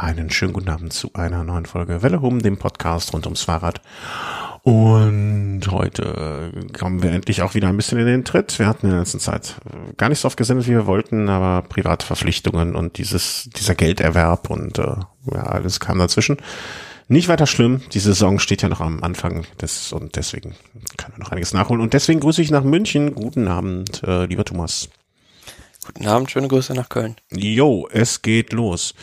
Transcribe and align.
Einen 0.00 0.30
schönen 0.30 0.54
guten 0.54 0.70
Abend 0.70 0.94
zu 0.94 1.10
einer 1.12 1.44
neuen 1.44 1.66
Folge 1.66 2.00
Welle 2.00 2.22
Hum, 2.22 2.40
dem 2.40 2.56
Podcast 2.56 3.12
rund 3.12 3.26
ums 3.26 3.42
Fahrrad. 3.42 3.82
Und 4.62 5.60
heute 5.70 6.52
kommen 6.72 7.02
wir 7.02 7.12
endlich 7.12 7.42
auch 7.42 7.54
wieder 7.54 7.68
ein 7.68 7.76
bisschen 7.76 7.98
in 7.98 8.06
den 8.06 8.24
Tritt. 8.24 8.58
Wir 8.58 8.66
hatten 8.66 8.86
in 8.86 8.92
der 8.92 9.00
letzten 9.00 9.20
Zeit 9.20 9.56
gar 9.98 10.08
nicht 10.08 10.20
so 10.20 10.26
oft 10.26 10.38
gesendet, 10.38 10.66
wie 10.68 10.72
wir 10.72 10.86
wollten, 10.86 11.28
aber 11.28 11.68
private 11.68 12.06
Verpflichtungen 12.06 12.76
und 12.76 12.96
dieses, 12.96 13.50
dieser 13.54 13.74
Gelderwerb 13.74 14.48
und 14.48 14.78
äh, 14.78 14.96
ja, 15.34 15.42
alles 15.42 15.80
kam 15.80 15.98
dazwischen. 15.98 16.38
Nicht 17.08 17.28
weiter 17.28 17.46
schlimm. 17.46 17.82
Die 17.92 18.00
Saison 18.00 18.38
steht 18.38 18.62
ja 18.62 18.70
noch 18.70 18.80
am 18.80 19.02
Anfang 19.02 19.44
des 19.60 19.92
und 19.92 20.16
deswegen 20.16 20.54
kann 20.96 21.10
man 21.10 21.20
noch 21.20 21.30
einiges 21.30 21.52
nachholen. 21.52 21.82
Und 21.82 21.92
deswegen 21.92 22.20
grüße 22.20 22.40
ich 22.40 22.50
nach 22.50 22.64
München. 22.64 23.14
Guten 23.14 23.48
Abend, 23.48 24.02
äh, 24.02 24.24
lieber 24.24 24.46
Thomas. 24.46 24.88
Guten 25.84 26.06
Abend, 26.06 26.30
schöne 26.30 26.48
Grüße 26.48 26.72
nach 26.72 26.88
Köln. 26.88 27.16
Jo, 27.30 27.88
es 27.90 28.22
geht 28.22 28.52
los. 28.54 28.94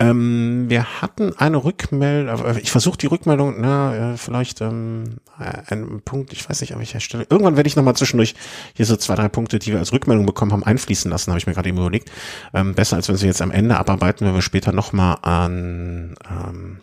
Ähm, 0.00 0.70
wir 0.70 1.02
hatten 1.02 1.36
eine 1.36 1.62
Rückmeldung, 1.62 2.42
äh, 2.42 2.58
ich 2.60 2.70
versuche 2.70 2.96
die 2.96 3.06
Rückmeldung, 3.06 3.56
na, 3.60 4.14
äh, 4.14 4.16
vielleicht 4.16 4.62
ähm, 4.62 5.18
äh, 5.38 5.70
einen 5.70 6.00
Punkt, 6.00 6.32
ich 6.32 6.48
weiß 6.48 6.62
nicht, 6.62 6.72
an 6.72 6.78
welcher 6.78 7.00
Stelle. 7.00 7.26
Irgendwann 7.28 7.56
werde 7.56 7.66
ich 7.66 7.76
nochmal 7.76 7.94
zwischendurch 7.94 8.34
hier 8.74 8.86
so 8.86 8.96
zwei, 8.96 9.14
drei 9.14 9.28
Punkte, 9.28 9.58
die 9.58 9.72
wir 9.72 9.78
als 9.78 9.92
Rückmeldung 9.92 10.24
bekommen 10.24 10.52
haben, 10.52 10.64
einfließen 10.64 11.10
lassen, 11.10 11.30
habe 11.30 11.38
ich 11.38 11.46
mir 11.46 11.52
gerade 11.52 11.68
eben 11.68 11.76
überlegt. 11.76 12.10
Ähm, 12.54 12.74
besser, 12.74 12.96
als 12.96 13.10
wenn 13.10 13.16
sie 13.16 13.26
jetzt 13.26 13.42
am 13.42 13.50
Ende 13.50 13.76
abarbeiten, 13.76 14.26
wenn 14.26 14.32
wir 14.32 14.40
später 14.40 14.72
nochmal 14.72 15.18
an, 15.20 16.14
ähm, 16.30 16.80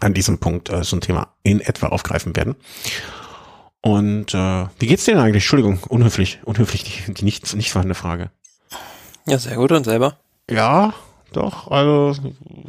an 0.00 0.14
diesem 0.14 0.38
Punkt 0.38 0.70
äh, 0.70 0.84
so 0.84 0.96
ein 0.96 1.02
Thema 1.02 1.34
in 1.42 1.60
etwa 1.60 1.88
aufgreifen 1.88 2.34
werden. 2.34 2.56
Und 3.82 4.32
äh, 4.32 4.66
wie 4.78 4.86
geht's 4.86 5.04
dir 5.04 5.12
denn 5.12 5.22
eigentlich? 5.22 5.42
Entschuldigung, 5.42 5.80
unhöflich, 5.86 6.40
unhöflich, 6.44 6.84
die, 6.84 7.12
die 7.12 7.24
nicht, 7.26 7.54
nicht 7.54 7.72
vorhandene 7.72 7.94
Frage. 7.94 8.30
Ja, 9.26 9.36
sehr 9.36 9.56
gut 9.56 9.70
und 9.72 9.84
selber? 9.84 10.16
Ja, 10.48 10.94
doch, 11.32 11.70
also 11.70 12.14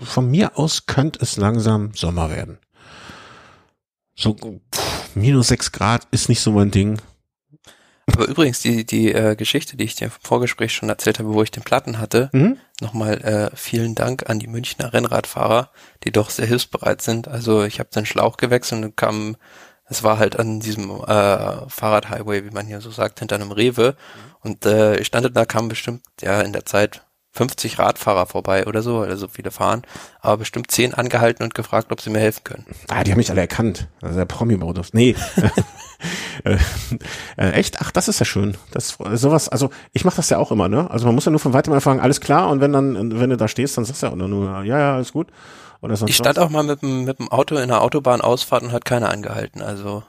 von 0.01 0.29
mir 0.29 0.57
aus 0.57 0.85
könnte 0.85 1.19
es 1.21 1.37
langsam 1.37 1.93
Sommer 1.93 2.29
werden. 2.29 2.57
So 4.15 4.35
pff, 4.35 5.15
minus 5.15 5.47
sechs 5.47 5.71
Grad 5.71 6.07
ist 6.11 6.29
nicht 6.29 6.41
so 6.41 6.51
mein 6.51 6.71
Ding. 6.71 6.99
Aber 8.11 8.27
übrigens, 8.27 8.59
die, 8.59 8.85
die 8.85 9.13
äh, 9.13 9.35
Geschichte, 9.35 9.77
die 9.77 9.85
ich 9.85 9.95
dir 9.95 10.05
im 10.05 10.11
Vorgespräch 10.11 10.73
schon 10.73 10.89
erzählt 10.89 11.19
habe, 11.19 11.33
wo 11.33 11.41
ich 11.41 11.51
den 11.51 11.63
Platten 11.63 11.99
hatte, 11.99 12.29
mhm. 12.33 12.57
nochmal 12.81 13.21
äh, 13.21 13.55
vielen 13.55 13.95
Dank 13.95 14.29
an 14.29 14.39
die 14.39 14.47
Münchner 14.47 14.93
Rennradfahrer, 14.93 15.71
die 16.03 16.11
doch 16.11 16.29
sehr 16.29 16.45
hilfsbereit 16.45 17.01
sind. 17.01 17.27
Also 17.27 17.63
ich 17.63 17.79
habe 17.79 17.89
den 17.95 18.05
Schlauch 18.05 18.37
gewechselt 18.37 18.83
und 18.83 18.97
kam, 18.97 19.37
es 19.85 20.03
war 20.03 20.19
halt 20.19 20.37
an 20.37 20.59
diesem 20.59 20.89
äh, 20.89 21.69
Fahrradhighway, 21.69 22.43
wie 22.43 22.51
man 22.51 22.67
hier 22.67 22.81
so 22.81 22.91
sagt, 22.91 23.19
hinter 23.19 23.35
einem 23.35 23.51
Rewe. 23.51 23.95
Und 24.41 24.65
äh, 24.65 24.97
ich 24.97 25.07
stand 25.07 25.35
da, 25.35 25.45
kam 25.45 25.69
bestimmt 25.69 26.03
ja 26.21 26.41
in 26.41 26.51
der 26.51 26.65
Zeit 26.65 27.05
50 27.33 27.79
Radfahrer 27.79 28.27
vorbei 28.27 28.67
oder 28.67 28.83
so, 28.83 28.99
weil 29.01 29.17
so 29.17 29.27
viele 29.27 29.49
fahren, 29.49 29.81
aber 30.21 30.37
bestimmt 30.37 30.69
10 30.69 30.93
angehalten 30.93 31.43
und 31.43 31.55
gefragt, 31.55 31.91
ob 31.91 31.99
sie 31.99 32.11
mir 32.11 32.19
helfen 32.19 32.43
können. 32.43 32.65
Ah, 32.89 33.03
die 33.03 33.11
haben 33.11 33.17
mich 33.17 33.31
alle 33.31 33.41
erkannt. 33.41 33.87
Also 34.01 34.17
der 34.17 34.25
Promi-Modus. 34.25 34.93
Nee. 34.93 35.15
äh, 36.43 36.57
äh, 37.37 37.51
echt? 37.51 37.81
Ach, 37.81 37.91
das 37.91 38.07
ist 38.07 38.19
ja 38.19 38.25
schön. 38.25 38.55
Das 38.71 38.97
sowas, 39.13 39.49
also 39.49 39.71
ich 39.93 40.05
mache 40.05 40.17
das 40.17 40.29
ja 40.29 40.37
auch 40.37 40.51
immer, 40.51 40.69
ne? 40.69 40.89
Also 40.91 41.07
man 41.07 41.15
muss 41.15 41.25
ja 41.25 41.31
nur 41.31 41.39
von 41.39 41.53
weitem 41.53 41.73
anfangen, 41.73 41.99
alles 41.99 42.21
klar, 42.21 42.49
und 42.49 42.61
wenn 42.61 42.71
dann, 42.71 43.19
wenn 43.19 43.31
du 43.31 43.37
da 43.37 43.47
stehst, 43.47 43.77
dann 43.77 43.85
sagst 43.85 44.03
du 44.03 44.07
ja 44.07 44.13
auch 44.13 44.15
nur, 44.15 44.63
ja, 44.63 44.77
ja, 44.77 44.95
alles 44.95 45.11
gut. 45.11 45.27
Oder 45.81 45.97
sonst 45.97 46.11
ich 46.11 46.15
stand 46.15 46.37
was. 46.37 46.45
auch 46.45 46.49
mal 46.51 46.63
mit 46.63 46.83
dem, 46.83 47.03
mit 47.03 47.17
dem 47.17 47.31
Auto 47.31 47.55
in 47.55 47.63
einer 47.63 47.81
Autobahnausfahrt 47.81 48.61
und 48.61 48.71
hat 48.71 48.85
keiner 48.85 49.09
angehalten, 49.09 49.61
also. 49.63 50.03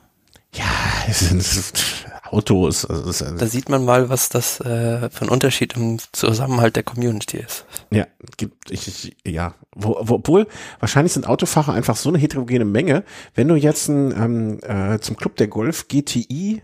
Ja, 0.53 0.65
es 1.09 1.33
ist, 1.33 2.04
Autos. 2.35 2.85
Also 2.85 3.09
ist, 3.09 3.21
da 3.23 3.47
sieht 3.47 3.69
man 3.69 3.85
mal, 3.85 4.09
was 4.09 4.29
das 4.29 4.61
äh, 4.61 5.09
für 5.11 5.23
ein 5.23 5.29
Unterschied 5.29 5.75
im 5.77 5.99
Zusammenhalt 6.13 6.77
der 6.77 6.83
Community 6.83 7.39
ist. 7.39 7.65
Ja, 7.91 8.07
gibt 8.37 8.71
ich, 8.71 8.89
ich 8.89 9.17
ja, 9.27 9.55
wo, 9.75 9.97
wo, 10.03 10.15
obwohl 10.15 10.47
wahrscheinlich 10.81 11.13
sind 11.13 11.27
Autofahrer 11.29 11.73
einfach 11.73 11.97
so 11.97 12.09
eine 12.09 12.19
heterogene 12.19 12.65
Menge. 12.65 13.05
Wenn 13.35 13.49
du 13.49 13.55
jetzt 13.55 13.89
ein, 13.89 14.13
ähm, 14.13 14.61
äh, 14.63 14.99
zum 15.01 15.17
Club 15.17 15.37
der 15.37 15.49
Golf 15.49 15.89
GTI 15.89 16.61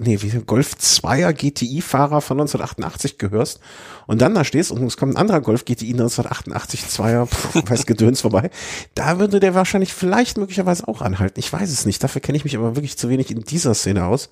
nee, 0.00 0.20
wie 0.20 0.30
Golf 0.40 0.74
2er 0.74 1.32
GTI-Fahrer 1.32 2.20
von 2.20 2.40
1988 2.40 3.18
gehörst 3.18 3.60
und 4.06 4.22
dann 4.22 4.34
da 4.34 4.44
stehst 4.44 4.70
und 4.70 4.82
es 4.84 4.96
kommt 4.96 5.14
ein 5.14 5.18
anderer 5.18 5.40
Golf 5.40 5.64
GTI 5.64 5.92
1988 5.92 6.82
2er, 6.84 7.26
pff, 7.26 7.54
weiß 7.70 7.86
Gedöns 7.86 8.20
vorbei, 8.20 8.50
da 8.94 9.18
würde 9.18 9.40
der 9.40 9.54
wahrscheinlich 9.54 9.92
vielleicht 9.92 10.38
möglicherweise 10.38 10.88
auch 10.88 11.02
anhalten. 11.02 11.38
Ich 11.38 11.52
weiß 11.52 11.70
es 11.70 11.86
nicht. 11.86 12.02
Dafür 12.02 12.20
kenne 12.20 12.36
ich 12.36 12.44
mich 12.44 12.56
aber 12.56 12.76
wirklich 12.76 12.96
zu 12.96 13.08
wenig 13.08 13.30
in 13.30 13.40
dieser 13.40 13.74
Szene 13.74 14.06
aus. 14.06 14.30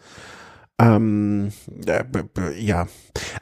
Ähm, 0.81 1.53
äh, 1.87 2.05
ja, 2.59 2.89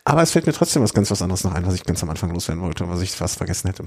aber 0.04 0.22
es 0.22 0.32
fällt 0.32 0.47
mir 0.47 0.53
trotzdem 0.53 0.82
was 0.82 0.93
ganz 0.93 1.10
was 1.10 1.22
anderes 1.22 1.44
noch 1.44 1.54
ein, 1.54 1.65
was 1.66 1.75
ich 1.75 1.84
ganz 1.84 2.03
am 2.03 2.10
Anfang 2.10 2.32
loswerden 2.32 2.62
wollte, 2.62 2.88
was 2.88 3.00
ich 3.00 3.12
fast 3.12 3.38
vergessen 3.38 3.69
hätte. 3.69 3.84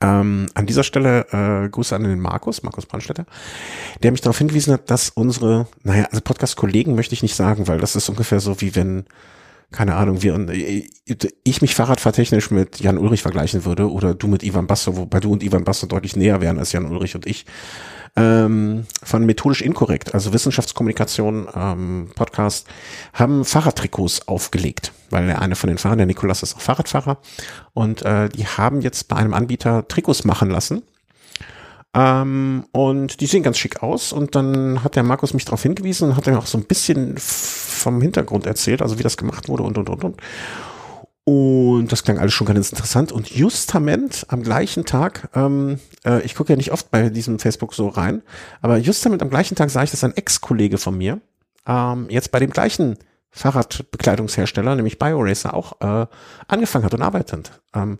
Ähm, 0.00 0.46
an 0.54 0.66
dieser 0.66 0.84
Stelle 0.84 1.26
äh, 1.32 1.68
Grüße 1.68 1.94
an 1.94 2.04
den 2.04 2.20
Markus, 2.20 2.62
Markus 2.62 2.86
Brandstätter, 2.86 3.26
der 4.02 4.12
mich 4.12 4.20
darauf 4.20 4.38
hingewiesen 4.38 4.72
hat, 4.72 4.88
dass 4.88 5.10
unsere, 5.10 5.66
naja, 5.82 6.04
also 6.04 6.20
Podcast-Kollegen 6.20 6.94
möchte 6.94 7.14
ich 7.14 7.22
nicht 7.22 7.34
sagen, 7.34 7.66
weil 7.66 7.78
das 7.78 7.96
ist 7.96 8.08
ungefähr 8.08 8.40
so 8.40 8.60
wie 8.60 8.74
wenn, 8.76 9.04
keine 9.72 9.96
Ahnung, 9.96 10.22
wir 10.22 10.34
äh, 10.48 10.88
ich 11.42 11.60
mich 11.60 11.74
Fahrradfahrtechnisch 11.74 12.50
mit 12.50 12.80
Jan 12.80 12.98
Ulrich 12.98 13.22
vergleichen 13.22 13.64
würde 13.64 13.90
oder 13.90 14.14
du 14.14 14.28
mit 14.28 14.42
Ivan 14.44 14.68
Basso, 14.68 14.96
wobei 14.96 15.20
du 15.20 15.32
und 15.32 15.42
Ivan 15.42 15.64
Basso 15.64 15.86
deutlich 15.86 16.16
näher 16.16 16.40
wären 16.40 16.58
als 16.58 16.72
Jan 16.72 16.86
Ulrich 16.86 17.16
und 17.16 17.26
ich 17.26 17.44
ähm, 18.16 18.86
von 19.02 19.26
Methodisch 19.26 19.62
Inkorrekt, 19.62 20.14
also 20.14 20.32
Wissenschaftskommunikation 20.32 21.48
ähm, 21.54 22.10
Podcast, 22.14 22.66
haben 23.12 23.44
Fahrradtrikots 23.44 24.28
aufgelegt, 24.28 24.92
weil 25.10 25.26
der 25.26 25.42
eine 25.42 25.56
von 25.56 25.68
den 25.68 25.78
Fahrern, 25.78 25.98
der 25.98 26.06
Nikolas, 26.06 26.42
ist 26.42 26.56
auch 26.56 26.60
Fahrradfahrer 26.60 27.18
und 27.72 28.02
äh, 28.02 28.28
die 28.28 28.46
haben 28.46 28.80
jetzt 28.80 29.08
bei 29.08 29.16
einem 29.16 29.34
Anbieter 29.34 29.88
Trikots 29.88 30.24
machen 30.24 30.50
lassen. 30.50 30.82
Ähm, 31.96 32.64
und 32.72 33.20
die 33.20 33.26
sehen 33.26 33.44
ganz 33.44 33.56
schick 33.56 33.82
aus. 33.82 34.12
Und 34.12 34.34
dann 34.34 34.82
hat 34.82 34.96
der 34.96 35.04
Markus 35.04 35.32
mich 35.32 35.44
darauf 35.44 35.62
hingewiesen 35.62 36.08
und 36.08 36.16
hat 36.16 36.26
mir 36.26 36.36
auch 36.36 36.46
so 36.46 36.58
ein 36.58 36.64
bisschen 36.64 37.14
vom 37.18 38.02
Hintergrund 38.02 38.46
erzählt, 38.46 38.82
also 38.82 38.98
wie 38.98 39.04
das 39.04 39.16
gemacht 39.16 39.48
wurde 39.48 39.62
und 39.62 39.78
und 39.78 39.88
und 39.88 40.02
und. 40.02 40.20
Und 41.24 41.90
das 41.90 42.04
klang 42.04 42.18
alles 42.18 42.34
schon 42.34 42.46
ganz 42.46 42.70
interessant. 42.70 43.10
Und 43.10 43.30
justament 43.30 44.26
am 44.28 44.42
gleichen 44.42 44.84
Tag, 44.84 45.30
ähm, 45.34 45.80
äh, 46.04 46.20
ich 46.22 46.34
gucke 46.34 46.52
ja 46.52 46.56
nicht 46.56 46.70
oft 46.70 46.90
bei 46.90 47.08
diesem 47.08 47.38
Facebook 47.38 47.74
so 47.74 47.88
rein, 47.88 48.22
aber 48.60 48.76
justament 48.76 49.22
am 49.22 49.30
gleichen 49.30 49.54
Tag 49.54 49.70
sah 49.70 49.82
ich, 49.82 49.90
dass 49.90 50.04
ein 50.04 50.16
Ex-Kollege 50.16 50.76
von 50.76 50.98
mir 50.98 51.20
ähm, 51.66 52.06
jetzt 52.10 52.30
bei 52.30 52.40
dem 52.40 52.50
gleichen 52.50 52.98
Fahrradbekleidungshersteller, 53.30 54.76
nämlich 54.76 54.98
BioRacer, 54.98 55.54
auch 55.54 55.80
äh, 55.80 56.06
angefangen 56.46 56.84
hat 56.84 56.94
und 56.94 57.02
arbeitet. 57.02 57.60
Ähm, 57.74 57.98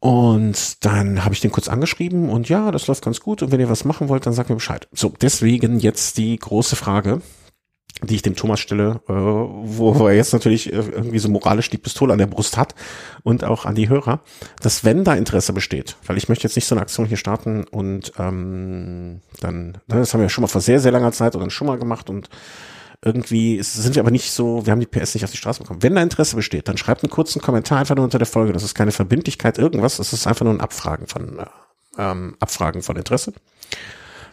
und 0.00 0.84
dann 0.86 1.24
habe 1.24 1.34
ich 1.34 1.40
den 1.40 1.52
kurz 1.52 1.68
angeschrieben 1.68 2.30
und 2.30 2.48
ja, 2.48 2.70
das 2.70 2.86
läuft 2.86 3.04
ganz 3.04 3.20
gut. 3.20 3.42
Und 3.42 3.52
wenn 3.52 3.60
ihr 3.60 3.68
was 3.68 3.84
machen 3.84 4.08
wollt, 4.08 4.24
dann 4.24 4.32
sagt 4.32 4.48
mir 4.48 4.56
Bescheid. 4.56 4.88
So, 4.92 5.12
deswegen 5.20 5.78
jetzt 5.78 6.16
die 6.16 6.38
große 6.38 6.74
Frage 6.74 7.20
die 8.02 8.14
ich 8.14 8.22
dem 8.22 8.36
Thomas 8.36 8.60
stelle, 8.60 9.00
äh, 9.08 9.12
wo 9.12 10.06
er 10.06 10.14
jetzt 10.14 10.32
natürlich 10.32 10.72
äh, 10.72 10.76
irgendwie 10.76 11.18
so 11.18 11.28
moralisch 11.28 11.70
die 11.70 11.78
Pistole 11.78 12.12
an 12.12 12.18
der 12.18 12.26
Brust 12.26 12.56
hat 12.56 12.74
und 13.22 13.44
auch 13.44 13.64
an 13.64 13.74
die 13.74 13.88
Hörer, 13.88 14.20
dass 14.62 14.84
wenn 14.84 15.04
da 15.04 15.14
Interesse 15.14 15.52
besteht, 15.52 15.96
weil 16.06 16.16
ich 16.16 16.28
möchte 16.28 16.44
jetzt 16.44 16.56
nicht 16.56 16.66
so 16.66 16.74
eine 16.74 16.82
Aktion 16.82 17.06
hier 17.06 17.16
starten 17.16 17.64
und 17.64 18.12
ähm, 18.18 19.20
dann, 19.40 19.72
ne, 19.86 19.96
das 19.96 20.14
haben 20.14 20.20
wir 20.20 20.28
schon 20.28 20.42
mal 20.42 20.48
vor 20.48 20.60
sehr, 20.60 20.80
sehr 20.80 20.92
langer 20.92 21.12
Zeit 21.12 21.36
oder 21.36 21.50
schon 21.50 21.66
mal 21.66 21.78
gemacht 21.78 22.10
und 22.10 22.28
irgendwie 23.02 23.62
sind 23.62 23.94
wir 23.94 24.02
aber 24.02 24.10
nicht 24.10 24.30
so, 24.30 24.66
wir 24.66 24.72
haben 24.72 24.80
die 24.80 24.86
PS 24.86 25.14
nicht 25.14 25.24
auf 25.24 25.30
die 25.30 25.38
Straße 25.38 25.60
bekommen. 25.60 25.82
Wenn 25.82 25.94
da 25.94 26.02
Interesse 26.02 26.36
besteht, 26.36 26.68
dann 26.68 26.76
schreibt 26.76 27.02
einen 27.02 27.10
kurzen 27.10 27.40
Kommentar 27.40 27.78
einfach 27.78 27.96
nur 27.96 28.04
unter 28.04 28.18
der 28.18 28.26
Folge. 28.26 28.52
Das 28.52 28.62
ist 28.62 28.74
keine 28.74 28.92
Verbindlichkeit, 28.92 29.56
irgendwas. 29.56 29.96
Das 29.96 30.12
ist 30.12 30.26
einfach 30.26 30.44
nur 30.44 30.52
ein 30.52 30.60
Abfragen 30.60 31.06
von, 31.06 31.38
äh, 31.38 31.46
ähm, 31.96 32.36
Abfragen 32.40 32.82
von 32.82 32.96
Interesse. 32.96 33.32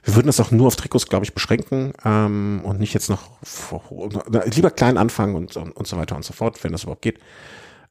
Wir 0.07 0.15
würden 0.15 0.27
das 0.27 0.39
auch 0.39 0.51
nur 0.51 0.67
auf 0.67 0.77
Trikots, 0.77 1.07
glaube 1.07 1.25
ich, 1.25 1.33
beschränken 1.33 1.91
ähm, 2.05 2.61
und 2.63 2.79
nicht 2.79 2.93
jetzt 2.93 3.09
noch 3.09 3.29
lieber 4.45 4.71
klein 4.71 4.97
anfangen 4.97 5.35
und, 5.35 5.57
und, 5.57 5.73
und 5.73 5.85
so 5.85 5.97
weiter 5.97 6.15
und 6.15 6.23
so 6.23 6.31
fort, 6.31 6.63
wenn 6.63 6.71
das 6.71 6.83
überhaupt 6.83 7.01
geht. 7.01 7.19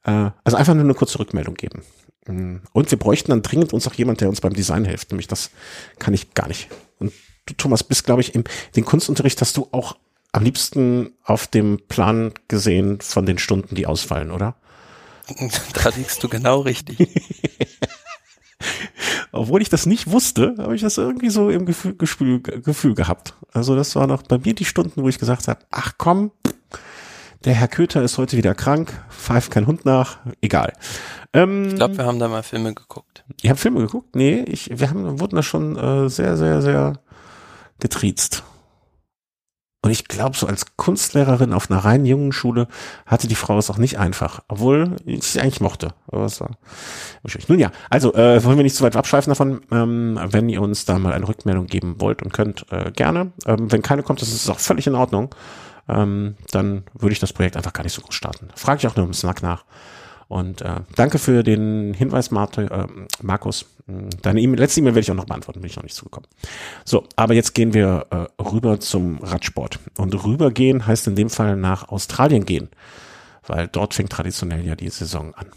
Äh, 0.03 0.31
also 0.43 0.57
einfach 0.57 0.73
nur 0.73 0.83
eine 0.83 0.95
kurze 0.95 1.19
Rückmeldung 1.19 1.53
geben. 1.53 1.83
Mm. 2.25 2.55
Und 2.73 2.89
wir 2.89 2.97
bräuchten 2.97 3.29
dann 3.29 3.43
dringend 3.43 3.71
uns 3.71 3.87
auch 3.87 3.93
jemand, 3.93 4.19
der 4.19 4.29
uns 4.29 4.41
beim 4.41 4.53
Design 4.53 4.83
hilft. 4.83 5.11
Nämlich 5.11 5.27
das 5.27 5.51
kann 5.99 6.15
ich 6.15 6.33
gar 6.33 6.47
nicht. 6.47 6.69
Und 6.97 7.13
du, 7.45 7.53
Thomas, 7.53 7.83
bist, 7.83 8.03
glaube 8.03 8.21
ich, 8.21 8.33
im 8.33 8.45
den 8.75 8.83
Kunstunterricht 8.83 9.39
hast 9.39 9.55
du 9.55 9.67
auch 9.71 9.95
am 10.31 10.43
liebsten 10.43 11.11
auf 11.23 11.45
dem 11.45 11.81
Plan 11.87 12.33
gesehen 12.47 12.99
von 12.99 13.27
den 13.27 13.37
Stunden, 13.37 13.75
die 13.75 13.85
ausfallen, 13.85 14.31
oder? 14.31 14.55
Da 15.73 15.89
liegst 15.89 16.23
du 16.23 16.29
genau 16.29 16.61
richtig. 16.61 16.97
Obwohl 19.31 19.61
ich 19.61 19.69
das 19.69 19.85
nicht 19.85 20.09
wusste, 20.09 20.55
habe 20.57 20.75
ich 20.75 20.81
das 20.81 20.97
irgendwie 20.97 21.29
so 21.29 21.49
im 21.49 21.65
Gefühl, 21.65 21.95
Gefühl, 21.95 22.41
Gefühl 22.41 22.95
gehabt. 22.95 23.35
Also 23.53 23.75
das 23.75 23.95
waren 23.95 24.11
auch 24.11 24.23
bei 24.23 24.37
mir 24.39 24.53
die 24.53 24.65
Stunden, 24.65 25.03
wo 25.03 25.09
ich 25.09 25.19
gesagt 25.19 25.47
habe, 25.47 25.59
ach 25.71 25.93
komm, 25.97 26.31
der 27.45 27.53
Herr 27.53 27.67
Köter 27.67 28.01
ist 28.01 28.17
heute 28.17 28.35
wieder 28.35 28.55
krank, 28.55 28.91
pfeift 29.09 29.51
kein 29.51 29.67
Hund 29.67 29.85
nach, 29.85 30.17
egal. 30.41 30.73
Ähm, 31.33 31.67
ich 31.69 31.75
glaube, 31.75 31.97
wir 31.97 32.05
haben 32.05 32.19
da 32.19 32.27
mal 32.27 32.43
Filme 32.43 32.73
geguckt. 32.73 33.23
Ihr 33.41 33.51
habt 33.51 33.59
Filme 33.59 33.79
geguckt? 33.79 34.15
Nee, 34.15 34.43
ich, 34.47 34.71
wir 34.79 34.89
haben, 34.89 35.19
wurden 35.19 35.35
da 35.35 35.43
schon 35.43 35.75
äh, 35.77 36.09
sehr, 36.09 36.35
sehr, 36.35 36.61
sehr 36.61 36.99
getriezt. 37.79 38.43
Und 39.87 39.91
ich 39.91 40.09
glaube, 40.09 40.35
so 40.35 40.47
als 40.47 40.75
Kunstlehrerin 40.75 41.53
auf 41.53 41.71
einer 41.71 41.79
rein 41.79 42.05
jungen 42.05 42.33
Schule 42.33 42.67
hatte 43.05 43.29
die 43.29 43.35
Frau 43.35 43.57
es 43.57 43.69
auch 43.69 43.77
nicht 43.77 43.97
einfach, 43.97 44.41
obwohl 44.49 44.97
ich 45.05 45.23
sie 45.23 45.39
eigentlich 45.39 45.61
mochte. 45.61 45.93
Aber 46.07 46.25
es 46.25 46.41
war 46.41 46.57
Nun 47.47 47.57
ja, 47.57 47.71
also 47.89 48.13
äh, 48.13 48.43
wollen 48.43 48.57
wir 48.57 48.63
nicht 48.63 48.75
zu 48.75 48.83
weit 48.83 48.97
abschweifen 48.97 49.31
davon. 49.31 49.61
Ähm, 49.71 50.19
wenn 50.21 50.49
ihr 50.49 50.61
uns 50.61 50.83
da 50.83 50.99
mal 50.99 51.13
eine 51.13 51.25
Rückmeldung 51.25 51.67
geben 51.67 52.01
wollt 52.01 52.21
und 52.21 52.33
könnt, 52.33 52.65
äh, 52.69 52.91
gerne. 52.91 53.31
Ähm, 53.45 53.71
wenn 53.71 53.81
keine 53.81 54.03
kommt, 54.03 54.21
das 54.21 54.27
ist 54.27 54.49
auch 54.49 54.59
völlig 54.59 54.87
in 54.87 54.95
Ordnung. 54.95 55.33
Ähm, 55.87 56.35
dann 56.51 56.83
würde 56.93 57.13
ich 57.13 57.19
das 57.19 57.31
Projekt 57.31 57.55
einfach 57.55 57.71
gar 57.71 57.83
nicht 57.83 57.93
so 57.93 58.01
groß 58.01 58.13
starten. 58.13 58.49
Frage 58.55 58.79
ich 58.79 58.87
auch 58.87 58.97
nur 58.97 59.05
im 59.05 59.13
Snack 59.13 59.41
nach. 59.41 59.63
Und 60.27 60.61
äh, 60.61 60.81
danke 60.95 61.19
für 61.19 61.43
den 61.43 61.93
Hinweis, 61.93 62.31
Marte, 62.31 62.63
äh, 62.63 62.87
Markus. 63.21 63.65
Deine 64.21 64.41
e 64.41 64.45
letzte 64.47 64.81
E-Mail 64.81 64.95
werde 64.95 65.03
ich 65.03 65.11
auch 65.11 65.15
noch 65.15 65.25
beantworten, 65.25 65.61
bin 65.61 65.69
ich 65.69 65.77
noch 65.77 65.83
nicht 65.83 65.95
zugekommen. 65.95 66.29
So, 66.83 67.05
aber 67.15 67.33
jetzt 67.33 67.53
gehen 67.53 67.73
wir 67.73 68.07
äh, 68.09 68.41
rüber 68.41 68.81
zum 68.81 69.19
Radsport. 69.23 69.79
Und 69.97 70.13
rübergehen 70.25 70.85
heißt 70.85 71.07
in 71.07 71.15
dem 71.15 71.29
Fall 71.29 71.55
nach 71.55 71.87
Australien 71.87 72.45
gehen, 72.45 72.69
weil 73.45 73.69
dort 73.69 73.93
fängt 73.93 74.11
traditionell 74.11 74.65
ja 74.65 74.75
die 74.75 74.89
Saison 74.89 75.33
an. 75.35 75.47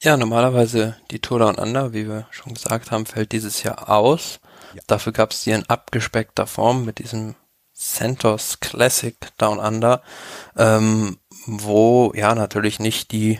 Ja, 0.00 0.16
normalerweise 0.16 0.96
die 1.10 1.18
Tour 1.18 1.40
Down 1.40 1.56
Under, 1.56 1.92
wie 1.92 2.08
wir 2.08 2.26
schon 2.30 2.54
gesagt 2.54 2.90
haben, 2.90 3.04
fällt 3.04 3.32
dieses 3.32 3.62
Jahr 3.62 3.90
aus. 3.90 4.40
Ja. 4.74 4.80
Dafür 4.86 5.12
gab 5.12 5.32
es 5.32 5.42
die 5.42 5.50
in 5.50 5.68
abgespeckter 5.68 6.46
Form 6.46 6.84
mit 6.84 7.00
diesem 7.00 7.34
Centos 7.74 8.60
Classic 8.60 9.16
Down 9.38 9.58
Under, 9.58 10.02
ähm, 10.56 11.18
wo 11.46 12.12
ja 12.14 12.34
natürlich 12.34 12.78
nicht 12.78 13.12
die 13.12 13.38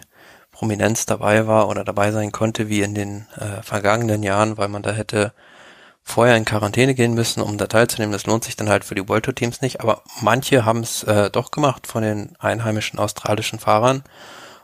Prominenz 0.59 1.07
dabei 1.07 1.47
war 1.47 1.69
oder 1.69 1.85
dabei 1.85 2.11
sein 2.11 2.33
konnte 2.33 2.69
wie 2.69 2.83
in 2.83 2.93
den 2.93 3.29
äh, 3.37 3.63
vergangenen 3.63 4.25
Jahren, 4.25 4.59
weil 4.59 4.67
man 4.67 4.83
da 4.83 4.91
hätte 4.91 5.33
vorher 6.03 6.37
in 6.37 6.45
Quarantäne 6.45 6.97
gehen 6.97 7.15
müssen, 7.15 7.43
um 7.43 7.59
da 7.59 7.69
teilzunehmen. 7.69 8.13
Das 8.13 8.27
lohnt 8.27 8.43
sich 8.43 8.57
dann 8.57 8.69
halt 8.69 8.85
für 8.85 8.97
die 8.97 9.09
World 9.09 9.25
Tour 9.25 9.37
Teams 9.37 9.61
nicht. 9.61 9.81
Aber 9.81 10.03
manche 10.21 10.65
haben 10.65 10.81
es 10.81 11.05
äh, 11.05 11.31
doch 11.31 11.53
gemacht 11.53 11.87
von 11.87 12.03
den 12.03 12.35
einheimischen 12.41 12.99
australischen 12.99 13.61
Fahrern. 13.61 14.03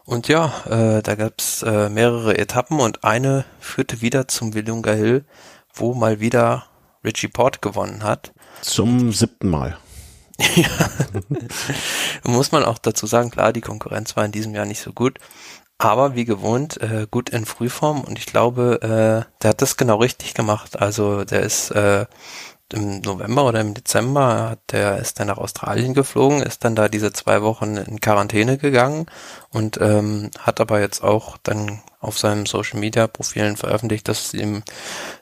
Und 0.04 0.26
ja, 0.26 0.52
äh, 0.68 1.00
da 1.00 1.14
gab's 1.14 1.62
äh, 1.62 1.88
mehrere 1.88 2.38
Etappen 2.38 2.80
und 2.80 3.04
eine 3.04 3.44
führte 3.60 4.00
wieder 4.00 4.26
zum 4.26 4.52
Willunga 4.52 4.94
Hill, 4.94 5.24
wo 5.72 5.94
mal 5.94 6.18
wieder 6.18 6.64
Richie 7.04 7.28
Port 7.28 7.62
gewonnen 7.62 8.02
hat. 8.02 8.32
Zum 8.62 9.12
siebten 9.12 9.48
Mal. 9.48 9.78
ja. 10.56 10.66
Muss 12.24 12.50
man 12.50 12.64
auch 12.64 12.78
dazu 12.78 13.06
sagen, 13.06 13.30
klar, 13.30 13.52
die 13.52 13.60
Konkurrenz 13.60 14.16
war 14.16 14.24
in 14.24 14.32
diesem 14.32 14.56
Jahr 14.56 14.66
nicht 14.66 14.80
so 14.80 14.92
gut 14.92 15.20
aber 15.78 16.14
wie 16.14 16.24
gewohnt 16.24 16.80
äh, 16.80 17.06
gut 17.10 17.30
in 17.30 17.46
Frühform 17.46 18.02
und 18.02 18.18
ich 18.18 18.26
glaube, 18.26 18.80
äh, 18.82 19.40
der 19.42 19.50
hat 19.50 19.62
das 19.62 19.76
genau 19.76 19.96
richtig 19.96 20.34
gemacht. 20.34 20.80
Also 20.80 21.24
der 21.24 21.40
ist 21.42 21.70
äh, 21.72 22.06
im 22.72 23.00
November 23.00 23.44
oder 23.44 23.60
im 23.60 23.74
Dezember 23.74 24.50
hat 24.50 24.72
der 24.72 24.98
ist 24.98 25.20
dann 25.20 25.28
nach 25.28 25.38
Australien 25.38 25.94
geflogen, 25.94 26.42
ist 26.42 26.64
dann 26.64 26.74
da 26.74 26.88
diese 26.88 27.12
zwei 27.12 27.42
Wochen 27.42 27.76
in 27.76 28.00
Quarantäne 28.00 28.58
gegangen 28.58 29.06
und 29.50 29.78
ähm, 29.80 30.30
hat 30.38 30.60
aber 30.60 30.80
jetzt 30.80 31.02
auch 31.02 31.36
dann 31.42 31.82
auf 32.00 32.18
seinem 32.18 32.46
Social 32.46 32.80
Media 32.80 33.06
Profilen 33.06 33.56
veröffentlicht, 33.56 34.08
dass 34.08 34.34
ihm 34.34 34.62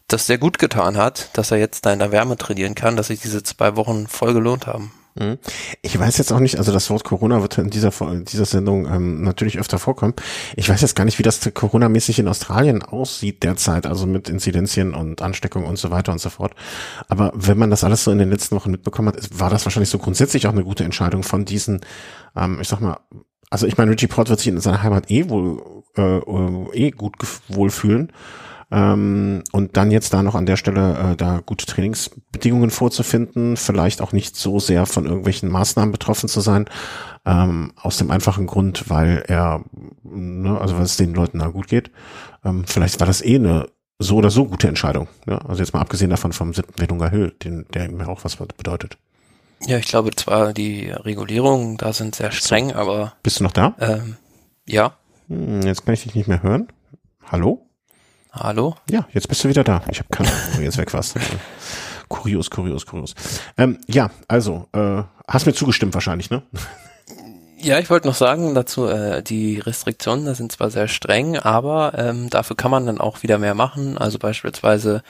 das 0.09 0.27
sehr 0.27 0.39
gut 0.39 0.59
getan 0.59 0.97
hat, 0.97 1.31
dass 1.35 1.51
er 1.51 1.59
jetzt 1.59 1.87
da 1.87 1.93
in 1.93 1.99
der 1.99 2.13
Wärme 2.13 2.37
trainieren 2.37 2.75
kann, 2.75 2.97
dass 2.97 3.09
sich 3.09 3.21
diese 3.21 3.43
zwei 3.43 3.77
Wochen 3.77 4.07
voll 4.07 4.35
gelohnt 4.35 4.67
haben. 4.67 4.93
Mhm. 5.15 5.39
Ich 5.83 5.99
weiß 5.99 6.19
jetzt 6.19 6.33
auch 6.33 6.41
nicht, 6.41 6.57
also 6.59 6.73
das 6.73 6.89
Wort 6.91 7.05
Corona 7.05 7.43
wird 7.43 7.59
in 7.59 7.71
dieser, 7.71 7.93
dieser 8.23 8.45
Sendung 8.45 8.87
ähm, 8.87 9.23
natürlich 9.23 9.59
öfter 9.59 9.79
vorkommen. 9.79 10.15
Ich 10.57 10.69
weiß 10.69 10.81
jetzt 10.81 10.97
gar 10.97 11.05
nicht, 11.05 11.19
wie 11.19 11.23
das 11.23 11.41
Corona-mäßig 11.53 12.19
in 12.19 12.29
Australien 12.29 12.83
aussieht 12.83 13.43
derzeit, 13.43 13.87
also 13.87 14.07
mit 14.07 14.29
Inzidenzien 14.29 14.95
und 14.95 15.21
Ansteckung 15.21 15.65
und 15.67 15.79
so 15.79 15.91
weiter 15.91 16.13
und 16.13 16.21
so 16.21 16.31
fort. 16.31 16.55
Aber 17.09 17.33
wenn 17.35 17.59
man 17.59 17.71
das 17.71 17.85
alles 17.85 18.05
so 18.05 18.11
in 18.11 18.19
den 18.19 18.31
letzten 18.31 18.57
Wochen 18.57 18.71
mitbekommen 18.71 19.09
hat, 19.09 19.39
war 19.39 19.51
das 19.51 19.67
wahrscheinlich 19.67 19.91
so 19.91 19.99
grundsätzlich 19.99 20.47
auch 20.47 20.53
eine 20.53 20.65
gute 20.65 20.85
Entscheidung 20.85 21.23
von 21.23 21.45
diesen, 21.45 21.81
ähm, 22.37 22.59
ich 22.61 22.69
sag 22.69 22.81
mal, 22.81 22.99
also 23.51 23.67
ich 23.67 23.77
meine, 23.77 23.91
Richie 23.91 24.07
Port 24.07 24.31
wird 24.31 24.39
sich 24.39 24.49
in 24.49 24.61
seiner 24.61 24.83
Heimat 24.83 25.11
eh 25.11 25.29
wohl 25.29 25.83
äh, 25.97 26.21
eh 26.73 26.91
gut 26.91 27.17
wohlfühlen. 27.49 28.13
Ähm, 28.73 29.45
und 29.53 29.77
dann 29.77 29.91
jetzt 29.91 30.15
da 30.15 30.23
noch 30.23 30.35
an 30.35 30.47
der 30.47 30.57
Stelle 30.57 31.13
äh, 31.13 31.17
da 31.17 31.43
gute 31.45 31.67
Trainingsbedingungen 31.67 32.71
vorzufinden, 32.71 33.59
vielleicht 33.59 34.01
auch 34.01 34.13
nicht 34.13 34.35
so 34.35 34.61
sehr 34.61 34.87
von 34.87 35.05
irgendwelchen 35.05 35.51
Maßnahmen 35.51 35.93
betroffen 35.93 36.29
zu 36.29 36.41
sein, 36.41 36.65
ähm, 37.27 37.73
aus 37.77 37.99
dem 37.99 38.11
einfachen 38.11 38.47
Grund, 38.47 38.89
weil 38.89 39.25
er, 39.29 39.63
ne, 40.03 40.59
also 40.59 40.77
weil 40.77 40.85
es 40.85 40.97
den 40.97 41.13
Leuten 41.13 41.41
da 41.41 41.49
gut 41.49 41.69
geht. 41.69 41.91
Ähm, 42.45 42.65
vielleicht 42.67 42.99
war 42.99 43.07
das 43.07 43.23
eh 43.23 43.37
eine 43.37 43.69
so 43.99 44.17
oder 44.17 44.31
so 44.31 44.47
gute 44.47 44.69
Entscheidung. 44.69 45.07
Ja? 45.27 45.39
Also 45.39 45.63
jetzt 45.63 45.75
mal 45.75 45.81
abgesehen 45.81 46.11
davon 46.11 46.33
vom 46.33 46.55
siebten 46.55 46.81
Wedunga 46.81 47.11
Hill, 47.11 47.35
den, 47.43 47.67
der 47.75 47.91
mir 47.91 48.09
auch 48.09 48.25
was 48.25 48.37
bedeutet. 48.37 48.97
Ja, 49.67 49.77
ich 49.77 49.87
glaube 49.87 50.11
zwar 50.17 50.55
die 50.55 50.91
Regulierungen 50.91 51.77
da 51.77 51.93
sind 51.93 52.15
sehr 52.15 52.33
streng, 52.33 52.73
aber. 52.73 53.13
Bist 53.23 53.39
du 53.39 53.45
noch 53.45 53.53
da? 53.53 53.77
Ähm, 53.79 54.17
ja. 54.67 54.97
Hm, 55.29 55.61
jetzt 55.63 55.85
kann 55.85 55.95
ich 55.95 56.03
dich 56.03 56.15
nicht 56.15 56.27
mehr 56.27 56.43
hören. 56.43 56.69
Hallo? 57.31 57.69
Hallo? 58.33 58.77
Ja, 58.91 59.07
jetzt 59.13 59.29
bist 59.29 59.45
du 59.45 59.49
wieder 59.51 59.63
da. 59.63 59.83
Ich 59.91 59.99
habe 59.99 60.09
keine 60.11 60.31
Ahnung, 60.31 60.43
wo 60.57 60.61
jetzt 60.63 60.79
weg 60.79 60.93
warst. 60.95 61.17
kurios, 62.09 62.51
kurios, 62.51 62.87
kurios. 62.87 63.15
Ähm, 63.59 63.79
ja, 63.89 64.11
also, 64.27 64.69
äh, 64.73 65.03
hast 65.29 65.45
mir 65.45 65.53
zugestimmt 65.53 65.93
wahrscheinlich, 65.93 66.31
ne? 66.31 66.43
Ja, 67.65 67.79
ich 67.79 67.91
wollte 67.91 68.09
noch 68.09 68.17
sagen 68.17 68.57
dazu, 68.57 68.89
äh, 68.89 69.23
die 69.23 69.61
Restriktionen 69.61 70.25
da 70.27 70.35
sind 70.35 70.51
zwar 70.51 70.69
sehr 70.71 70.89
streng, 70.89 71.39
aber 71.39 71.93
ähm, 71.97 72.29
dafür 72.29 72.57
kann 72.57 72.73
man 72.73 72.87
dann 72.87 73.01
auch 73.01 73.23
wieder 73.23 73.39
mehr 73.39 73.55
machen. 73.55 73.97
Also 73.99 74.19
beispielsweise 74.19 75.05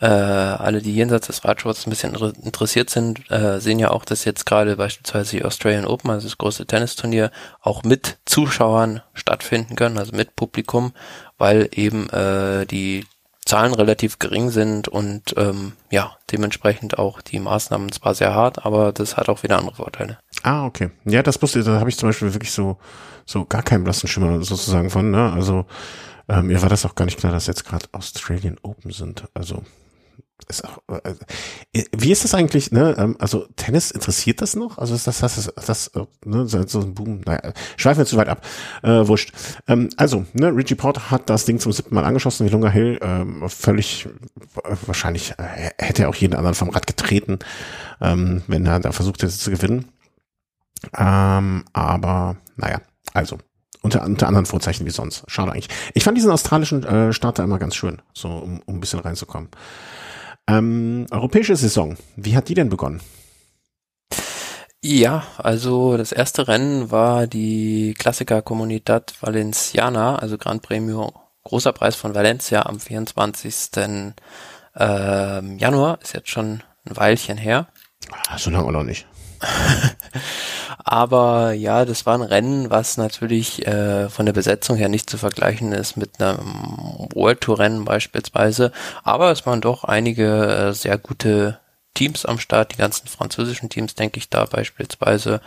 äh, 0.00 0.06
alle, 0.06 0.82
die 0.82 0.94
jenseits 0.94 1.26
des 1.26 1.44
Radsports 1.44 1.84
ein 1.84 1.90
bisschen 1.90 2.14
interessiert 2.14 2.90
sind, 2.90 3.28
äh, 3.32 3.58
sehen 3.58 3.80
ja 3.80 3.90
auch, 3.90 4.04
dass 4.04 4.24
jetzt 4.24 4.46
gerade 4.46 4.76
beispielsweise 4.76 5.38
die 5.38 5.44
Australian 5.44 5.84
Open, 5.84 6.12
also 6.12 6.28
das 6.28 6.38
große 6.38 6.66
Tennisturnier, 6.66 7.32
auch 7.60 7.82
mit 7.82 8.18
Zuschauern 8.24 9.02
stattfinden 9.12 9.74
können, 9.74 9.98
also 9.98 10.14
mit 10.14 10.36
Publikum, 10.36 10.92
weil 11.38 11.68
eben 11.72 12.08
äh, 12.10 12.66
die 12.66 13.04
Zahlen 13.46 13.72
relativ 13.72 14.18
gering 14.18 14.50
sind 14.50 14.88
und 14.88 15.34
ähm, 15.36 15.72
ja, 15.90 16.16
dementsprechend 16.30 16.98
auch 16.98 17.22
die 17.22 17.38
Maßnahmen 17.38 17.92
zwar 17.92 18.14
sehr 18.14 18.34
hart, 18.34 18.66
aber 18.66 18.92
das 18.92 19.16
hat 19.16 19.28
auch 19.28 19.42
wieder 19.42 19.58
andere 19.58 19.76
Vorteile. 19.76 20.18
Ah, 20.42 20.66
okay. 20.66 20.90
Ja, 21.04 21.22
das 21.22 21.40
wusste 21.40 21.62
da 21.62 21.78
habe 21.78 21.88
ich 21.88 21.96
zum 21.96 22.08
Beispiel 22.08 22.34
wirklich 22.34 22.50
so, 22.50 22.76
so 23.24 23.44
gar 23.44 23.62
keinen 23.62 23.84
blassen 23.84 24.08
Schimmer 24.08 24.42
sozusagen 24.42 24.90
von, 24.90 25.10
ne? 25.10 25.32
Also 25.32 25.64
äh, 26.28 26.42
mir 26.42 26.60
war 26.60 26.68
das 26.68 26.84
auch 26.84 26.94
gar 26.94 27.04
nicht 27.04 27.18
klar, 27.18 27.32
dass 27.32 27.46
jetzt 27.46 27.64
gerade 27.64 27.86
Australian 27.92 28.58
Open 28.62 28.90
sind. 28.90 29.24
Also 29.32 29.62
ist 29.62 29.62
auch, 29.62 29.62
äh, 29.62 30.35
äh, 30.35 30.35
wie 30.48 32.12
ist 32.12 32.24
das 32.24 32.34
eigentlich, 32.34 32.70
ne? 32.70 32.94
Ähm, 32.96 33.16
also 33.18 33.46
Tennis 33.56 33.90
interessiert 33.90 34.40
das 34.40 34.54
noch? 34.54 34.78
Also 34.78 34.94
ist 34.94 35.06
das, 35.06 35.18
das, 35.18 35.50
das, 35.54 35.66
das 35.66 35.90
ne, 36.24 36.46
so 36.46 36.80
ein 36.80 36.94
Boom, 36.94 37.20
naja, 37.24 37.52
schweifen 37.76 37.98
wir 37.98 38.06
zu 38.06 38.16
weit 38.16 38.28
ab. 38.28 38.46
Äh, 38.82 39.08
wurscht. 39.08 39.32
Ähm, 39.66 39.88
also, 39.96 40.24
ne, 40.34 40.54
Richie 40.54 40.76
Porter 40.76 41.10
hat 41.10 41.28
das 41.30 41.44
Ding 41.46 41.58
zum 41.58 41.72
siebten 41.72 41.94
Mal 41.94 42.04
angeschossen, 42.04 42.46
wie 42.46 42.50
Lunga 42.50 42.70
Hill, 42.70 42.98
ähm, 43.02 43.48
völlig, 43.48 44.06
äh, 44.64 44.76
wahrscheinlich 44.86 45.32
äh, 45.38 45.70
hätte 45.78 46.02
er 46.02 46.08
auch 46.08 46.14
jeden 46.14 46.34
anderen 46.34 46.54
vom 46.54 46.70
Rad 46.70 46.86
getreten, 46.86 47.40
ähm, 48.00 48.42
wenn 48.46 48.66
er 48.66 48.78
da 48.80 48.92
versucht 48.92 49.22
hätte 49.22 49.32
zu 49.32 49.50
gewinnen. 49.50 49.86
Ähm, 50.96 51.64
aber, 51.72 52.36
naja, 52.56 52.80
also, 53.14 53.38
unter, 53.82 54.04
unter 54.04 54.26
anderen 54.26 54.46
Vorzeichen 54.46 54.86
wie 54.86 54.90
sonst. 54.90 55.24
Schade 55.28 55.52
eigentlich. 55.52 55.68
Ich 55.94 56.04
fand 56.04 56.16
diesen 56.16 56.30
australischen 56.30 56.84
äh, 56.84 57.12
Starter 57.12 57.44
immer 57.44 57.58
ganz 57.58 57.74
schön, 57.76 58.02
so 58.12 58.28
um, 58.28 58.60
um 58.66 58.76
ein 58.76 58.80
bisschen 58.80 59.00
reinzukommen. 59.00 59.48
Ähm, 60.48 61.06
europäische 61.10 61.56
Saison, 61.56 61.96
wie 62.16 62.36
hat 62.36 62.48
die 62.48 62.54
denn 62.54 62.68
begonnen? 62.68 63.00
Ja, 64.82 65.24
also 65.38 65.96
das 65.96 66.12
erste 66.12 66.46
Rennen 66.46 66.92
war 66.92 67.26
die 67.26 67.94
Klassiker 67.98 68.42
Comunidad 68.42 69.14
Valenciana, 69.20 70.16
also 70.16 70.38
Grand 70.38 70.62
Premio, 70.62 71.12
großer 71.42 71.72
Preis 71.72 71.96
von 71.96 72.14
Valencia 72.14 72.66
am 72.66 72.78
24. 72.78 73.70
Ähm, 74.78 75.58
Januar, 75.58 75.98
ist 76.02 76.14
jetzt 76.14 76.28
schon 76.28 76.62
ein 76.84 76.96
Weilchen 76.96 77.38
her. 77.38 77.66
Ah, 78.28 78.38
so 78.38 78.50
lange 78.50 78.66
auch 78.66 78.70
noch 78.70 78.84
nicht. 78.84 79.06
Aber 80.84 81.52
ja, 81.52 81.84
das 81.84 82.06
war 82.06 82.14
ein 82.14 82.22
Rennen, 82.22 82.70
was 82.70 82.96
natürlich 82.96 83.66
äh, 83.66 84.08
von 84.08 84.26
der 84.26 84.32
Besetzung 84.32 84.76
her 84.76 84.88
nicht 84.88 85.10
zu 85.10 85.18
vergleichen 85.18 85.72
ist 85.72 85.96
mit 85.96 86.20
einem 86.20 86.38
World 87.14 87.40
Tour 87.40 87.58
Rennen 87.58 87.84
beispielsweise. 87.84 88.72
Aber 89.02 89.32
es 89.32 89.46
waren 89.46 89.60
doch 89.60 89.84
einige 89.84 90.46
äh, 90.46 90.72
sehr 90.72 90.98
gute 90.98 91.58
Teams 91.94 92.24
am 92.26 92.38
Start, 92.38 92.72
die 92.72 92.78
ganzen 92.78 93.08
französischen 93.08 93.68
Teams, 93.68 93.94
denke 93.94 94.18
ich 94.18 94.30
da 94.30 94.44
beispielsweise. 94.44 95.40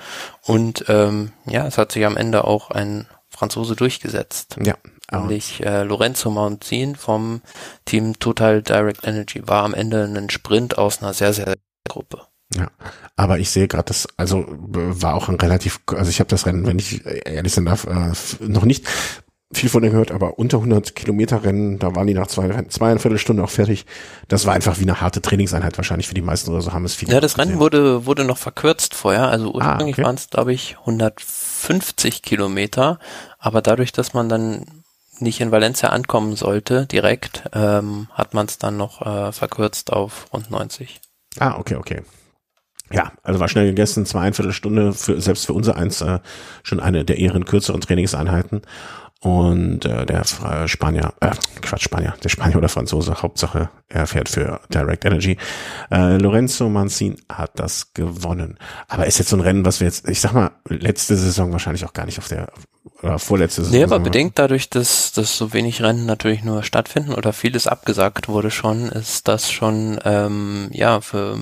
Und 0.43 0.85
ähm, 0.89 1.31
ja, 1.45 1.65
es 1.65 1.77
hat 1.77 1.91
sich 1.91 2.05
am 2.05 2.17
Ende 2.17 2.43
auch 2.43 2.71
ein 2.71 3.07
Franzose 3.29 3.75
durchgesetzt. 3.75 4.57
Ja. 4.61 4.75
Nämlich 5.11 5.63
äh, 5.63 5.83
Lorenzo 5.83 6.29
Mountin 6.29 6.95
vom 6.95 7.41
Team 7.85 8.19
Total 8.19 8.61
Direct 8.61 9.07
Energy 9.07 9.47
war 9.47 9.63
am 9.63 9.73
Ende 9.73 10.03
ein 10.03 10.29
Sprint 10.29 10.77
aus 10.77 11.01
einer 11.01 11.13
sehr, 11.13 11.33
sehr 11.33 11.55
Gruppe. 11.87 12.28
Ja, 12.55 12.71
aber 13.15 13.37
ich 13.37 13.51
sehe 13.51 13.67
gerade, 13.67 13.85
das 13.85 14.07
also 14.17 14.45
war 14.47 15.13
auch 15.13 15.29
ein 15.29 15.35
relativ, 15.35 15.81
also 15.87 16.09
ich 16.09 16.19
habe 16.19 16.29
das 16.29 16.45
Rennen, 16.47 16.65
wenn 16.65 16.79
ich 16.79 17.05
ehrlich 17.05 17.53
sein 17.53 17.65
darf, 17.65 17.85
äh, 17.85 18.11
noch 18.39 18.65
nicht 18.65 18.87
viel 19.51 19.69
von 19.69 19.81
denen 19.81 19.93
gehört, 19.93 20.11
aber 20.11 20.37
unter 20.37 20.57
100 20.57 20.95
Kilometer 20.95 21.43
Rennen, 21.43 21.79
da 21.79 21.95
waren 21.95 22.05
die 22.05 22.13
nach 22.13 22.27
zwei, 22.27 22.63
zweieinviertel 22.63 23.17
Stunde 23.17 23.43
auch 23.43 23.49
fertig. 23.49 23.85
Das 24.27 24.45
war 24.45 24.53
einfach 24.53 24.77
wie 24.77 24.83
eine 24.83 25.01
harte 25.01 25.21
Trainingseinheit 25.21 25.77
wahrscheinlich 25.77 26.07
für 26.07 26.13
die 26.13 26.21
meisten 26.21 26.51
oder 26.51 26.61
so 26.61 26.71
haben 26.71 26.85
es 26.85 26.93
viele. 26.93 27.13
Ja, 27.13 27.19
das 27.19 27.37
Rennen 27.37 27.59
wurde, 27.59 28.05
wurde 28.05 28.25
noch 28.25 28.37
verkürzt 28.37 28.93
vorher. 28.93 29.27
Also 29.27 29.51
ursprünglich 29.51 29.95
ah, 29.95 30.01
okay. 30.01 30.03
waren 30.03 30.15
es, 30.15 30.29
glaube 30.29 30.53
ich, 30.53 30.77
150 30.79 32.21
Kilometer. 32.21 32.99
Aber 33.39 33.61
dadurch, 33.63 33.91
dass 33.91 34.13
man 34.13 34.29
dann 34.29 34.83
nicht 35.17 35.41
in 35.41 35.51
Valencia 35.51 35.89
ankommen 35.89 36.35
sollte, 36.35 36.85
direkt, 36.85 37.49
ähm, 37.53 38.07
hat 38.13 38.35
man 38.35 38.45
es 38.45 38.59
dann 38.59 38.77
noch 38.77 39.01
äh, 39.01 39.31
verkürzt 39.31 39.91
auf 39.91 40.27
rund 40.31 40.51
90. 40.51 41.01
Ah, 41.39 41.57
okay, 41.57 41.75
okay. 41.75 42.03
Ja, 42.91 43.11
also 43.23 43.39
war 43.39 43.47
schnell 43.47 43.67
gegessen, 43.67 44.05
zweieinviertel 44.05 44.53
Stunde, 44.53 44.93
für, 44.93 45.21
selbst 45.21 45.45
für 45.45 45.53
unser 45.53 45.75
eins 45.75 46.01
äh, 46.01 46.19
schon 46.63 46.79
eine 46.79 47.05
der 47.05 47.19
ehren 47.19 47.45
kürzeren 47.45 47.81
Trainingseinheiten. 47.81 48.61
Und 49.21 49.83
äh, 49.83 50.05
der 50.05 50.23
Spanier, 50.67 51.13
äh, 51.19 51.31
Quatsch, 51.61 51.83
Spanier, 51.83 52.13
der 52.23 52.29
Spanier 52.29 52.55
oder 52.55 52.69
Franzose, 52.69 53.21
Hauptsache, 53.21 53.69
er 53.89 54.07
fährt 54.07 54.29
für 54.29 54.61
Direct 54.73 55.03
Energy. 55.03 55.37
Äh, 55.91 56.17
Lorenzo 56.17 56.69
Manzin 56.69 57.17
hat 57.27 57.51
das 57.59 57.93
gewonnen. 57.93 58.57
Aber 58.87 59.07
ist 59.07 59.19
jetzt 59.19 59.29
so 59.29 59.35
ein 59.35 59.41
Rennen, 59.41 59.65
was 59.65 59.81
wir 59.81 59.87
jetzt, 59.87 60.07
ich 60.07 60.21
sag 60.21 60.31
mal, 60.31 60.51
letzte 60.69 61.17
Saison 61.17 61.51
wahrscheinlich 61.51 61.83
auch 61.83 61.91
gar 61.91 62.05
nicht 62.05 62.17
auf 62.17 62.29
der, 62.29 62.47
oder 63.03 63.19
vorletzte 63.19 63.63
Saison. 63.63 63.77
Nee, 63.77 63.83
aber 63.83 63.99
bedingt 63.99 64.39
dadurch, 64.39 64.69
dass, 64.69 65.11
dass 65.11 65.37
so 65.37 65.51
wenig 65.51 65.83
Rennen 65.83 66.05
natürlich 66.05 66.45
nur 66.45 66.63
stattfinden 66.63 67.13
oder 67.13 67.33
vieles 67.33 67.67
abgesagt 67.67 68.29
wurde 68.29 68.51
schon, 68.51 68.87
ist 68.87 69.27
das 69.27 69.51
schon, 69.51 69.99
ähm, 70.05 70.69
ja, 70.71 71.01
für, 71.01 71.41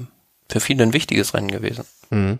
für 0.50 0.60
viele 0.60 0.84
ein 0.84 0.94
wichtiges 0.94 1.34
Rennen 1.34 1.50
gewesen. 1.50 1.86
Mhm. 2.10 2.40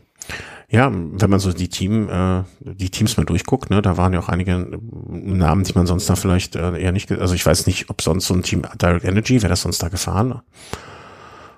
Ja, 0.70 0.92
wenn 0.92 1.30
man 1.30 1.40
so 1.40 1.54
die 1.54 1.70
Team, 1.70 2.10
äh, 2.10 2.44
die 2.60 2.90
Teams 2.90 3.16
mal 3.16 3.26
durchguckt, 3.26 3.70
ne, 3.70 3.82
da 3.82 3.96
waren 3.96 4.12
ja 4.12 4.20
auch 4.20 4.28
einige 4.28 4.68
Namen, 5.08 5.64
die 5.64 5.72
man 5.74 5.88
sonst 5.88 6.10
da 6.10 6.18
vielleicht 6.18 6.58
äh, 6.58 6.78
eher 6.78 6.92
nicht, 6.92 7.10
also 7.12 7.34
ich 7.36 7.46
weiß 7.46 7.68
nicht, 7.68 7.90
ob 7.90 8.02
sonst 8.02 8.28
so 8.28 8.34
ein 8.34 8.44
Team 8.44 8.64
Direct 8.82 9.06
Energy, 9.06 9.42
wäre 9.42 9.50
das 9.50 9.62
sonst 9.62 9.82
da 9.82 9.88
gefahren? 9.88 10.42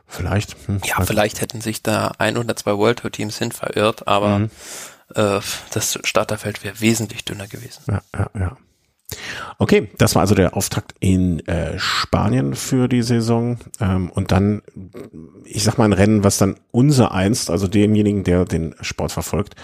Vielleicht. 0.05 0.55
Hm, 0.67 0.81
ja, 0.83 1.03
vielleicht 1.03 1.41
hätten 1.41 1.61
sich 1.61 1.81
da 1.81 2.11
ein 2.19 2.37
oder 2.37 2.55
zwei 2.55 2.77
World 2.77 2.99
Tour 2.99 3.11
Teams 3.11 3.37
hin 3.37 3.51
verirrt, 3.51 4.07
aber 4.07 4.39
mhm. 4.39 4.49
äh, 5.15 5.39
das 5.71 5.99
Starterfeld 6.03 6.63
wäre 6.63 6.79
wesentlich 6.79 7.25
dünner 7.25 7.47
gewesen. 7.47 7.81
Ja, 7.87 8.01
ja, 8.15 8.29
ja. 8.39 8.57
Okay, 9.57 9.89
das 9.97 10.15
war 10.15 10.21
also 10.21 10.35
der 10.35 10.55
Auftakt 10.55 10.93
in 10.99 11.45
äh, 11.47 11.77
Spanien 11.79 12.55
für 12.55 12.87
die 12.87 13.01
Saison. 13.01 13.57
Ähm, 13.79 14.09
und 14.11 14.31
dann, 14.31 14.61
ich 15.45 15.63
sag 15.63 15.77
mal, 15.77 15.85
ein 15.85 15.93
Rennen, 15.93 16.23
was 16.23 16.37
dann 16.37 16.55
unser 16.71 17.11
einst, 17.11 17.49
also 17.49 17.67
demjenigen, 17.67 18.23
der 18.23 18.45
den 18.45 18.75
Sport 18.81 19.11
verfolgt, 19.11 19.55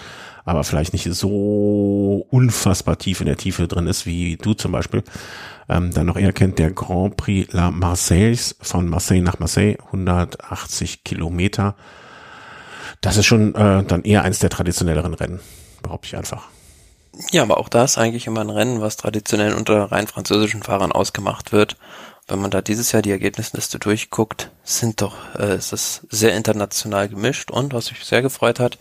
aber 0.44 0.64
vielleicht 0.64 0.92
nicht 0.92 1.08
so 1.12 2.26
unfassbar 2.30 2.98
tief 2.98 3.20
in 3.20 3.26
der 3.26 3.36
Tiefe 3.36 3.68
drin 3.68 3.86
ist, 3.86 4.06
wie 4.06 4.36
du 4.36 4.54
zum 4.54 4.72
Beispiel, 4.72 5.02
ähm, 5.68 5.92
dann 5.92 6.06
noch 6.06 6.16
eher 6.16 6.32
kennt, 6.32 6.58
der 6.58 6.72
Grand 6.72 7.16
Prix 7.16 7.52
La 7.52 7.70
Marseille 7.70 8.36
von 8.60 8.88
Marseille 8.88 9.22
nach 9.22 9.38
Marseille, 9.38 9.76
180 9.86 11.04
Kilometer. 11.04 11.74
Das 13.00 13.16
ist 13.16 13.26
schon 13.26 13.54
äh, 13.54 13.84
dann 13.84 14.02
eher 14.02 14.22
eins 14.22 14.38
der 14.40 14.50
traditionelleren 14.50 15.14
Rennen, 15.14 15.40
behaupte 15.82 16.06
ich 16.06 16.16
einfach. 16.16 16.48
Ja, 17.30 17.42
aber 17.42 17.58
auch 17.58 17.68
da 17.68 17.84
ist 17.84 17.98
eigentlich 17.98 18.26
immer 18.26 18.40
ein 18.40 18.50
Rennen, 18.50 18.80
was 18.80 18.96
traditionell 18.96 19.54
unter 19.54 19.90
rein 19.90 20.06
französischen 20.06 20.62
Fahrern 20.62 20.92
ausgemacht 20.92 21.52
wird. 21.52 21.76
Wenn 22.28 22.40
man 22.40 22.50
da 22.50 22.60
dieses 22.60 22.90
Jahr 22.90 23.02
die 23.02 23.12
Ergebnisliste 23.12 23.78
durchguckt, 23.78 24.50
sind 24.64 25.00
doch, 25.00 25.14
äh, 25.38 25.56
ist 25.56 25.72
es 25.72 26.00
sehr 26.10 26.34
international 26.34 27.08
gemischt 27.08 27.52
und 27.52 27.72
was 27.72 27.92
mich 27.92 28.04
sehr 28.04 28.20
gefreut 28.20 28.58
hat, 28.58 28.78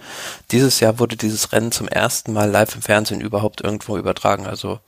dieses 0.50 0.80
Jahr 0.80 0.98
wurde 0.98 1.16
dieses 1.16 1.52
Rennen 1.52 1.72
zum 1.72 1.88
ersten 1.88 2.34
Mal 2.34 2.50
live 2.50 2.74
im 2.74 2.82
Fernsehen 2.82 3.22
überhaupt 3.22 3.62
irgendwo 3.62 3.98
übertragen. 3.98 4.48
Also 4.48 4.80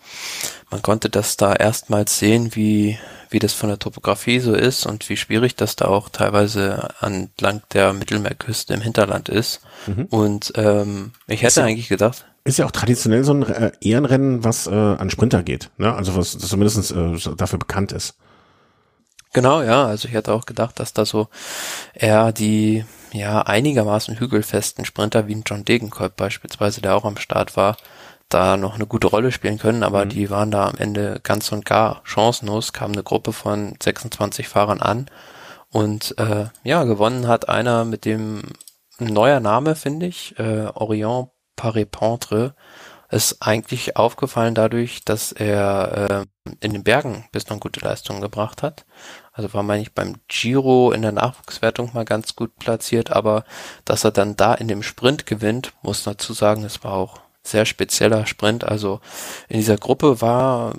man 0.71 0.81
konnte 0.81 1.11
das 1.11 1.37
da 1.37 1.53
erstmals 1.53 2.17
sehen, 2.17 2.55
wie, 2.55 2.97
wie 3.29 3.37
das 3.37 3.53
von 3.53 3.69
der 3.69 3.77
Topografie 3.77 4.39
so 4.39 4.55
ist 4.55 4.87
und 4.87 5.07
wie 5.07 5.17
schwierig 5.17 5.55
das 5.55 5.75
da 5.75 5.85
auch 5.85 6.09
teilweise 6.09 6.89
entlang 6.99 7.61
der 7.73 7.93
Mittelmeerküste 7.93 8.73
im 8.73 8.81
Hinterland 8.81 9.29
ist. 9.29 9.61
Mhm. 9.85 10.05
Und 10.05 10.53
ähm, 10.55 11.11
ich 11.27 11.43
hätte 11.43 11.63
eigentlich 11.63 11.89
gedacht, 11.89 12.25
ist 12.47 12.57
ja 12.57 12.65
auch 12.65 12.71
traditionell 12.71 13.23
so 13.23 13.33
ein 13.33 13.43
äh, 13.43 13.71
Ehrenrennen, 13.81 14.43
was 14.43 14.67
äh, 14.67 14.71
an 14.71 15.09
Sprinter 15.09 15.43
geht, 15.43 15.69
ne? 15.77 15.93
Also 15.93 16.15
was 16.15 16.37
zumindest 16.37 16.91
äh, 16.91 17.35
dafür 17.35 17.59
bekannt 17.59 17.91
ist. 17.91 18.15
Genau, 19.33 19.61
ja. 19.61 19.85
Also 19.85 20.07
ich 20.07 20.13
hätte 20.13 20.31
auch 20.33 20.45
gedacht, 20.45 20.79
dass 20.79 20.93
da 20.93 21.05
so 21.05 21.27
eher 21.93 22.31
die 22.31 22.85
ja 23.11 23.41
einigermaßen 23.41 24.19
hügelfesten 24.19 24.85
Sprinter 24.85 25.27
wie 25.27 25.35
ein 25.35 25.43
John 25.45 25.65
Degenkolb 25.65 26.15
beispielsweise, 26.15 26.81
der 26.81 26.95
auch 26.95 27.03
am 27.03 27.17
Start 27.17 27.57
war, 27.57 27.75
da 28.29 28.55
noch 28.55 28.75
eine 28.75 28.87
gute 28.87 29.07
Rolle 29.07 29.33
spielen 29.33 29.57
können, 29.57 29.83
aber 29.83 30.05
mhm. 30.05 30.09
die 30.09 30.29
waren 30.29 30.51
da 30.51 30.67
am 30.67 30.77
Ende 30.77 31.19
ganz 31.23 31.51
und 31.51 31.65
gar 31.65 32.01
chancenlos, 32.05 32.71
kam 32.71 32.93
eine 32.93 33.03
Gruppe 33.03 33.33
von 33.33 33.75
26 33.81 34.47
Fahrern 34.47 34.79
an 34.79 35.07
und 35.69 36.17
äh, 36.17 36.45
ja, 36.63 36.85
gewonnen 36.85 37.27
hat 37.27 37.49
einer 37.49 37.83
mit 37.83 38.05
dem 38.05 38.43
neuer 38.99 39.41
Name, 39.41 39.75
finde 39.75 40.07
ich, 40.07 40.39
äh, 40.39 40.67
Orion 40.73 41.29
Paré-Pentre 41.57 42.55
ist 43.09 43.37
eigentlich 43.41 43.95
aufgefallen 43.95 44.53
dadurch, 44.53 45.05
dass 45.05 45.31
er 45.31 46.25
äh, 46.27 46.53
in 46.59 46.73
den 46.73 46.83
Bergen 46.83 47.25
bislang 47.31 47.59
gute 47.59 47.79
Leistungen 47.79 48.21
gebracht 48.21 48.63
hat. 48.63 48.85
Also 49.31 49.53
war, 49.53 49.63
meine 49.63 49.81
ich, 49.81 49.93
beim 49.93 50.15
Giro 50.27 50.91
in 50.91 51.03
der 51.03 51.13
Nachwuchswertung 51.13 51.91
mal 51.93 52.05
ganz 52.05 52.35
gut 52.35 52.57
platziert, 52.57 53.11
aber 53.11 53.45
dass 53.85 54.03
er 54.03 54.11
dann 54.11 54.35
da 54.35 54.53
in 54.53 54.67
dem 54.67 54.83
Sprint 54.83 55.25
gewinnt, 55.25 55.73
muss 55.81 56.03
dazu 56.03 56.33
sagen, 56.33 56.63
es 56.65 56.83
war 56.83 56.93
auch 56.93 57.21
sehr 57.43 57.65
spezieller 57.65 58.25
Sprint. 58.25 58.65
Also 58.65 58.99
in 59.47 59.57
dieser 59.57 59.77
Gruppe 59.77 60.21
war 60.21 60.73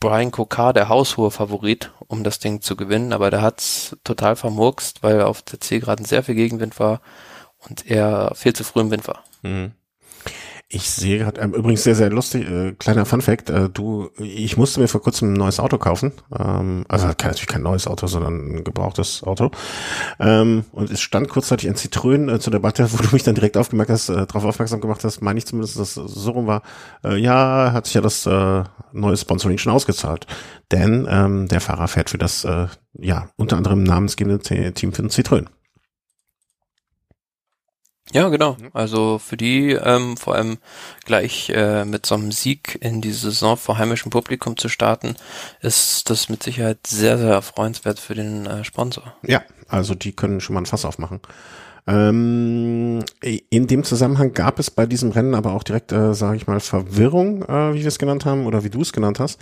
Brian 0.00 0.30
Kokar 0.30 0.72
der 0.72 0.88
haushohe 0.88 1.30
Favorit, 1.30 1.92
um 2.06 2.24
das 2.24 2.38
Ding 2.38 2.62
zu 2.62 2.74
gewinnen, 2.74 3.12
aber 3.12 3.30
der 3.30 3.42
hat's 3.42 3.96
total 4.02 4.34
vermurkst, 4.34 5.02
weil 5.02 5.20
auf 5.20 5.42
der 5.42 5.60
Zielgeraden 5.60 6.06
sehr 6.06 6.22
viel 6.22 6.36
Gegenwind 6.36 6.80
war 6.80 7.02
und 7.68 7.86
er 7.86 8.32
viel 8.34 8.54
zu 8.54 8.64
früh 8.64 8.80
im 8.80 8.90
Wind 8.90 9.06
war. 9.06 9.24
Mhm. 9.42 9.72
Ich 10.72 10.88
sehe 10.88 11.18
gerade, 11.18 11.40
ähm, 11.40 11.52
übrigens 11.52 11.82
sehr, 11.82 11.96
sehr 11.96 12.10
lustig, 12.10 12.48
äh, 12.48 12.70
kleiner 12.78 13.04
Fun 13.04 13.22
Fact, 13.22 13.50
äh, 13.50 13.68
du, 13.68 14.10
ich 14.18 14.56
musste 14.56 14.78
mir 14.78 14.86
vor 14.86 15.02
kurzem 15.02 15.32
ein 15.32 15.36
neues 15.36 15.58
Auto 15.58 15.78
kaufen, 15.78 16.12
ähm, 16.38 16.84
also 16.86 17.08
natürlich 17.08 17.48
kein 17.48 17.62
neues 17.62 17.88
Auto, 17.88 18.06
sondern 18.06 18.34
ein 18.54 18.62
gebrauchtes 18.62 19.24
Auto, 19.24 19.50
ähm, 20.20 20.64
und 20.70 20.88
es 20.92 21.00
stand 21.00 21.28
kurzzeitig 21.28 21.68
ein 21.68 21.74
Citroën 21.74 22.32
äh, 22.32 22.38
zur 22.38 22.52
Debatte, 22.52 22.86
wo 22.92 22.98
du 22.98 23.08
mich 23.10 23.24
dann 23.24 23.34
direkt 23.34 23.56
aufgemerkt 23.56 23.90
hast, 23.90 24.10
äh, 24.10 24.26
darauf 24.28 24.44
aufmerksam 24.44 24.80
gemacht 24.80 25.02
hast, 25.02 25.22
meine 25.22 25.38
ich 25.38 25.46
zumindest, 25.46 25.76
dass 25.76 25.96
es 25.96 26.12
so 26.14 26.30
rum 26.30 26.46
war, 26.46 26.62
äh, 27.02 27.16
ja, 27.16 27.72
hat 27.72 27.86
sich 27.86 27.94
ja 27.94 28.00
das 28.00 28.24
äh, 28.26 28.62
neue 28.92 29.16
Sponsoring 29.16 29.58
schon 29.58 29.72
ausgezahlt, 29.72 30.28
denn 30.70 31.04
ähm, 31.10 31.48
der 31.48 31.60
Fahrer 31.60 31.88
fährt 31.88 32.10
für 32.10 32.18
das, 32.18 32.44
äh, 32.44 32.68
ja, 32.96 33.28
unter 33.34 33.56
anderem 33.56 33.82
namensgebende 33.82 34.38
Team 34.38 34.92
für 34.92 35.02
den 35.02 35.10
Citroën. 35.10 35.46
Ja, 38.12 38.28
genau. 38.28 38.56
Also 38.72 39.18
für 39.18 39.36
die 39.36 39.70
ähm, 39.70 40.16
vor 40.16 40.34
allem 40.34 40.58
gleich 41.04 41.50
äh, 41.50 41.84
mit 41.84 42.06
so 42.06 42.16
einem 42.16 42.32
Sieg 42.32 42.78
in 42.80 43.00
die 43.00 43.12
Saison 43.12 43.56
vor 43.56 43.78
heimischem 43.78 44.10
Publikum 44.10 44.56
zu 44.56 44.68
starten, 44.68 45.14
ist 45.60 46.10
das 46.10 46.28
mit 46.28 46.42
Sicherheit 46.42 46.86
sehr, 46.86 47.18
sehr 47.18 47.32
erfreuenswert 47.32 48.00
für 48.00 48.14
den 48.14 48.46
äh, 48.46 48.64
Sponsor. 48.64 49.14
Ja, 49.22 49.42
also 49.68 49.94
die 49.94 50.12
können 50.12 50.40
schon 50.40 50.54
mal 50.54 50.62
ein 50.62 50.66
Fass 50.66 50.84
aufmachen. 50.84 51.20
Ähm, 51.90 53.04
in 53.18 53.66
dem 53.66 53.82
Zusammenhang 53.82 54.32
gab 54.32 54.60
es 54.60 54.70
bei 54.70 54.86
diesem 54.86 55.10
Rennen 55.10 55.34
aber 55.34 55.54
auch 55.54 55.64
direkt, 55.64 55.90
äh, 55.90 56.14
sage 56.14 56.36
ich 56.36 56.46
mal, 56.46 56.60
Verwirrung, 56.60 57.42
äh, 57.42 57.74
wie 57.74 57.80
wir 57.80 57.88
es 57.88 57.98
genannt 57.98 58.24
haben 58.24 58.46
oder 58.46 58.62
wie 58.62 58.70
du 58.70 58.82
es 58.82 58.92
genannt 58.92 59.18
hast, 59.18 59.40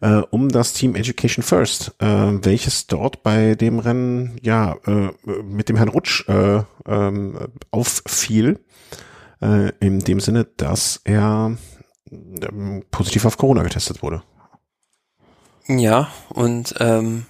äh, 0.00 0.22
um 0.30 0.50
das 0.50 0.72
Team 0.72 0.94
Education 0.94 1.42
First, 1.42 1.92
äh, 1.98 2.06
welches 2.06 2.86
dort 2.86 3.24
bei 3.24 3.56
dem 3.56 3.80
Rennen 3.80 4.38
ja 4.40 4.76
äh, 4.86 5.10
mit 5.42 5.68
dem 5.68 5.76
Herrn 5.76 5.88
Rutsch 5.88 6.28
äh, 6.28 6.62
ähm, 6.86 7.48
auffiel, 7.72 8.60
äh, 9.42 9.72
in 9.80 9.98
dem 9.98 10.20
Sinne, 10.20 10.44
dass 10.44 11.00
er 11.02 11.56
ähm, 12.12 12.84
positiv 12.92 13.24
auf 13.24 13.36
Corona 13.36 13.64
getestet 13.64 14.00
wurde. 14.00 14.22
Ja, 15.66 16.08
und 16.28 16.72
ähm, 16.78 17.26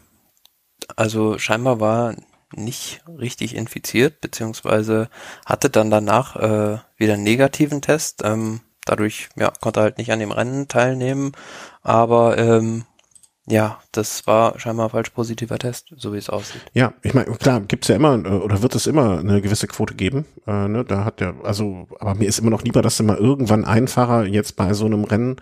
also 0.97 1.39
scheinbar 1.39 1.81
war 1.81 2.15
nicht 2.55 3.03
richtig 3.07 3.55
infiziert, 3.55 4.21
beziehungsweise 4.21 5.09
hatte 5.47 5.71
dann 5.71 5.91
danach 5.91 6.37
äh, 6.37 6.79
wieder 6.97 7.15
einen 7.15 7.23
negativen 7.23 7.83
Test. 7.83 8.23
Ähm, 8.25 8.61
dadurch 8.85 9.29
ja, 9.37 9.53
konnte 9.61 9.81
er 9.81 9.85
halt 9.85 9.99
nicht 9.99 10.13
an 10.13 10.19
dem 10.19 10.33
Rennen 10.33 10.69
teilnehmen, 10.69 11.33
aber 11.83 12.39
ähm, 12.39 12.85
ja, 13.47 13.81
das 13.93 14.27
war 14.27 14.59
scheinbar 14.59 14.91
falsch 14.91 15.11
positiver 15.11 15.59
Test, 15.59 15.93
so 15.97 16.13
wie 16.13 16.19
es 16.19 16.31
aussieht. 16.31 16.63
Ja, 16.73 16.93
ich 17.03 17.15
meine, 17.15 17.33
klar, 17.33 17.61
gibt's 17.61 17.89
ja 17.89 17.97
immer 17.97 18.15
äh, 18.25 18.29
oder 18.29 18.63
wird 18.63 18.75
es 18.75 18.87
immer 18.87 19.19
eine 19.19 19.41
gewisse 19.41 19.67
Quote 19.67 19.95
geben. 19.95 20.25
Äh, 20.47 20.69
ne, 20.69 20.85
da 20.85 21.05
hat 21.05 21.21
der, 21.21 21.35
also, 21.43 21.89
aber 21.99 22.15
mir 22.15 22.29
ist 22.29 22.39
immer 22.39 22.51
noch 22.51 22.63
lieber, 22.63 22.83
dass 22.83 23.01
immer 23.01 23.19
irgendwann 23.19 23.65
ein 23.65 23.89
Fahrer 23.89 24.25
jetzt 24.25 24.57
bei 24.57 24.73
so 24.73 24.87
einem 24.87 25.05
Rennen 25.05 25.37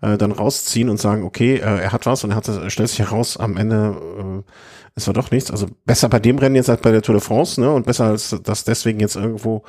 äh, 0.00 0.16
dann 0.16 0.32
rausziehen 0.32 0.88
und 0.88 0.98
sagen, 0.98 1.24
okay, 1.24 1.56
äh, 1.56 1.82
er 1.82 1.92
hat 1.92 2.06
was 2.06 2.24
und 2.24 2.30
er 2.30 2.36
hat, 2.36 2.50
stellt 2.68 2.88
sich 2.88 2.98
heraus, 2.98 3.36
am 3.36 3.56
Ende 3.56 3.96
äh, 4.18 4.50
es 4.94 5.06
war 5.06 5.14
doch 5.14 5.30
nichts. 5.30 5.50
Also 5.50 5.66
besser 5.86 6.08
bei 6.08 6.18
dem 6.18 6.38
Rennen 6.38 6.56
jetzt 6.56 6.68
als 6.68 6.80
bei 6.80 6.90
der 6.90 7.02
Tour 7.02 7.14
de 7.14 7.22
France, 7.22 7.60
ne? 7.60 7.70
Und 7.70 7.86
besser 7.86 8.06
als 8.06 8.36
dass 8.42 8.64
deswegen 8.64 9.00
jetzt 9.00 9.16
irgendwo 9.16 9.62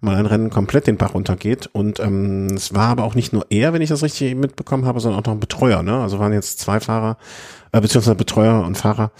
mal 0.00 0.16
ein 0.16 0.26
Rennen 0.26 0.50
komplett 0.50 0.86
den 0.86 0.96
Bach 0.96 1.14
runtergeht. 1.14 1.68
Und 1.72 2.00
ähm, 2.00 2.48
es 2.54 2.74
war 2.74 2.88
aber 2.88 3.04
auch 3.04 3.14
nicht 3.14 3.32
nur 3.32 3.46
er, 3.50 3.72
wenn 3.72 3.82
ich 3.82 3.88
das 3.88 4.02
richtig 4.02 4.34
mitbekommen 4.34 4.86
habe, 4.86 5.00
sondern 5.00 5.20
auch 5.20 5.26
noch 5.26 5.34
ein 5.34 5.40
Betreuer, 5.40 5.82
ne? 5.82 6.00
Also 6.00 6.18
waren 6.18 6.32
jetzt 6.32 6.60
zwei 6.60 6.80
Fahrer, 6.80 7.18
äh, 7.72 7.80
beziehungsweise 7.80 8.14
Betreuer 8.14 8.64
und 8.64 8.76
Fahrer, 8.76 9.10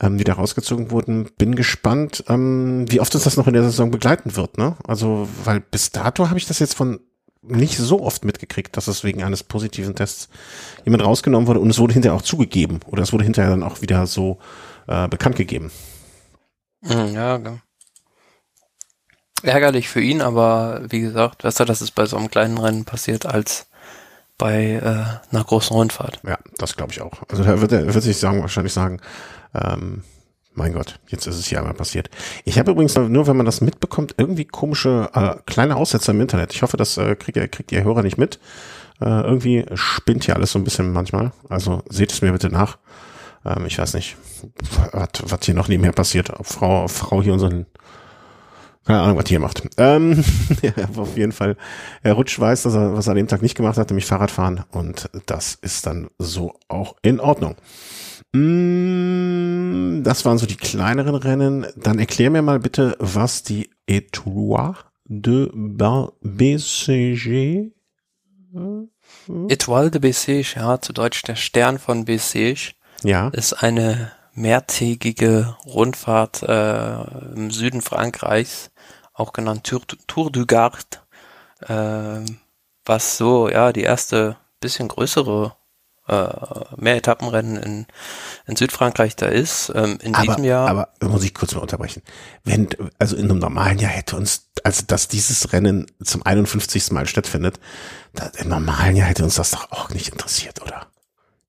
ähm, 0.00 0.18
die 0.18 0.24
da 0.24 0.34
rausgezogen 0.34 0.90
wurden. 0.90 1.28
Bin 1.38 1.54
gespannt, 1.54 2.24
ähm, 2.28 2.84
wie 2.88 3.00
oft 3.00 3.14
uns 3.14 3.24
das 3.24 3.36
noch 3.36 3.46
in 3.46 3.54
der 3.54 3.64
Saison 3.64 3.90
begleiten 3.90 4.36
wird, 4.36 4.58
ne? 4.58 4.76
Also, 4.86 5.28
weil 5.44 5.60
bis 5.60 5.90
dato 5.90 6.28
habe 6.28 6.38
ich 6.38 6.46
das 6.46 6.58
jetzt 6.58 6.74
von 6.74 7.00
nicht 7.48 7.76
so 7.76 8.02
oft 8.02 8.24
mitgekriegt, 8.24 8.76
dass 8.76 8.88
es 8.88 9.04
wegen 9.04 9.22
eines 9.22 9.42
positiven 9.42 9.94
Tests 9.94 10.28
jemand 10.84 11.04
rausgenommen 11.04 11.46
wurde 11.46 11.60
und 11.60 11.70
es 11.70 11.78
wurde 11.78 11.94
hinterher 11.94 12.16
auch 12.16 12.22
zugegeben 12.22 12.80
oder 12.86 13.02
es 13.02 13.12
wurde 13.12 13.24
hinterher 13.24 13.50
dann 13.50 13.62
auch 13.62 13.82
wieder 13.82 14.06
so 14.06 14.38
äh, 14.86 15.08
bekannt 15.08 15.36
gegeben. 15.36 15.70
Hm, 16.82 17.12
ja, 17.12 17.40
ärgerlich 19.42 19.88
für 19.88 20.00
ihn, 20.00 20.20
aber 20.20 20.82
wie 20.88 21.00
gesagt, 21.00 21.42
besser, 21.42 21.64
dass 21.64 21.80
es 21.80 21.90
bei 21.90 22.06
so 22.06 22.16
einem 22.16 22.30
kleinen 22.30 22.58
Rennen 22.58 22.84
passiert 22.84 23.26
als 23.26 23.66
bei 24.36 24.74
äh, 24.74 25.34
einer 25.34 25.44
großen 25.44 25.76
Rundfahrt. 25.76 26.20
Ja, 26.26 26.38
das 26.58 26.76
glaube 26.76 26.92
ich 26.92 27.00
auch. 27.00 27.22
Also 27.28 27.42
da 27.42 27.60
wird 27.60 27.72
er 27.72 27.92
wird 27.92 28.04
sich 28.04 28.18
sagen, 28.18 28.40
wahrscheinlich 28.40 28.72
sagen, 28.72 29.00
ähm, 29.54 30.02
mein 30.58 30.74
Gott, 30.74 30.98
jetzt 31.06 31.26
ist 31.26 31.36
es 31.36 31.46
hier 31.46 31.58
einmal 31.58 31.74
passiert. 31.74 32.10
Ich 32.44 32.58
habe 32.58 32.72
übrigens 32.72 32.96
nur, 32.96 33.26
wenn 33.26 33.36
man 33.36 33.46
das 33.46 33.60
mitbekommt, 33.60 34.14
irgendwie 34.18 34.44
komische 34.44 35.08
äh, 35.14 35.36
kleine 35.46 35.76
Aussetzer 35.76 36.12
im 36.12 36.20
Internet. 36.20 36.52
Ich 36.52 36.62
hoffe, 36.62 36.76
das 36.76 36.98
äh, 36.98 37.14
kriegt, 37.14 37.36
ihr, 37.36 37.48
kriegt 37.48 37.72
ihr 37.72 37.84
Hörer 37.84 38.02
nicht 38.02 38.18
mit. 38.18 38.38
Äh, 39.00 39.04
irgendwie 39.04 39.64
spinnt 39.74 40.24
hier 40.24 40.36
alles 40.36 40.52
so 40.52 40.58
ein 40.58 40.64
bisschen 40.64 40.92
manchmal. 40.92 41.32
Also 41.48 41.82
seht 41.88 42.12
es 42.12 42.20
mir 42.20 42.32
bitte 42.32 42.50
nach. 42.50 42.76
Ähm, 43.46 43.66
ich 43.66 43.78
weiß 43.78 43.94
nicht, 43.94 44.16
was, 44.92 45.38
hier 45.42 45.54
noch 45.54 45.68
nebenher 45.68 45.92
passiert. 45.92 46.30
Ob 46.30 46.46
Frau, 46.46 46.88
Frau 46.88 47.22
hier 47.22 47.32
unseren 47.32 47.66
keine 48.84 49.02
Ahnung, 49.02 49.18
was 49.18 49.28
hier 49.28 49.38
macht. 49.38 49.68
Ähm, 49.76 50.24
ja, 50.62 50.72
auf 50.96 51.14
jeden 51.16 51.32
Fall. 51.32 51.58
Herr 52.02 52.14
Rutsch 52.14 52.40
weiß, 52.40 52.62
dass 52.62 52.74
er, 52.74 52.96
was 52.96 53.06
er 53.06 53.10
an 53.10 53.18
dem 53.18 53.28
Tag 53.28 53.42
nicht 53.42 53.54
gemacht 53.54 53.76
hat, 53.76 53.90
nämlich 53.90 54.06
Fahrradfahren. 54.06 54.64
Und 54.70 55.10
das 55.26 55.56
ist 55.60 55.86
dann 55.86 56.08
so 56.18 56.54
auch 56.68 56.96
in 57.02 57.20
Ordnung. 57.20 57.56
Das 60.04 60.24
waren 60.24 60.38
so 60.38 60.46
die 60.46 60.56
kleineren 60.56 61.14
Rennen. 61.14 61.66
Dann 61.76 61.98
erklär 61.98 62.30
mir 62.30 62.42
mal 62.42 62.60
bitte, 62.60 62.96
was 62.98 63.42
die 63.42 63.70
Etoile 63.86 64.76
de 65.04 65.50
BCG 66.22 67.72
Etoile 69.48 69.90
de 69.90 70.00
Bessèges, 70.00 70.56
ja, 70.56 70.80
zu 70.80 70.92
Deutsch 70.92 71.22
der 71.22 71.36
Stern 71.36 71.78
von 71.78 72.04
Bessèges, 72.04 72.72
ja. 73.02 73.28
ist 73.28 73.52
eine 73.52 74.12
mehrtägige 74.32 75.56
Rundfahrt 75.66 76.42
äh, 76.42 77.02
im 77.34 77.50
Süden 77.50 77.82
Frankreichs, 77.82 78.70
auch 79.12 79.32
genannt 79.32 79.64
Tour, 79.64 79.82
Tour 80.06 80.30
du 80.30 80.46
Gard, 80.46 81.02
äh, 81.60 82.20
was 82.84 83.16
so 83.16 83.48
ja 83.48 83.72
die 83.72 83.82
erste 83.82 84.36
bisschen 84.60 84.88
größere 84.88 85.54
äh, 86.08 86.96
Etappenrennen 86.96 87.56
in, 87.56 87.86
in 88.46 88.56
Südfrankreich 88.56 89.16
da 89.16 89.26
ist. 89.26 89.72
Ähm, 89.74 89.98
in 90.02 90.14
aber, 90.14 90.26
diesem 90.26 90.44
Jahr. 90.44 90.68
Aber 90.68 90.88
muss 91.00 91.24
ich 91.24 91.34
kurz 91.34 91.54
mal 91.54 91.60
unterbrechen. 91.60 92.02
Wenn, 92.44 92.68
also 92.98 93.16
in 93.16 93.30
einem 93.30 93.38
normalen 93.38 93.78
Jahr 93.78 93.90
hätte 93.90 94.16
uns, 94.16 94.48
also 94.64 94.82
dass 94.86 95.08
dieses 95.08 95.52
Rennen 95.52 95.86
zum 96.02 96.24
51. 96.24 96.90
Mal 96.92 97.06
stattfindet, 97.06 97.60
da, 98.14 98.30
im 98.38 98.48
normalen 98.48 98.96
Jahr 98.96 99.08
hätte 99.08 99.24
uns 99.24 99.36
das 99.36 99.50
doch 99.50 99.70
auch 99.70 99.90
nicht 99.90 100.08
interessiert, 100.08 100.60
oder? 100.62 100.86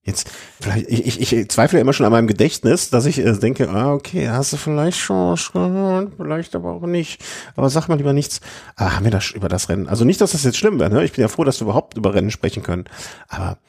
Jetzt, 0.09 0.31
vielleicht, 0.59 0.89
ich, 0.89 1.21
ich, 1.21 1.33
ich 1.33 1.49
zweifle 1.49 1.79
immer 1.79 1.93
schon 1.93 2.05
an 2.05 2.11
meinem 2.11 2.27
Gedächtnis, 2.27 2.89
dass 2.89 3.05
ich 3.05 3.19
äh, 3.19 3.33
denke, 3.33 3.69
ah, 3.69 3.93
okay, 3.93 4.29
hast 4.29 4.53
du 4.53 4.57
vielleicht 4.57 4.97
schon 4.97 5.37
gehört, 5.53 6.13
vielleicht 6.17 6.55
aber 6.55 6.71
auch 6.71 6.85
nicht. 6.87 7.21
Aber 7.55 7.69
sag 7.69 7.89
mal 7.89 7.95
lieber 7.97 8.13
nichts. 8.13 8.41
Ah, 8.75 8.95
haben 8.95 9.03
wir 9.03 9.11
das 9.11 9.31
über 9.31 9.49
das 9.49 9.69
Rennen? 9.69 9.87
Also 9.87 10.05
nicht, 10.05 10.19
dass 10.19 10.31
das 10.31 10.43
jetzt 10.43 10.57
schlimm 10.57 10.79
wäre, 10.79 10.89
ne? 10.89 11.03
Ich 11.03 11.11
bin 11.11 11.21
ja 11.21 11.27
froh, 11.27 11.43
dass 11.43 11.59
wir 11.59 11.65
überhaupt 11.65 11.95
über 11.95 12.13
Rennen 12.13 12.31
sprechen 12.31 12.63
können. 12.63 12.85
Aber 13.27 13.59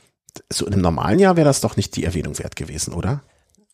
so 0.50 0.66
in 0.66 0.72
einem 0.72 0.82
normalen 0.82 1.18
Jahr 1.18 1.36
wäre 1.36 1.46
das 1.46 1.60
doch 1.60 1.76
nicht 1.76 1.96
die 1.96 2.04
Erwähnung 2.04 2.38
wert 2.38 2.56
gewesen, 2.56 2.94
oder? 2.94 3.22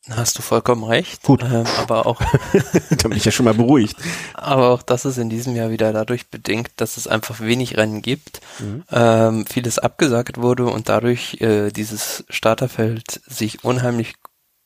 Hast 0.08 0.38
du 0.38 0.42
vollkommen 0.42 0.84
recht. 0.84 1.24
Gut. 1.24 1.42
Ähm, 1.42 1.66
aber 1.78 2.06
auch. 2.06 2.20
da 2.90 3.08
bin 3.08 3.18
ich 3.18 3.24
ja 3.24 3.32
schon 3.32 3.44
mal 3.44 3.54
beruhigt. 3.54 3.96
Aber 4.34 4.70
auch 4.70 4.82
das 4.82 5.04
ist 5.04 5.18
in 5.18 5.28
diesem 5.28 5.56
Jahr 5.56 5.70
wieder 5.70 5.92
dadurch 5.92 6.28
bedingt, 6.28 6.70
dass 6.76 6.96
es 6.96 7.08
einfach 7.08 7.40
wenig 7.40 7.76
Rennen 7.76 8.02
gibt, 8.02 8.40
mhm. 8.60 8.84
ähm, 8.92 9.46
vieles 9.46 9.80
abgesagt 9.80 10.40
wurde 10.40 10.66
und 10.66 10.88
dadurch 10.88 11.40
äh, 11.40 11.70
dieses 11.70 12.24
Starterfeld 12.28 13.20
sich 13.26 13.64
unheimlich 13.64 14.14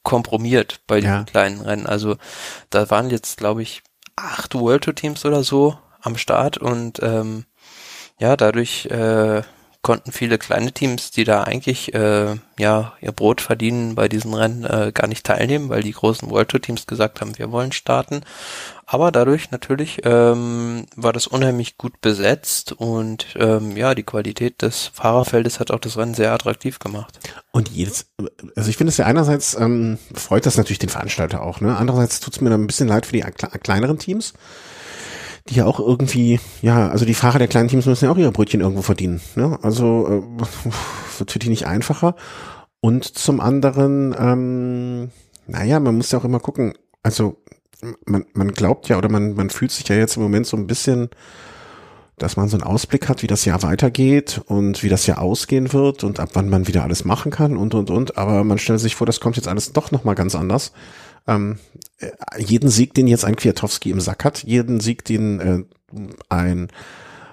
kompromiert 0.03 0.81
bei 0.87 1.01
den 1.01 1.11
ja. 1.11 1.25
kleinen 1.25 1.63
Rennen. 1.63 1.87
Also 1.87 2.17
da 2.69 2.91
waren 2.91 3.09
jetzt, 3.09 3.39
glaube 3.39 3.63
ich, 3.63 3.83
acht 4.17 4.55
World 4.55 4.85
Tour 4.85 4.95
Teams 4.95 5.25
oder 5.25 5.43
so 5.43 5.79
am 6.03 6.19
Start 6.19 6.59
und 6.59 7.01
ähm, 7.03 7.45
ja, 8.19 8.37
dadurch 8.37 8.87
äh, 8.87 9.43
konnten 9.83 10.13
viele 10.13 10.37
kleine 10.37 10.73
Teams, 10.73 11.11
die 11.11 11.25
da 11.25 11.43
eigentlich 11.45 11.95
äh, 11.95 12.37
ja 12.59 12.93
ihr 13.01 13.13
Brot 13.13 13.41
verdienen 13.41 13.95
bei 13.95 14.09
diesen 14.09 14.35
Rennen, 14.35 14.65
äh, 14.65 14.93
gar 14.93 15.07
nicht 15.07 15.25
teilnehmen, 15.25 15.71
weil 15.71 15.83
die 15.83 15.93
großen 15.93 16.31
World 16.31 16.49
Tour 16.51 16.61
Teams 16.61 16.87
gesagt 16.87 17.21
haben, 17.21 17.39
wir 17.39 17.51
wollen 17.51 17.73
starten. 17.73 18.21
Aber 18.85 19.11
dadurch 19.11 19.51
natürlich 19.53 20.01
ähm, 20.05 20.85
war 20.97 21.13
das 21.13 21.27
unheimlich 21.27 21.79
gut 21.79 22.01
besetzt 22.01 22.73
und 22.73 23.27
ähm, 23.37 23.77
ja, 23.77 23.95
die 23.95 24.03
Qualität 24.03 24.61
des 24.63 24.91
Fahrerfeldes 24.93 25.61
hat 25.61 25.71
auch 25.71 25.79
das 25.79 25.97
Rennen 25.97 26.15
sehr 26.15 26.33
attraktiv 26.33 26.79
gemacht. 26.79 27.19
Und 27.53 27.71
jedes, 27.71 28.07
also 28.57 28.69
ich 28.69 28.77
finde 28.77 28.91
es 28.91 28.97
ja 28.99 29.07
einerseits 29.07 29.55
ähm, 29.55 29.99
freut 30.13 30.45
das 30.45 30.57
natürlich 30.57 30.81
den 30.81 30.89
Veranstalter 30.89 31.43
auch, 31.43 31.61
ne? 31.61 31.77
Andererseits 31.77 32.21
tut 32.21 32.35
es 32.35 32.41
mir 32.41 32.51
dann 32.51 32.63
ein 32.63 32.67
bisschen 32.67 32.89
leid 32.89 33.07
für 33.07 33.13
die 33.13 33.23
kleineren 33.23 33.99
Teams 33.99 34.35
die 35.51 35.57
ja 35.57 35.67
auch 35.67 35.81
irgendwie, 35.81 36.41
ja, 36.63 36.89
also 36.89 37.05
die 37.05 37.15
Fahrer 37.15 37.39
der 37.39 37.49
kleinen 37.49 37.69
Teams 37.69 37.87
müssen 37.87 38.05
ja 38.05 38.11
auch 38.13 38.17
ihre 38.17 38.33
Brötchen 38.33 38.61
irgendwo 38.61 38.83
verdienen. 38.83 39.21
Ne? 39.35 39.59
Also 39.63 40.07
äh, 40.07 40.71
wird 41.19 41.31
für 41.31 41.39
die 41.39 41.49
nicht 41.49 41.67
einfacher. 41.67 42.15
Und 42.81 43.05
zum 43.05 43.41
anderen, 43.41 44.15
ähm, 44.19 45.11
naja, 45.47 45.81
man 45.81 45.97
muss 45.97 46.13
ja 46.13 46.19
auch 46.19 46.25
immer 46.25 46.41
gucken, 46.41 46.75
also 47.03 47.37
man, 48.07 48.25
man 48.33 48.53
glaubt 48.53 48.89
ja 48.89 48.97
oder 48.97 49.11
man, 49.11 49.35
man 49.35 49.51
fühlt 49.51 49.73
sich 49.73 49.87
ja 49.89 49.97
jetzt 49.97 50.17
im 50.17 50.23
Moment 50.23 50.47
so 50.47 50.57
ein 50.57 50.67
bisschen, 50.67 51.11
dass 52.17 52.37
man 52.37 52.49
so 52.49 52.57
einen 52.57 52.65
Ausblick 52.65 53.09
hat, 53.09 53.23
wie 53.23 53.27
das 53.27 53.45
Jahr 53.45 53.63
weitergeht 53.63 54.41
und 54.47 54.83
wie 54.83 54.89
das 54.89 55.07
Jahr 55.07 55.21
ausgehen 55.21 55.73
wird 55.73 56.05
und 56.05 56.21
ab 56.21 56.31
wann 56.35 56.49
man 56.49 56.69
wieder 56.69 56.85
alles 56.85 57.05
machen 57.05 57.33
kann 57.33 57.57
und 57.57 57.75
und 57.75 57.91
und. 57.91 58.19
Aber 58.19 58.45
man 58.45 58.59
stellt 58.59 58.81
sich 58.81 58.95
vor, 58.95 59.07
das 59.07 59.21
kommt 59.21 59.37
jetzt 59.37 59.49
alles 59.49 59.73
doch 59.73 59.91
nochmal 59.91 60.15
ganz 60.15 60.35
anders 60.35 60.73
ähm, 61.27 61.59
äh, 61.99 62.11
jeden 62.39 62.71
Sieg, 62.71 62.95
den 62.95 63.07
jetzt 63.07 63.25
ein 63.25 63.37
Kwiatowski 63.37 63.91
im 63.91 64.01
Sack 64.01 64.25
hat, 64.25 64.43
jeden 64.43 64.81
Sieg, 64.81 65.05
den 65.05 65.41
äh, 65.41 65.65
ein 66.29 66.69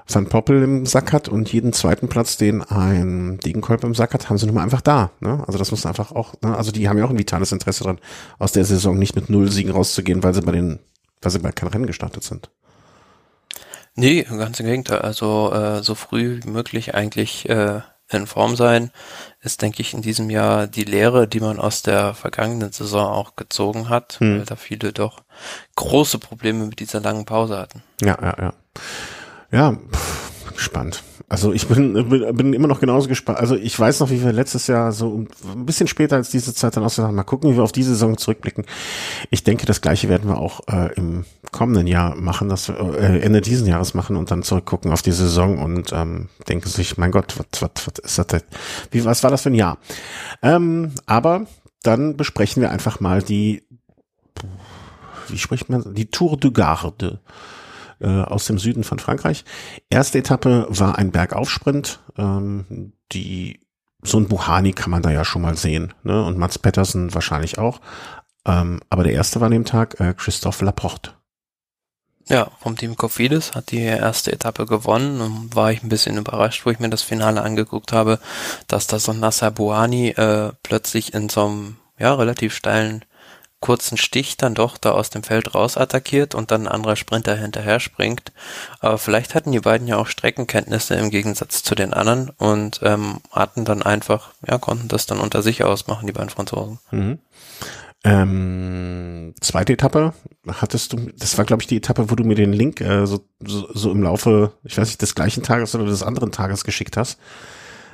Van 0.10 0.28
Poppel 0.28 0.63
im 0.63 0.86
Sack 0.86 1.12
hat 1.12 1.28
und 1.28 1.52
jeden 1.52 1.73
zweiten 1.73 2.08
Platz, 2.08 2.38
den 2.38 2.62
ein 2.62 3.39
Degenkolb 3.39 3.84
im 3.84 3.93
Sack 3.93 4.13
hat, 4.13 4.30
haben 4.30 4.38
sie 4.38 4.45
nun 4.45 4.56
mal 4.56 4.63
einfach 4.63 4.82
da. 4.82 5.12
Ne? 5.19 5.43
Also 5.45 5.60
das 5.60 5.71
muss 5.71 5.86
einfach 5.86 6.13
auch, 6.13 6.34
ne? 6.41 6.56
also 6.56 6.71
die 6.71 6.88
haben 6.88 6.97
ja 6.97 7.06
auch 7.06 7.10
ein 7.10 7.19
vitales 7.19 7.52
Interesse 7.52 7.84
daran, 7.84 8.00
aus 8.39 8.54
der 8.54 8.63
Saison 8.63 8.97
nicht 8.97 9.15
mit 9.15 9.30
null 9.30 9.52
Siegen 9.52 9.71
rauszugehen, 9.71 10.23
weil 10.23 10.34
sie 10.34 10.41
bei 10.41 10.54
den, 10.54 10.80
weil 11.21 11.32
sie 11.32 11.39
bei 11.39 11.52
kein 11.52 11.67
Rennen 11.67 11.88
gestartet 11.88 12.23
sind. 12.23 12.50
Nee, 13.95 14.23
ganz 14.23 14.60
im 14.60 14.67
Gegenteil. 14.67 15.00
Also 15.00 15.52
äh, 15.52 15.84
so 15.84 15.95
früh 15.95 16.39
wie 16.43 16.50
möglich 16.50 16.95
eigentlich 16.95 17.50
äh, 17.50 17.82
in 18.10 18.28
Form 18.28 18.56
sein, 18.56 18.91
ist, 19.41 19.62
denke 19.62 19.82
ich, 19.82 19.93
in 19.93 20.02
diesem 20.02 20.30
Jahr 20.30 20.67
die 20.67 20.84
Lehre, 20.84 21.28
die 21.28 21.39
man 21.39 21.60
aus 21.60 21.82
der 21.82 22.13
vergangenen 22.13 22.72
Saison 22.72 23.08
auch 23.08 23.36
gezogen 23.36 23.89
hat, 23.89 24.20
hm. 24.20 24.39
weil 24.39 24.46
da 24.46 24.56
viele 24.56 24.93
doch 24.93 25.24
große 25.76 26.20
Probleme 26.20 26.65
mit 26.65 26.80
dieser 26.80 27.02
langen 27.02 27.26
Pause 27.26 27.58
hatten. 27.58 27.84
Ja, 28.02 28.17
ja, 28.22 28.36
ja. 28.39 28.54
Ja, 29.52 29.78
pff, 29.91 30.54
gespannt. 30.54 31.04
Also 31.30 31.52
ich 31.52 31.68
bin, 31.68 31.94
bin 32.10 32.54
immer 32.54 32.70
noch 32.70 32.80
genauso 32.80 33.10
gespannt. 33.10 33.38
Also 33.40 33.58
ich 33.58 33.78
weiß 33.78 34.00
noch, 34.00 34.10
wie 34.10 34.24
wir 34.24 34.32
letztes 34.32 34.68
Jahr 34.68 34.94
so 34.94 35.26
ein 35.44 35.66
bisschen 35.66 35.88
später 35.88 36.16
als 36.16 36.30
diese 36.30 36.54
Zeit 36.54 36.78
dann 36.78 36.86
ausgesagt 36.86 37.10
haben, 37.10 37.16
mal 37.16 37.24
gucken, 37.24 37.52
wie 37.52 37.58
wir 37.58 37.63
auf 37.63 37.74
diese 37.74 37.90
Saison 37.90 38.18
zurückblicken. 38.18 38.63
Ich 39.30 39.44
denke, 39.44 39.66
das 39.66 39.82
gleiche 39.82 40.08
werden 40.08 40.30
wir 40.30 40.38
auch 40.38 40.62
äh, 40.70 40.94
im 40.96 41.26
kommenden 41.52 41.86
Jahr 41.86 42.16
machen, 42.16 42.48
dass 42.48 42.70
wir 42.70 42.80
äh, 42.98 43.20
Ende 43.20 43.42
diesen 43.42 43.68
Jahres 43.68 43.94
machen 43.94 44.16
und 44.16 44.32
dann 44.32 44.42
zurückgucken 44.42 44.94
auf 44.94 45.02
die 45.02 45.12
Saison 45.12 45.62
und 45.62 45.92
ähm, 45.92 46.30
denken 46.48 46.70
sich, 46.70 46.98
mein 46.98 47.12
Gott, 47.12 47.38
was, 47.38 47.62
was, 47.62 47.88
was 47.88 48.00
ist 48.06 48.20
das 48.20 48.28
denn? 48.28 48.42
Wie, 48.92 49.04
was 49.04 49.22
war 49.22 49.32
das 49.32 49.42
für 49.42 49.50
ein 49.50 49.56
Jahr? 49.56 49.80
Ähm, 50.42 50.94
aber 51.08 51.46
dann 51.84 52.16
besprechen 52.16 52.62
wir 52.62 52.72
einfach 52.72 53.02
mal 53.02 53.22
die, 53.22 53.63
wie 55.28 55.38
spricht 55.38 55.68
man, 55.68 55.94
die 55.94 56.10
Tour 56.10 56.38
de 56.38 56.52
Garde 56.52 57.20
äh, 57.99 58.07
aus 58.07 58.45
dem 58.45 58.60
Süden 58.60 58.83
von 58.83 58.99
Frankreich. 58.99 59.45
Erste 59.89 60.19
Etappe 60.19 60.67
war 60.69 60.97
ein 60.97 61.12
Bergaufsprint, 61.12 61.99
ähm, 62.17 62.93
die 63.12 63.60
so 64.03 64.19
ein 64.19 64.27
Buhani 64.27 64.73
kann 64.73 64.91
man 64.91 65.01
da 65.01 65.12
ja 65.12 65.25
schon 65.25 65.41
mal 65.41 65.57
sehen, 65.57 65.93
ne? 66.03 66.23
Und 66.23 66.38
Mats 66.38 66.60
Pettersen 66.60 67.13
wahrscheinlich 67.13 67.57
auch. 67.57 67.81
Ähm, 68.45 68.79
aber 68.89 69.03
der 69.03 69.13
erste 69.13 69.39
war 69.39 69.47
an 69.47 69.51
dem 69.51 69.65
Tag 69.65 69.99
äh, 69.99 70.13
Christophe 70.13 70.63
Laporte. 70.63 71.12
Ja, 72.29 72.51
vom 72.60 72.75
Team 72.75 72.97
Cofidis 72.97 73.53
hat 73.55 73.71
die 73.71 73.81
erste 73.81 74.33
Etappe 74.33 74.65
gewonnen 74.65 75.21
und 75.21 75.55
war 75.55 75.71
ich 75.71 75.81
ein 75.81 75.89
bisschen 75.89 76.17
überrascht, 76.17 76.65
wo 76.65 76.69
ich 76.69 76.79
mir 76.79 76.89
das 76.89 77.01
Finale 77.01 77.41
angeguckt 77.41 77.93
habe, 77.93 78.19
dass 78.67 78.88
da 78.88 78.99
so 78.99 79.13
ein 79.13 79.19
Nasser 79.21 79.49
Buhani 79.49 80.10
äh, 80.10 80.51
plötzlich 80.62 81.13
in 81.13 81.29
so 81.29 81.45
einem 81.45 81.77
ja 81.97 82.13
relativ 82.13 82.53
steilen 82.53 83.05
kurzen 83.60 83.98
Stich 83.98 84.38
dann 84.38 84.54
doch 84.54 84.78
da 84.78 84.91
aus 84.91 85.10
dem 85.10 85.24
Feld 85.24 85.56
raus 85.56 85.78
attackiert 85.78 86.36
und 86.36 86.52
dann 86.52 86.63
ein 86.63 86.72
anderer 86.72 86.96
Sprinter 86.96 87.36
hinterher 87.36 87.80
springt. 87.80 88.32
Aber 88.80 88.98
vielleicht 88.98 89.34
hatten 89.34 89.52
die 89.52 89.60
beiden 89.60 89.88
ja 89.88 89.98
auch 89.98 90.08
Streckenkenntnisse 90.08 90.96
im 90.96 91.10
Gegensatz 91.10 91.63
zu 91.63 91.74
den 91.74 91.93
anderen 91.93 92.30
und 92.38 92.80
ähm, 92.84 93.17
hatten 93.32 93.65
dann 93.65 93.82
einfach, 93.82 94.34
ja, 94.48 94.58
konnten 94.58 94.88
das 94.88 95.06
dann 95.06 95.20
unter 95.20 95.41
sich 95.41 95.63
ausmachen, 95.63 96.06
die 96.06 96.13
beiden 96.13 96.30
Franzosen. 96.30 96.80
Mhm. 96.91 97.20
Ähm, 98.04 99.34
zweite 99.41 99.74
Etappe 99.74 100.13
hattest 100.48 100.93
du, 100.93 101.10
das 101.17 101.38
war 101.38 101.46
glaube 101.46 101.63
ich 101.63 101.67
die 101.67 101.78
Etappe, 101.78 102.12
wo 102.12 102.15
du 102.15 102.24
mir 102.24 102.36
den 102.36 102.54
Link 102.54 102.80
äh, 102.80 103.08
so, 103.08 103.26
so, 103.43 103.67
so 103.74 103.91
im 103.91 104.04
Laufe, 104.04 104.54
ich 104.63 104.78
weiß 104.78 104.88
nicht, 104.88 105.02
des 105.02 105.15
gleichen 105.15 105.41
Tages 105.41 105.74
oder 105.74 105.86
des 105.86 106.04
anderen 106.04 106.32
Tages 106.32 106.63
geschickt 106.63 106.96
hast. 106.96 107.20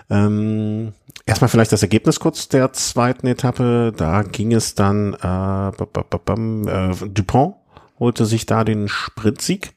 Ähm, 0.09 0.93
erstmal 1.25 1.49
vielleicht 1.49 1.71
das 1.71 1.81
Ergebnis 1.81 2.19
kurz 2.19 2.47
der 2.49 2.73
zweiten 2.73 3.27
Etappe. 3.27 3.93
Da 3.95 4.23
ging 4.23 4.53
es 4.53 4.75
dann, 4.75 5.13
äh, 5.13 5.69
äh, 5.69 7.09
Dupont 7.09 7.55
holte 7.99 8.25
sich 8.25 8.45
da 8.45 8.63
den 8.63 8.87
Sprintsieg. 8.87 9.75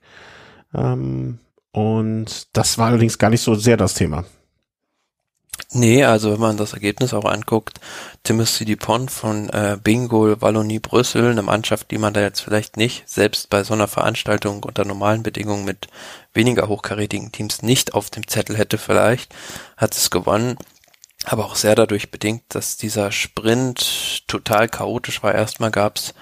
Ähm, 0.74 1.38
und 1.72 2.56
das 2.56 2.78
war 2.78 2.86
allerdings 2.86 3.18
gar 3.18 3.30
nicht 3.30 3.42
so 3.42 3.54
sehr 3.54 3.76
das 3.76 3.94
Thema. 3.94 4.24
Nee, 5.72 6.04
also 6.04 6.32
wenn 6.32 6.40
man 6.40 6.56
das 6.56 6.74
Ergebnis 6.74 7.12
auch 7.12 7.24
anguckt, 7.24 7.80
Timothy 8.22 8.64
Dupont 8.64 9.10
von 9.10 9.48
äh, 9.50 9.76
Bingo 9.82 10.40
Wallonie 10.40 10.78
Brüssel, 10.78 11.30
eine 11.30 11.42
Mannschaft, 11.42 11.90
die 11.90 11.98
man 11.98 12.14
da 12.14 12.20
jetzt 12.20 12.40
vielleicht 12.40 12.76
nicht, 12.76 13.08
selbst 13.08 13.50
bei 13.50 13.64
so 13.64 13.74
einer 13.74 13.88
Veranstaltung 13.88 14.62
unter 14.62 14.84
normalen 14.84 15.22
Bedingungen 15.22 15.64
mit 15.64 15.88
weniger 16.34 16.68
hochkarätigen 16.68 17.32
Teams 17.32 17.62
nicht 17.62 17.94
auf 17.94 18.10
dem 18.10 18.28
Zettel 18.28 18.56
hätte 18.56 18.78
vielleicht, 18.78 19.34
hat 19.76 19.96
es 19.96 20.10
gewonnen. 20.10 20.56
Aber 21.28 21.44
auch 21.44 21.56
sehr 21.56 21.74
dadurch 21.74 22.10
bedingt, 22.12 22.44
dass 22.48 22.76
dieser 22.76 23.10
Sprint 23.10 24.26
total 24.28 24.68
chaotisch 24.68 25.22
war. 25.24 25.34
Erstmal 25.34 25.72
gab's 25.72 26.14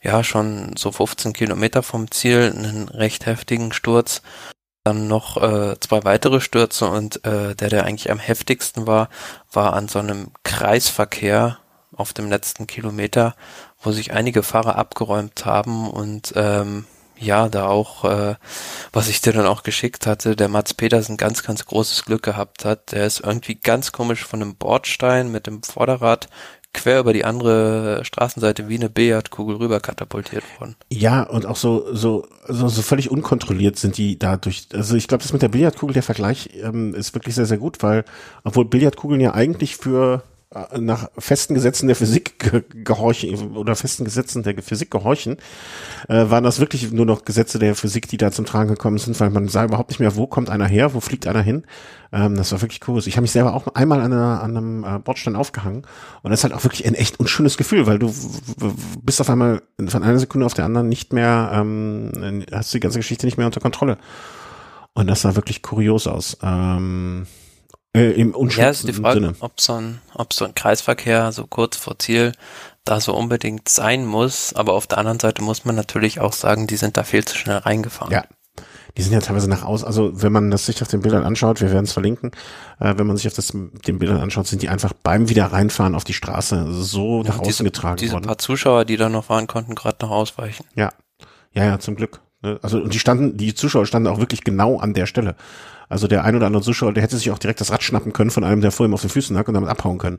ja 0.00 0.22
schon 0.22 0.76
so 0.76 0.92
15 0.92 1.32
Kilometer 1.32 1.82
vom 1.82 2.10
Ziel 2.10 2.52
einen 2.56 2.88
recht 2.88 3.26
heftigen 3.26 3.72
Sturz 3.72 4.22
dann 4.84 5.06
noch 5.06 5.36
äh, 5.36 5.78
zwei 5.80 6.04
weitere 6.04 6.40
Stürze 6.40 6.88
und 6.88 7.24
äh, 7.24 7.54
der, 7.54 7.68
der 7.68 7.84
eigentlich 7.84 8.10
am 8.10 8.18
heftigsten 8.18 8.86
war, 8.86 9.08
war 9.52 9.74
an 9.74 9.88
so 9.88 9.98
einem 9.98 10.32
Kreisverkehr 10.42 11.58
auf 11.94 12.12
dem 12.12 12.28
letzten 12.28 12.66
Kilometer, 12.66 13.34
wo 13.80 13.92
sich 13.92 14.12
einige 14.12 14.42
Fahrer 14.42 14.76
abgeräumt 14.76 15.44
haben 15.44 15.88
und 15.88 16.32
ähm, 16.36 16.86
ja, 17.22 17.48
da 17.48 17.68
auch, 17.68 18.04
äh, 18.04 18.34
was 18.92 19.08
ich 19.08 19.20
dir 19.20 19.32
dann 19.32 19.46
auch 19.46 19.62
geschickt 19.62 20.06
hatte, 20.06 20.36
der 20.36 20.48
Mats 20.48 20.74
Petersen 20.74 21.16
ganz, 21.16 21.42
ganz 21.42 21.64
großes 21.64 22.04
Glück 22.04 22.22
gehabt 22.22 22.64
hat. 22.64 22.92
Der 22.92 23.06
ist 23.06 23.20
irgendwie 23.20 23.54
ganz 23.54 23.92
komisch 23.92 24.24
von 24.24 24.42
einem 24.42 24.56
Bordstein 24.56 25.30
mit 25.30 25.46
dem 25.46 25.62
Vorderrad 25.62 26.28
quer 26.74 27.00
über 27.00 27.12
die 27.12 27.24
andere 27.24 28.02
Straßenseite 28.04 28.68
wie 28.68 28.76
eine 28.76 28.88
Billardkugel 28.88 29.56
rüber 29.56 29.80
katapultiert 29.80 30.42
worden. 30.58 30.76
Ja, 30.90 31.22
und 31.22 31.44
auch 31.44 31.56
so, 31.56 31.94
so, 31.94 32.26
so, 32.48 32.68
so 32.68 32.82
völlig 32.82 33.10
unkontrolliert 33.10 33.78
sind 33.78 33.98
die 33.98 34.18
dadurch. 34.18 34.68
Also 34.72 34.96
ich 34.96 35.06
glaube, 35.06 35.22
das 35.22 35.32
mit 35.32 35.42
der 35.42 35.48
Billardkugel, 35.48 35.92
der 35.92 36.02
Vergleich 36.02 36.50
ähm, 36.62 36.94
ist 36.94 37.14
wirklich 37.14 37.34
sehr, 37.34 37.46
sehr 37.46 37.58
gut, 37.58 37.82
weil, 37.82 38.04
obwohl 38.44 38.64
Billardkugeln 38.64 39.20
ja 39.20 39.34
eigentlich 39.34 39.76
für 39.76 40.22
nach 40.78 41.08
festen 41.18 41.54
Gesetzen 41.54 41.86
der 41.86 41.96
Physik 41.96 42.38
ge 42.38 42.62
gehorchen 42.84 43.56
oder 43.56 43.74
festen 43.74 44.04
Gesetzen 44.04 44.42
der 44.42 44.62
Physik 44.62 44.90
gehorchen, 44.90 45.38
äh, 46.08 46.28
waren 46.28 46.44
das 46.44 46.60
wirklich 46.60 46.92
nur 46.92 47.06
noch 47.06 47.24
Gesetze 47.24 47.58
der 47.58 47.74
Physik, 47.74 48.08
die 48.08 48.16
da 48.16 48.30
zum 48.30 48.44
Tragen 48.44 48.68
gekommen 48.68 48.98
sind, 48.98 49.18
weil 49.20 49.30
man 49.30 49.48
sah 49.48 49.64
überhaupt 49.64 49.90
nicht 49.90 50.00
mehr, 50.00 50.16
wo 50.16 50.26
kommt 50.26 50.50
einer 50.50 50.66
her, 50.66 50.94
wo 50.94 51.00
fliegt 51.00 51.26
einer 51.26 51.42
hin. 51.42 51.64
Ähm, 52.12 52.36
das 52.36 52.52
war 52.52 52.60
wirklich 52.60 52.80
cool. 52.86 53.00
Ich 53.06 53.16
habe 53.16 53.22
mich 53.22 53.32
selber 53.32 53.54
auch 53.54 53.66
einmal 53.74 54.00
an, 54.00 54.12
einer, 54.12 54.42
an 54.42 54.56
einem 54.56 54.84
äh, 54.84 54.98
Bordstein 54.98 55.36
aufgehangen 55.36 55.86
und 56.22 56.30
das 56.30 56.40
ist 56.40 56.44
halt 56.44 56.54
auch 56.54 56.64
wirklich 56.64 56.86
ein 56.86 56.94
echt 56.94 57.18
unschönes 57.18 57.56
Gefühl, 57.56 57.86
weil 57.86 57.98
du 57.98 58.12
bist 59.02 59.20
auf 59.20 59.30
einmal 59.30 59.62
von 59.86 60.02
einer 60.02 60.18
Sekunde 60.18 60.46
auf 60.46 60.54
der 60.54 60.66
anderen 60.66 60.88
nicht 60.88 61.12
mehr, 61.12 61.50
ähm, 61.54 62.44
hast 62.52 62.74
die 62.74 62.80
ganze 62.80 62.98
Geschichte 62.98 63.26
nicht 63.26 63.38
mehr 63.38 63.46
unter 63.46 63.60
Kontrolle. 63.60 63.98
Und 64.94 65.06
das 65.06 65.22
sah 65.22 65.34
wirklich 65.34 65.62
kurios 65.62 66.06
aus. 66.06 66.36
Ähm, 66.42 67.26
äh, 67.94 68.12
Im 68.12 68.34
ja, 68.50 68.70
ist 68.70 68.88
die 68.88 68.92
Frage, 68.92 69.20
Sinne. 69.20 69.34
ob 69.40 69.60
so 69.60 69.74
ein, 69.74 70.00
ob 70.14 70.32
so 70.32 70.46
ein 70.46 70.54
Kreisverkehr 70.54 71.30
so 71.32 71.46
kurz 71.46 71.76
vor 71.76 71.98
Ziel 71.98 72.32
da 72.84 73.00
so 73.00 73.14
unbedingt 73.14 73.68
sein 73.68 74.06
muss. 74.06 74.54
Aber 74.54 74.72
auf 74.72 74.86
der 74.86 74.98
anderen 74.98 75.20
Seite 75.20 75.42
muss 75.42 75.64
man 75.64 75.74
natürlich 75.74 76.20
auch 76.20 76.32
sagen, 76.32 76.66
die 76.66 76.76
sind 76.76 76.96
da 76.96 77.04
viel 77.04 77.24
zu 77.24 77.36
schnell 77.36 77.58
reingefahren. 77.58 78.12
Ja. 78.12 78.24
Die 78.96 79.02
sind 79.02 79.12
ja 79.12 79.20
teilweise 79.20 79.48
nach 79.48 79.62
außen, 79.62 79.86
also 79.86 80.22
wenn 80.22 80.32
man 80.32 80.50
das 80.50 80.66
sich 80.66 80.82
auf 80.82 80.88
den 80.88 81.00
Bildern 81.00 81.24
anschaut, 81.24 81.62
wir 81.62 81.70
werden 81.70 81.84
es 81.84 81.92
verlinken, 81.92 82.32
äh, 82.78 82.92
wenn 82.98 83.06
man 83.06 83.16
sich 83.16 83.26
auf 83.26 83.32
das, 83.32 83.46
den 83.48 83.98
Bildern 83.98 84.20
anschaut, 84.20 84.46
sind 84.46 84.60
die 84.60 84.68
einfach 84.68 84.92
beim 84.92 85.30
Wiederreinfahren 85.30 85.94
auf 85.94 86.04
die 86.04 86.12
Straße 86.12 86.66
so 86.70 87.22
ja, 87.22 87.30
nach 87.30 87.38
außen 87.38 87.44
diese, 87.44 87.64
getragen 87.64 87.96
diese 87.96 88.12
worden. 88.12 88.24
Diese 88.24 88.28
paar 88.28 88.38
Zuschauer, 88.38 88.84
die 88.84 88.98
da 88.98 89.08
noch 89.08 89.24
fahren 89.24 89.46
konnten, 89.46 89.74
gerade 89.74 89.96
noch 90.02 90.10
ausweichen. 90.10 90.66
Ja, 90.74 90.92
ja, 91.54 91.64
ja, 91.64 91.78
zum 91.78 91.96
Glück. 91.96 92.20
Ne? 92.42 92.58
Also 92.60 92.82
und 92.82 92.92
die 92.92 92.98
standen, 92.98 93.38
die 93.38 93.54
Zuschauer 93.54 93.86
standen 93.86 94.08
auch 94.08 94.18
wirklich 94.18 94.44
genau 94.44 94.78
an 94.78 94.92
der 94.92 95.06
Stelle. 95.06 95.36
Also 95.88 96.06
der 96.06 96.24
ein 96.24 96.36
oder 96.36 96.46
andere 96.46 96.62
Zuschauer, 96.62 96.92
der 96.92 97.02
hätte 97.02 97.16
sich 97.16 97.30
auch 97.30 97.38
direkt 97.38 97.60
das 97.60 97.70
Rad 97.70 97.82
schnappen 97.82 98.12
können 98.12 98.30
von 98.30 98.44
einem, 98.44 98.60
der 98.60 98.72
vor 98.72 98.86
ihm 98.86 98.94
auf 98.94 99.00
den 99.02 99.10
Füßen 99.10 99.34
lag 99.36 99.48
und 99.48 99.54
damit 99.54 99.68
abhauen 99.70 99.98
können. 99.98 100.18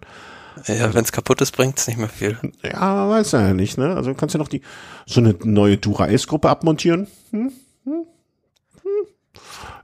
Ja, 0.67 0.93
wenn 0.93 1.03
es 1.03 1.11
kaputt 1.11 1.41
ist, 1.41 1.51
bringt 1.51 1.79
es 1.79 1.87
nicht 1.87 1.97
mehr 1.97 2.09
viel. 2.09 2.37
Ja, 2.61 3.09
weiß 3.09 3.31
ja 3.31 3.53
nicht, 3.53 3.77
ne? 3.77 3.95
Also 3.95 4.11
du 4.11 4.15
kannst 4.15 4.35
ja 4.35 4.39
noch 4.39 4.47
die 4.47 4.61
so 5.05 5.19
eine 5.19 5.35
neue 5.43 5.77
Dura-Ace-Gruppe 5.77 6.49
abmontieren. 6.49 7.07
Hm? 7.31 7.51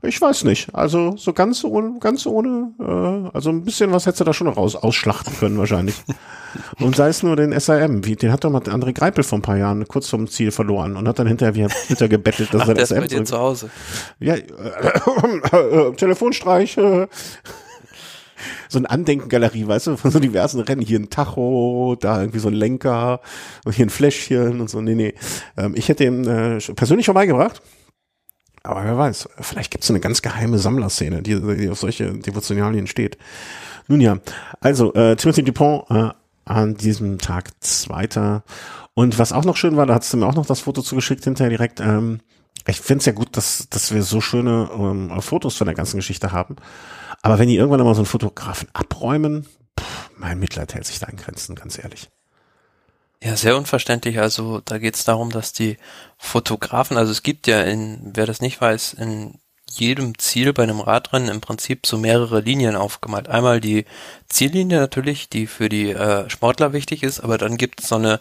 Ich 0.02 0.20
weiß 0.20 0.44
nicht. 0.44 0.74
Also 0.74 1.16
so 1.16 1.32
ganz 1.32 1.62
ohne, 1.62 1.98
ganz 2.00 2.24
ohne, 2.26 2.72
äh, 2.80 3.36
also 3.36 3.50
ein 3.50 3.64
bisschen 3.64 3.92
was 3.92 4.06
hättest 4.06 4.20
du 4.20 4.24
da 4.24 4.32
schon 4.32 4.46
noch 4.46 4.56
raus, 4.56 4.74
ausschlachten 4.74 5.34
können 5.38 5.58
wahrscheinlich. 5.58 5.96
und 6.80 6.96
sei 6.96 7.08
es 7.08 7.22
nur 7.22 7.36
den 7.36 7.58
SRM, 7.58 8.06
wie, 8.06 8.16
den 8.16 8.32
hat 8.32 8.44
doch 8.44 8.50
mal 8.50 8.62
André 8.62 8.94
Greipel 8.94 9.24
vor 9.24 9.38
ein 9.38 9.42
paar 9.42 9.58
Jahren 9.58 9.86
kurz 9.88 10.08
vom 10.08 10.26
Ziel 10.26 10.52
verloren 10.52 10.96
und 10.96 11.06
hat 11.06 11.18
dann 11.18 11.26
hinterher 11.26 11.54
wieder 11.54 11.68
hinter 11.86 12.08
gebettelt, 12.08 12.54
dass 12.54 12.62
Ach, 12.62 12.68
er 12.68 12.74
das 12.74 12.88
SRM 12.88 13.00
bei 13.00 13.06
dir 13.08 13.24
zu 13.24 13.38
Hause. 13.38 13.70
Ja, 14.20 14.34
äh, 14.34 14.46
äh, 14.46 15.92
Telefonstreich. 15.94 16.78
Äh, 16.78 17.06
so 18.68 18.78
ein 18.78 18.86
Andenkengalerie, 18.86 19.66
weißt 19.66 19.88
du, 19.88 19.96
von 19.98 20.10
so 20.10 20.18
diversen 20.18 20.60
Rennen. 20.60 20.80
Hier 20.80 20.98
ein 20.98 21.10
Tacho, 21.10 21.96
da 22.00 22.20
irgendwie 22.20 22.38
so 22.38 22.48
ein 22.48 22.54
Lenker 22.54 23.20
und 23.64 23.74
hier 23.74 23.84
ein 23.84 23.90
Fläschchen 23.90 24.60
und 24.60 24.70
so. 24.70 24.80
Nee, 24.80 24.94
nee. 24.94 25.14
Ähm, 25.58 25.74
ich 25.76 25.88
hätte 25.88 26.04
ihn 26.04 26.26
äh, 26.26 26.58
persönlich 26.74 27.06
vorbeigebracht. 27.06 27.60
Aber 28.62 28.84
wer 28.84 28.98
weiß, 28.98 29.28
vielleicht 29.40 29.70
gibt 29.70 29.84
es 29.84 29.90
eine 29.90 30.00
ganz 30.00 30.22
geheime 30.22 30.58
Sammlerszene, 30.58 31.22
die, 31.22 31.40
die 31.56 31.70
auf 31.70 31.78
solche 31.78 32.12
Devotionalien 32.12 32.86
steht. 32.86 33.16
Nun 33.88 34.00
ja, 34.00 34.18
also 34.60 34.92
äh, 34.94 35.16
Timothy 35.16 35.42
Dupont 35.42 35.90
äh, 35.90 36.10
an 36.44 36.74
diesem 36.74 37.18
Tag 37.18 37.50
Zweiter. 37.60 38.44
Und 38.94 39.18
was 39.18 39.32
auch 39.32 39.44
noch 39.44 39.56
schön 39.56 39.76
war, 39.76 39.86
da 39.86 39.94
hast 39.94 40.12
du 40.12 40.18
mir 40.18 40.26
auch 40.26 40.34
noch 40.34 40.46
das 40.46 40.60
Foto 40.60 40.82
zugeschickt 40.82 41.24
hinterher 41.24 41.50
direkt. 41.50 41.80
Ähm, 41.80 42.20
ich 42.66 42.80
finde 42.80 42.98
es 42.98 43.06
ja 43.06 43.12
gut, 43.12 43.36
dass, 43.36 43.68
dass 43.70 43.94
wir 43.94 44.02
so 44.02 44.20
schöne 44.20 44.68
ähm, 44.74 45.20
Fotos 45.22 45.56
von 45.56 45.66
der 45.66 45.74
ganzen 45.74 45.96
Geschichte 45.96 46.32
haben. 46.32 46.56
Aber 47.22 47.38
wenn 47.38 47.48
die 47.48 47.56
irgendwann 47.56 47.82
mal 47.84 47.94
so 47.94 48.00
einen 48.00 48.06
Fotografen 48.06 48.68
abräumen, 48.74 49.46
pff, 49.78 50.10
mein 50.16 50.38
Mitleid 50.38 50.74
hält 50.74 50.86
sich 50.86 50.98
da 50.98 51.06
in 51.06 51.16
Grenzen, 51.16 51.54
ganz 51.54 51.78
ehrlich. 51.78 52.10
Ja, 53.22 53.36
sehr 53.36 53.56
unverständlich. 53.56 54.18
Also 54.18 54.60
da 54.64 54.78
geht 54.78 54.94
es 54.96 55.04
darum, 55.04 55.30
dass 55.30 55.52
die 55.52 55.76
Fotografen, 56.16 56.96
also 56.96 57.12
es 57.12 57.22
gibt 57.22 57.46
ja 57.46 57.62
in, 57.62 58.12
wer 58.14 58.26
das 58.26 58.40
nicht 58.40 58.60
weiß, 58.60 58.94
in 58.94 59.38
jedem 59.68 60.18
Ziel 60.18 60.52
bei 60.52 60.64
einem 60.64 60.80
Radrennen 60.80 61.28
im 61.28 61.40
Prinzip 61.40 61.86
so 61.86 61.96
mehrere 61.98 62.40
Linien 62.40 62.76
aufgemalt. 62.76 63.28
Einmal 63.28 63.60
die 63.60 63.84
Ziellinie 64.28 64.80
natürlich, 64.80 65.28
die 65.28 65.46
für 65.46 65.68
die 65.68 65.90
äh, 65.90 66.28
Sportler 66.28 66.72
wichtig 66.72 67.02
ist, 67.02 67.20
aber 67.20 67.38
dann 67.38 67.56
gibt 67.56 67.80
es 67.82 67.88
so 67.88 67.96
eine, 67.96 68.20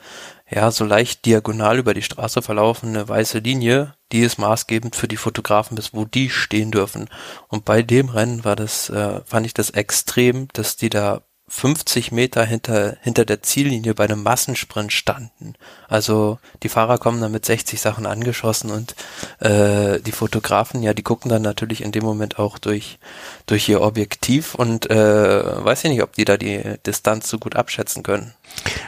ja, 0.49 0.69
so 0.69 0.85
leicht 0.85 1.25
diagonal 1.25 1.79
über 1.79 1.93
die 1.93 2.03
Straße 2.03 2.41
verlaufende 2.41 3.07
weiße 3.07 3.39
Linie, 3.39 3.95
die 4.11 4.19
ist 4.19 4.37
maßgebend 4.37 4.95
für 4.95 5.07
die 5.07 5.17
Fotografen, 5.17 5.75
bis 5.75 5.93
wo 5.93 6.05
die 6.05 6.29
stehen 6.29 6.71
dürfen. 6.71 7.09
Und 7.47 7.65
bei 7.65 7.81
dem 7.81 8.09
Rennen 8.09 8.43
war 8.45 8.55
das, 8.55 8.89
äh, 8.89 9.21
fand 9.25 9.45
ich 9.45 9.53
das 9.53 9.71
extrem, 9.71 10.49
dass 10.53 10.75
die 10.75 10.89
da 10.89 11.21
50 11.49 12.11
Meter 12.11 12.45
hinter, 12.45 12.97
hinter 13.01 13.25
der 13.25 13.41
Ziellinie 13.41 13.93
bei 13.95 14.05
einem 14.05 14.23
Massensprint 14.23 14.93
standen. 14.93 15.55
Also 15.87 16.39
die 16.63 16.69
Fahrer 16.69 16.97
kommen 16.97 17.19
dann 17.21 17.31
mit 17.31 17.45
60 17.45 17.81
Sachen 17.81 18.05
angeschossen 18.05 18.71
und 18.71 18.95
äh, 19.39 19.99
die 19.99 20.11
Fotografen, 20.11 20.81
ja, 20.83 20.93
die 20.93 21.03
gucken 21.03 21.29
dann 21.29 21.41
natürlich 21.41 21.81
in 21.81 21.91
dem 21.91 22.03
Moment 22.03 22.39
auch 22.39 22.57
durch, 22.57 22.99
durch 23.45 23.67
ihr 23.67 23.81
Objektiv 23.81 24.55
und 24.55 24.89
äh, 24.89 25.65
weiß 25.65 25.83
ich 25.83 25.91
nicht, 25.91 26.03
ob 26.03 26.13
die 26.13 26.25
da 26.25 26.37
die 26.37 26.77
Distanz 26.85 27.29
so 27.29 27.39
gut 27.39 27.55
abschätzen 27.55 28.03
können. 28.03 28.33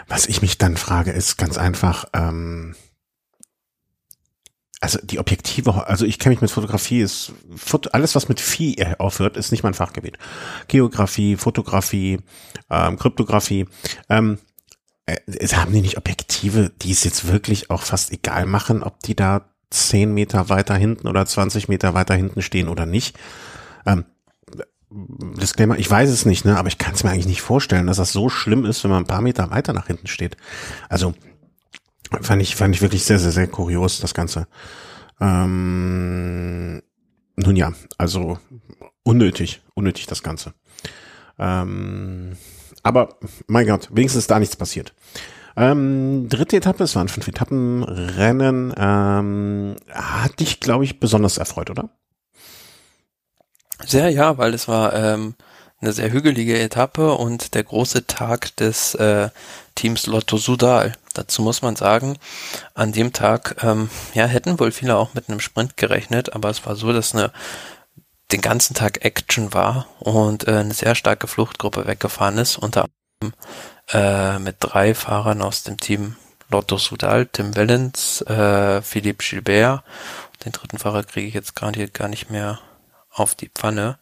Was 0.07 0.27
ich 0.27 0.41
mich 0.41 0.57
dann 0.57 0.77
frage, 0.77 1.11
ist 1.11 1.37
ganz 1.37 1.57
einfach, 1.57 2.05
ähm, 2.13 2.75
also 4.81 4.99
die 5.03 5.19
Objektive, 5.19 5.87
also 5.87 6.05
ich 6.05 6.17
kenne 6.17 6.33
mich 6.33 6.41
mit 6.41 6.49
Fotografie, 6.49 7.01
ist 7.01 7.33
alles, 7.91 8.15
was 8.15 8.27
mit 8.29 8.39
Vieh 8.39 8.83
aufhört, 8.97 9.37
ist 9.37 9.51
nicht 9.51 9.63
mein 9.63 9.75
Fachgebiet. 9.75 10.17
Geografie, 10.67 11.37
Fotografie, 11.37 12.19
ähm, 12.71 12.97
Kryptographie. 12.97 13.67
Ähm, 14.09 14.39
äh, 15.05 15.17
haben 15.49 15.71
die 15.71 15.81
nicht 15.81 15.97
Objektive, 15.97 16.71
die 16.81 16.91
es 16.91 17.03
jetzt 17.03 17.27
wirklich 17.27 17.69
auch 17.69 17.83
fast 17.83 18.11
egal 18.11 18.47
machen, 18.47 18.81
ob 18.81 18.99
die 19.01 19.15
da 19.15 19.45
zehn 19.69 20.13
Meter 20.13 20.49
weiter 20.49 20.75
hinten 20.75 21.07
oder 21.07 21.27
20 21.27 21.67
Meter 21.67 21.93
weiter 21.93 22.15
hinten 22.15 22.41
stehen 22.41 22.67
oder 22.67 22.87
nicht? 22.87 23.17
Ähm, 23.85 24.05
Disclaimer, 24.89 25.77
ich 25.77 25.89
weiß 25.89 26.09
es 26.09 26.25
nicht, 26.25 26.43
ne, 26.43 26.57
aber 26.57 26.67
ich 26.67 26.79
kann 26.79 26.95
es 26.95 27.03
mir 27.03 27.11
eigentlich 27.11 27.27
nicht 27.27 27.41
vorstellen, 27.41 27.87
dass 27.87 27.97
das 27.97 28.11
so 28.11 28.29
schlimm 28.29 28.65
ist, 28.65 28.83
wenn 28.83 28.91
man 28.91 29.03
ein 29.03 29.07
paar 29.07 29.21
Meter 29.21 29.51
weiter 29.51 29.73
nach 29.73 29.87
hinten 29.87 30.07
steht. 30.07 30.37
Also 30.89 31.13
Fand 32.19 32.41
ich, 32.41 32.55
fand 32.55 32.75
ich 32.75 32.81
wirklich 32.81 33.05
sehr, 33.05 33.19
sehr, 33.19 33.31
sehr 33.31 33.47
kurios, 33.47 33.99
das 33.99 34.13
Ganze. 34.13 34.47
Ähm, 35.21 36.81
nun 37.37 37.55
ja, 37.55 37.71
also 37.97 38.37
unnötig, 39.03 39.61
unnötig 39.75 40.07
das 40.07 40.23
Ganze. 40.23 40.53
Ähm, 41.39 42.37
aber 42.83 43.17
mein 43.47 43.67
Gott, 43.67 43.89
wenigstens 43.91 44.27
da 44.27 44.39
nichts 44.39 44.55
passiert. 44.55 44.93
Ähm, 45.55 46.27
dritte 46.29 46.57
Etappe, 46.57 46.83
es 46.83 46.95
waren 46.95 47.09
fünf 47.09 47.27
Etappenrennen, 47.27 48.73
ähm, 48.77 49.75
hat 49.89 50.39
dich, 50.39 50.59
glaube 50.59 50.85
ich, 50.85 50.99
besonders 50.99 51.37
erfreut, 51.37 51.69
oder? 51.69 51.89
Sehr, 53.85 54.09
ja, 54.09 54.37
weil 54.37 54.53
es 54.53 54.67
war 54.67 54.93
ähm, 54.93 55.35
eine 55.81 55.93
sehr 55.93 56.11
hügelige 56.11 56.59
Etappe 56.59 57.13
und 57.13 57.55
der 57.55 57.63
große 57.63 58.07
Tag 58.07 58.55
des 58.57 58.95
äh, 58.95 59.29
Teams 59.75 60.05
Lotto 60.05 60.37
Sudal. 60.37 60.93
Dazu 61.13 61.41
muss 61.41 61.61
man 61.61 61.75
sagen, 61.75 62.17
an 62.73 62.91
dem 62.91 63.13
Tag, 63.13 63.63
ähm, 63.63 63.89
ja, 64.13 64.25
hätten 64.25 64.59
wohl 64.59 64.71
viele 64.71 64.95
auch 64.95 65.13
mit 65.13 65.27
einem 65.27 65.39
Sprint 65.39 65.77
gerechnet, 65.77 66.33
aber 66.33 66.49
es 66.49 66.65
war 66.65 66.75
so, 66.75 66.93
dass 66.93 67.13
eine 67.15 67.31
den 68.31 68.41
ganzen 68.41 68.75
Tag 68.75 69.03
Action 69.03 69.53
war 69.53 69.87
und 69.99 70.47
äh, 70.47 70.51
eine 70.57 70.73
sehr 70.73 70.95
starke 70.95 71.27
Fluchtgruppe 71.27 71.85
weggefahren 71.85 72.37
ist, 72.37 72.57
unter 72.57 72.85
anderem 73.19 73.37
äh, 73.91 74.39
mit 74.39 74.57
drei 74.59 74.95
Fahrern 74.95 75.41
aus 75.41 75.63
dem 75.63 75.77
Team 75.77 76.15
Lotto 76.49 76.77
Sudal, 76.77 77.25
Tim 77.25 77.55
Wellens, 77.55 78.21
äh, 78.21 78.81
Philippe 78.81 79.23
Gilbert. 79.23 79.83
Den 80.45 80.51
dritten 80.51 80.77
Fahrer 80.77 81.03
kriege 81.03 81.27
ich 81.27 81.33
jetzt 81.33 81.55
gerade 81.55 81.77
hier 81.79 81.89
gar 81.89 82.07
nicht 82.07 82.29
mehr 82.29 82.59
auf 83.09 83.35
die 83.35 83.49
Pfanne. 83.49 83.97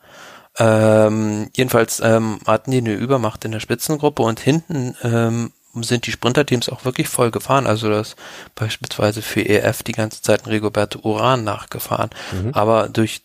Ähm, 0.60 1.50
jedenfalls 1.56 2.02
ähm, 2.02 2.39
hatten 2.45 2.72
die 2.72 2.80
eine 2.80 2.93
Übermacht 2.93 3.45
in 3.45 3.52
der 3.52 3.62
Spitzengruppe 3.62 4.22
und 4.22 4.39
hinten 4.39 4.95
ähm, 5.04 5.54
sind 5.76 6.06
die 6.06 6.12
Sprinterteams 6.12 6.69
auch 6.69 6.86
wirklich 6.86 7.08
voll 7.08 7.32
gefahren. 7.32 7.65
Also 7.65 7.89
das 7.89 8.15
beispielsweise 8.56 9.22
für 9.22 9.41
EF 9.41 9.84
die 9.84 9.93
ganze 9.93 10.22
Zeit 10.22 10.45
ein 10.45 10.50
Rigoberto 10.50 11.00
Uran 11.00 11.43
nachgefahren. 11.43 12.10
Mhm. 12.34 12.54
Aber 12.54 12.89
durch 12.89 13.22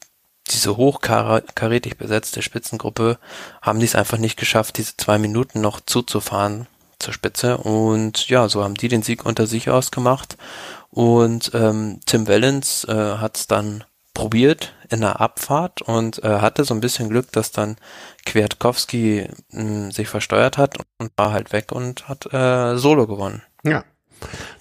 diese 0.51 0.77
hochkarätig 0.77 1.97
besetzte 1.97 2.43
Spitzengruppe 2.43 3.19
haben 3.63 3.79
die 3.79 3.87
es 3.87 3.95
einfach 3.95 4.19
nicht 4.19 4.39
geschafft, 4.39 4.77
diese 4.77 4.97
zwei 4.97 5.19
Minuten 5.19 5.61
noch 5.61 5.81
zuzufahren 5.81 6.67
zur 6.99 7.15
Spitze. 7.15 7.57
Und 7.59 8.29
ja, 8.29 8.49
so 8.49 8.63
haben 8.63 8.75
die 8.75 8.89
den 8.89 9.03
Sieg 9.03 9.25
unter 9.25 9.47
sich 9.47 9.71
ausgemacht. 9.71 10.37
Und 10.91 11.51
ähm, 11.55 12.01
Tim 12.07 12.29
Wellens 12.29 12.85
äh, 12.85 13.17
hat 13.17 13.37
es 13.37 13.47
dann 13.47 13.85
probiert 14.15 14.73
in 14.89 15.01
der 15.01 15.21
Abfahrt 15.21 15.83
und 15.83 16.23
äh, 16.23 16.39
hatte 16.39 16.65
so 16.65 16.73
ein 16.73 16.81
bisschen 16.81 17.09
Glück, 17.09 17.33
dass 17.33 17.51
dann 17.51 17.77
Kwiatkowski 18.25 19.29
mh, 19.51 19.61
hm, 19.61 19.91
sich 19.91 20.09
versteuert 20.09 20.57
hat 20.57 20.79
und 20.99 21.13
war 21.17 21.33
halt 21.33 21.53
weg 21.53 21.73
und 21.73 22.09
hat 22.09 22.33
äh, 22.33 22.77
Solo 22.79 23.07
gewonnen. 23.07 23.43
Ja, 23.65 23.85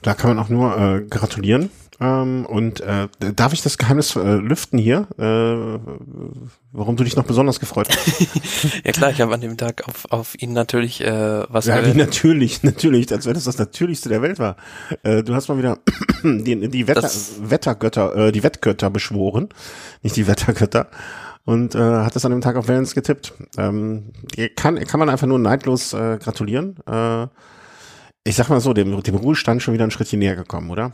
da 0.02 0.14
kann 0.16 0.36
man 0.36 0.44
auch 0.44 0.50
nur 0.50 0.78
äh, 0.78 1.02
gratulieren. 1.02 1.70
Ähm, 2.04 2.46
und 2.46 2.82
äh, 2.82 3.08
darf 3.34 3.54
ich 3.54 3.62
das 3.62 3.78
Geheimnis 3.78 4.14
äh, 4.18 4.20
lüften 4.20 4.78
hier, 4.78 5.08
äh, 5.18 5.80
warum 6.74 6.98
du 6.98 7.06
dich 7.06 7.16
noch 7.16 7.24
besonders 7.24 7.62
gefreut 7.62 7.88
hast? 7.90 8.28
ja 8.84 8.92
klar, 8.92 9.12
ich 9.12 9.22
habe 9.22 9.34
an 9.34 9.40
dem 9.40 9.56
Tag 9.56 9.88
auf, 9.88 10.12
auf 10.12 10.42
ihn 10.42 10.52
natürlich 10.52 11.00
äh, 11.00 11.44
was 11.48 11.66
Ja, 11.66 11.86
wie 11.86 11.98
natürlich, 11.98 12.62
natürlich, 12.62 13.10
als 13.14 13.26
wenn 13.26 13.36
das 13.36 13.46
das 13.46 13.58
Natürlichste 13.58 14.10
der 14.10 14.22
Welt 14.22 14.38
war. 14.38 14.58
Äh, 15.04 15.24
du 15.24 15.34
hast 15.34 15.48
mal 15.48 15.58
wieder 15.58 15.80
die, 16.24 16.68
die 16.68 16.88
Wetter, 16.90 17.10
Wettergötter, 17.40 18.16
äh, 18.18 18.32
die 18.34 18.44
Wettgötter 18.44 18.90
beschworen, 18.90 19.48
nicht 20.02 20.18
die 20.18 20.28
Wettergötter 20.28 20.90
und 21.46 21.74
äh, 21.74 21.80
hat 21.80 22.18
das 22.18 22.26
an 22.26 22.32
dem 22.32 22.42
Tag 22.42 22.58
auf 22.58 22.68
Wellens 22.68 22.96
getippt. 22.96 23.34
Ähm, 23.58 24.12
kann, 24.58 24.78
kann 24.84 25.00
man 25.00 25.10
einfach 25.10 25.28
nur 25.28 25.40
neidlos 25.40 25.94
äh, 25.94 26.18
gratulieren. 26.18 26.76
Äh, 26.86 27.28
ich 28.26 28.36
sag 28.36 28.50
mal 28.50 28.60
so, 28.60 28.74
dem, 28.74 29.02
dem 29.04 29.16
Ruhestand 29.16 29.62
schon 29.62 29.74
wieder 29.74 29.86
ein 29.86 29.92
Schrittchen 29.92 30.20
näher 30.20 30.36
gekommen, 30.36 30.70
oder? 30.70 30.92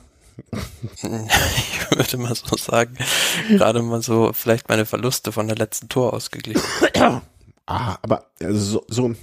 Ich 1.91 1.97
würde 1.97 2.17
mal 2.17 2.35
so 2.35 2.55
sagen, 2.55 2.95
gerade 3.49 3.81
mal 3.81 4.01
so 4.01 4.31
vielleicht 4.33 4.69
meine 4.69 4.85
Verluste 4.85 5.31
von 5.31 5.47
der 5.47 5.57
letzten 5.57 5.89
Tour 5.89 6.13
ausgeglichen. 6.13 6.61
ah, 7.65 7.97
aber 8.01 8.25
also 8.41 8.59
so, 8.59 8.85
so, 8.87 9.15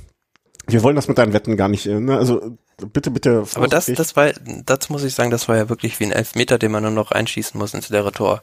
wir 0.67 0.83
wollen 0.83 0.97
das 0.97 1.09
mit 1.09 1.19
deinen 1.19 1.33
Wetten 1.33 1.57
gar 1.57 1.69
nicht, 1.69 1.87
äh, 1.87 2.01
ne? 2.01 2.17
also 2.17 2.59
bitte, 2.93 3.11
bitte. 3.11 3.45
Aber 3.55 3.69
das, 3.69 3.87
das 3.87 4.17
war, 4.17 4.33
dazu 4.65 4.93
muss 4.93 5.05
ich 5.05 5.15
sagen, 5.15 5.31
das 5.31 5.49
war 5.49 5.57
ja 5.57 5.69
wirklich 5.69 5.99
wie 6.01 6.05
ein 6.05 6.13
Elfmeter, 6.13 6.59
den 6.59 6.73
man 6.73 6.83
nur 6.83 6.93
noch 6.93 7.13
einschießen 7.13 7.59
muss 7.59 7.75
ins 7.75 7.89
leere 7.89 8.13
Tor. 8.13 8.43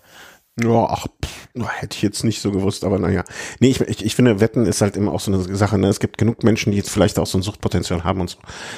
Ja, 0.61 0.85
ach, 0.87 1.07
pff, 1.07 1.49
hätte 1.79 1.95
ich 1.95 2.03
jetzt 2.03 2.23
nicht 2.23 2.39
so 2.39 2.51
gewusst, 2.51 2.83
aber 2.83 2.99
naja. 2.99 3.23
Nee, 3.59 3.69
ich, 3.69 3.81
ich, 3.81 4.05
ich 4.05 4.15
finde, 4.15 4.39
Wetten 4.39 4.67
ist 4.67 4.81
halt 4.81 4.95
immer 4.95 5.11
auch 5.11 5.19
so 5.19 5.33
eine 5.33 5.55
Sache. 5.55 5.79
Ne? 5.79 5.87
Es 5.87 5.99
gibt 5.99 6.19
genug 6.19 6.43
Menschen, 6.43 6.71
die 6.71 6.77
jetzt 6.77 6.91
vielleicht 6.91 7.17
auch 7.17 7.25
so 7.25 7.39
ein 7.39 7.41
Suchtpotenzial 7.41 8.03
haben 8.03 8.21
und 8.21 8.29
so. 8.29 8.37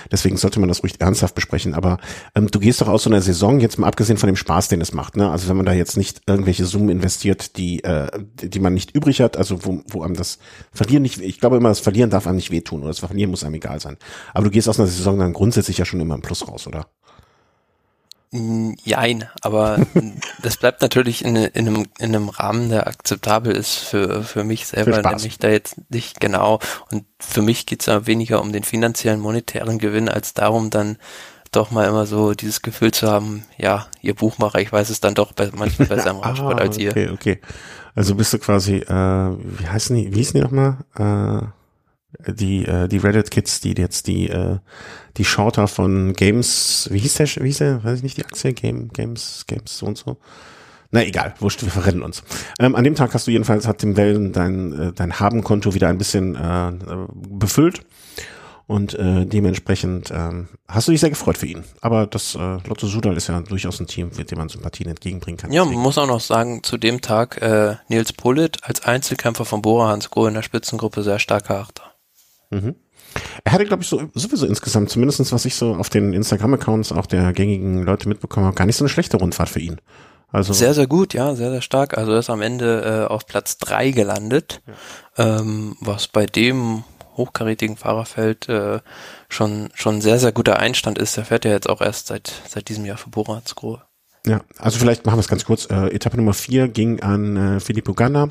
Deswegen 0.09 0.37
sollte 0.37 0.61
man 0.61 0.69
das 0.69 0.83
ruhig 0.83 1.01
ernsthaft 1.01 1.35
besprechen. 1.35 1.73
Aber 1.73 1.97
ähm, 2.33 2.49
du 2.49 2.59
gehst 2.59 2.79
doch 2.79 2.87
aus 2.87 3.03
so 3.03 3.09
einer 3.09 3.21
Saison, 3.21 3.59
jetzt 3.59 3.77
mal 3.77 3.87
abgesehen 3.87 4.17
von 4.17 4.27
dem 4.27 4.37
Spaß, 4.37 4.69
den 4.69 4.79
es 4.79 4.93
macht. 4.93 5.17
Ne? 5.17 5.29
Also 5.29 5.49
wenn 5.49 5.57
man 5.57 5.65
da 5.65 5.73
jetzt 5.73 5.97
nicht 5.97 6.21
irgendwelche 6.27 6.65
Summen 6.65 6.87
investiert, 6.87 7.57
die, 7.57 7.83
äh, 7.83 8.07
die 8.41 8.59
man 8.61 8.73
nicht 8.73 8.95
übrig 8.95 9.19
hat, 9.19 9.35
also 9.35 9.65
wo, 9.65 9.81
wo 9.89 10.03
einem 10.03 10.15
das 10.15 10.39
Verlieren 10.71 11.03
nicht, 11.03 11.19
ich 11.19 11.41
glaube 11.41 11.57
immer, 11.57 11.69
das 11.69 11.81
Verlieren 11.81 12.09
darf 12.09 12.25
einem 12.25 12.37
nicht 12.37 12.51
wehtun 12.51 12.81
oder 12.81 12.91
das 12.91 12.99
Verlieren 12.99 13.31
muss 13.31 13.43
einem 13.43 13.55
egal 13.55 13.81
sein. 13.81 13.97
Aber 14.33 14.45
du 14.45 14.49
gehst 14.51 14.69
aus 14.69 14.79
einer 14.79 14.87
Saison 14.87 15.19
dann 15.19 15.33
grundsätzlich 15.33 15.77
ja 15.77 15.83
schon 15.83 15.99
immer 15.99 16.15
im 16.15 16.21
Plus 16.21 16.47
raus, 16.47 16.67
oder? 16.67 16.87
Jein, 18.83 19.29
aber 19.41 19.79
das 20.41 20.57
bleibt 20.57 20.81
natürlich 20.81 21.23
in, 21.23 21.35
in, 21.35 21.67
einem, 21.67 21.85
in 21.99 22.15
einem 22.15 22.29
Rahmen, 22.29 22.69
der 22.69 22.87
akzeptabel 22.87 23.53
ist 23.55 23.75
für, 23.75 24.23
für 24.23 24.43
mich 24.43 24.67
selber, 24.67 24.95
für 24.95 25.01
nämlich 25.01 25.39
da 25.39 25.49
jetzt 25.49 25.75
nicht 25.89 26.19
genau. 26.19 26.59
Und 26.91 27.05
für 27.19 27.41
mich 27.41 27.65
geht's 27.65 27.85
ja 27.85 28.05
weniger 28.07 28.41
um 28.41 28.51
den 28.51 28.63
finanziellen, 28.63 29.19
monetären 29.19 29.79
Gewinn, 29.79 30.09
als 30.09 30.33
darum 30.33 30.69
dann 30.69 30.97
doch 31.51 31.71
mal 31.71 31.87
immer 31.87 32.05
so 32.05 32.33
dieses 32.33 32.61
Gefühl 32.61 32.91
zu 32.91 33.07
haben, 33.07 33.45
ja, 33.57 33.87
ihr 34.01 34.13
Buchmacher, 34.13 34.59
ich 34.59 34.71
weiß 34.71 34.89
es 34.89 34.99
dann 34.99 35.15
doch 35.15 35.31
bei, 35.31 35.49
manchmal 35.55 35.87
besser 35.87 36.09
im 36.11 36.17
Radsport 36.17 36.59
ah, 36.59 36.63
als 36.63 36.77
ihr. 36.77 36.91
Okay, 36.91 37.09
okay. 37.09 37.39
Also 37.95 38.15
bist 38.15 38.33
du 38.33 38.39
quasi, 38.39 38.77
äh, 38.77 38.89
wie 38.89 39.67
heißen 39.67 39.95
die, 39.95 40.13
wie 40.13 40.17
hießen 40.17 40.33
die 40.33 40.41
nochmal? 40.41 40.79
Äh 40.97 41.54
die 42.27 42.65
äh, 42.65 42.87
die 42.87 42.97
Reddit 42.97 43.31
Kids, 43.31 43.61
die 43.61 43.73
jetzt 43.77 44.07
die 44.07 44.29
äh, 44.29 44.57
die 45.17 45.25
Shorter 45.25 45.67
von 45.67 46.13
Games, 46.13 46.87
wie 46.91 46.99
hieß 46.99 47.15
der, 47.15 47.27
wie 47.27 47.47
hieß 47.47 47.57
der, 47.59 47.83
weiß 47.83 47.97
ich 47.97 48.03
nicht, 48.03 48.17
die 48.17 48.25
Aktie 48.25 48.53
Game 48.53 48.89
Games 48.89 49.45
Games 49.47 49.77
so 49.77 49.85
und 49.85 49.97
so. 49.97 50.17
Na 50.91 51.03
egal, 51.03 51.33
wurscht, 51.39 51.63
wir 51.63 51.71
verrennen 51.71 52.03
uns. 52.03 52.23
Ähm, 52.59 52.75
an 52.75 52.83
dem 52.83 52.95
Tag 52.95 53.13
hast 53.13 53.27
du 53.27 53.31
jedenfalls 53.31 53.67
hat 53.67 53.81
dem 53.81 53.97
Wellen 53.97 54.31
dein 54.31 54.73
äh, 54.73 54.93
dein 54.93 55.19
Habenkonto 55.19 55.73
wieder 55.73 55.87
ein 55.89 55.97
bisschen 55.97 56.35
äh, 56.35 56.71
befüllt 57.29 57.81
und 58.67 58.95
äh, 58.95 59.25
dementsprechend 59.25 60.11
ähm, 60.11 60.47
hast 60.67 60.87
du 60.87 60.91
dich 60.91 61.01
sehr 61.01 61.09
gefreut 61.09 61.37
für 61.37 61.45
ihn. 61.45 61.63
Aber 61.81 62.07
das 62.07 62.35
äh, 62.35 62.39
Lotto 62.39 62.87
Sudal 62.87 63.15
ist 63.15 63.27
ja 63.27 63.39
durchaus 63.41 63.79
ein 63.79 63.87
Team, 63.87 64.09
mit 64.17 64.31
dem 64.31 64.39
man 64.39 64.49
Sympathien 64.49 64.89
entgegenbringen 64.89 65.37
kann. 65.37 65.51
Ja, 65.51 65.63
man 65.65 65.75
muss 65.75 65.97
auch 65.97 66.07
noch 66.07 66.19
sagen, 66.19 66.63
zu 66.63 66.77
dem 66.77 67.01
Tag 67.01 67.41
äh, 67.41 67.75
Nils 67.89 68.13
Pullit 68.13 68.57
als 68.63 68.83
Einzelkämpfer 68.83 69.45
von 69.45 69.61
Bora 69.61 69.89
Hansgrohe 69.89 70.29
in 70.29 70.33
der 70.33 70.41
Spitzengruppe 70.41 71.03
sehr 71.03 71.19
starker 71.19 71.59
Achter. 71.59 71.94
Mhm. 72.61 72.75
Er 73.43 73.53
hatte, 73.53 73.65
glaube 73.65 73.83
ich, 73.83 73.89
so, 73.89 74.01
sowieso 74.13 74.45
insgesamt, 74.45 74.89
zumindestens 74.89 75.31
was 75.31 75.45
ich 75.45 75.55
so 75.55 75.75
auf 75.75 75.89
den 75.89 76.13
Instagram-Accounts 76.13 76.91
auch 76.91 77.05
der 77.05 77.33
gängigen 77.33 77.83
Leute 77.83 78.09
mitbekommen 78.09 78.45
habe, 78.45 78.55
gar 78.55 78.65
nicht 78.65 78.75
so 78.75 78.83
eine 78.83 78.89
schlechte 78.89 79.17
Rundfahrt 79.17 79.49
für 79.49 79.59
ihn. 79.59 79.79
Also 80.31 80.51
sehr, 80.51 80.73
sehr 80.73 80.87
gut, 80.87 81.13
ja, 81.13 81.33
sehr, 81.35 81.51
sehr 81.51 81.61
stark. 81.61 81.97
Also 81.97 82.11
er 82.11 82.19
ist 82.19 82.29
am 82.29 82.41
Ende 82.41 83.05
äh, 83.09 83.11
auf 83.11 83.25
Platz 83.25 83.57
drei 83.57 83.91
gelandet, 83.91 84.61
ja. 85.17 85.39
ähm, 85.39 85.77
was 85.79 86.07
bei 86.07 86.25
dem 86.25 86.83
hochkarätigen 87.15 87.77
Fahrerfeld 87.77 88.49
äh, 88.49 88.79
schon 89.29 89.69
schon 89.73 90.01
sehr, 90.01 90.19
sehr 90.19 90.33
guter 90.33 90.59
Einstand 90.59 90.97
ist. 90.97 91.15
Der 91.15 91.23
fährt 91.23 91.45
ja 91.45 91.51
jetzt 91.51 91.69
auch 91.69 91.79
erst 91.79 92.07
seit 92.07 92.33
seit 92.47 92.67
diesem 92.67 92.85
Jahr 92.85 92.97
für 92.97 93.09
Bora 93.09 93.41
Grohe. 93.55 93.83
Ja, 94.27 94.41
also 94.57 94.79
vielleicht 94.79 95.05
machen 95.05 95.17
wir 95.17 95.21
es 95.21 95.29
ganz 95.29 95.45
kurz. 95.45 95.69
Äh, 95.69 95.93
Etappe 95.93 96.17
Nummer 96.17 96.33
vier 96.33 96.67
ging 96.67 97.01
an 97.01 97.37
äh, 97.37 97.59
Filippo 97.61 97.93
Ganna 97.93 98.29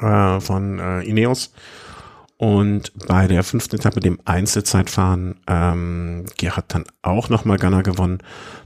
äh, 0.00 0.40
von 0.40 0.78
äh, 0.78 1.00
Ineos 1.02 1.52
und 2.36 2.92
bei 3.06 3.28
der 3.28 3.44
fünften 3.44 3.76
Etappe, 3.76 4.00
dem 4.00 4.18
Einzelzeitfahren, 4.24 5.40
ähm, 5.46 6.26
hat 6.44 6.74
dann 6.74 6.84
auch 7.02 7.28
nochmal 7.28 7.58
Ghana 7.58 7.82
gewonnen. 7.82 8.18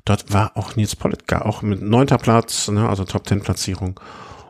Dort 0.04 0.32
war 0.32 0.56
auch 0.56 0.76
Nils 0.76 0.96
Politka, 0.96 1.42
auch 1.42 1.62
mit 1.62 1.82
neunter 1.82 2.18
Platz, 2.18 2.68
ne, 2.68 2.88
also 2.88 3.04
Top 3.04 3.24
Ten 3.24 3.42
Platzierung. 3.42 4.00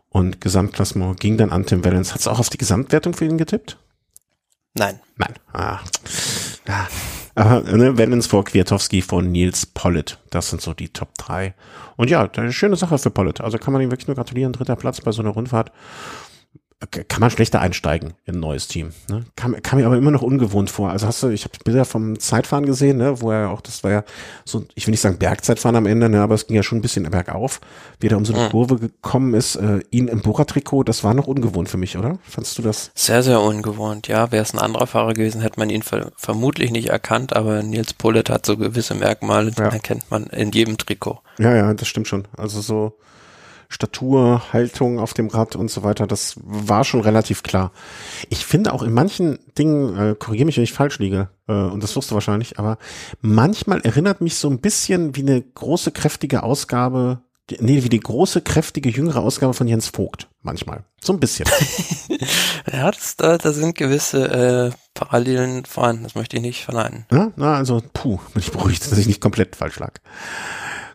Und 0.09 0.40
Gesamtklassement 0.40 1.20
ging 1.20 1.37
dann 1.37 1.50
an 1.50 1.66
Tim 1.66 1.85
Wellens. 1.85 2.12
Hat 2.14 2.20
es 2.20 2.28
auch 2.28 2.38
auf 2.38 2.48
die 2.48 2.59
Gesamtwertung 2.59 3.12
für 3.12 3.26
ihn 3.26 3.38
getippt? 3.38 3.76
Nein. 4.74 5.00
Nein. 5.16 5.35
Ah. 5.52 5.81
ah. 6.68 6.87
Aber 7.35 7.61
ne, 7.61 7.98
Wellens 7.98 8.26
vor 8.26 8.44
Kwiatowski 8.44 9.02
von 9.02 9.31
Nils 9.31 9.66
Pollitt. 9.66 10.18
Das 10.31 10.50
sind 10.50 10.62
so 10.62 10.74
die 10.74 10.88
Top 10.88 11.14
3. 11.18 11.54
Und 11.96 12.11
ja, 12.11 12.28
eine 12.37 12.52
schöne 12.52 12.76
Sache 12.76 12.98
für 12.98 13.11
Pollitt. 13.11 13.40
Also 13.40 13.59
kann 13.59 13.72
man 13.72 13.83
ihm 13.83 13.90
wirklich 13.90 14.09
nur 14.09 14.16
gratulieren. 14.16 14.52
Dritter 14.52 14.76
Platz 14.76 15.00
bei 15.00 15.12
so 15.12 15.22
einer 15.22 15.31
Rundfahrt 15.31 15.70
kann 16.87 17.21
man 17.21 17.31
schlechter 17.31 17.61
einsteigen 17.61 18.14
in 18.25 18.37
ein 18.37 18.41
neues 18.41 18.69
Team. 18.69 18.91
Ne? 19.09 19.25
Kam, 19.35 19.61
kam 19.62 19.81
mir 19.81 19.87
aber 19.87 19.97
immer 19.97 20.12
noch 20.12 20.23
ungewohnt 20.23 20.71
vor. 20.71 20.91
Also 20.91 21.09
hast 21.09 21.21
du, 21.25 21.29
ich 21.29 21.43
habe 21.43 21.53
Bilder 21.64 21.85
vom 21.85 22.21
Zeitfahren 22.21 22.67
gesehen, 22.67 22.99
ne, 22.99 23.21
wo 23.21 23.33
er 23.33 23.51
auch, 23.51 23.61
das 23.61 23.83
war 23.83 23.91
ja 23.91 24.05
so, 24.45 24.64
ich 24.77 24.87
will 24.87 24.93
nicht 24.93 25.01
sagen 25.01 25.19
Bergzeitfahren 25.19 25.75
am 25.75 25.87
Ende, 25.87 26.09
ne, 26.09 26.21
aber 26.21 26.37
es 26.37 26.47
ging 26.47 26.55
ja 26.55 26.62
schon 26.62 26.79
ein 26.79 26.83
bisschen 26.83 27.03
bergauf, 27.11 27.61
wie 27.99 28.07
er 28.07 28.17
um 28.17 28.25
so 28.25 28.33
eine 28.33 28.45
mhm. 28.45 28.51
Kurve 28.51 28.77
gekommen 28.77 29.35
ist. 29.35 29.57
Äh, 29.57 29.81
ihn 29.91 30.07
im 30.07 30.21
Bora-Trikot, 30.21 30.85
das 30.85 31.03
war 31.03 31.14
noch 31.14 31.27
ungewohnt 31.27 31.69
für 31.69 31.79
mich, 31.79 31.99
oder? 31.99 32.21
Fandst 32.23 32.57
du 32.59 32.62
das? 32.62 32.93
Sehr, 32.95 33.25
sehr 33.25 33.41
ungewohnt, 33.41 34.07
ja. 34.07 34.31
Wäre 34.31 34.45
es 34.45 34.55
ein 34.55 34.61
anderer 34.61 34.87
Fahrer 34.87 35.14
gewesen, 35.14 35.41
hätte 35.41 35.59
man 35.59 35.71
ihn 35.71 35.83
ver 35.83 36.12
vermutlich 36.17 36.71
nicht 36.71 36.91
erkannt, 36.91 37.35
aber 37.35 37.64
Nils 37.64 37.93
Pullet 37.93 38.31
hat 38.31 38.47
so 38.47 38.57
gewisse 38.57 38.95
Merkmale, 38.95 39.51
die 39.51 39.61
ja. 39.61 39.69
erkennt 39.69 40.09
man 40.11 40.29
in 40.29 40.53
jedem 40.53 40.79
Trikot. 40.79 41.19
Ja, 41.38 41.57
ja, 41.57 41.75
das 41.75 41.88
stimmt 41.88 42.07
schon. 42.07 42.29
Also 42.37 42.61
so, 42.61 42.97
Statur, 43.68 44.52
Haltung 44.52 44.98
auf 44.98 45.12
dem 45.12 45.28
Rad 45.28 45.54
und 45.54 45.70
so 45.70 45.83
weiter, 45.83 46.07
das 46.07 46.37
war 46.42 46.85
schon 46.85 47.02
relativ 47.02 47.42
klar. 47.42 47.70
Ich 48.31 48.46
finde 48.46 48.72
auch 48.72 48.83
in 48.83 48.94
manchen 48.94 49.38
Dingen, 49.59 49.96
äh, 49.96 50.14
korrigiere 50.18 50.46
mich, 50.46 50.57
wenn 50.57 50.64
ich 50.64 50.72
falsch 50.72 50.98
liege, 50.98 51.28
äh, 51.48 51.52
und 51.52 51.83
das 51.83 51.94
wirst 51.94 52.11
du 52.11 52.14
wahrscheinlich, 52.14 52.59
aber 52.59 52.78
manchmal 53.20 53.81
erinnert 53.83 54.22
mich 54.22 54.37
so 54.37 54.48
ein 54.48 54.61
bisschen 54.61 55.16
wie 55.16 55.22
eine 55.22 55.42
große, 55.42 55.92
kräftige 55.92 56.42
Ausgabe, 56.42 57.20
nee, 57.61 57.83
wie 57.83 57.90
die 57.90 58.00
große, 58.00 58.40
kräftige, 58.40 58.88
jüngere 58.88 59.20
Ausgabe 59.20 59.52
von 59.52 59.68
Jens 59.68 59.88
Vogt, 59.88 60.28
manchmal. 60.42 60.85
So 61.02 61.12
ein 61.12 61.20
bisschen. 61.20 61.46
ja, 62.72 62.90
das, 62.90 63.16
da, 63.16 63.37
da 63.37 63.52
sind 63.52 63.76
gewisse 63.76 64.70
äh, 64.72 64.76
Parallelen 64.94 65.66
vorhanden, 65.66 66.04
das 66.04 66.14
möchte 66.14 66.37
ich 66.37 66.42
nicht 66.42 66.64
verneinen. 66.64 67.04
Ja, 67.12 67.33
na, 67.37 67.54
also, 67.54 67.83
puh, 67.92 68.18
bin 68.33 68.42
ich 68.42 68.50
beruhigt, 68.50 68.90
dass 68.90 68.98
ich 68.98 69.07
nicht 69.07 69.20
komplett 69.20 69.57
falsch 69.57 69.78
lag. 69.78 69.92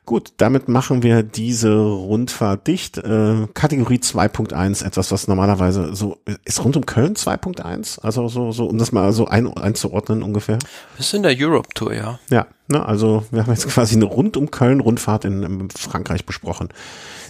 Gut, 0.06 0.34
damit 0.38 0.68
machen 0.68 1.02
wir 1.02 1.24
diese 1.24 1.74
Rundfahrt 1.74 2.68
dicht. 2.68 2.98
Äh, 2.98 3.48
Kategorie 3.54 3.98
2.1, 3.98 4.86
etwas, 4.86 5.12
was 5.12 5.30
normalerweise 5.30 5.96
so, 5.96 6.18
ist 6.44 6.64
rund 6.64 6.76
um 6.76 6.86
Köln 6.86 7.16
2.1? 7.16 8.02
Also 8.02 8.28
so, 8.28 8.52
so, 8.52 8.66
um 8.66 8.78
das 8.78 8.92
mal 8.92 9.14
so 9.14 9.28
ein, 9.28 9.48
einzuordnen 9.56 10.22
ungefähr. 10.22 10.60
Wir 10.98 11.06
sind 11.06 11.26
in 11.26 11.38
der 11.38 11.48
Europe 11.48 11.70
Tour, 11.74 11.94
ja. 11.94 12.20
Ja, 12.30 12.48
ne, 12.68 12.86
also 12.86 13.26
wir 13.32 13.44
haben 13.44 13.52
jetzt 13.52 13.68
quasi 13.70 13.96
eine 13.96 14.06
rund 14.06 14.38
um 14.38 14.52
Köln 14.52 14.80
Rundfahrt 14.80 15.26
in, 15.26 15.44
in 15.44 15.70
Frankreich 15.70 16.26
besprochen. 16.26 16.70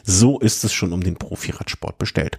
So 0.05 0.37
ist 0.39 0.65
es 0.65 0.73
schon 0.73 0.91
um 0.91 1.01
den 1.01 1.15
Profi-Radsport 1.15 1.97
bestellt. 1.97 2.37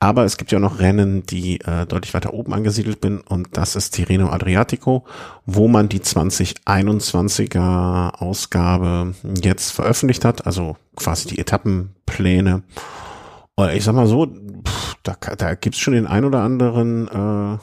Aber 0.00 0.24
es 0.24 0.38
gibt 0.38 0.50
ja 0.50 0.58
noch 0.58 0.78
Rennen, 0.78 1.26
die 1.26 1.60
äh, 1.60 1.84
deutlich 1.86 2.14
weiter 2.14 2.32
oben 2.32 2.54
angesiedelt 2.54 3.02
bin 3.02 3.20
und 3.20 3.48
das 3.52 3.76
ist 3.76 3.90
Tirreno 3.90 4.30
Adriatico, 4.30 5.04
wo 5.44 5.68
man 5.68 5.90
die 5.90 6.00
2021er 6.00 8.14
Ausgabe 8.14 9.14
jetzt 9.42 9.72
veröffentlicht 9.72 10.24
hat, 10.24 10.46
also 10.46 10.78
quasi 10.96 11.28
die 11.28 11.38
Etappenpläne. 11.38 12.62
Und 13.54 13.70
ich 13.70 13.84
sag 13.84 13.94
mal 13.94 14.06
so, 14.06 14.26
pff, 14.26 14.96
da, 15.02 15.16
da 15.36 15.54
gibt's 15.54 15.78
schon 15.78 15.94
den 15.94 16.06
ein 16.06 16.24
oder 16.24 16.40
anderen, 16.40 17.08
äh, 17.08 17.58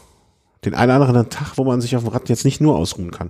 den 0.66 0.76
einen 0.76 0.98
oder 0.98 1.08
anderen 1.08 1.30
Tag, 1.30 1.58
wo 1.58 1.64
man 1.64 1.82
sich 1.82 1.96
auf 1.96 2.04
dem 2.04 2.12
Rad 2.12 2.30
jetzt 2.30 2.46
nicht 2.46 2.62
nur 2.62 2.78
ausruhen 2.78 3.12
kann. 3.12 3.30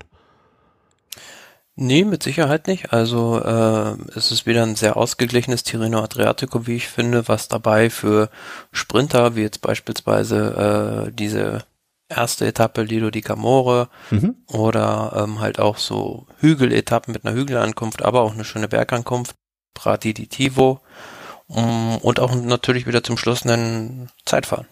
Nee, 1.82 2.04
mit 2.04 2.24
Sicherheit 2.24 2.68
nicht. 2.68 2.92
Also 2.92 3.42
äh, 3.42 3.96
es 4.14 4.34
ist 4.34 4.46
wieder 4.46 4.64
ein 4.64 4.76
sehr 4.76 4.98
ausgeglichenes 4.98 5.64
Tirreno 5.64 6.04
Adriatico, 6.04 6.68
wie 6.68 6.76
ich 6.76 6.90
finde, 6.90 7.30
was 7.30 7.48
dabei 7.48 7.90
für 7.90 8.30
Sprinter, 8.74 9.38
wie 9.38 9.44
jetzt 9.44 9.62
beispielsweise 9.62 11.08
äh, 11.08 11.12
diese 11.14 11.64
erste 12.10 12.46
Etappe 12.48 12.84
Lido 12.84 13.12
di 13.12 13.22
Camore 13.22 13.88
mhm. 14.12 14.36
oder 14.48 15.24
ähm, 15.24 15.40
halt 15.40 15.60
auch 15.60 15.78
so 15.78 16.28
Hügeletappen 16.40 17.14
mit 17.14 17.24
einer 17.24 17.34
Hügelankunft, 17.34 18.04
aber 18.04 18.24
auch 18.24 18.34
eine 18.34 18.44
schöne 18.44 18.68
Bergankunft, 18.68 19.36
Prati 19.74 20.14
di 20.14 20.28
Tivo 20.28 20.82
um, 21.48 21.98
und 22.00 22.20
auch 22.20 22.36
natürlich 22.36 22.88
wieder 22.88 23.04
zum 23.04 23.18
Schluss 23.18 23.44
einen 23.44 24.10
Zeitfahren. 24.26 24.68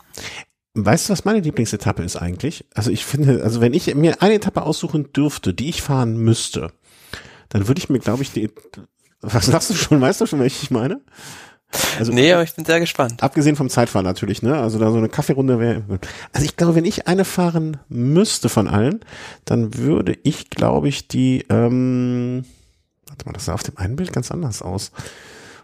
Weißt 0.74 1.08
du, 1.08 1.14
was 1.14 1.24
meine 1.24 1.40
Lieblingsetappe 1.40 2.04
ist 2.04 2.18
eigentlich? 2.18 2.66
Also 2.76 2.92
ich 2.92 3.06
finde, 3.06 3.44
also 3.44 3.62
wenn 3.62 3.74
ich 3.74 3.96
mir 3.96 4.22
eine 4.22 4.34
Etappe 4.34 4.64
aussuchen 4.64 5.14
dürfte, 5.14 5.54
die 5.54 5.70
ich 5.70 5.82
fahren 5.82 6.18
müsste, 6.18 6.74
dann 7.50 7.68
würde 7.68 7.80
ich 7.80 7.90
mir, 7.90 8.00
glaube 8.00 8.24
ich, 8.24 8.32
die, 8.32 8.50
was 9.22 9.46
sagst 9.46 9.70
du 9.70 9.74
schon, 9.74 10.02
weißt 10.02 10.22
du 10.22 10.26
schon, 10.26 10.40
welche 10.40 10.64
ich 10.64 10.72
meine? 10.72 11.02
Also, 12.00 12.14
nee, 12.14 12.32
aber 12.32 12.44
ich 12.44 12.56
bin 12.56 12.64
sehr 12.64 12.80
gespannt. 12.80 13.22
Abgesehen 13.22 13.58
vom 13.58 13.70
Zeitfahren 13.70 14.06
natürlich, 14.06 14.42
ne? 14.42 14.58
Also 14.58 14.80
da 14.80 14.90
so 14.90 14.98
eine 14.98 15.10
Kaffeerunde 15.10 15.60
wäre. 15.60 15.84
Also 16.32 16.46
ich 16.46 16.56
glaube, 16.56 16.76
wenn 16.76 16.86
ich 16.86 17.08
eine 17.08 17.26
fahren 17.26 17.78
müsste 17.90 18.48
von 18.48 18.70
allen, 18.70 19.02
dann 19.44 19.76
würde 19.76 20.18
ich, 20.24 20.50
glaube 20.50 20.88
ich, 20.88 21.10
die, 21.10 21.44
ähm, 21.50 22.46
warte 23.08 23.26
mal, 23.26 23.34
das 23.34 23.46
sah 23.46 23.54
auf 23.54 23.64
dem 23.64 23.78
einen 23.78 23.98
Bild 23.98 24.14
ganz 24.14 24.32
anders 24.32 24.62
aus. 24.62 24.94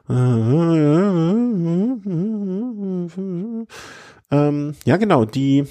Ähm, 0.10 2.02
ja, 4.86 4.98
genau, 4.98 5.24
die 5.24 5.63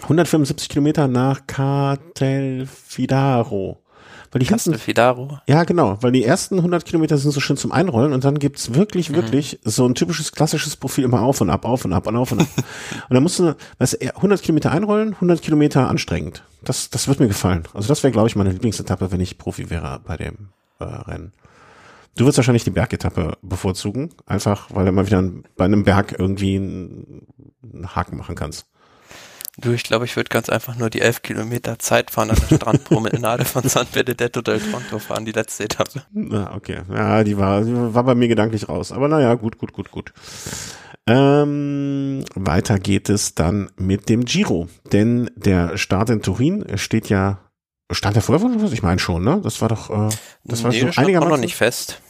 175 0.00 0.70
Kilometer 0.70 1.08
nach 1.08 1.46
Castelfidaro. 1.46 3.82
Weil 4.32 4.40
die 4.40 4.46
ganzen, 4.46 4.74
Fidaro. 4.78 5.38
Ja, 5.46 5.64
genau, 5.64 5.98
weil 6.00 6.10
die 6.10 6.24
ersten 6.24 6.56
100 6.56 6.86
Kilometer 6.86 7.18
sind 7.18 7.32
so 7.32 7.40
schön 7.40 7.58
zum 7.58 7.70
Einrollen 7.70 8.14
und 8.14 8.24
dann 8.24 8.38
gibt's 8.38 8.74
wirklich, 8.74 9.10
mhm. 9.10 9.16
wirklich 9.16 9.60
so 9.62 9.86
ein 9.86 9.94
typisches 9.94 10.32
klassisches 10.32 10.76
Profil 10.76 11.04
immer 11.04 11.20
auf 11.20 11.42
und 11.42 11.50
ab, 11.50 11.66
auf 11.66 11.84
und 11.84 11.92
ab 11.92 12.06
und 12.06 12.16
auf 12.16 12.32
und 12.32 12.40
ab. 12.40 12.48
und 12.56 13.14
dann 13.14 13.22
musst 13.22 13.38
du, 13.38 13.54
weißt 13.78 13.98
du, 14.00 14.16
100 14.16 14.42
Kilometer 14.42 14.72
einrollen, 14.72 15.12
100 15.14 15.42
Kilometer 15.42 15.88
anstrengend. 15.88 16.44
Das, 16.64 16.88
das 16.88 17.08
wird 17.08 17.20
mir 17.20 17.28
gefallen. 17.28 17.64
Also 17.74 17.88
das 17.88 18.02
wäre, 18.02 18.10
glaube 18.10 18.28
ich, 18.28 18.34
meine 18.34 18.50
Lieblingsetappe, 18.52 19.12
wenn 19.12 19.20
ich 19.20 19.36
Profi 19.36 19.68
wäre 19.68 20.00
bei 20.02 20.16
dem 20.16 20.48
äh, 20.78 20.84
Rennen. 20.84 21.32
Du 22.16 22.24
wirst 22.24 22.38
wahrscheinlich 22.38 22.64
die 22.64 22.70
Bergetappe 22.70 23.38
bevorzugen, 23.42 24.10
einfach 24.24 24.68
weil 24.70 24.86
du 24.86 24.92
mal 24.92 25.06
wieder 25.06 25.22
bei 25.56 25.64
einem 25.66 25.84
Berg 25.84 26.16
irgendwie 26.18 26.56
einen 26.56 27.94
Haken 27.94 28.16
machen 28.16 28.34
kannst. 28.34 28.66
Du, 29.58 29.72
ich 29.72 29.82
glaube, 29.82 30.06
ich 30.06 30.16
würde 30.16 30.30
ganz 30.30 30.48
einfach 30.48 30.76
nur 30.76 30.88
die 30.88 31.02
elf 31.02 31.20
Kilometer 31.20 31.78
Zeit 31.78 32.10
fahren 32.10 32.30
an 32.30 32.38
der 32.48 32.56
Strandpromenade 32.56 33.44
von 33.44 33.62
San 33.68 33.86
Benedetto 33.92 34.40
del 34.40 34.60
Tronto 34.60 34.98
fahren, 34.98 35.26
die 35.26 35.32
letzte 35.32 35.64
Etappe. 35.64 36.02
Na, 36.10 36.54
okay. 36.54 36.80
Ja, 36.90 37.22
die 37.22 37.36
war, 37.36 37.62
die 37.62 37.74
war 37.74 38.02
bei 38.04 38.14
mir 38.14 38.28
gedanklich 38.28 38.68
raus. 38.70 38.92
Aber 38.92 39.08
naja, 39.08 39.34
gut, 39.34 39.58
gut, 39.58 39.74
gut, 39.74 39.90
gut. 39.90 40.14
Ähm, 41.06 42.24
weiter 42.34 42.78
geht 42.78 43.10
es 43.10 43.34
dann 43.34 43.70
mit 43.76 44.08
dem 44.08 44.24
Giro. 44.24 44.68
Denn 44.90 45.30
der 45.36 45.76
Start 45.76 46.08
in 46.08 46.22
Turin 46.22 46.64
steht 46.78 47.10
ja, 47.10 47.38
stand 47.90 48.16
der 48.16 48.22
vorher 48.22 48.48
was? 48.58 48.72
Ich 48.72 48.82
meine 48.82 49.00
schon, 49.00 49.22
ne? 49.22 49.40
Das 49.44 49.60
war 49.60 49.68
doch, 49.68 49.90
äh, 49.90 50.14
das 50.44 50.62
war 50.64 50.70
nee, 50.70 50.80
so 50.80 50.86
einigermaßen. 51.00 51.30
noch 51.30 51.38
nicht 51.38 51.56
fest. 51.56 52.00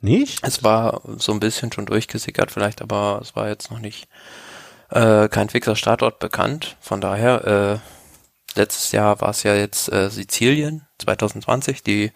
Nicht? 0.00 0.46
Es 0.46 0.62
war 0.62 1.00
so 1.16 1.32
ein 1.32 1.40
bisschen 1.40 1.72
schon 1.72 1.86
durchgesickert 1.86 2.52
vielleicht, 2.52 2.82
aber 2.82 3.20
es 3.22 3.34
war 3.34 3.48
jetzt 3.48 3.70
noch 3.70 3.80
nicht 3.80 4.06
äh, 4.94 5.28
kein 5.28 5.48
fixer 5.48 5.76
Startort 5.76 6.18
bekannt. 6.18 6.76
Von 6.80 7.00
daher, 7.00 7.44
äh, 7.44 8.58
letztes 8.58 8.92
Jahr 8.92 9.20
war 9.20 9.30
es 9.30 9.42
ja 9.42 9.54
jetzt 9.54 9.92
äh, 9.92 10.08
Sizilien 10.08 10.86
2020, 10.98 11.82
die 11.82 12.12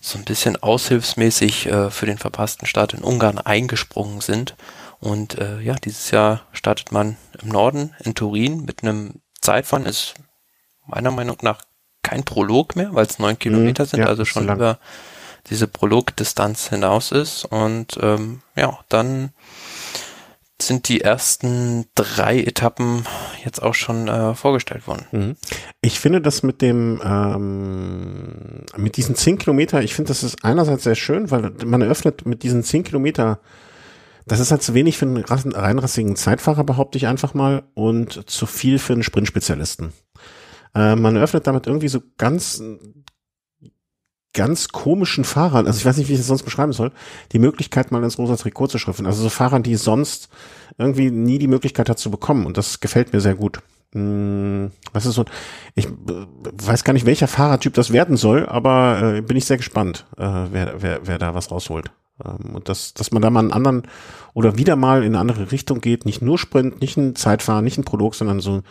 so 0.00 0.18
ein 0.18 0.24
bisschen 0.24 0.62
aushilfsmäßig 0.62 1.66
äh, 1.66 1.90
für 1.90 2.06
den 2.06 2.18
verpassten 2.18 2.66
Start 2.66 2.92
in 2.94 3.02
Ungarn 3.02 3.38
eingesprungen 3.38 4.20
sind. 4.20 4.56
Und 5.00 5.38
äh, 5.38 5.60
ja, 5.60 5.74
dieses 5.74 6.10
Jahr 6.10 6.42
startet 6.52 6.92
man 6.92 7.16
im 7.42 7.48
Norden 7.48 7.94
in 8.04 8.14
Turin 8.14 8.64
mit 8.64 8.82
einem 8.82 9.20
Zeitfahren. 9.40 9.86
Ist 9.86 10.14
meiner 10.86 11.10
Meinung 11.10 11.38
nach 11.42 11.62
kein 12.02 12.24
Prolog 12.24 12.76
mehr, 12.76 12.94
weil 12.94 13.06
es 13.06 13.18
neun 13.18 13.38
Kilometer 13.38 13.84
mhm, 13.84 13.88
sind, 13.88 14.00
ja, 14.00 14.06
also 14.06 14.24
schon 14.24 14.46
so 14.46 14.52
über 14.52 14.78
diese 15.50 15.66
Prologdistanz 15.66 16.68
hinaus 16.68 17.10
ist. 17.10 17.44
Und 17.44 17.98
ähm, 18.00 18.42
ja, 18.54 18.78
dann 18.88 19.32
sind 20.66 20.88
die 20.88 21.00
ersten 21.00 21.86
drei 21.94 22.40
Etappen 22.40 23.04
jetzt 23.44 23.62
auch 23.62 23.74
schon 23.74 24.08
äh, 24.08 24.34
vorgestellt 24.34 24.86
worden. 24.86 25.06
Mhm. 25.12 25.36
Ich 25.80 26.00
finde 26.00 26.20
das 26.20 26.42
mit 26.42 26.62
dem 26.62 27.00
ähm, 27.04 28.64
mit 28.76 28.96
diesen 28.96 29.14
zehn 29.14 29.38
Kilometer, 29.38 29.82
ich 29.82 29.94
finde 29.94 30.08
das 30.08 30.22
ist 30.22 30.44
einerseits 30.44 30.84
sehr 30.84 30.94
schön, 30.94 31.30
weil 31.30 31.52
man 31.64 31.82
eröffnet 31.82 32.26
mit 32.26 32.42
diesen 32.42 32.62
zehn 32.62 32.84
Kilometer, 32.84 33.40
das 34.26 34.40
ist 34.40 34.50
halt 34.50 34.62
zu 34.62 34.74
wenig 34.74 34.98
für 34.98 35.06
einen 35.06 35.24
reinrassigen 35.52 36.16
Zeitfahrer, 36.16 36.64
behaupte 36.64 36.98
ich 36.98 37.06
einfach 37.06 37.34
mal, 37.34 37.64
und 37.74 38.28
zu 38.30 38.46
viel 38.46 38.78
für 38.78 38.92
einen 38.92 39.02
Sprintspezialisten. 39.02 39.92
Äh, 40.74 40.96
man 40.96 41.16
eröffnet 41.16 41.46
damit 41.46 41.66
irgendwie 41.66 41.88
so 41.88 42.00
ganz 42.18 42.62
ganz 44.32 44.68
komischen 44.68 45.24
Fahrern, 45.24 45.66
also 45.66 45.78
ich 45.78 45.84
weiß 45.84 45.96
nicht, 45.96 46.08
wie 46.08 46.14
ich 46.14 46.18
das 46.18 46.26
sonst 46.26 46.44
beschreiben 46.44 46.72
soll, 46.72 46.92
die 47.32 47.38
Möglichkeit 47.38 47.92
mal 47.92 48.02
ins 48.02 48.18
rosa 48.18 48.36
Trikot 48.36 48.68
zu 48.68 48.78
schriften. 48.78 49.06
Also 49.06 49.22
so 49.22 49.28
Fahrern, 49.28 49.62
die 49.62 49.76
sonst 49.76 50.28
irgendwie 50.78 51.10
nie 51.10 51.38
die 51.38 51.48
Möglichkeit 51.48 51.88
hat 51.88 51.98
zu 51.98 52.10
bekommen. 52.10 52.46
Und 52.46 52.56
das 52.56 52.80
gefällt 52.80 53.12
mir 53.12 53.20
sehr 53.20 53.34
gut. 53.34 53.60
Hm, 53.92 54.70
was 54.92 55.04
ist 55.04 55.14
so? 55.14 55.24
Ich 55.74 55.86
weiß 55.86 56.84
gar 56.84 56.94
nicht, 56.94 57.04
welcher 57.04 57.28
Fahrertyp 57.28 57.74
das 57.74 57.92
werden 57.92 58.16
soll, 58.16 58.46
aber 58.46 59.16
äh, 59.16 59.20
bin 59.20 59.36
ich 59.36 59.44
sehr 59.44 59.58
gespannt, 59.58 60.06
äh, 60.16 60.22
wer, 60.50 60.80
wer, 60.80 61.00
wer 61.06 61.18
da 61.18 61.34
was 61.34 61.50
rausholt. 61.50 61.90
Ähm, 62.24 62.54
und 62.54 62.70
dass, 62.70 62.94
dass 62.94 63.12
man 63.12 63.20
da 63.20 63.28
mal 63.28 63.40
einen 63.40 63.52
anderen 63.52 63.82
oder 64.32 64.56
wieder 64.56 64.76
mal 64.76 65.02
in 65.02 65.08
eine 65.08 65.18
andere 65.18 65.52
Richtung 65.52 65.82
geht, 65.82 66.06
nicht 66.06 66.22
nur 66.22 66.38
Sprint, 66.38 66.80
nicht 66.80 66.96
ein 66.96 67.16
Zeitfahren, 67.16 67.64
nicht 67.64 67.76
ein 67.76 67.84
Prolog, 67.84 68.14
sondern 68.14 68.40
so, 68.40 68.62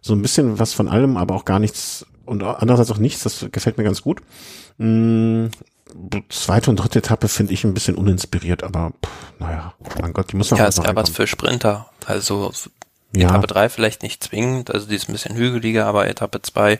so 0.00 0.14
ein 0.14 0.22
bisschen 0.22 0.58
was 0.58 0.74
von 0.74 0.88
allem, 0.88 1.16
aber 1.16 1.36
auch 1.36 1.44
gar 1.44 1.60
nichts 1.60 2.04
und 2.28 2.42
andererseits 2.42 2.90
auch 2.90 2.98
nichts, 2.98 3.22
das 3.22 3.46
gefällt 3.50 3.78
mir 3.78 3.84
ganz 3.84 4.02
gut. 4.02 4.20
Hm, 4.78 5.50
zweite 6.28 6.70
und 6.70 6.76
dritte 6.76 6.98
Etappe 6.98 7.28
finde 7.28 7.52
ich 7.52 7.64
ein 7.64 7.74
bisschen 7.74 7.96
uninspiriert, 7.96 8.62
aber 8.62 8.92
pff, 9.04 9.10
naja, 9.38 9.74
mein 10.00 10.12
Gott, 10.12 10.32
die 10.32 10.36
muss 10.36 10.50
noch 10.50 10.58
Ja, 10.58 10.66
ist 10.66 10.82
ja 10.82 10.94
was 10.94 11.10
für 11.10 11.26
Sprinter. 11.26 11.88
Also 12.06 12.52
Ja. 13.12 13.28
Etappe 13.28 13.46
3 13.46 13.68
vielleicht 13.70 14.02
nicht 14.02 14.22
zwingend, 14.22 14.72
also 14.72 14.86
die 14.86 14.94
ist 14.94 15.08
ein 15.08 15.12
bisschen 15.12 15.34
hügeliger, 15.34 15.86
aber 15.86 16.06
Etappe 16.08 16.42
2 16.42 16.78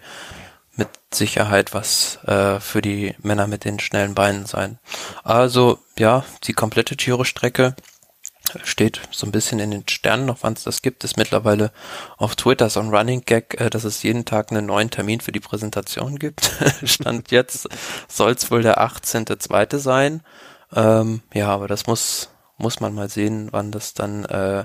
mit 0.77 0.89
Sicherheit 1.13 1.75
was 1.75 2.19
äh, 2.27 2.61
für 2.61 2.83
die 2.83 3.15
Männer 3.21 3.47
mit 3.47 3.65
den 3.65 3.81
schnellen 3.81 4.15
Beinen 4.15 4.47
sein. 4.47 4.79
Also 5.25 5.79
ja, 5.99 6.25
die 6.45 6.53
komplette 6.53 6.95
Giro-Strecke 6.97 7.75
steht 8.65 9.01
so 9.11 9.27
ein 9.27 9.33
bisschen 9.33 9.59
in 9.59 9.71
den 9.71 9.89
Sternen 9.89 10.27
noch, 10.27 10.39
wann 10.43 10.55
es 10.55 10.65
das 10.65 10.83
gibt, 10.83 11.05
ist 11.05 11.17
mittlerweile 11.17 11.73
auf 12.17 12.37
Twitter 12.37 12.71
so 12.71 12.81
ein 12.81 12.95
Running 12.95 13.23
Gag, 13.25 13.61
äh, 13.61 13.71
dass 13.71 13.85
es 13.85 14.03
jeden 14.03 14.25
Tag 14.25 14.51
einen 14.51 14.67
neuen 14.67 14.91
Termin 14.91 15.21
für 15.21 15.33
die 15.33 15.41
Präsentation 15.41 16.19
gibt. 16.19 16.51
Stand 16.85 17.31
jetzt 17.31 17.69
soll 18.09 18.33
es 18.33 18.51
wohl 18.51 18.63
der 18.63 18.81
18.2. 18.81 19.79
sein. 19.79 20.23
Ähm, 20.75 21.23
ja, 21.33 21.49
aber 21.49 21.69
das 21.69 21.87
muss, 21.87 22.31
muss 22.57 22.81
man 22.81 22.95
mal 22.95 23.09
sehen, 23.09 23.49
wann 23.53 23.73
das 23.73 23.95
dann 23.95 24.25
äh, 24.27 24.65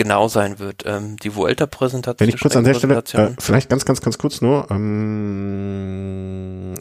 genau 0.00 0.28
sein 0.28 0.58
wird. 0.58 0.84
Ähm, 0.86 1.18
die 1.18 1.36
Vuelta-Präsentation. 1.36 2.26
Wenn 2.26 2.34
ich 2.34 2.40
kurz 2.40 2.56
an 2.56 2.64
der 2.64 2.72
Stelle, 2.72 2.96
äh, 2.96 3.28
vielleicht 3.38 3.68
ganz, 3.68 3.84
ganz, 3.84 4.00
ganz 4.00 4.16
kurz 4.16 4.40
nur, 4.40 4.66
ähm, 4.70 5.92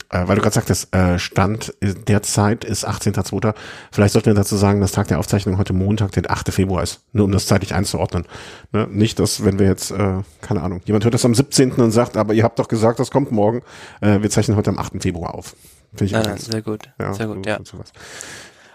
äh, 0.10 0.26
weil 0.26 0.38
du 0.38 0.42
gerade 0.42 0.54
sagtest, 0.54 0.96
äh, 0.96 1.20
Stand 1.20 1.74
derzeit 1.82 2.64
ist 2.64 2.88
18.02. 2.88 3.54
Vielleicht 3.92 4.14
sollten 4.14 4.28
wir 4.28 4.36
dazu 4.36 4.56
sagen, 4.56 4.80
dass 4.80 4.94
Tag 4.94 5.10
der 5.10 5.20
Aufzeichnung 5.20 5.58
heute 5.58 5.74
Montag, 5.74 6.14
der 6.14 6.32
8. 6.32 6.54
Februar 6.54 6.82
ist. 6.82 7.02
Nur 7.12 7.26
um 7.26 7.34
das 7.34 7.46
zeitlich 7.46 7.74
einzuordnen. 7.74 8.26
Ne? 8.72 8.88
Nicht, 8.90 9.20
dass, 9.20 9.44
wenn 9.44 9.60
wir 9.60 9.68
jetzt, 9.68 9.92
äh, 9.92 10.22
keine 10.40 10.62
Ahnung, 10.62 10.80
jemand 10.86 11.04
hört 11.04 11.14
das 11.14 11.26
am 11.26 11.36
17. 11.36 11.74
und 11.74 11.92
sagt, 11.92 12.16
aber 12.16 12.34
ihr 12.34 12.46
habt 12.46 12.58
doch 12.58 12.70
gesagt, 12.70 13.00
das 13.00 13.12
kommt 13.12 13.34
morgen. 13.34 13.64
Äh, 14.00 14.22
wir 14.22 14.30
zeichnen 14.30 14.56
heute 14.56 14.70
am 14.70 14.80
8. 14.80 15.02
Februar 15.02 15.36
auf. 15.36 15.58
Finde 15.94 16.06
ich 16.06 16.16
ah, 16.16 16.38
sehr 16.38 16.62
gut. 16.62 16.90
Ja, 17.00 17.14
sehr 17.14 17.28
gut, 17.28 17.46
ja. 17.46 17.60
Sowas. 17.66 17.92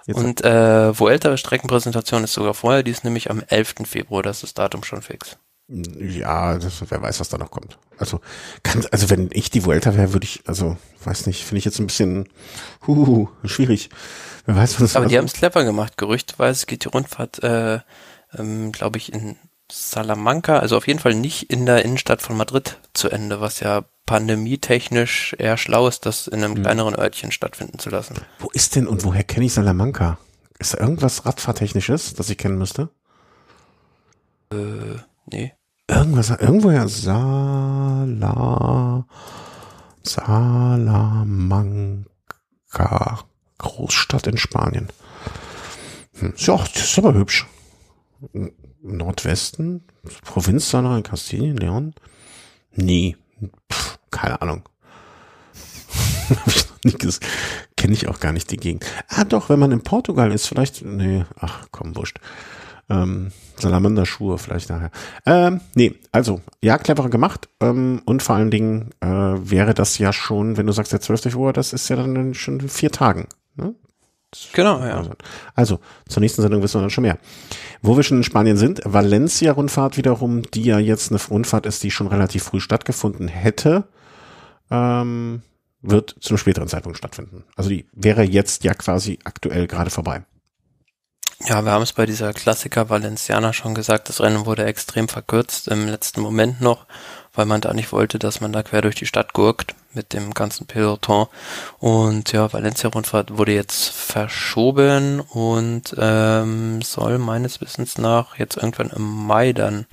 Jetzt 0.07 0.19
und 0.19 0.45
äh, 0.45 0.99
wo 0.99 1.09
ältere 1.09 1.39
Streckenpräsentation 1.39 2.25
ist 2.25 2.35
sogar 2.35 2.55
vorher, 2.55 2.83
die 2.83 2.91
ist 2.91 3.05
nämlich 3.05 3.31
am 3.31 3.43
11. 3.47 3.75
Februar, 3.87 4.23
das 4.23 4.39
ist 4.39 4.43
das 4.43 4.55
Datum 4.55 4.85
schon 4.85 5.03
fix. 5.03 5.39
Ja, 5.67 6.59
das, 6.59 6.83
wer 6.87 7.01
weiß, 7.01 7.21
was 7.21 7.31
da 7.31 7.39
noch 7.39 7.51
kommt. 7.51 7.79
Also, 7.97 8.21
kann, 8.63 8.85
also 8.91 9.09
wenn 9.09 9.31
ich 9.33 9.51
die 9.51 9.65
Vuelta 9.65 9.97
wäre, 9.97 10.13
würde 10.13 10.25
ich, 10.25 10.43
also, 10.45 10.77
weiß 11.05 11.27
nicht, 11.27 11.45
finde 11.45 11.59
ich 11.59 11.65
jetzt 11.65 11.79
ein 11.79 11.87
bisschen 11.87 12.29
huhuhu, 12.87 13.29
schwierig. 13.45 13.89
Wer 14.45 14.57
weiß, 14.57 14.79
was 14.81 14.95
Aber 14.95 15.07
die 15.07 15.17
haben 15.17 15.25
es 15.25 15.33
clever 15.33 15.65
gemacht. 15.65 15.97
Gerüchtweise 15.97 16.67
geht 16.67 16.85
die 16.85 16.89
Rundfahrt, 16.89 17.43
äh, 17.43 17.81
ähm, 18.37 18.73
glaube 18.73 18.99
ich, 18.99 19.11
in 19.11 19.37
Salamanca, 19.73 20.59
also 20.59 20.77
auf 20.77 20.87
jeden 20.87 20.99
Fall 20.99 21.15
nicht 21.15 21.51
in 21.51 21.65
der 21.65 21.83
Innenstadt 21.83 22.21
von 22.21 22.37
Madrid 22.37 22.79
zu 22.93 23.09
Ende, 23.09 23.41
was 23.41 23.61
ja 23.61 23.85
pandemietechnisch 24.07 25.35
eher 25.39 25.57
schlau 25.57 25.89
ist, 25.89 26.07
das 26.07 26.27
in 26.27 26.45
einem 26.45 26.57
hm. 26.57 26.63
kleineren 26.63 26.95
Örtchen 26.95 27.33
stattfinden 27.33 27.79
zu 27.79 27.91
lassen. 27.91 28.17
Wo 28.39 28.51
ist 28.53 28.77
denn 28.77 28.87
und 28.87 29.05
woher 29.05 29.25
kenne 29.25 29.47
ich 29.47 29.55
Salamanca? 29.55 30.19
Ist 30.59 30.75
da 30.75 30.79
irgendwas 30.79 31.27
Radfahrtechnisches, 31.27 32.15
das 32.15 32.31
ich 32.31 32.39
kennen 32.39 32.59
müsste? 32.59 32.91
Äh, 34.53 34.99
nee. 35.27 35.53
Irgendwas, 35.89 36.31
irgendwoher 36.31 36.89
Sala, 36.89 38.25
Salamanca, 40.03 42.05
Großstadt 43.59 44.27
in 44.27 44.39
Spanien. 44.39 44.89
Hm. 46.19 46.35
Ja, 46.37 46.57
das 46.57 46.85
ist 46.85 46.99
aber 46.99 47.15
hübsch. 47.15 47.47
Nordwesten, 48.83 49.87
Provinz 50.23 50.73
in 50.73 51.03
Kastilien, 51.03 51.57
Leon? 51.57 51.95
Nee, 52.73 53.17
Pff, 53.73 53.99
keine 54.11 54.41
Ahnung. 54.43 54.69
Kenne 57.77 57.93
ich 57.93 58.09
auch 58.09 58.21
gar 58.21 58.33
nicht 58.33 58.51
die 58.51 58.57
Gegend. 58.57 58.85
Ah, 59.09 59.25
doch, 59.25 59.49
wenn 59.49 59.59
man 59.59 59.73
in 59.73 59.83
Portugal 59.83 60.33
ist, 60.33 60.47
vielleicht, 60.47 60.85
nee, 60.85 61.25
ach, 61.39 61.67
komm, 61.71 61.97
wurscht. 61.97 62.19
Ähm, 62.89 63.33
Salamander-Schuhe 63.59 64.39
vielleicht 64.39 64.69
nachher. 64.69 64.91
Ähm, 65.27 65.61
nee, 65.75 65.95
also, 66.13 66.41
ja, 66.63 66.79
cleverer 66.79 67.09
gemacht. 67.09 67.49
Ähm, 67.61 68.03
und 68.05 68.23
vor 68.23 68.37
allen 68.37 68.51
Dingen 68.51 68.91
äh, 69.01 69.07
wäre 69.07 69.75
das 69.75 69.99
ja 69.99 70.13
schon, 70.13 70.57
wenn 70.57 70.67
du 70.67 70.73
sagst, 70.73 70.93
der 70.93 71.01
12. 71.01 71.35
Uhr, 71.37 71.53
das 71.53 71.73
ist 71.73 71.89
ja 71.89 71.97
dann 71.97 72.35
schon 72.35 72.61
vier 72.69 72.91
Tagen. 72.91 73.29
Ne? 73.57 73.75
Genau, 74.53 74.81
ja. 74.85 75.03
Also, 75.55 75.81
zur 76.09 76.21
nächsten 76.21 76.43
Sendung 76.43 76.63
wissen 76.63 76.79
wir 76.79 76.83
dann 76.83 76.91
schon 76.91 77.03
mehr. 77.03 77.19
Wo 77.83 77.97
wir 77.97 78.03
schon 78.03 78.19
in 78.19 78.25
Spanien 78.25 78.57
sind, 78.57 78.81
Valencia-Rundfahrt 78.85 79.97
wiederum, 79.97 80.43
die 80.43 80.65
ja 80.65 80.79
jetzt 80.79 81.11
eine 81.11 81.21
Rundfahrt 81.23 81.67
ist, 81.67 81.83
die 81.83 81.91
schon 81.91 82.07
relativ 82.07 82.45
früh 82.45 82.61
stattgefunden 82.61 83.29
hätte, 83.29 83.85
ähm, 84.71 85.43
wird 85.83 86.17
zum 86.21 86.39
späteren 86.39 86.69
Zeitpunkt 86.69 86.99
stattfinden. 86.99 87.45
Also 87.57 87.71
die 87.71 87.87
wäre 87.93 88.23
jetzt 88.23 88.65
ja 88.65 88.75
quasi 88.75 89.19
aktuell 89.25 89.67
gerade 89.67 89.91
vorbei. 89.91 90.25
Ja, 91.47 91.63
wir 91.63 91.73
haben 91.73 91.83
es 91.83 91.93
bei 91.93 92.07
dieser 92.07 92.33
Klassiker 92.33 92.89
Valenciana 92.89 93.53
schon 93.53 93.75
gesagt, 93.75 94.09
das 94.09 94.21
Rennen 94.21 94.47
wurde 94.47 94.65
extrem 94.65 95.09
verkürzt 95.09 95.69
im 95.69 95.87
letzten 95.87 96.23
Moment 96.23 96.61
noch 96.61 96.87
weil 97.35 97.47
man 97.47 97.61
da 97.61 97.73
nicht 97.73 97.93
wollte, 97.93 98.19
dass 98.19 98.41
man 98.41 98.53
da 98.53 98.63
quer 98.63 98.83
durch 98.83 98.95
die 98.95 99.07
Stadt 99.07 99.33
gurkt 99.33 99.75
mit 99.93 100.13
dem 100.13 100.35
ganzen 100.35 100.67
Peloton. 100.67 101.27
Und 101.79 102.33
ja, 102.33 102.53
Valencia-Rundfahrt 102.53 103.37
wurde 103.37 103.53
jetzt 103.53 103.91
verschoben 103.91 105.21
und 105.21 105.95
ähm, 105.99 106.83
soll 106.83 107.19
meines 107.19 107.61
Wissens 107.61 107.99
nach 107.99 108.39
jetzt 108.39 108.57
irgendwann 108.57 108.91
im 108.91 109.27
Mai 109.27 109.53
dann 109.53 109.87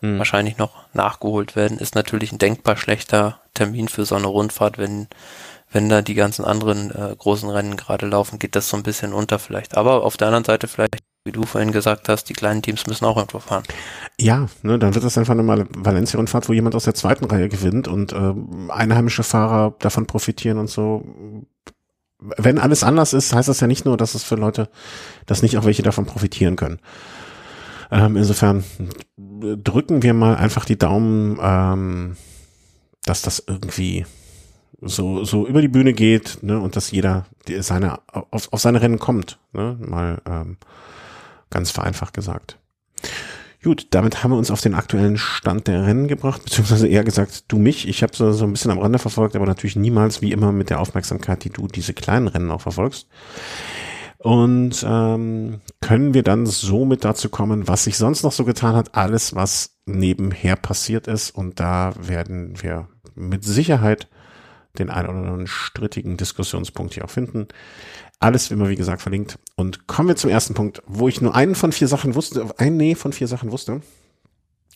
hm. 0.00 0.18
wahrscheinlich 0.18 0.58
noch 0.58 0.74
nachgeholt 0.92 1.56
werden. 1.56 1.78
Ist 1.78 1.94
natürlich 1.94 2.32
ein 2.32 2.38
denkbar 2.38 2.76
schlechter 2.76 3.40
Termin 3.54 3.88
für 3.88 4.04
so 4.04 4.14
eine 4.14 4.26
Rundfahrt, 4.26 4.78
wenn 4.78 5.08
wenn 5.76 5.90
da 5.90 6.00
die 6.00 6.14
ganzen 6.14 6.46
anderen 6.46 6.90
äh, 6.90 7.14
großen 7.16 7.50
Rennen 7.50 7.76
gerade 7.76 8.06
laufen, 8.06 8.38
geht 8.38 8.56
das 8.56 8.70
so 8.70 8.78
ein 8.78 8.82
bisschen 8.82 9.12
unter 9.12 9.38
vielleicht. 9.38 9.76
Aber 9.76 10.04
auf 10.04 10.16
der 10.16 10.28
anderen 10.28 10.44
Seite 10.44 10.68
vielleicht 10.68 11.04
wie 11.26 11.32
du 11.32 11.42
vorhin 11.42 11.72
gesagt 11.72 12.08
hast, 12.08 12.28
die 12.28 12.34
kleinen 12.34 12.62
Teams 12.62 12.86
müssen 12.86 13.04
auch 13.04 13.16
irgendwo 13.16 13.40
fahren. 13.40 13.64
Ja, 14.18 14.46
ne, 14.62 14.78
dann 14.78 14.94
wird 14.94 15.04
das 15.04 15.18
einfach 15.18 15.36
eine 15.36 15.66
Valencia-Rundfahrt, 15.76 16.48
wo 16.48 16.52
jemand 16.52 16.76
aus 16.76 16.84
der 16.84 16.94
zweiten 16.94 17.24
Reihe 17.24 17.48
gewinnt 17.48 17.88
und 17.88 18.12
äh, 18.12 18.32
einheimische 18.68 19.24
Fahrer 19.24 19.74
davon 19.80 20.06
profitieren 20.06 20.56
und 20.56 20.70
so. 20.70 21.04
Wenn 22.20 22.60
alles 22.60 22.84
anders 22.84 23.12
ist, 23.12 23.34
heißt 23.34 23.48
das 23.48 23.58
ja 23.58 23.66
nicht 23.66 23.84
nur, 23.84 23.96
dass 23.96 24.14
es 24.14 24.22
für 24.22 24.36
Leute, 24.36 24.70
dass 25.26 25.42
nicht 25.42 25.58
auch 25.58 25.64
welche 25.64 25.82
davon 25.82 26.06
profitieren 26.06 26.54
können. 26.54 26.78
Ähm, 27.90 28.16
insofern 28.16 28.62
drücken 29.16 30.04
wir 30.04 30.14
mal 30.14 30.36
einfach 30.36 30.64
die 30.64 30.78
Daumen, 30.78 31.38
ähm, 31.42 32.16
dass 33.04 33.22
das 33.22 33.42
irgendwie 33.44 34.06
so, 34.80 35.24
so 35.24 35.46
über 35.46 35.60
die 35.60 35.68
Bühne 35.68 35.92
geht, 35.92 36.42
ne, 36.42 36.60
und 36.60 36.76
dass 36.76 36.90
jeder 36.90 37.26
die, 37.48 37.62
seine, 37.62 38.00
auf, 38.12 38.52
auf 38.52 38.60
seine 38.60 38.82
Rennen 38.82 38.98
kommt, 38.98 39.38
ne, 39.52 39.76
mal, 39.80 40.20
ähm, 40.26 40.56
Ganz 41.50 41.70
vereinfacht 41.70 42.14
gesagt. 42.14 42.58
Gut, 43.62 43.88
damit 43.90 44.22
haben 44.22 44.30
wir 44.30 44.38
uns 44.38 44.50
auf 44.50 44.60
den 44.60 44.74
aktuellen 44.74 45.16
Stand 45.16 45.66
der 45.66 45.86
Rennen 45.86 46.08
gebracht, 46.08 46.44
beziehungsweise 46.44 46.86
eher 46.86 47.04
gesagt, 47.04 47.44
du 47.48 47.58
mich. 47.58 47.88
Ich 47.88 48.02
habe 48.02 48.14
so, 48.14 48.30
so 48.32 48.44
ein 48.44 48.52
bisschen 48.52 48.70
am 48.70 48.78
Rande 48.78 48.98
verfolgt, 48.98 49.34
aber 49.34 49.46
natürlich 49.46 49.76
niemals 49.76 50.22
wie 50.22 50.32
immer 50.32 50.52
mit 50.52 50.70
der 50.70 50.80
Aufmerksamkeit, 50.80 51.44
die 51.44 51.50
du 51.50 51.66
diese 51.66 51.94
kleinen 51.94 52.28
Rennen 52.28 52.50
auch 52.50 52.60
verfolgst. 52.60 53.08
Und 54.18 54.84
ähm, 54.86 55.60
können 55.80 56.14
wir 56.14 56.22
dann 56.22 56.46
somit 56.46 57.04
dazu 57.04 57.28
kommen, 57.28 57.68
was 57.68 57.84
sich 57.84 57.96
sonst 57.96 58.22
noch 58.22 58.32
so 58.32 58.44
getan 58.44 58.74
hat, 58.74 58.94
alles, 58.94 59.34
was 59.34 59.76
nebenher 59.84 60.56
passiert 60.56 61.06
ist. 61.06 61.30
Und 61.30 61.60
da 61.60 61.92
werden 62.00 62.60
wir 62.60 62.88
mit 63.14 63.44
Sicherheit 63.44 64.08
den 64.78 64.90
ein 64.90 65.06
oder 65.06 65.18
anderen 65.18 65.46
strittigen 65.46 66.16
Diskussionspunkt 66.16 66.94
hier 66.94 67.04
auch 67.04 67.10
finden. 67.10 67.48
Alles 68.18 68.50
immer, 68.50 68.68
wie 68.68 68.76
gesagt, 68.76 69.02
verlinkt. 69.02 69.38
Und 69.56 69.86
kommen 69.86 70.08
wir 70.08 70.16
zum 70.16 70.30
ersten 70.30 70.54
Punkt, 70.54 70.82
wo 70.86 71.08
ich 71.08 71.20
nur 71.20 71.34
einen 71.34 71.54
von 71.54 71.72
vier 71.72 71.88
Sachen 71.88 72.14
wusste, 72.14 72.46
ein 72.58 72.76
Nee 72.76 72.94
von 72.94 73.12
vier 73.12 73.28
Sachen 73.28 73.52
wusste. 73.52 73.82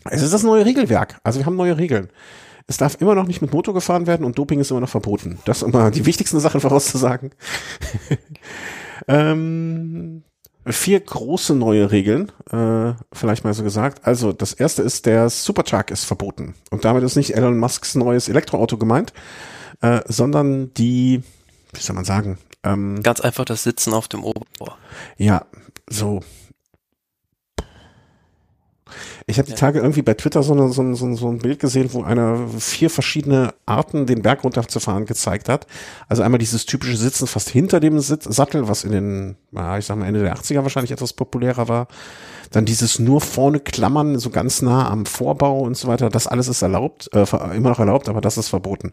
Es 0.04 0.22
ist 0.22 0.32
das 0.32 0.42
neue 0.42 0.64
Regelwerk. 0.64 1.20
Also 1.24 1.38
wir 1.38 1.46
haben 1.46 1.56
neue 1.56 1.76
Regeln. 1.76 2.08
Es 2.66 2.76
darf 2.76 3.00
immer 3.00 3.14
noch 3.14 3.26
nicht 3.26 3.42
mit 3.42 3.52
Motor 3.52 3.74
gefahren 3.74 4.06
werden 4.06 4.24
und 4.24 4.38
Doping 4.38 4.60
ist 4.60 4.70
immer 4.70 4.80
noch 4.80 4.88
verboten. 4.88 5.38
Das 5.44 5.58
ist 5.58 5.62
immer 5.64 5.90
die 5.90 6.06
wichtigsten 6.06 6.38
Sachen 6.40 6.60
vorauszusagen. 6.60 7.32
ähm, 9.08 10.22
vier 10.66 11.00
große 11.00 11.54
neue 11.54 11.90
Regeln, 11.90 12.30
äh, 12.50 12.92
vielleicht 13.12 13.44
mal 13.44 13.54
so 13.54 13.62
gesagt. 13.62 14.06
Also 14.06 14.32
das 14.32 14.52
erste 14.52 14.82
ist, 14.82 15.06
der 15.06 15.30
Supertruck 15.30 15.90
ist 15.90 16.04
verboten. 16.04 16.54
Und 16.70 16.84
damit 16.84 17.02
ist 17.02 17.16
nicht 17.16 17.36
Elon 17.36 17.58
Musks 17.58 17.94
neues 17.94 18.28
Elektroauto 18.28 18.76
gemeint, 18.76 19.12
äh, 19.80 20.00
sondern 20.06 20.72
die, 20.74 21.22
wie 21.72 21.80
soll 21.80 21.96
man 21.96 22.04
sagen, 22.04 22.38
ähm, 22.62 23.02
Ganz 23.02 23.20
einfach 23.20 23.44
das 23.44 23.62
Sitzen 23.62 23.94
auf 23.94 24.08
dem 24.08 24.24
Oberrohr. 24.24 24.76
Ja, 25.16 25.46
so. 25.88 26.20
Ich 29.26 29.38
habe 29.38 29.48
die 29.48 29.54
Tage 29.54 29.78
irgendwie 29.78 30.02
bei 30.02 30.14
Twitter 30.14 30.42
so, 30.42 30.52
eine, 30.52 30.72
so, 30.72 30.94
so, 30.94 31.14
so 31.14 31.28
ein 31.28 31.38
Bild 31.38 31.58
gesehen, 31.58 31.92
wo 31.92 32.02
einer 32.02 32.48
vier 32.58 32.90
verschiedene 32.90 33.54
Arten, 33.66 34.06
den 34.06 34.22
Berg 34.22 34.44
runterzufahren, 34.44 35.06
gezeigt 35.06 35.48
hat. 35.48 35.66
Also 36.08 36.22
einmal 36.22 36.38
dieses 36.38 36.66
typische 36.66 36.96
Sitzen 36.96 37.26
fast 37.26 37.48
hinter 37.48 37.80
dem 37.80 38.00
Sitz 38.00 38.24
Sattel, 38.24 38.68
was 38.68 38.84
in 38.84 38.92
den, 38.92 39.36
ich 39.78 39.86
sag 39.86 39.96
mal, 39.96 40.06
Ende 40.06 40.22
der 40.22 40.36
80er 40.36 40.62
wahrscheinlich 40.62 40.92
etwas 40.92 41.12
populärer 41.12 41.68
war. 41.68 41.88
Dann 42.50 42.64
dieses 42.64 42.98
nur 42.98 43.20
vorne 43.20 43.60
Klammern, 43.60 44.18
so 44.18 44.30
ganz 44.30 44.60
nah 44.60 44.90
am 44.90 45.06
Vorbau 45.06 45.60
und 45.60 45.76
so 45.76 45.86
weiter, 45.86 46.10
das 46.10 46.26
alles 46.26 46.48
ist 46.48 46.62
erlaubt, 46.62 47.08
äh, 47.14 47.24
immer 47.54 47.70
noch 47.70 47.78
erlaubt, 47.78 48.08
aber 48.08 48.20
das 48.20 48.38
ist 48.38 48.48
verboten. 48.48 48.92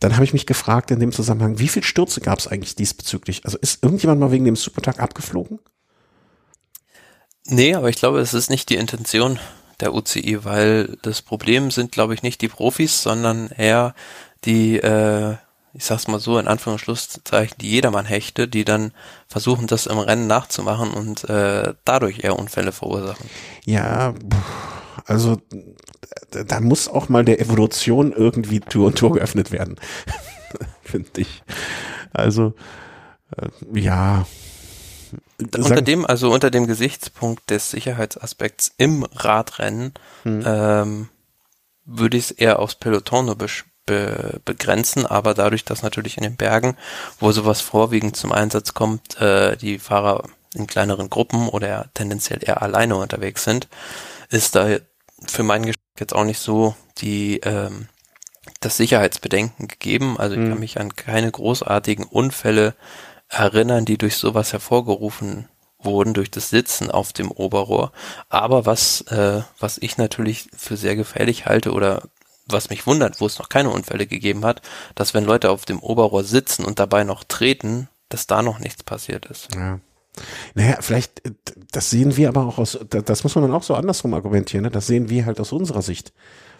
Dann 0.00 0.14
habe 0.14 0.24
ich 0.24 0.34
mich 0.34 0.46
gefragt 0.46 0.90
in 0.90 1.00
dem 1.00 1.12
Zusammenhang, 1.12 1.58
wie 1.58 1.68
viel 1.68 1.82
Stürze 1.82 2.20
gab 2.20 2.38
es 2.38 2.46
eigentlich 2.46 2.74
diesbezüglich? 2.74 3.44
Also 3.44 3.56
ist 3.58 3.82
irgendjemand 3.82 4.20
mal 4.20 4.32
wegen 4.32 4.44
dem 4.44 4.56
Supertag 4.56 5.00
abgeflogen? 5.00 5.60
Nee, 7.50 7.74
aber 7.74 7.88
ich 7.88 7.96
glaube, 7.96 8.20
es 8.20 8.32
ist 8.32 8.48
nicht 8.48 8.70
die 8.70 8.76
Intention 8.76 9.38
der 9.80 9.94
UCI, 9.94 10.44
weil 10.44 10.96
das 11.02 11.22
Problem 11.22 11.70
sind, 11.70 11.92
glaube 11.92 12.14
ich, 12.14 12.22
nicht 12.22 12.40
die 12.42 12.48
Profis, 12.48 13.02
sondern 13.02 13.48
eher 13.48 13.94
die, 14.44 14.76
äh, 14.76 15.36
ich 15.72 15.84
sag's 15.84 16.08
mal 16.08 16.20
so, 16.20 16.38
in 16.38 16.48
Anführungsschlusszeichen, 16.48 17.56
die 17.60 17.70
Jedermann-Hechte, 17.70 18.46
die 18.46 18.64
dann 18.64 18.92
versuchen, 19.26 19.66
das 19.66 19.86
im 19.86 19.98
Rennen 19.98 20.26
nachzumachen 20.26 20.90
und 20.92 21.28
äh, 21.28 21.74
dadurch 21.84 22.24
eher 22.24 22.38
Unfälle 22.38 22.72
verursachen. 22.72 23.28
Ja, 23.64 24.14
also 25.06 25.38
da 26.30 26.60
muss 26.60 26.88
auch 26.88 27.08
mal 27.08 27.24
der 27.24 27.40
Evolution 27.40 28.12
irgendwie 28.12 28.60
Tür 28.60 28.86
und 28.86 28.98
Tor 28.98 29.12
geöffnet 29.12 29.50
werden, 29.50 29.76
finde 30.82 31.20
ich. 31.20 31.42
Also 32.12 32.54
äh, 33.36 33.80
ja. 33.80 34.26
Unter 35.40 35.82
dem, 35.82 36.06
also 36.06 36.30
unter 36.32 36.50
dem 36.50 36.66
Gesichtspunkt 36.66 37.50
des 37.50 37.70
Sicherheitsaspekts 37.70 38.72
im 38.76 39.04
Radrennen 39.04 39.94
hm. 40.22 40.42
ähm, 40.46 41.08
würde 41.84 42.16
ich 42.16 42.24
es 42.24 42.30
eher 42.30 42.58
aufs 42.58 42.74
Peloton 42.74 43.26
nur 43.26 43.36
be 43.36 43.46
be 43.86 44.40
begrenzen, 44.44 45.06
aber 45.06 45.34
dadurch, 45.34 45.64
dass 45.64 45.82
natürlich 45.82 46.16
in 46.16 46.22
den 46.22 46.36
Bergen, 46.36 46.76
wo 47.18 47.32
sowas 47.32 47.60
vorwiegend 47.60 48.16
zum 48.16 48.30
Einsatz 48.30 48.74
kommt, 48.74 49.20
äh, 49.20 49.56
die 49.56 49.78
Fahrer 49.78 50.24
in 50.54 50.66
kleineren 50.66 51.10
Gruppen 51.10 51.48
oder 51.48 51.90
tendenziell 51.94 52.40
eher 52.42 52.62
alleine 52.62 52.96
unterwegs 52.96 53.44
sind, 53.44 53.68
ist 54.28 54.54
da 54.54 54.78
für 55.26 55.42
meinen 55.42 55.66
Geschmack 55.66 55.80
jetzt 55.98 56.14
auch 56.14 56.24
nicht 56.24 56.40
so 56.40 56.74
die 56.98 57.40
ähm, 57.40 57.88
das 58.60 58.76
Sicherheitsbedenken 58.76 59.68
gegeben. 59.68 60.18
Also 60.18 60.34
ich 60.34 60.42
kann 60.42 60.54
mhm. 60.54 60.60
mich 60.60 60.78
an 60.80 60.94
keine 60.94 61.30
großartigen 61.30 62.04
Unfälle 62.04 62.74
erinnern, 63.30 63.84
die 63.84 63.96
durch 63.96 64.16
sowas 64.16 64.52
hervorgerufen 64.52 65.48
wurden, 65.78 66.12
durch 66.12 66.30
das 66.30 66.50
Sitzen 66.50 66.90
auf 66.90 67.12
dem 67.12 67.30
Oberrohr. 67.30 67.92
Aber 68.28 68.66
was, 68.66 69.02
äh, 69.02 69.42
was 69.58 69.78
ich 69.78 69.96
natürlich 69.96 70.48
für 70.56 70.76
sehr 70.76 70.96
gefährlich 70.96 71.46
halte 71.46 71.72
oder 71.72 72.02
was 72.46 72.68
mich 72.68 72.86
wundert, 72.86 73.20
wo 73.20 73.26
es 73.26 73.38
noch 73.38 73.48
keine 73.48 73.70
Unfälle 73.70 74.06
gegeben 74.06 74.44
hat, 74.44 74.60
dass 74.94 75.14
wenn 75.14 75.24
Leute 75.24 75.50
auf 75.50 75.64
dem 75.64 75.78
Oberrohr 75.78 76.24
sitzen 76.24 76.64
und 76.64 76.78
dabei 76.78 77.04
noch 77.04 77.24
treten, 77.24 77.88
dass 78.08 78.26
da 78.26 78.42
noch 78.42 78.58
nichts 78.58 78.82
passiert 78.82 79.26
ist. 79.26 79.54
Ja. 79.54 79.78
Naja, 80.54 80.78
vielleicht, 80.80 81.24
äh, 81.24 81.32
das 81.70 81.90
sehen 81.90 82.16
wir 82.16 82.28
aber 82.28 82.44
auch 82.44 82.58
aus, 82.58 82.78
das 82.88 83.22
muss 83.22 83.34
man 83.36 83.44
dann 83.44 83.54
auch 83.54 83.62
so 83.62 83.74
andersrum 83.74 84.12
argumentieren, 84.12 84.64
ne? 84.64 84.70
das 84.70 84.88
sehen 84.88 85.08
wir 85.08 85.24
halt 85.24 85.40
aus 85.40 85.52
unserer 85.52 85.82
Sicht 85.82 86.12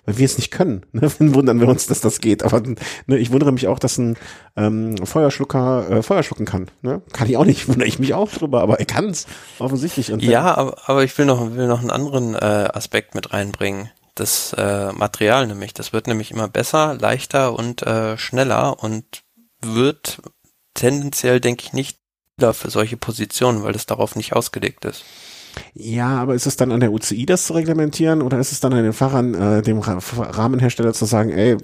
weil 0.05 0.19
wir 0.19 0.25
es 0.25 0.39
nicht 0.39 0.51
können. 0.51 0.87
Ne? 0.93 1.11
Dann 1.19 1.35
wundern 1.35 1.61
wir 1.61 1.69
uns, 1.69 1.87
dass 1.87 2.01
das 2.01 2.21
geht. 2.21 2.43
Aber 2.43 2.61
ne, 3.07 3.19
ich 3.19 3.31
wundere 3.31 3.53
mich 3.53 3.69
auch, 3.69 3.79
dass 3.79 3.97
ein 3.97 4.17
ähm, 4.57 4.97
Feuerschlucker 5.07 5.91
äh, 5.91 6.03
Feuer 6.03 6.23
schlucken 6.23 6.45
kann. 6.45 6.69
Ne? 6.83 7.01
Kann 7.13 7.29
ich 7.29 7.37
auch 7.37 7.45
nicht, 7.45 7.69
wundere 7.69 7.89
ich 7.89 7.99
mich 7.99 8.15
auch 8.15 8.31
drüber, 8.31 8.61
aber 8.61 8.81
er 8.81 8.87
kann 8.87 9.09
es 9.09 9.27
offensichtlich. 9.59 10.13
Und 10.13 10.23
ja, 10.23 10.55
aber, 10.55 10.77
aber 10.89 11.05
ich 11.05 11.17
will 11.17 11.27
noch, 11.27 11.55
will 11.55 11.69
noch 11.69 11.81
einen 11.81 11.91
anderen 11.91 12.35
äh, 12.35 12.39
Aspekt 12.73 13.15
mit 13.15 13.33
reinbringen. 13.33 13.91
Das 14.15 14.53
äh, 14.55 14.93
Material 14.93 15.47
nämlich, 15.47 15.73
das 15.73 15.93
wird 15.93 16.07
nämlich 16.07 16.31
immer 16.31 16.49
besser, 16.49 16.97
leichter 17.01 17.55
und 17.55 17.83
äh, 17.83 18.19
schneller 18.19 18.83
und 18.83 19.23
wird 19.63 20.21
tendenziell, 20.75 21.41
denke 21.41 21.65
ich, 21.65 21.73
nicht 21.73 21.99
für 22.53 22.71
solche 22.71 22.97
Positionen, 22.97 23.63
weil 23.63 23.75
das 23.75 23.87
darauf 23.87 24.17
nicht 24.17 24.33
ausgelegt 24.33 24.85
ist. 24.87 25.05
Ja, 25.75 26.19
aber 26.19 26.35
ist 26.35 26.47
es 26.47 26.57
dann 26.57 26.73
an 26.73 26.81
der 26.81 26.93
UCI, 26.93 27.27
das 27.27 27.47
zu 27.47 27.55
reglementieren 27.55 28.23
oder 28.23 28.39
ist 28.39 28.53
es 28.53 28.61
dann 28.61 28.73
an 28.73 28.83
den 28.83 28.93
Fahrern, 28.93 29.35
äh, 29.35 29.63
dem 29.63 29.79
Rahmenhersteller 29.79 30.93
zu 30.93 31.05
sagen, 31.05 31.31
ey, 31.31 31.57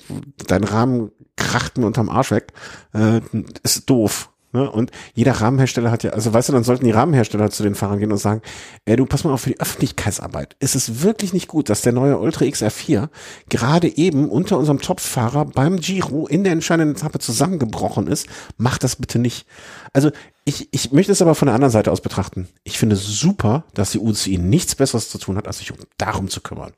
dein 0.47 0.65
Rahmen 0.65 1.11
kracht 1.37 1.79
mir 1.79 1.87
unterm 1.87 2.09
Arsch 2.09 2.31
weg, 2.31 2.53
äh, 2.95 3.21
ist 3.63 3.89
doof. 3.89 4.31
Ne? 4.53 4.71
Und 4.71 4.91
jeder 5.15 5.33
Rahmenhersteller 5.33 5.91
hat 5.91 6.03
ja, 6.03 6.13
also 6.13 6.33
weißt 6.33 6.49
du, 6.49 6.53
dann 6.53 6.65
sollten 6.65 6.85
die 6.85 6.91
Rahmenhersteller 6.91 7.51
zu 7.51 7.63
den 7.63 7.75
Fahrern 7.75 7.99
gehen 7.99 8.13
und 8.13 8.19
sagen, 8.19 8.43
ey, 8.85 8.97
du 8.97 9.07
pass 9.07 9.25
mal 9.25 9.33
auf 9.33 9.43
für 9.43 9.51
die 9.51 9.61
Öffentlichkeitsarbeit. 9.61 10.57
Ist 10.61 10.75
es 10.75 11.03
wirklich 11.03 11.33
nicht 11.33 11.49
gut, 11.49 11.69
dass 11.69 11.83
der 11.83 11.93
neue 11.93 12.19
Ultra 12.19 12.45
XR4 12.45 13.09
gerade 13.49 13.97
eben 13.97 14.29
unter 14.29 14.59
unserem 14.59 14.81
Topfahrer 14.81 15.45
beim 15.45 15.79
Giro 15.79 16.27
in 16.27 16.45
der 16.45 16.53
entscheidenden 16.53 16.97
Etappe 16.97 17.19
zusammengebrochen 17.19 18.07
ist? 18.07 18.29
Mach 18.57 18.79
das 18.79 18.97
bitte 18.97 19.19
nicht. 19.19 19.47
Also 19.93 20.11
ich, 20.45 20.69
ich 20.73 20.93
möchte 20.93 21.13
es 21.13 21.23
aber 21.23 21.35
von 21.35 21.47
der 21.47 21.55
anderen 21.55 21.73
Seite 21.73 21.91
aus 21.91 22.01
betrachten. 22.01 22.49
Ich 22.63 22.79
finde 22.79 22.97
super, 22.97 23.65
dass 23.75 23.91
die 23.91 23.99
UCI 23.99 24.39
nichts 24.39 24.75
Besseres 24.75 25.11
zu 25.11 25.19
tun 25.19 25.37
hat, 25.37 25.47
als 25.47 25.59
sich 25.59 25.73
darum 25.99 26.29
zu 26.29 26.41
kümmern. 26.41 26.73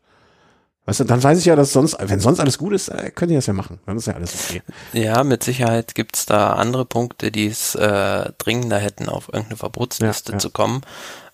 Weißt 0.89 1.01
du, 1.01 1.05
dann 1.05 1.23
weiß 1.23 1.39
ich 1.39 1.45
ja, 1.45 1.55
dass 1.55 1.75
sonst, 1.75 1.99
wenn 2.01 2.19
sonst 2.19 2.41
alles 2.41 2.57
gut 2.57 2.73
ist, 2.73 2.89
äh, 2.89 3.11
können 3.11 3.29
die 3.29 3.35
das 3.35 3.45
ja 3.45 3.53
machen. 3.53 3.79
Dann 3.85 3.99
ist 3.99 4.07
ja 4.07 4.15
alles 4.15 4.49
okay. 4.49 4.63
Ja, 4.95 5.23
mit 5.23 5.45
Sicherheit 5.45 5.95
gibt's 5.95 6.25
da 6.25 6.55
andere 6.55 6.87
Punkte, 6.87 7.31
die 7.31 7.47
es 7.47 7.75
äh, 7.75 8.33
dringender 8.39 8.79
hätten, 8.79 9.11
auf 9.11 9.29
irgendeine 9.29 9.59
Verbotsliste 9.59 10.33
ja, 10.33 10.37
ja. 10.37 10.39
zu 10.39 10.49
kommen. 10.49 10.81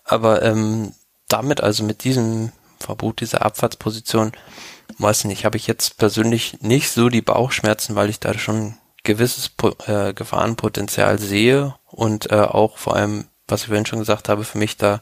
Aber 0.03 0.41
ähm, 0.41 0.91
damit, 1.29 1.61
also 1.61 1.85
mit 1.85 2.03
diesem 2.03 2.51
Verbot 2.81 3.21
dieser 3.21 3.45
Abfahrtsposition, 3.45 4.33
weiß 4.97 5.23
nicht, 5.23 5.45
habe 5.45 5.55
ich 5.55 5.67
jetzt 5.67 5.97
persönlich 5.97 6.57
nicht 6.59 6.91
so 6.91 7.07
die 7.07 7.21
Bauchschmerzen, 7.21 7.95
weil 7.95 8.09
ich 8.09 8.19
da 8.19 8.33
schon 8.33 8.75
gewisses 9.05 9.51
äh, 9.87 10.13
Gefahrenpotenzial 10.13 11.17
sehe 11.17 11.75
und 11.85 12.29
äh, 12.29 12.41
auch 12.41 12.77
vor 12.77 12.97
allem 12.97 13.23
was 13.47 13.61
ich 13.61 13.67
vorhin 13.67 13.85
schon 13.85 13.99
gesagt 13.99 14.27
habe, 14.27 14.43
für 14.43 14.57
mich 14.57 14.75
da 14.77 15.01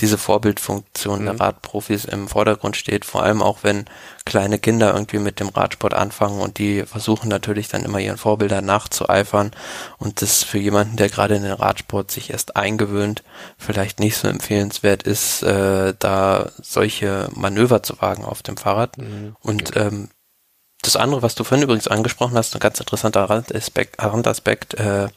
diese 0.00 0.16
Vorbildfunktion 0.16 1.20
mhm. 1.20 1.24
der 1.26 1.40
Radprofis 1.40 2.06
im 2.06 2.28
Vordergrund 2.28 2.76
steht, 2.76 3.04
vor 3.04 3.22
allem 3.22 3.42
auch 3.42 3.58
wenn 3.62 3.84
kleine 4.24 4.58
Kinder 4.58 4.94
irgendwie 4.94 5.18
mit 5.18 5.38
dem 5.38 5.50
Radsport 5.50 5.92
anfangen 5.92 6.40
und 6.40 6.58
die 6.58 6.84
versuchen 6.84 7.28
natürlich 7.28 7.68
dann 7.68 7.84
immer 7.84 7.98
ihren 7.98 8.16
Vorbildern 8.16 8.64
nachzueifern 8.64 9.50
und 9.98 10.22
das 10.22 10.42
für 10.42 10.58
jemanden, 10.58 10.96
der 10.96 11.10
gerade 11.10 11.36
in 11.36 11.42
den 11.42 11.52
Radsport 11.52 12.10
sich 12.10 12.30
erst 12.30 12.56
eingewöhnt, 12.56 13.22
vielleicht 13.58 14.00
nicht 14.00 14.16
so 14.16 14.28
empfehlenswert 14.28 15.02
ist, 15.02 15.42
äh, 15.42 15.92
da 15.98 16.50
solche 16.62 17.28
Manöver 17.34 17.82
zu 17.82 18.00
wagen 18.00 18.24
auf 18.24 18.42
dem 18.42 18.56
Fahrrad. 18.56 18.96
Mhm. 18.96 19.36
Und 19.40 19.76
ähm, 19.76 20.08
das 20.86 20.96
andere, 20.96 21.22
was 21.22 21.34
du 21.34 21.44
vorhin 21.44 21.64
übrigens 21.64 21.88
angesprochen 21.88 22.36
hast, 22.36 22.54
ein 22.54 22.60
ganz 22.60 22.78
interessanter 22.78 23.24
Randaspekt, 23.24 24.02
Randaspekt 24.02 24.74
äh, 24.74 25.08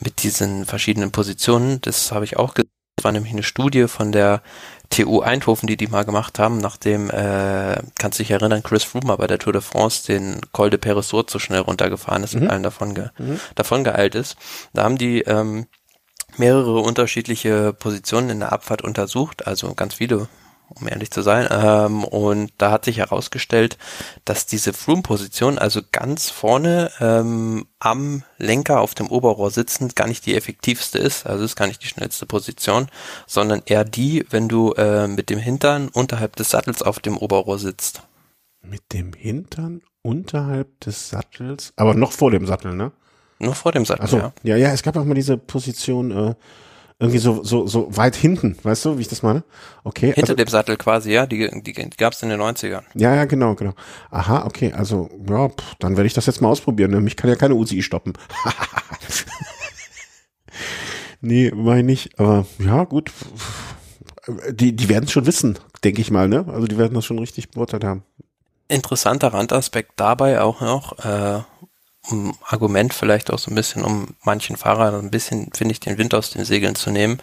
mit 0.00 0.22
diesen 0.22 0.64
verschiedenen 0.64 1.10
Positionen, 1.10 1.80
das 1.80 2.12
habe 2.12 2.24
ich 2.24 2.36
auch 2.36 2.54
gesehen. 2.54 2.70
Das 2.96 3.04
war 3.04 3.12
nämlich 3.12 3.32
eine 3.32 3.44
Studie 3.44 3.86
von 3.86 4.10
der 4.10 4.42
TU 4.90 5.20
Eindhoven, 5.20 5.68
die 5.68 5.76
die 5.76 5.86
mal 5.86 6.04
gemacht 6.04 6.38
haben, 6.40 6.58
nachdem, 6.58 7.10
äh, 7.10 7.80
kannst 7.96 8.18
du 8.18 8.22
dich 8.22 8.32
erinnern, 8.32 8.62
Chris 8.62 8.82
Froome 8.82 9.16
bei 9.16 9.26
der 9.26 9.38
Tour 9.38 9.52
de 9.52 9.62
France 9.62 10.06
den 10.06 10.40
Col 10.52 10.70
de 10.70 10.78
Peresur 10.78 11.26
zu 11.26 11.38
schnell 11.38 11.60
runtergefahren 11.60 12.24
ist 12.24 12.34
mhm. 12.34 12.42
und 12.42 12.50
allen 12.50 12.62
davon, 12.62 12.94
ge 12.94 13.10
mhm. 13.18 13.38
davon 13.54 13.84
geeilt 13.84 14.14
ist. 14.14 14.36
Da 14.72 14.82
haben 14.82 14.98
die 14.98 15.20
ähm, 15.20 15.66
mehrere 16.38 16.80
unterschiedliche 16.80 17.72
Positionen 17.72 18.30
in 18.30 18.40
der 18.40 18.52
Abfahrt 18.52 18.82
untersucht, 18.82 19.46
also 19.46 19.74
ganz 19.74 19.94
viele 19.94 20.28
um 20.68 20.88
ehrlich 20.88 21.10
zu 21.10 21.22
sein. 21.22 21.48
Ähm, 21.50 22.04
und 22.04 22.52
da 22.58 22.70
hat 22.70 22.84
sich 22.84 22.98
herausgestellt, 22.98 23.78
dass 24.24 24.46
diese 24.46 24.72
Froome-Position, 24.72 25.58
also 25.58 25.80
ganz 25.92 26.30
vorne 26.30 26.90
ähm, 27.00 27.66
am 27.78 28.22
Lenker 28.38 28.80
auf 28.80 28.94
dem 28.94 29.08
Oberrohr 29.08 29.50
sitzend, 29.50 29.96
gar 29.96 30.08
nicht 30.08 30.26
die 30.26 30.34
effektivste 30.34 30.98
ist. 30.98 31.26
Also 31.26 31.44
ist 31.44 31.56
gar 31.56 31.66
nicht 31.66 31.82
die 31.82 31.88
schnellste 31.88 32.26
Position, 32.26 32.88
sondern 33.26 33.62
eher 33.66 33.84
die, 33.84 34.24
wenn 34.30 34.48
du 34.48 34.72
äh, 34.72 35.08
mit 35.08 35.30
dem 35.30 35.38
Hintern 35.38 35.88
unterhalb 35.88 36.36
des 36.36 36.50
Sattels 36.50 36.82
auf 36.82 36.98
dem 37.00 37.16
Oberrohr 37.16 37.58
sitzt. 37.58 38.02
Mit 38.62 38.92
dem 38.92 39.12
Hintern 39.12 39.82
unterhalb 40.02 40.80
des 40.80 41.10
Sattels, 41.10 41.72
aber 41.76 41.94
noch 41.94 42.12
vor 42.12 42.30
dem 42.30 42.46
Sattel, 42.46 42.74
ne? 42.74 42.92
Nur 43.38 43.54
vor 43.54 43.72
dem 43.72 43.84
Sattel, 43.84 44.08
so, 44.08 44.18
ja. 44.18 44.32
Ja, 44.42 44.56
ja, 44.56 44.72
es 44.72 44.82
gab 44.82 44.96
auch 44.96 45.04
mal 45.04 45.14
diese 45.14 45.36
Position, 45.36 46.10
äh, 46.10 46.34
irgendwie 47.00 47.18
so, 47.18 47.44
so, 47.44 47.66
so 47.68 47.96
weit 47.96 48.16
hinten, 48.16 48.56
weißt 48.60 48.84
du, 48.84 48.98
wie 48.98 49.02
ich 49.02 49.08
das 49.08 49.22
meine? 49.22 49.44
Okay. 49.84 50.06
Hinter 50.06 50.32
also, 50.32 50.34
dem 50.34 50.48
Sattel 50.48 50.76
quasi, 50.76 51.12
ja, 51.12 51.26
die, 51.26 51.48
die, 51.62 51.72
die 51.72 51.96
gab 51.96 52.12
es 52.12 52.22
in 52.22 52.28
den 52.28 52.40
90ern. 52.40 52.82
Ja, 52.94 53.14
ja, 53.14 53.24
genau, 53.24 53.54
genau. 53.54 53.72
Aha, 54.10 54.44
okay, 54.44 54.72
also, 54.72 55.08
ja, 55.28 55.48
pff, 55.48 55.76
dann 55.78 55.96
werde 55.96 56.08
ich 56.08 56.14
das 56.14 56.26
jetzt 56.26 56.40
mal 56.40 56.48
ausprobieren. 56.48 56.90
Ne? 56.90 57.00
Mich 57.00 57.16
kann 57.16 57.30
ja 57.30 57.36
keine 57.36 57.54
UCI 57.54 57.82
stoppen. 57.82 58.14
nee, 61.20 61.52
meine 61.54 61.84
nicht, 61.84 62.18
aber 62.18 62.46
ja, 62.58 62.84
gut. 62.84 63.12
Die, 64.50 64.74
die 64.74 64.88
werden 64.88 65.04
es 65.04 65.12
schon 65.12 65.26
wissen, 65.26 65.58
denke 65.84 66.00
ich 66.00 66.10
mal, 66.10 66.28
ne? 66.28 66.44
Also 66.48 66.66
die 66.66 66.76
werden 66.76 66.94
das 66.94 67.04
schon 67.04 67.18
richtig 67.18 67.50
beurteilt 67.50 67.84
haben. 67.84 68.02
Interessanter 68.66 69.28
Randaspekt 69.28 69.92
dabei 69.96 70.42
auch 70.42 70.60
noch, 70.60 70.98
äh, 70.98 71.40
Argument 72.46 72.94
vielleicht 72.94 73.30
auch 73.30 73.38
so 73.38 73.50
ein 73.50 73.54
bisschen, 73.54 73.84
um 73.84 74.14
manchen 74.22 74.56
Fahrern 74.56 74.94
ein 74.94 75.10
bisschen, 75.10 75.50
finde 75.54 75.72
ich, 75.72 75.80
den 75.80 75.98
Wind 75.98 76.14
aus 76.14 76.30
den 76.30 76.44
Segeln 76.44 76.74
zu 76.74 76.90
nehmen. 76.90 77.18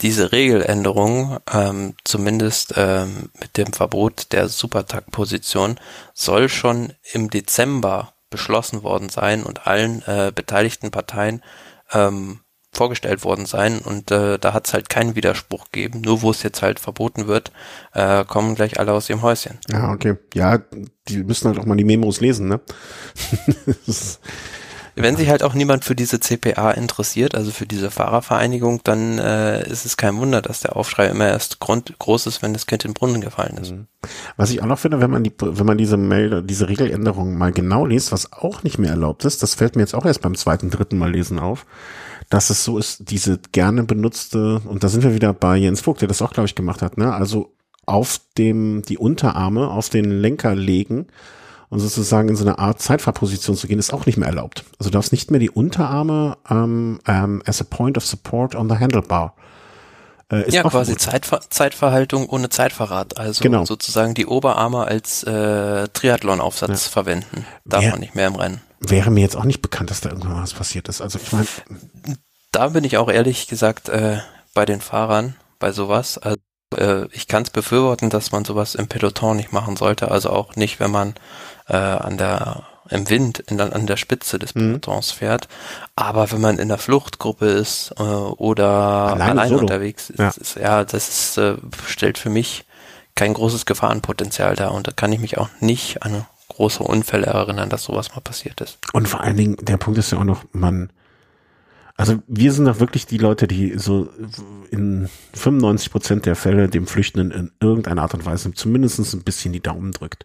Diese 0.00 0.32
Regeländerung, 0.32 1.38
ähm, 1.52 1.94
zumindest 2.04 2.74
ähm, 2.76 3.30
mit 3.40 3.56
dem 3.56 3.72
Verbot 3.72 4.32
der 4.32 4.48
Supertakt-Position, 4.48 5.78
soll 6.14 6.48
schon 6.48 6.92
im 7.12 7.30
Dezember 7.30 8.14
beschlossen 8.30 8.82
worden 8.82 9.08
sein 9.08 9.42
und 9.42 9.66
allen 9.66 10.02
äh, 10.06 10.32
beteiligten 10.34 10.90
Parteien 10.90 11.42
ähm, 11.92 12.40
vorgestellt 12.72 13.22
worden 13.24 13.46
sein 13.46 13.78
und 13.78 14.10
äh, 14.10 14.38
da 14.38 14.54
hat 14.54 14.66
es 14.66 14.72
halt 14.72 14.88
keinen 14.88 15.14
Widerspruch 15.14 15.66
gegeben. 15.70 16.00
Nur 16.00 16.22
wo 16.22 16.30
es 16.30 16.42
jetzt 16.42 16.62
halt 16.62 16.80
verboten 16.80 17.26
wird, 17.26 17.52
äh, 17.92 18.24
kommen 18.24 18.54
gleich 18.54 18.80
alle 18.80 18.92
aus 18.92 19.10
ihrem 19.10 19.22
Häuschen. 19.22 19.58
Ja, 19.70 19.92
okay. 19.92 20.16
Ja, 20.34 20.60
die 21.08 21.18
müssen 21.18 21.48
halt 21.48 21.58
auch 21.58 21.66
mal 21.66 21.76
die 21.76 21.84
Memos 21.84 22.20
lesen, 22.20 22.48
ne? 22.48 22.60
wenn 24.94 25.16
sich 25.16 25.30
halt 25.30 25.42
auch 25.42 25.54
niemand 25.54 25.84
für 25.84 25.94
diese 25.94 26.20
CPA 26.20 26.70
interessiert, 26.72 27.34
also 27.34 27.50
für 27.50 27.66
diese 27.66 27.90
Fahrervereinigung, 27.90 28.80
dann 28.84 29.18
äh, 29.18 29.68
ist 29.68 29.86
es 29.86 29.96
kein 29.96 30.16
Wunder, 30.18 30.42
dass 30.42 30.60
der 30.60 30.76
Aufschrei 30.76 31.06
immer 31.06 31.26
erst 31.26 31.60
grund, 31.60 31.98
groß 31.98 32.26
ist, 32.26 32.42
wenn 32.42 32.52
das 32.52 32.66
Kind 32.66 32.84
in 32.84 32.90
den 32.90 32.94
Brunnen 32.94 33.20
gefallen 33.20 33.56
ist. 33.56 33.72
Mhm. 33.72 33.86
Was 34.36 34.50
ich 34.50 34.62
auch 34.62 34.66
noch 34.66 34.78
finde, 34.78 35.00
wenn 35.00 35.10
man 35.10 35.24
die, 35.24 35.32
wenn 35.38 35.66
man 35.66 35.78
diese 35.78 35.96
Mail, 35.96 36.42
diese 36.42 36.68
Regeländerung 36.68 37.38
mal 37.38 37.52
genau 37.52 37.86
liest, 37.86 38.12
was 38.12 38.32
auch 38.32 38.62
nicht 38.62 38.78
mehr 38.78 38.90
erlaubt 38.90 39.24
ist, 39.24 39.42
das 39.42 39.54
fällt 39.54 39.76
mir 39.76 39.82
jetzt 39.82 39.94
auch 39.94 40.04
erst 40.04 40.22
beim 40.22 40.34
zweiten, 40.34 40.70
dritten 40.70 40.98
Mal 40.98 41.12
lesen 41.12 41.38
auf, 41.38 41.64
dass 42.32 42.48
es 42.48 42.64
so 42.64 42.78
ist, 42.78 43.10
diese 43.10 43.38
gerne 43.52 43.82
benutzte, 43.82 44.62
und 44.64 44.82
da 44.82 44.88
sind 44.88 45.02
wir 45.02 45.14
wieder 45.14 45.34
bei 45.34 45.58
Jens 45.58 45.82
Vogt, 45.82 46.00
der 46.00 46.08
das 46.08 46.22
auch, 46.22 46.32
glaube 46.32 46.46
ich, 46.46 46.54
gemacht 46.54 46.80
hat, 46.80 46.96
ne? 46.96 47.12
Also 47.12 47.52
auf 47.84 48.20
dem, 48.38 48.80
die 48.80 48.96
Unterarme 48.96 49.68
auf 49.68 49.90
den 49.90 50.10
Lenker 50.10 50.54
legen 50.54 51.08
und 51.68 51.80
sozusagen 51.80 52.30
in 52.30 52.36
so 52.36 52.44
eine 52.44 52.58
Art 52.58 52.80
Zeitfahrposition 52.80 53.54
zu 53.54 53.66
gehen, 53.66 53.78
ist 53.78 53.92
auch 53.92 54.06
nicht 54.06 54.16
mehr 54.16 54.28
erlaubt. 54.28 54.64
Also 54.78 54.88
du 54.88 54.94
darfst 54.94 55.12
nicht 55.12 55.30
mehr 55.30 55.40
die 55.40 55.50
Unterarme 55.50 56.38
ähm, 56.48 57.00
ähm, 57.06 57.42
as 57.44 57.60
a 57.60 57.64
point 57.68 57.98
of 57.98 58.06
support 58.06 58.54
on 58.54 58.70
the 58.70 58.76
handlebar. 58.76 59.34
Äh, 60.30 60.50
ja, 60.50 60.62
quasi 60.62 60.96
Zeitver 60.96 61.40
Zeitverhaltung 61.50 62.30
ohne 62.30 62.48
Zeitverrat. 62.48 63.18
Also 63.18 63.42
genau. 63.42 63.66
sozusagen 63.66 64.14
die 64.14 64.24
Oberarme 64.24 64.86
als 64.86 65.22
äh, 65.24 65.88
Triathlon-Aufsatz 65.88 66.86
ja. 66.86 66.90
verwenden. 66.92 67.44
Darf 67.66 67.82
Wär, 67.82 67.90
man 67.90 68.00
nicht 68.00 68.14
mehr 68.14 68.28
im 68.28 68.36
Rennen. 68.36 68.62
Wäre 68.86 69.10
mir 69.10 69.20
jetzt 69.20 69.36
auch 69.36 69.44
nicht 69.44 69.62
bekannt, 69.62 69.90
dass 69.90 70.00
da 70.00 70.10
irgendwann 70.10 70.42
was 70.42 70.54
passiert 70.54 70.88
ist. 70.88 71.00
Also 71.00 71.18
ich 71.22 71.32
meine. 71.32 71.46
Da 72.50 72.68
bin 72.68 72.84
ich 72.84 72.98
auch 72.98 73.10
ehrlich 73.10 73.46
gesagt 73.46 73.88
äh, 73.88 74.18
bei 74.54 74.66
den 74.66 74.80
Fahrern, 74.80 75.36
bei 75.58 75.72
sowas. 75.72 76.18
Also 76.18 76.38
äh, 76.76 77.06
ich 77.12 77.28
kann 77.28 77.44
es 77.44 77.50
befürworten, 77.50 78.10
dass 78.10 78.32
man 78.32 78.44
sowas 78.44 78.74
im 78.74 78.88
Peloton 78.88 79.36
nicht 79.36 79.52
machen 79.52 79.76
sollte, 79.76 80.10
also 80.10 80.30
auch 80.30 80.56
nicht, 80.56 80.80
wenn 80.80 80.90
man 80.90 81.14
äh, 81.68 81.76
an 81.76 82.18
der 82.18 82.64
im 82.90 83.08
Wind 83.08 83.38
in, 83.38 83.60
an 83.60 83.86
der 83.86 83.96
Spitze 83.96 84.38
des 84.38 84.54
mhm. 84.54 84.60
Pelotons 84.60 85.14
mhm. 85.14 85.18
fährt. 85.18 85.48
Aber 85.96 86.30
wenn 86.30 86.40
man 86.40 86.58
in 86.58 86.68
der 86.68 86.78
Fluchtgruppe 86.78 87.46
ist 87.46 87.94
äh, 87.98 88.02
oder 88.02 88.68
allein, 88.68 89.38
allein 89.38 89.54
unterwegs 89.54 90.10
ist, 90.10 90.18
ja. 90.18 90.28
ist, 90.28 90.56
ja, 90.56 90.84
das 90.84 91.08
ist, 91.08 91.38
äh, 91.38 91.56
stellt 91.86 92.18
für 92.18 92.30
mich 92.30 92.64
kein 93.14 93.34
großes 93.34 93.66
Gefahrenpotenzial 93.66 94.56
dar 94.56 94.72
und 94.72 94.86
da 94.86 94.92
kann 94.92 95.12
ich 95.12 95.20
mich 95.20 95.38
auch 95.38 95.48
nicht 95.60 96.02
an 96.02 96.26
große 96.54 96.82
Unfälle 96.82 97.26
erinnern, 97.26 97.68
dass 97.68 97.84
sowas 97.84 98.14
mal 98.14 98.20
passiert 98.20 98.60
ist. 98.60 98.78
Und 98.92 99.08
vor 99.08 99.20
allen 99.20 99.36
Dingen, 99.36 99.56
der 99.60 99.76
Punkt 99.76 99.98
ist 99.98 100.12
ja 100.12 100.18
auch 100.18 100.24
noch, 100.24 100.44
man 100.52 100.90
also 101.96 102.22
wir 102.26 102.52
sind 102.52 102.64
doch 102.64 102.80
wirklich 102.80 103.06
die 103.06 103.18
Leute, 103.18 103.46
die 103.46 103.78
so 103.78 104.08
in 104.70 105.08
95 105.34 105.90
Prozent 105.90 106.26
der 106.26 106.36
Fälle 106.36 106.68
dem 106.68 106.86
Flüchtenden 106.86 107.30
in 107.30 107.52
irgendeiner 107.60 108.02
Art 108.02 108.14
und 108.14 108.24
Weise 108.24 108.52
zumindest 108.54 109.14
ein 109.14 109.22
bisschen 109.22 109.52
die 109.52 109.60
Daumen 109.60 109.92
drückt. 109.92 110.24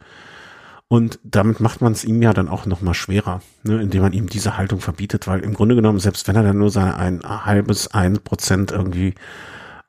Und 0.87 1.19
damit 1.23 1.59
macht 1.59 1.81
man 1.81 1.91
es 1.91 2.05
ihm 2.05 2.21
ja 2.21 2.33
dann 2.33 2.47
auch 2.47 2.65
noch 2.65 2.81
mal 2.81 2.93
schwerer, 2.93 3.41
ne, 3.63 3.81
indem 3.81 4.01
man 4.03 4.13
ihm 4.13 4.27
diese 4.27 4.57
Haltung 4.57 4.79
verbietet, 4.79 5.27
weil 5.27 5.41
im 5.41 5.53
Grunde 5.53 5.75
genommen, 5.75 5.99
selbst 5.99 6.27
wenn 6.29 6.37
er 6.37 6.43
dann 6.43 6.57
nur 6.57 6.71
seine 6.71 6.95
ein 6.95 7.21
halbes, 7.23 7.93
ein 7.93 8.19
Prozent 8.23 8.71
irgendwie 8.71 9.13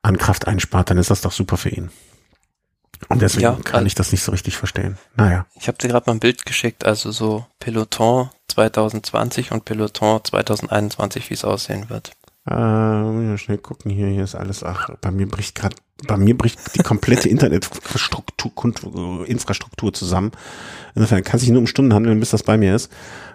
an 0.02 0.18
Kraft 0.18 0.48
einspart, 0.48 0.90
dann 0.90 0.98
ist 0.98 1.10
das 1.10 1.20
doch 1.20 1.32
super 1.32 1.56
für 1.56 1.68
ihn. 1.68 1.90
Und 3.08 3.22
deswegen 3.22 3.44
ja, 3.44 3.58
kann 3.64 3.86
ich 3.86 3.94
das 3.94 4.12
nicht 4.12 4.22
so 4.22 4.32
richtig 4.32 4.56
verstehen. 4.56 4.98
Naja. 5.16 5.46
Ich 5.58 5.68
habe 5.68 5.78
dir 5.78 5.88
gerade 5.88 6.04
mal 6.06 6.14
ein 6.14 6.20
Bild 6.20 6.44
geschickt, 6.44 6.84
also 6.84 7.10
so 7.10 7.46
Peloton 7.60 8.30
2020 8.48 9.52
und 9.52 9.64
Peloton 9.64 10.20
2021, 10.24 11.30
wie 11.30 11.34
es 11.34 11.44
aussehen 11.44 11.90
wird. 11.90 12.12
Äh, 12.48 13.36
schnell 13.36 13.58
gucken 13.58 13.90
hier, 13.90 14.08
hier 14.08 14.24
ist 14.24 14.34
alles, 14.34 14.64
ach, 14.64 14.88
bei 15.02 15.10
mir 15.10 15.28
bricht 15.28 15.54
gerade, 15.54 15.76
bei 16.06 16.16
mir 16.16 16.36
bricht 16.36 16.74
die 16.76 16.82
komplette 16.82 17.28
Internetinfrastruktur 17.28 19.26
Infrastruktur 19.26 19.92
zusammen. 19.92 20.32
Insofern 20.94 21.24
kann 21.24 21.38
sich 21.38 21.50
nur 21.50 21.60
um 21.60 21.66
Stunden 21.66 21.92
handeln, 21.92 22.20
bis 22.20 22.30
das 22.30 22.42
bei 22.42 22.56
mir 22.56 22.74
ist. 22.74 22.90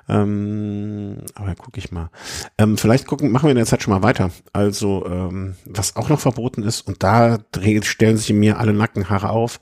Ähm, 0.10 1.18
aber 1.36 1.54
gucke 1.56 1.78
ich 1.78 1.92
mal. 1.92 2.10
Ähm, 2.58 2.78
vielleicht 2.78 3.06
gucken, 3.06 3.32
machen 3.32 3.46
wir 3.46 3.52
in 3.52 3.58
der 3.58 3.68
Zeit 3.68 3.84
schon 3.84 3.94
mal 3.94 4.04
weiter. 4.04 4.32
Also, 4.52 5.06
ähm, 5.06 5.56
was 5.66 5.96
auch 5.96 6.10
noch 6.10 6.20
verboten 6.20 6.64
ist, 6.64 6.82
und 6.82 7.04
da 7.04 7.38
stellen 7.84 8.18
sich 8.18 8.34
mir 8.34 8.60
alle 8.60 8.74
Nackenhaare 8.74 9.30
auf, 9.30 9.60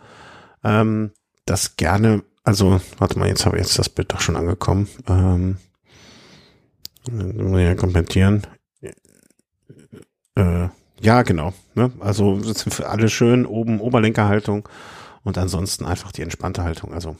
ähm, 0.63 1.11
das 1.45 1.75
gerne, 1.75 2.23
also, 2.43 2.79
warte 2.97 3.19
mal, 3.19 3.27
jetzt 3.27 3.45
habe 3.45 3.57
ich 3.57 3.63
jetzt 3.63 3.77
das 3.77 3.89
Bild 3.89 4.13
doch 4.13 4.21
schon 4.21 4.37
angekommen. 4.37 4.87
Ähm, 5.07 5.57
ja 7.09 7.75
kommentieren. 7.75 8.43
Äh, 10.35 10.69
ja, 11.01 11.23
genau. 11.23 11.53
Ne? 11.75 11.91
Also 11.99 12.39
für 12.53 12.89
alle 12.89 13.09
schön 13.09 13.45
oben 13.45 13.79
Oberlenkerhaltung 13.79 14.67
und 15.23 15.37
ansonsten 15.37 15.85
einfach 15.85 16.11
die 16.11 16.21
entspannte 16.21 16.63
Haltung. 16.63 16.93
Also 16.93 17.15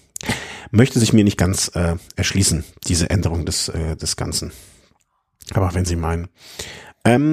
möchte 0.71 0.99
sich 0.99 1.13
mir 1.13 1.23
nicht 1.23 1.37
ganz 1.37 1.71
äh, 1.75 1.95
erschließen, 2.15 2.63
diese 2.87 3.09
Änderung 3.09 3.45
des, 3.45 3.69
äh, 3.69 3.95
des 3.95 4.15
Ganzen. 4.15 4.51
Aber 5.53 5.73
wenn 5.73 5.85
Sie 5.85 5.95
meinen. 5.95 6.27
Ähm, 7.03 7.25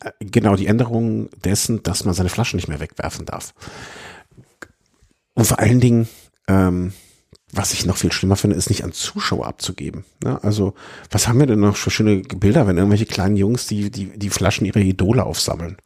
äh, 0.00 0.10
genau, 0.20 0.56
die 0.56 0.66
Änderung 0.66 1.30
dessen, 1.44 1.84
dass 1.84 2.04
man 2.04 2.14
seine 2.14 2.28
Flaschen 2.28 2.56
nicht 2.56 2.66
mehr 2.68 2.80
wegwerfen 2.80 3.26
darf. 3.26 3.54
Und 5.34 5.46
vor 5.46 5.60
allen 5.60 5.78
Dingen, 5.80 6.08
ähm, 6.48 6.92
was 7.56 7.72
ich 7.72 7.86
noch 7.86 7.96
viel 7.96 8.12
schlimmer 8.12 8.36
finde, 8.36 8.56
ist 8.56 8.68
nicht 8.68 8.84
an 8.84 8.92
Zuschauer 8.92 9.46
abzugeben. 9.46 10.04
Ne? 10.22 10.38
Also, 10.42 10.74
was 11.10 11.28
haben 11.28 11.38
wir 11.38 11.46
denn 11.46 11.60
noch 11.60 11.76
für 11.76 11.90
schöne 11.90 12.18
Bilder, 12.18 12.66
wenn 12.66 12.76
irgendwelche 12.76 13.06
kleinen 13.06 13.36
Jungs 13.36 13.66
die, 13.66 13.90
die, 13.90 14.06
die 14.18 14.30
Flaschen 14.30 14.66
ihrer 14.66 14.80
Idole 14.80 15.24
aufsammeln? 15.24 15.76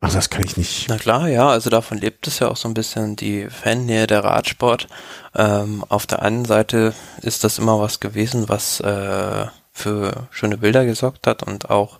Ach, 0.00 0.12
das 0.12 0.30
kann 0.30 0.44
ich 0.44 0.56
nicht. 0.56 0.86
Na 0.88 0.98
klar, 0.98 1.28
ja, 1.28 1.48
also 1.48 1.70
davon 1.70 1.98
lebt 1.98 2.26
es 2.26 2.38
ja 2.38 2.48
auch 2.48 2.56
so 2.56 2.68
ein 2.68 2.74
bisschen 2.74 3.16
die 3.16 3.48
Fannähe 3.48 4.06
der 4.06 4.24
Radsport. 4.24 4.88
Ähm, 5.34 5.84
auf 5.88 6.06
der 6.06 6.22
einen 6.22 6.44
Seite 6.44 6.94
ist 7.22 7.44
das 7.44 7.58
immer 7.58 7.80
was 7.80 8.00
gewesen, 8.00 8.48
was 8.48 8.80
äh, 8.80 9.46
für 9.72 10.28
schöne 10.30 10.58
Bilder 10.58 10.84
gesorgt 10.84 11.26
hat 11.26 11.42
und 11.42 11.70
auch 11.70 11.98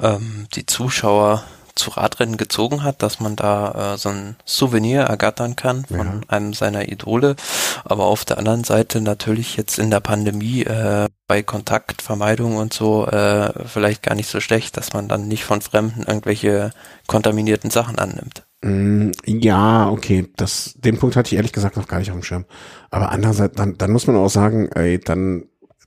ähm, 0.00 0.46
die 0.54 0.66
Zuschauer 0.66 1.44
zu 1.76 1.90
Radrennen 1.90 2.36
gezogen 2.36 2.82
hat, 2.82 3.02
dass 3.02 3.20
man 3.20 3.36
da 3.36 3.94
äh, 3.94 3.98
so 3.98 4.08
ein 4.08 4.36
Souvenir 4.44 5.02
ergattern 5.02 5.56
kann 5.56 5.84
von 5.84 5.98
ja. 5.98 6.20
einem 6.28 6.54
seiner 6.54 6.88
Idole. 6.88 7.36
Aber 7.84 8.06
auf 8.06 8.24
der 8.24 8.38
anderen 8.38 8.64
Seite 8.64 9.00
natürlich 9.00 9.56
jetzt 9.56 9.78
in 9.78 9.90
der 9.90 10.00
Pandemie 10.00 10.62
äh, 10.62 11.08
bei 11.28 11.42
Kontaktvermeidung 11.42 12.56
und 12.56 12.72
so 12.72 13.06
äh, 13.06 13.52
vielleicht 13.66 14.02
gar 14.02 14.14
nicht 14.14 14.28
so 14.28 14.40
schlecht, 14.40 14.76
dass 14.76 14.92
man 14.92 15.08
dann 15.08 15.28
nicht 15.28 15.44
von 15.44 15.60
Fremden 15.60 16.02
irgendwelche 16.02 16.70
kontaminierten 17.06 17.70
Sachen 17.70 17.98
annimmt. 17.98 18.46
Mm, 18.62 19.10
ja, 19.26 19.90
okay, 19.90 20.28
das, 20.36 20.74
den 20.76 20.98
Punkt 20.98 21.16
hatte 21.16 21.28
ich 21.28 21.36
ehrlich 21.36 21.52
gesagt 21.52 21.76
noch 21.76 21.88
gar 21.88 21.98
nicht 21.98 22.10
auf 22.10 22.16
dem 22.16 22.22
Schirm. 22.22 22.46
Aber 22.90 23.10
andererseits, 23.10 23.56
dann, 23.56 23.76
dann 23.76 23.92
muss 23.92 24.06
man 24.06 24.16
auch 24.16 24.28
sagen, 24.28 24.70
ey, 24.72 24.98
dann, 24.98 25.44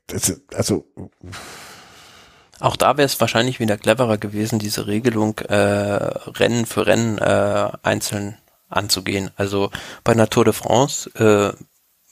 das, 0.07 0.41
also, 0.53 0.85
auch 2.59 2.75
da 2.75 2.97
wäre 2.97 3.05
es 3.05 3.19
wahrscheinlich 3.19 3.59
wieder 3.59 3.77
cleverer 3.77 4.17
gewesen, 4.17 4.59
diese 4.59 4.87
Regelung 4.87 5.37
äh, 5.39 5.55
Rennen 5.55 6.65
für 6.65 6.85
Rennen 6.85 7.17
äh, 7.17 7.71
einzeln 7.83 8.37
anzugehen. 8.69 9.31
Also 9.35 9.71
bei 10.03 10.11
einer 10.11 10.29
Tour 10.29 10.45
de 10.45 10.53
France 10.53 11.09
äh, 11.15 11.53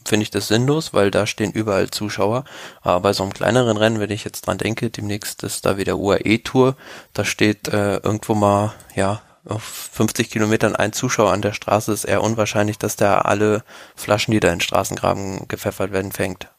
finde 0.07 0.23
ich 0.23 0.31
das 0.31 0.47
sinnlos, 0.47 0.93
weil 0.93 1.11
da 1.11 1.27
stehen 1.27 1.51
überall 1.51 1.89
Zuschauer. 1.89 2.45
Aber 2.81 3.01
bei 3.01 3.13
so 3.13 3.23
einem 3.23 3.33
kleineren 3.33 3.77
Rennen, 3.77 3.99
wenn 3.99 4.09
ich 4.09 4.23
jetzt 4.23 4.47
dran 4.47 4.57
denke, 4.57 4.89
demnächst 4.89 5.43
ist 5.43 5.65
da 5.65 5.77
wieder 5.77 5.97
UAE-Tour, 5.97 6.75
da 7.13 7.25
steht 7.25 7.67
äh, 7.67 7.97
irgendwo 7.97 8.33
mal, 8.33 8.73
ja, 8.95 9.21
auf 9.45 9.63
50 9.63 10.29
Kilometern 10.29 10.75
ein 10.75 10.91
Zuschauer 10.93 11.31
an 11.31 11.41
der 11.41 11.53
Straße, 11.53 11.93
ist 11.93 12.03
eher 12.03 12.21
unwahrscheinlich, 12.21 12.77
dass 12.77 12.95
der 12.97 13.25
alle 13.25 13.63
Flaschen, 13.95 14.33
die 14.33 14.39
da 14.39 14.51
in 14.51 14.59
Straßengraben 14.59 15.47
gepfeffert 15.47 15.91
werden, 15.91 16.11
fängt. 16.11 16.49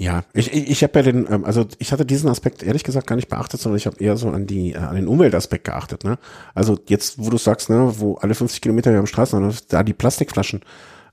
Ja, 0.00 0.22
ich, 0.32 0.52
ich, 0.52 0.84
habe 0.84 1.00
ja 1.00 1.02
den, 1.02 1.26
ähm, 1.28 1.44
also 1.44 1.66
ich 1.80 1.90
hatte 1.90 2.06
diesen 2.06 2.30
Aspekt 2.30 2.62
ehrlich 2.62 2.84
gesagt 2.84 3.08
gar 3.08 3.16
nicht 3.16 3.28
beachtet, 3.28 3.60
sondern 3.60 3.78
ich 3.78 3.86
habe 3.86 3.98
eher 3.98 4.16
so 4.16 4.28
an 4.30 4.46
die, 4.46 4.74
äh, 4.74 4.78
an 4.78 4.94
den 4.94 5.08
Umweltaspekt 5.08 5.64
geachtet, 5.64 6.04
ne? 6.04 6.18
Also 6.54 6.78
jetzt, 6.86 7.18
wo 7.18 7.30
du 7.30 7.36
sagst, 7.36 7.68
ne, 7.68 7.94
wo 7.98 8.14
alle 8.14 8.36
50 8.36 8.60
Kilometer 8.60 8.92
wir 8.92 9.00
am 9.00 9.08
Straßen, 9.08 9.52
da 9.68 9.82
die 9.82 9.94
Plastikflaschen 9.94 10.60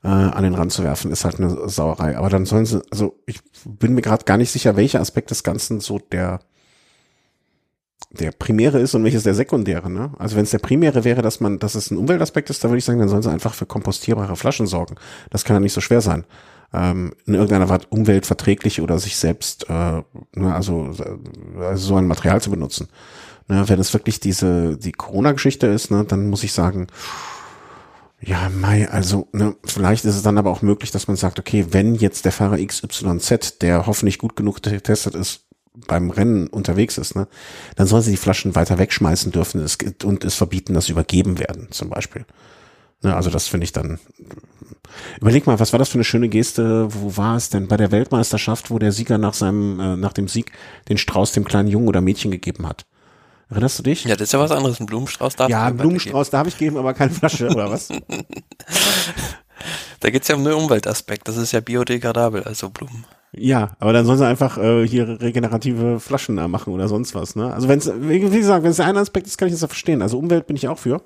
äh, 0.03 0.07
an 0.07 0.43
den 0.43 0.53
Rand 0.53 0.71
zu 0.71 0.83
werfen, 0.83 1.11
ist 1.11 1.25
halt 1.25 1.39
eine 1.39 1.67
Sauerei. 1.67 2.15
Aber 2.15 2.29
dann 2.29 2.45
sollen 2.45 2.67
sie, 2.67 2.79
also 2.91 3.17
ich 3.25 3.39
bin 3.65 3.95
mir 3.95 4.03
gerade 4.03 4.23
gar 4.23 4.37
nicht 4.37 4.51
sicher, 4.51 4.75
welcher 4.75 5.01
Aspekt 5.01 5.31
des 5.31 5.43
Ganzen 5.43 5.79
so 5.79 5.97
der 5.97 6.39
der 8.11 8.31
primäre 8.31 8.79
ist 8.79 8.93
und 8.93 9.03
welches 9.03 9.23
der 9.23 9.33
sekundäre. 9.33 9.89
Ne? 9.89 10.11
Also 10.19 10.37
wenn 10.37 10.43
es 10.43 10.51
der 10.51 10.59
primäre 10.59 11.03
wäre, 11.03 11.21
dass 11.21 11.41
man, 11.41 11.59
dass 11.59 11.75
es 11.75 11.91
ein 11.91 11.97
Umweltaspekt 11.97 12.49
ist, 12.49 12.63
dann 12.63 12.71
würde 12.71 12.77
ich 12.77 12.85
sagen, 12.85 12.99
dann 12.99 13.09
sollen 13.09 13.23
sie 13.23 13.31
einfach 13.31 13.53
für 13.53 13.65
kompostierbare 13.65 14.37
Flaschen 14.37 14.67
sorgen. 14.67 14.95
Das 15.31 15.43
kann 15.43 15.55
ja 15.55 15.59
nicht 15.59 15.73
so 15.73 15.81
schwer 15.81 16.01
sein 16.01 16.23
ähm, 16.75 17.13
in 17.25 17.33
irgendeiner 17.33 17.69
Art 17.71 17.91
umweltverträglich 17.91 18.81
oder 18.81 18.99
sich 18.99 19.15
selbst, 19.15 19.69
äh, 19.69 20.01
ne, 20.33 20.53
also, 20.53 20.91
also 21.59 21.87
so 21.87 21.95
ein 21.95 22.07
Material 22.07 22.41
zu 22.41 22.49
benutzen. 22.49 22.89
Ne, 23.47 23.67
wenn 23.69 23.79
es 23.79 23.93
wirklich 23.93 24.19
diese 24.19 24.77
die 24.77 24.91
Corona-Geschichte 24.91 25.67
ist, 25.67 25.91
ne, 25.91 26.03
dann 26.03 26.29
muss 26.29 26.43
ich 26.43 26.51
sagen, 26.51 26.87
ja, 28.19 28.49
Mai, 28.49 28.89
also 28.89 29.27
ne, 29.31 29.55
vielleicht 29.63 30.03
ist 30.05 30.15
es 30.15 30.23
dann 30.23 30.37
aber 30.37 30.49
auch 30.49 30.61
möglich, 30.61 30.91
dass 30.91 31.07
man 31.07 31.15
sagt, 31.15 31.39
okay, 31.39 31.67
wenn 31.69 31.95
jetzt 31.95 32.25
der 32.25 32.31
Fahrer 32.31 32.57
XYZ, 32.57 33.59
der 33.61 33.85
hoffentlich 33.85 34.17
gut 34.17 34.35
genug 34.35 34.63
getestet 34.63 35.15
ist, 35.15 35.41
beim 35.87 36.09
Rennen 36.09 36.47
unterwegs 36.47 36.97
ist, 36.97 37.15
ne, 37.15 37.27
dann 37.75 37.87
sollen 37.87 38.03
sie 38.03 38.11
die 38.11 38.17
Flaschen 38.17 38.55
weiter 38.55 38.79
wegschmeißen 38.79 39.31
dürfen 39.31 39.65
und 40.03 40.25
es 40.25 40.35
verbieten, 40.35 40.73
dass 40.73 40.85
sie 40.85 40.93
übergeben 40.93 41.39
werden, 41.39 41.67
zum 41.71 41.89
Beispiel. 41.89 42.25
Ne, 43.03 43.15
also 43.15 43.29
das 43.29 43.47
finde 43.47 43.65
ich 43.65 43.73
dann. 43.73 43.99
Überleg 45.21 45.47
mal, 45.47 45.59
was 45.59 45.73
war 45.73 45.79
das 45.79 45.89
für 45.89 45.95
eine 45.95 46.03
schöne 46.03 46.29
Geste? 46.29 46.87
Wo 46.93 47.17
war 47.17 47.35
es 47.35 47.49
denn 47.49 47.67
bei 47.67 47.77
der 47.77 47.91
Weltmeisterschaft, 47.91 48.71
wo 48.71 48.79
der 48.79 48.91
Sieger 48.91 49.17
nach 49.17 49.33
seinem 49.33 49.79
äh, 49.79 49.95
nach 49.97 50.13
dem 50.13 50.27
Sieg 50.27 50.51
den 50.89 50.97
Strauß 50.97 51.31
dem 51.33 51.45
kleinen 51.45 51.67
Jungen 51.69 51.87
oder 51.87 52.01
Mädchen 52.01 52.31
gegeben 52.31 52.67
hat? 52.67 52.85
Erinnerst 53.49 53.77
du 53.79 53.83
dich? 53.83 54.05
Ja, 54.05 54.15
das 54.15 54.29
ist 54.29 54.33
ja 54.33 54.39
was 54.39 54.51
anderes. 54.51 54.79
Ein 54.79 54.87
Blumenstrauß 54.87 55.35
darf 55.35 55.49
Ja, 55.49 55.65
einen 55.65 55.77
Blumenstrauß 55.77 56.29
darf 56.31 56.47
ich 56.47 56.57
geben, 56.57 56.77
aber 56.77 56.93
keine 56.93 57.11
Flasche 57.11 57.47
oder 57.49 57.69
was? 57.69 57.89
da 59.99 60.09
geht's 60.09 60.27
ja 60.27 60.35
um 60.35 60.43
den 60.43 60.53
Umweltaspekt. 60.53 61.27
Das 61.27 61.37
ist 61.37 61.51
ja 61.51 61.59
biodegradabel, 61.59 62.43
also 62.43 62.69
Blumen. 62.69 63.05
Ja, 63.37 63.71
aber 63.79 63.91
dann 63.93 64.05
sollen 64.05 64.17
sie 64.17 64.25
einfach 64.25 64.57
äh, 64.57 64.87
hier 64.87 65.19
regenerative 65.21 65.99
Flaschen 65.99 66.37
da 66.37 66.47
machen 66.47 66.73
oder 66.73 66.87
sonst 66.87 67.13
was. 67.15 67.35
Ne? 67.35 67.53
Also 67.53 67.67
wenn 67.67 67.79
es, 67.79 67.91
wie 67.99 68.19
gesagt, 68.19 68.63
wenn 68.63 68.71
es 68.71 68.77
der 68.77 68.85
eine 68.85 68.99
Aspekt 68.99 69.27
ist, 69.27 69.37
kann 69.37 69.47
ich 69.47 69.53
das 69.53 69.61
ja 69.61 69.67
verstehen. 69.67 70.01
Also 70.01 70.17
Umwelt 70.17 70.47
bin 70.47 70.55
ich 70.55 70.67
auch 70.67 70.79
für. 70.79 71.01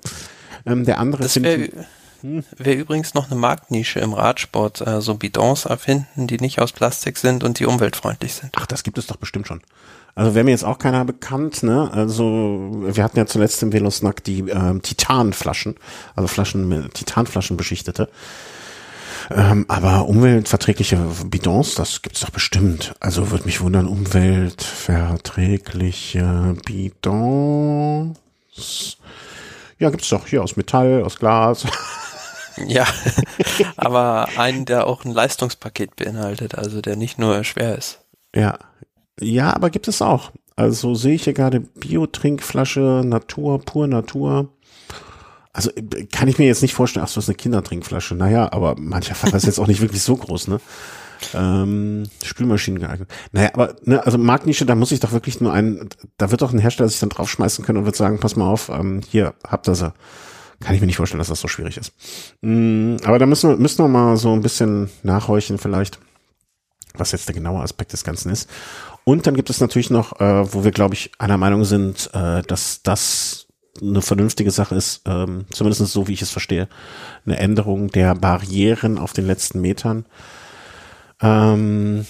Ähm, 0.64 0.84
der 0.84 0.98
andere 0.98 1.22
das 1.22 1.34
wäre 2.22 2.44
wär 2.58 2.76
übrigens 2.76 3.14
noch 3.14 3.30
eine 3.30 3.38
Marktnische 3.38 4.00
im 4.00 4.12
Radsport, 4.12 4.86
äh, 4.86 5.00
so 5.00 5.14
Bidons 5.14 5.64
erfinden, 5.64 6.26
die 6.26 6.38
nicht 6.38 6.60
aus 6.60 6.72
Plastik 6.72 7.18
sind 7.18 7.44
und 7.44 7.58
die 7.58 7.66
umweltfreundlich 7.66 8.34
sind. 8.34 8.52
Ach, 8.56 8.66
das 8.66 8.82
gibt 8.82 8.98
es 8.98 9.06
doch 9.06 9.16
bestimmt 9.16 9.46
schon. 9.46 9.60
Also 10.14 10.34
wäre 10.34 10.44
mir 10.44 10.50
jetzt 10.50 10.64
auch 10.64 10.78
keiner 10.78 11.04
bekannt, 11.04 11.62
ne? 11.62 11.90
Also 11.92 12.70
wir 12.82 13.04
hatten 13.04 13.18
ja 13.18 13.26
zuletzt 13.26 13.62
im 13.62 13.72
Velosnack 13.72 14.24
die 14.24 14.40
ähm, 14.50 14.82
Titanflaschen, 14.82 15.76
also 16.16 16.26
Flaschen 16.26 16.68
mit 16.68 16.94
Titanflaschen 16.94 17.56
beschichtete. 17.56 18.08
Ähm, 19.30 19.66
aber 19.68 20.08
umweltverträgliche 20.08 20.98
Bidons, 21.26 21.76
das 21.76 22.02
gibt's 22.02 22.18
doch 22.20 22.30
bestimmt. 22.30 22.94
Also 22.98 23.30
würde 23.30 23.44
mich 23.44 23.60
wundern, 23.60 23.86
umweltverträgliche 23.86 26.56
Bidons. 26.66 28.16
Ja, 29.78 29.90
gibt's 29.90 30.08
doch 30.08 30.26
hier 30.26 30.42
aus 30.42 30.56
Metall, 30.56 31.04
aus 31.04 31.18
Glas. 31.18 31.66
Ja, 32.66 32.86
aber 33.76 34.28
einen, 34.36 34.64
der 34.64 34.86
auch 34.86 35.04
ein 35.04 35.12
Leistungspaket 35.12 35.96
beinhaltet, 35.96 36.54
also 36.54 36.80
der 36.80 36.96
nicht 36.96 37.18
nur 37.18 37.44
schwer 37.44 37.76
ist. 37.76 38.00
Ja, 38.34 38.58
ja, 39.20 39.54
aber 39.54 39.70
gibt 39.70 39.88
es 39.88 40.02
auch. 40.02 40.32
Also 40.56 40.94
sehe 40.94 41.14
ich 41.14 41.24
hier 41.24 41.32
gerade 41.32 41.60
Bio-Trinkflasche, 41.60 43.02
Natur, 43.04 43.60
pur 43.60 43.86
Natur. 43.86 44.52
Also 45.52 45.70
äh, 45.70 46.06
kann 46.06 46.28
ich 46.28 46.38
mir 46.38 46.46
jetzt 46.46 46.62
nicht 46.62 46.74
vorstellen, 46.74 47.04
ach 47.04 47.08
so, 47.08 47.16
das 47.16 47.24
ist 47.24 47.30
eine 47.30 47.36
Kindertrinkflasche. 47.36 48.14
Naja, 48.14 48.52
aber 48.52 48.76
mancher 48.78 49.14
Fall 49.14 49.34
ist 49.34 49.46
jetzt 49.46 49.58
auch 49.58 49.66
nicht 49.66 49.80
wirklich 49.80 50.02
so 50.02 50.16
groß, 50.16 50.48
ne? 50.48 50.60
Ähm, 51.34 52.04
Spülmaschinen 52.24 52.80
geeignet. 52.80 53.10
Naja, 53.32 53.50
aber 53.52 53.76
ne, 53.82 54.04
also 54.04 54.16
Marktnische, 54.16 54.64
da 54.64 54.74
muss 54.74 54.90
ich 54.90 55.00
doch 55.00 55.12
wirklich 55.12 55.40
nur 55.40 55.52
einen, 55.52 55.88
da 56.16 56.30
wird 56.30 56.40
doch 56.40 56.52
ein 56.52 56.58
Hersteller 56.58 56.88
sich 56.88 57.00
dann 57.00 57.10
draufschmeißen 57.10 57.64
können 57.64 57.78
und 57.78 57.84
wird 57.84 57.96
sagen, 57.96 58.20
pass 58.20 58.36
mal 58.36 58.48
auf, 58.48 58.70
ähm, 58.70 59.02
hier, 59.06 59.34
habt 59.46 59.68
ihr 59.68 59.74
sie. 59.74 59.92
Kann 60.60 60.74
ich 60.74 60.80
mir 60.80 60.86
nicht 60.86 60.96
vorstellen, 60.96 61.18
dass 61.18 61.28
das 61.28 61.40
so 61.40 61.48
schwierig 61.48 61.78
ist. 61.78 61.92
Mm, 62.42 62.96
aber 63.04 63.18
da 63.18 63.26
müssen 63.26 63.50
wir, 63.50 63.56
müssen 63.56 63.82
wir 63.82 63.88
mal 63.88 64.16
so 64.16 64.32
ein 64.32 64.42
bisschen 64.42 64.90
nachhorchen 65.02 65.58
vielleicht, 65.58 65.98
was 66.94 67.12
jetzt 67.12 67.28
der 67.28 67.34
genaue 67.34 67.62
Aspekt 67.62 67.92
des 67.92 68.04
Ganzen 68.04 68.30
ist. 68.30 68.48
Und 69.04 69.26
dann 69.26 69.34
gibt 69.34 69.48
es 69.48 69.60
natürlich 69.60 69.90
noch, 69.90 70.20
äh, 70.20 70.52
wo 70.52 70.62
wir, 70.62 70.70
glaube 70.70 70.94
ich, 70.94 71.10
einer 71.18 71.38
Meinung 71.38 71.64
sind, 71.64 72.10
äh, 72.12 72.42
dass 72.42 72.82
das 72.82 73.46
eine 73.80 74.02
vernünftige 74.02 74.50
Sache 74.50 74.74
ist, 74.74 75.02
ähm, 75.06 75.46
zumindest 75.50 75.86
so 75.86 76.08
wie 76.08 76.12
ich 76.12 76.22
es 76.22 76.30
verstehe, 76.30 76.68
eine 77.24 77.38
Änderung 77.38 77.88
der 77.88 78.14
Barrieren 78.14 78.98
auf 78.98 79.12
den 79.14 79.26
letzten 79.26 79.60
Metern. 79.60 80.04
Ähm, 81.22 82.06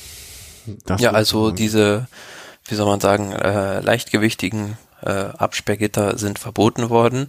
ja, 0.99 1.13
also 1.13 1.53
diese, 1.53 2.09
wie 2.67 2.75
soll 2.75 2.87
man 2.87 3.01
sagen, 3.01 3.33
äh, 3.33 3.81
leichtgewichtigen 3.81 4.77
äh, 5.03 5.11
Absperrgitter 5.11 6.19
sind 6.19 6.39
verboten 6.39 6.91
worden 6.91 7.29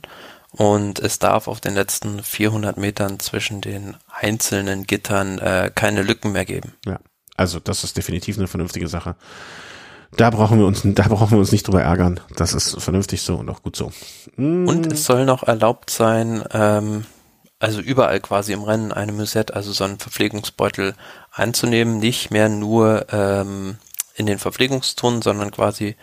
und 0.51 0.99
es 0.99 1.19
darf 1.19 1.47
auf 1.47 1.61
den 1.61 1.73
letzten 1.73 2.21
400 2.21 2.77
Metern 2.77 3.19
zwischen 3.19 3.61
den 3.61 3.95
einzelnen 4.09 4.85
Gittern 4.85 5.39
äh, 5.39 5.71
keine 5.73 6.03
Lücken 6.03 6.33
mehr 6.33 6.45
geben. 6.45 6.73
Ja, 6.85 6.99
also 7.37 7.59
das 7.59 7.83
ist 7.83 7.97
definitiv 7.97 8.37
eine 8.37 8.47
vernünftige 8.47 8.87
Sache. 8.87 9.15
Da 10.17 10.29
brauchen 10.29 10.59
wir 10.59 10.65
uns, 10.65 10.81
da 10.83 11.03
brauchen 11.07 11.31
wir 11.31 11.39
uns 11.39 11.53
nicht 11.53 11.67
drüber 11.67 11.81
ärgern. 11.81 12.19
Das 12.35 12.53
ist 12.53 12.81
vernünftig 12.81 13.21
so 13.21 13.37
und 13.37 13.49
auch 13.49 13.63
gut 13.63 13.77
so. 13.77 13.93
Mm. 14.35 14.67
Und 14.67 14.91
es 14.91 15.05
soll 15.05 15.25
noch 15.25 15.43
erlaubt 15.43 15.89
sein, 15.89 16.43
ähm, 16.51 17.05
also 17.59 17.79
überall 17.79 18.19
quasi 18.19 18.51
im 18.51 18.63
Rennen 18.63 18.91
eine 18.91 19.13
Musette, 19.13 19.55
also 19.55 19.71
so 19.71 19.85
einen 19.85 19.99
Verpflegungsbeutel 19.99 20.95
einzunehmen, 21.31 21.99
nicht 21.99 22.31
mehr 22.31 22.49
nur 22.49 23.05
ähm, 23.13 23.77
in 24.15 24.25
den 24.25 24.39
Verpflegungszonen, 24.39 25.21
sondern 25.21 25.51
quasi 25.51 25.95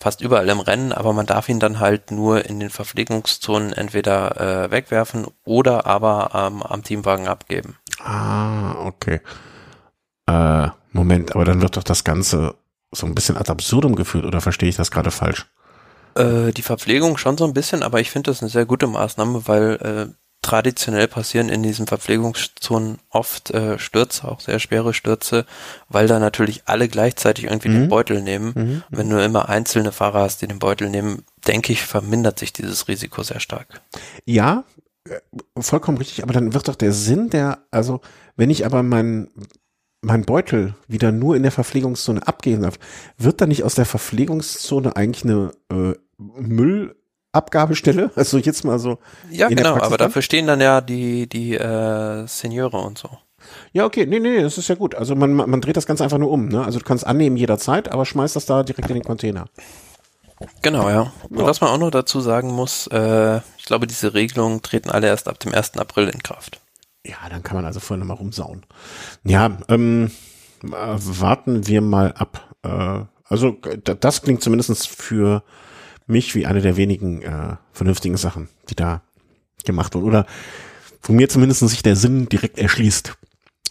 fast 0.00 0.20
überall 0.20 0.48
im 0.48 0.60
Rennen, 0.60 0.92
aber 0.92 1.12
man 1.12 1.26
darf 1.26 1.48
ihn 1.48 1.60
dann 1.60 1.80
halt 1.80 2.10
nur 2.10 2.44
in 2.44 2.60
den 2.60 2.70
Verpflegungszonen 2.70 3.72
entweder 3.72 4.64
äh, 4.64 4.70
wegwerfen 4.70 5.26
oder 5.44 5.86
aber 5.86 6.30
ähm, 6.34 6.62
am 6.62 6.82
Teamwagen 6.82 7.28
abgeben. 7.28 7.76
Ah, 8.02 8.74
okay. 8.84 9.20
Äh, 10.26 10.68
Moment, 10.92 11.34
aber 11.34 11.44
dann 11.44 11.60
wird 11.60 11.76
doch 11.76 11.84
das 11.84 12.04
Ganze 12.04 12.54
so 12.92 13.06
ein 13.06 13.14
bisschen 13.14 13.36
ad 13.36 13.50
absurdum 13.50 13.94
geführt 13.96 14.24
oder 14.24 14.40
verstehe 14.40 14.68
ich 14.68 14.76
das 14.76 14.90
gerade 14.90 15.10
falsch? 15.10 15.46
Äh, 16.14 16.52
die 16.52 16.62
Verpflegung 16.62 17.18
schon 17.18 17.36
so 17.36 17.44
ein 17.44 17.54
bisschen, 17.54 17.82
aber 17.82 18.00
ich 18.00 18.10
finde 18.10 18.30
das 18.30 18.42
eine 18.42 18.50
sehr 18.50 18.64
gute 18.64 18.86
Maßnahme, 18.86 19.46
weil 19.46 20.08
äh, 20.10 20.14
traditionell 20.46 21.08
passieren 21.08 21.48
in 21.48 21.64
diesen 21.64 21.88
Verpflegungszonen 21.88 22.98
oft 23.10 23.50
äh, 23.50 23.80
Stürze, 23.80 24.28
auch 24.28 24.38
sehr 24.38 24.60
schwere 24.60 24.94
Stürze, 24.94 25.44
weil 25.88 26.06
da 26.06 26.20
natürlich 26.20 26.62
alle 26.66 26.86
gleichzeitig 26.86 27.46
irgendwie 27.46 27.68
mhm. 27.68 27.74
den 27.74 27.88
Beutel 27.88 28.22
nehmen. 28.22 28.52
Mhm. 28.54 28.82
Wenn 28.90 29.10
du 29.10 29.22
immer 29.22 29.48
einzelne 29.48 29.90
Fahrer 29.90 30.20
hast, 30.20 30.42
die 30.42 30.46
den 30.46 30.60
Beutel 30.60 30.88
nehmen, 30.88 31.24
denke 31.48 31.72
ich, 31.72 31.82
vermindert 31.82 32.38
sich 32.38 32.52
dieses 32.52 32.86
Risiko 32.86 33.24
sehr 33.24 33.40
stark. 33.40 33.82
Ja, 34.24 34.62
äh, 35.08 35.18
vollkommen 35.58 35.98
richtig, 35.98 36.22
aber 36.22 36.32
dann 36.32 36.54
wird 36.54 36.68
doch 36.68 36.76
der 36.76 36.92
Sinn 36.92 37.28
der, 37.28 37.58
also 37.72 38.00
wenn 38.36 38.50
ich 38.50 38.64
aber 38.64 38.84
meinen 38.84 39.28
mein 40.02 40.24
Beutel 40.24 40.74
wieder 40.86 41.10
nur 41.10 41.34
in 41.34 41.42
der 41.42 41.50
Verpflegungszone 41.50 42.24
abgeben 42.28 42.62
darf, 42.62 42.78
wird 43.18 43.40
da 43.40 43.46
nicht 43.46 43.64
aus 43.64 43.74
der 43.74 43.86
Verpflegungszone 43.86 44.94
eigentlich 44.94 45.24
eine 45.24 45.50
äh, 45.72 45.94
Müllabgabestelle? 47.36 48.10
Also 48.16 48.38
jetzt 48.38 48.64
mal 48.64 48.78
so. 48.78 48.98
Ja, 49.30 49.48
genau, 49.48 49.76
aber 49.76 49.96
dafür 49.96 50.22
stehen 50.22 50.46
dann 50.46 50.60
ja 50.60 50.80
die, 50.80 51.28
die 51.28 51.54
äh, 51.54 52.26
Seniore 52.26 52.78
und 52.78 52.98
so. 52.98 53.10
Ja, 53.72 53.84
okay, 53.84 54.06
nee, 54.06 54.18
nee, 54.18 54.42
das 54.42 54.58
ist 54.58 54.68
ja 54.68 54.74
gut. 54.74 54.94
Also 54.94 55.14
man, 55.14 55.32
man 55.34 55.60
dreht 55.60 55.76
das 55.76 55.86
Ganze 55.86 56.02
einfach 56.02 56.18
nur 56.18 56.30
um. 56.30 56.48
Ne? 56.48 56.64
Also 56.64 56.78
du 56.78 56.84
kannst 56.84 57.06
annehmen 57.06 57.36
jederzeit, 57.36 57.90
aber 57.92 58.04
schmeißt 58.04 58.34
das 58.34 58.46
da 58.46 58.62
direkt 58.62 58.88
in 58.88 58.94
den 58.94 59.04
Container. 59.04 59.46
Genau, 60.62 60.88
ja. 60.90 61.12
Und 61.28 61.38
ja. 61.38 61.46
was 61.46 61.60
man 61.60 61.70
auch 61.70 61.78
noch 61.78 61.90
dazu 61.90 62.20
sagen 62.20 62.50
muss, 62.50 62.88
äh, 62.88 63.38
ich 63.58 63.64
glaube, 63.64 63.86
diese 63.86 64.14
Regelungen 64.14 64.62
treten 64.62 64.90
alle 64.90 65.06
erst 65.06 65.28
ab 65.28 65.38
dem 65.38 65.54
1. 65.54 65.78
April 65.78 66.08
in 66.08 66.22
Kraft. 66.22 66.60
Ja, 67.04 67.16
dann 67.30 67.42
kann 67.42 67.56
man 67.56 67.64
also 67.64 67.80
vorher 67.80 68.04
nochmal 68.04 68.18
rumsauen. 68.18 68.66
Ja, 69.22 69.58
ähm, 69.68 70.10
äh, 70.64 70.68
warten 70.70 71.66
wir 71.66 71.80
mal 71.80 72.12
ab. 72.12 72.54
Äh, 72.62 73.04
also 73.28 73.56
das 73.82 74.22
klingt 74.22 74.42
zumindest 74.42 74.88
für 74.88 75.42
mich 76.06 76.34
wie 76.34 76.46
eine 76.46 76.60
der 76.60 76.76
wenigen 76.76 77.22
äh, 77.22 77.56
vernünftigen 77.72 78.16
Sachen, 78.16 78.48
die 78.68 78.76
da 78.76 79.02
gemacht 79.64 79.94
wurden. 79.94 80.06
Oder 80.06 80.26
von 81.00 81.16
mir 81.16 81.28
zumindest 81.28 81.60
sich 81.60 81.82
der 81.82 81.96
Sinn 81.96 82.28
direkt 82.28 82.58
erschließt. 82.58 83.16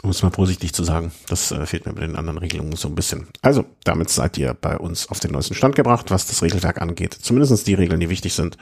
Um 0.03 0.11
es 0.11 0.21
mal 0.21 0.29
vorsichtig 0.29 0.73
zu 0.73 0.83
sagen. 0.83 1.11
Das 1.27 1.51
äh, 1.51 1.65
fehlt 1.65 1.85
mir 1.85 1.93
bei 1.93 2.01
den 2.01 2.15
anderen 2.15 2.37
Regelungen 2.37 2.75
so 2.75 2.87
ein 2.87 2.95
bisschen. 2.95 3.27
Also, 3.41 3.65
damit 3.85 4.09
seid 4.09 4.37
ihr 4.37 4.53
bei 4.53 4.77
uns 4.77 5.09
auf 5.09 5.19
den 5.19 5.31
neuesten 5.31 5.55
Stand 5.55 5.75
gebracht, 5.75 6.11
was 6.11 6.27
das 6.27 6.43
Regelwerk 6.43 6.81
angeht. 6.81 7.13
Zumindest 7.13 7.65
die 7.65 7.73
Regeln, 7.73 7.99
die 7.99 8.09
wichtig 8.09 8.33
sind. 8.33 8.57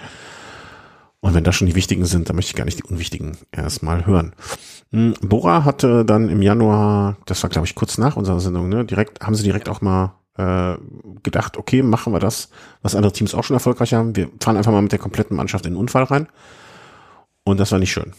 Und 1.19 1.33
wenn 1.33 1.43
das 1.43 1.55
schon 1.55 1.67
die 1.67 1.75
wichtigen 1.75 2.05
sind, 2.05 2.29
dann 2.29 2.35
möchte 2.35 2.51
ich 2.51 2.55
gar 2.55 2.65
nicht 2.65 2.79
die 2.79 2.83
unwichtigen 2.83 3.37
erstmal 3.51 4.05
hören. 4.05 4.33
Hm, 4.91 5.15
Bora 5.21 5.63
hatte 5.63 6.05
dann 6.05 6.29
im 6.29 6.41
Januar, 6.41 7.17
das 7.25 7.41
war 7.43 7.49
glaube 7.49 7.65
ich 7.65 7.75
kurz 7.75 7.97
nach 7.97 8.17
unserer 8.17 8.39
Sendung, 8.39 8.69
ne, 8.69 8.85
direkt, 8.85 9.21
haben 9.21 9.33
sie 9.33 9.43
direkt 9.43 9.69
auch 9.69 9.81
mal 9.81 10.15
äh, 10.37 10.75
gedacht, 11.21 11.57
okay, 11.57 11.83
machen 11.83 12.13
wir 12.13 12.19
das, 12.19 12.49
was 12.81 12.95
andere 12.95 13.13
Teams 13.13 13.35
auch 13.35 13.43
schon 13.43 13.55
erfolgreich 13.55 13.93
haben. 13.93 14.15
Wir 14.15 14.29
fahren 14.41 14.57
einfach 14.57 14.71
mal 14.71 14.81
mit 14.81 14.91
der 14.91 14.99
kompletten 14.99 15.37
Mannschaft 15.37 15.65
in 15.65 15.73
den 15.73 15.79
Unfall 15.79 16.03
rein. 16.03 16.27
Und 17.43 17.59
das 17.59 17.71
war 17.71 17.79
nicht 17.79 17.91
schön. 17.91 18.13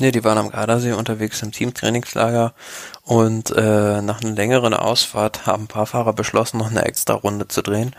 Nee, 0.00 0.12
die 0.12 0.22
waren 0.22 0.38
am 0.38 0.50
Gardasee 0.50 0.92
unterwegs 0.92 1.42
im 1.42 1.50
Teamtrainingslager 1.50 2.54
und 3.02 3.50
äh, 3.50 4.00
nach 4.00 4.22
einer 4.22 4.30
längeren 4.30 4.72
Ausfahrt 4.72 5.46
haben 5.46 5.64
ein 5.64 5.68
paar 5.68 5.86
Fahrer 5.86 6.12
beschlossen, 6.12 6.58
noch 6.58 6.70
eine 6.70 6.84
extra 6.84 7.14
Runde 7.14 7.48
zu 7.48 7.62
drehen. 7.62 7.96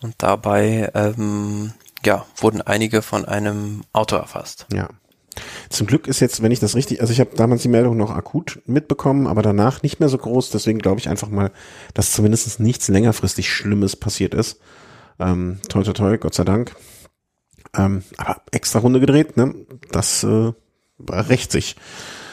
Und 0.00 0.14
dabei 0.18 0.90
ähm, 0.94 1.72
ja, 2.04 2.24
wurden 2.36 2.62
einige 2.62 3.02
von 3.02 3.24
einem 3.24 3.82
Auto 3.92 4.16
erfasst. 4.16 4.66
Ja. 4.72 4.88
Zum 5.68 5.86
Glück 5.86 6.06
ist 6.06 6.20
jetzt, 6.20 6.42
wenn 6.42 6.52
ich 6.52 6.60
das 6.60 6.74
richtig, 6.74 7.00
also 7.00 7.12
ich 7.12 7.20
habe 7.20 7.36
damals 7.36 7.62
die 7.62 7.68
Meldung 7.68 7.96
noch 7.96 8.10
akut 8.10 8.60
mitbekommen, 8.66 9.26
aber 9.26 9.42
danach 9.42 9.82
nicht 9.82 10.00
mehr 10.00 10.08
so 10.08 10.18
groß. 10.18 10.50
Deswegen 10.50 10.78
glaube 10.78 11.00
ich 11.00 11.08
einfach 11.08 11.28
mal, 11.28 11.52
dass 11.94 12.12
zumindest 12.12 12.60
nichts 12.60 12.88
längerfristig 12.88 13.52
Schlimmes 13.52 13.96
passiert 13.96 14.34
ist. 14.34 14.60
Ähm, 15.18 15.60
toi, 15.68 15.82
toi, 15.82 15.92
toi, 15.92 16.18
Gott 16.18 16.34
sei 16.34 16.44
Dank. 16.44 16.74
Ähm, 17.76 18.02
aber 18.16 18.42
extra 18.50 18.80
Runde 18.80 19.00
gedreht, 19.00 19.36
ne? 19.36 19.54
Das 19.92 20.24
äh, 20.24 20.52
rächt 21.08 21.52
sich, 21.52 21.76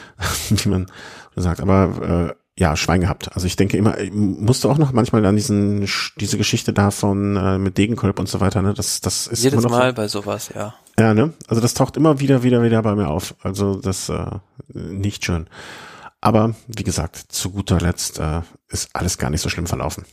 wie 0.48 0.68
man 0.68 0.90
sagt. 1.36 1.60
Aber 1.60 2.34
äh, 2.34 2.60
ja, 2.60 2.74
Schwein 2.74 3.00
gehabt. 3.00 3.30
Also 3.34 3.46
ich 3.46 3.54
denke 3.54 3.76
immer, 3.76 3.98
ich 3.98 4.12
musste 4.12 4.68
auch 4.68 4.78
noch 4.78 4.92
manchmal 4.92 5.24
an 5.26 5.36
diesen 5.36 5.88
diese 6.16 6.38
Geschichte 6.38 6.72
da 6.72 6.90
von 6.90 7.36
äh, 7.36 7.58
mit 7.58 7.78
Degenkolb 7.78 8.18
und 8.18 8.28
so 8.28 8.40
weiter, 8.40 8.62
ne? 8.62 8.74
Das 8.74 9.00
das 9.00 9.28
ist 9.28 9.44
jedes 9.44 9.62
Mal 9.62 9.92
bei 9.92 10.08
sowas, 10.08 10.50
ja. 10.52 10.74
Ja, 10.98 11.14
ne? 11.14 11.32
Also 11.46 11.60
das 11.62 11.74
taucht 11.74 11.96
immer 11.96 12.18
wieder, 12.18 12.42
wieder, 12.42 12.62
wieder 12.62 12.82
bei 12.82 12.94
mir 12.94 13.08
auf. 13.08 13.34
Also 13.42 13.76
das 13.76 14.08
äh, 14.08 14.26
nicht 14.74 15.24
schön. 15.24 15.46
Aber 16.20 16.54
wie 16.66 16.82
gesagt, 16.82 17.16
zu 17.16 17.50
guter 17.50 17.78
Letzt 17.78 18.18
äh, 18.18 18.40
ist 18.68 18.90
alles 18.94 19.18
gar 19.18 19.30
nicht 19.30 19.40
so 19.40 19.48
schlimm 19.48 19.68
verlaufen. 19.68 20.04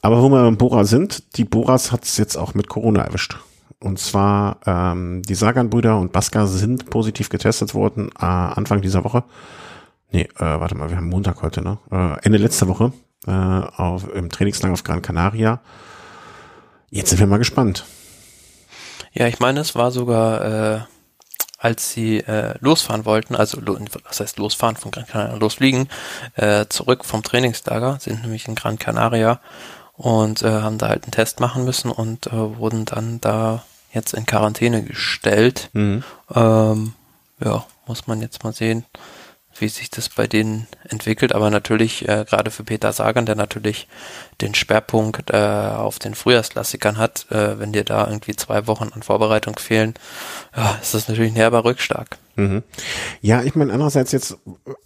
Aber 0.00 0.22
wo 0.22 0.30
wir 0.30 0.42
beim 0.42 0.56
Bora 0.56 0.84
sind, 0.84 1.36
die 1.36 1.44
Boras 1.44 1.92
hat 1.92 2.04
es 2.04 2.16
jetzt 2.16 2.36
auch 2.36 2.54
mit 2.54 2.68
Corona 2.68 3.02
erwischt. 3.02 3.36
Und 3.78 3.98
zwar 3.98 4.60
ähm, 4.64 5.20
die 5.22 5.34
Sagan-Brüder 5.34 5.98
und 5.98 6.12
Baska 6.12 6.46
sind 6.46 6.88
positiv 6.88 7.28
getestet 7.28 7.74
worden 7.74 8.08
äh, 8.18 8.24
Anfang 8.24 8.80
dieser 8.80 9.04
Woche. 9.04 9.24
Nee, 10.10 10.28
äh, 10.36 10.40
warte 10.40 10.74
mal, 10.74 10.88
wir 10.88 10.96
haben 10.96 11.08
Montag 11.08 11.42
heute, 11.42 11.60
ne? 11.62 11.78
Äh, 11.90 12.24
Ende 12.24 12.38
letzter 12.38 12.68
Woche 12.68 12.92
äh, 13.26 13.30
auf, 13.30 14.08
im 14.14 14.30
Trainingslager 14.30 14.72
auf 14.72 14.84
Gran 14.84 15.02
Canaria. 15.02 15.60
Jetzt 16.90 17.10
sind 17.10 17.18
wir 17.18 17.26
mal 17.26 17.38
gespannt. 17.38 17.84
Ja, 19.18 19.26
ich 19.28 19.40
meine, 19.40 19.60
es 19.60 19.74
war 19.74 19.92
sogar, 19.92 20.44
äh, 20.44 20.80
als 21.56 21.90
sie 21.90 22.18
äh, 22.18 22.54
losfahren 22.60 23.06
wollten, 23.06 23.34
also 23.34 23.58
was 24.04 24.20
heißt 24.20 24.36
losfahren 24.36 24.76
von 24.76 24.90
Gran 24.90 25.06
Canaria, 25.06 25.36
losfliegen, 25.36 25.88
äh, 26.34 26.66
zurück 26.68 27.02
vom 27.06 27.22
Trainingslager, 27.22 27.96
sind 27.98 28.20
nämlich 28.20 28.46
in 28.46 28.54
Gran 28.54 28.78
Canaria 28.78 29.40
und 29.94 30.42
äh, 30.42 30.50
haben 30.50 30.76
da 30.76 30.88
halt 30.88 31.04
einen 31.04 31.12
Test 31.12 31.40
machen 31.40 31.64
müssen 31.64 31.90
und 31.90 32.26
äh, 32.26 32.58
wurden 32.58 32.84
dann 32.84 33.18
da 33.22 33.64
jetzt 33.90 34.12
in 34.12 34.26
Quarantäne 34.26 34.82
gestellt. 34.82 35.70
Mhm. 35.72 36.04
Ähm, 36.34 36.92
ja, 37.42 37.64
muss 37.86 38.06
man 38.06 38.20
jetzt 38.20 38.44
mal 38.44 38.52
sehen, 38.52 38.84
wie 39.60 39.68
sich 39.68 39.90
das 39.90 40.08
bei 40.08 40.26
denen 40.26 40.66
entwickelt. 40.88 41.34
Aber 41.34 41.50
natürlich, 41.50 42.08
äh, 42.08 42.24
gerade 42.28 42.50
für 42.50 42.64
Peter 42.64 42.92
Sagan, 42.92 43.26
der 43.26 43.34
natürlich 43.34 43.88
den 44.40 44.54
Schwerpunkt 44.54 45.30
äh, 45.30 45.36
auf 45.36 45.98
den 45.98 46.14
Frühjahrsklassikern 46.14 46.98
hat, 46.98 47.26
äh, 47.30 47.58
wenn 47.58 47.72
dir 47.72 47.84
da 47.84 48.06
irgendwie 48.06 48.36
zwei 48.36 48.66
Wochen 48.66 48.90
an 48.92 49.02
Vorbereitung 49.02 49.58
fehlen, 49.58 49.94
ja, 50.56 50.78
ist 50.80 50.94
das 50.94 51.08
natürlich 51.08 51.32
ein 51.32 51.36
herber 51.36 51.64
Rückstark. 51.64 52.18
Mhm. 52.36 52.62
Ja, 53.22 53.42
ich 53.42 53.54
meine, 53.54 53.72
andererseits 53.72 54.12
jetzt, 54.12 54.36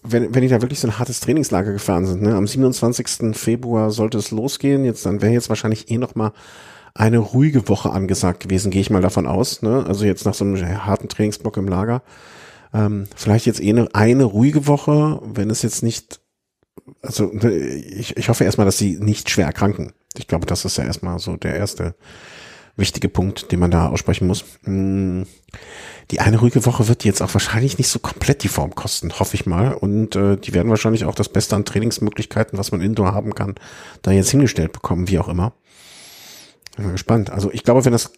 wenn, 0.02 0.34
wenn 0.34 0.42
die 0.42 0.48
da 0.48 0.62
wirklich 0.62 0.80
so 0.80 0.86
ein 0.86 0.98
hartes 0.98 1.20
Trainingslager 1.20 1.72
gefahren 1.72 2.06
sind, 2.06 2.22
ne, 2.22 2.34
am 2.34 2.46
27. 2.46 3.36
Februar 3.36 3.90
sollte 3.90 4.18
es 4.18 4.30
losgehen, 4.30 4.84
jetzt, 4.84 5.04
dann 5.04 5.20
wäre 5.20 5.32
jetzt 5.32 5.48
wahrscheinlich 5.48 5.90
eh 5.90 5.98
noch 5.98 6.14
mal 6.14 6.32
eine 6.94 7.18
ruhige 7.18 7.68
Woche 7.68 7.90
angesagt 7.90 8.40
gewesen, 8.40 8.70
gehe 8.70 8.80
ich 8.80 8.90
mal 8.90 9.02
davon 9.02 9.26
aus, 9.26 9.62
ne, 9.62 9.84
also 9.86 10.04
jetzt 10.04 10.24
nach 10.26 10.34
so 10.34 10.44
einem 10.44 10.84
harten 10.84 11.08
Trainingsblock 11.08 11.56
im 11.56 11.68
Lager. 11.68 12.02
Ähm, 12.72 13.08
vielleicht 13.16 13.46
jetzt 13.46 13.60
eh 13.60 13.70
eine, 13.70 13.94
eine 13.94 14.24
ruhige 14.24 14.66
Woche, 14.66 15.20
wenn 15.24 15.50
es 15.50 15.62
jetzt 15.62 15.82
nicht, 15.82 16.20
also 17.02 17.26
ne, 17.32 17.50
ich, 17.50 18.16
ich 18.16 18.28
hoffe 18.28 18.44
erstmal, 18.44 18.64
dass 18.64 18.78
sie 18.78 18.98
nicht 19.00 19.30
schwer 19.30 19.46
erkranken. 19.46 19.92
Ich 20.16 20.28
glaube, 20.28 20.46
das 20.46 20.64
ist 20.64 20.76
ja 20.76 20.84
erstmal 20.84 21.18
so 21.18 21.36
der 21.36 21.56
erste 21.56 21.94
wichtige 22.76 23.08
Punkt, 23.08 23.52
den 23.52 23.60
man 23.60 23.70
da 23.70 23.88
aussprechen 23.88 24.26
muss. 24.26 24.44
Mm, 24.62 25.22
die 26.10 26.20
eine 26.20 26.38
ruhige 26.38 26.64
Woche 26.66 26.88
wird 26.88 27.04
jetzt 27.04 27.22
auch 27.22 27.32
wahrscheinlich 27.34 27.78
nicht 27.78 27.88
so 27.88 27.98
komplett 27.98 28.42
die 28.42 28.48
Form 28.48 28.74
kosten, 28.74 29.12
hoffe 29.18 29.34
ich 29.34 29.46
mal. 29.46 29.74
Und 29.74 30.16
äh, 30.16 30.36
die 30.36 30.54
werden 30.54 30.70
wahrscheinlich 30.70 31.04
auch 31.04 31.14
das 31.14 31.28
Beste 31.28 31.54
an 31.54 31.64
Trainingsmöglichkeiten, 31.64 32.58
was 32.58 32.72
man 32.72 32.80
indoor 32.80 33.12
haben 33.14 33.34
kann, 33.34 33.54
da 34.02 34.10
jetzt 34.10 34.30
hingestellt 34.30 34.72
bekommen, 34.72 35.08
wie 35.08 35.18
auch 35.18 35.28
immer. 35.28 35.52
Bin 36.76 36.92
gespannt. 36.92 37.30
Also 37.30 37.52
ich 37.52 37.62
glaube, 37.62 37.84
wenn 37.84 37.92
das 37.92 38.12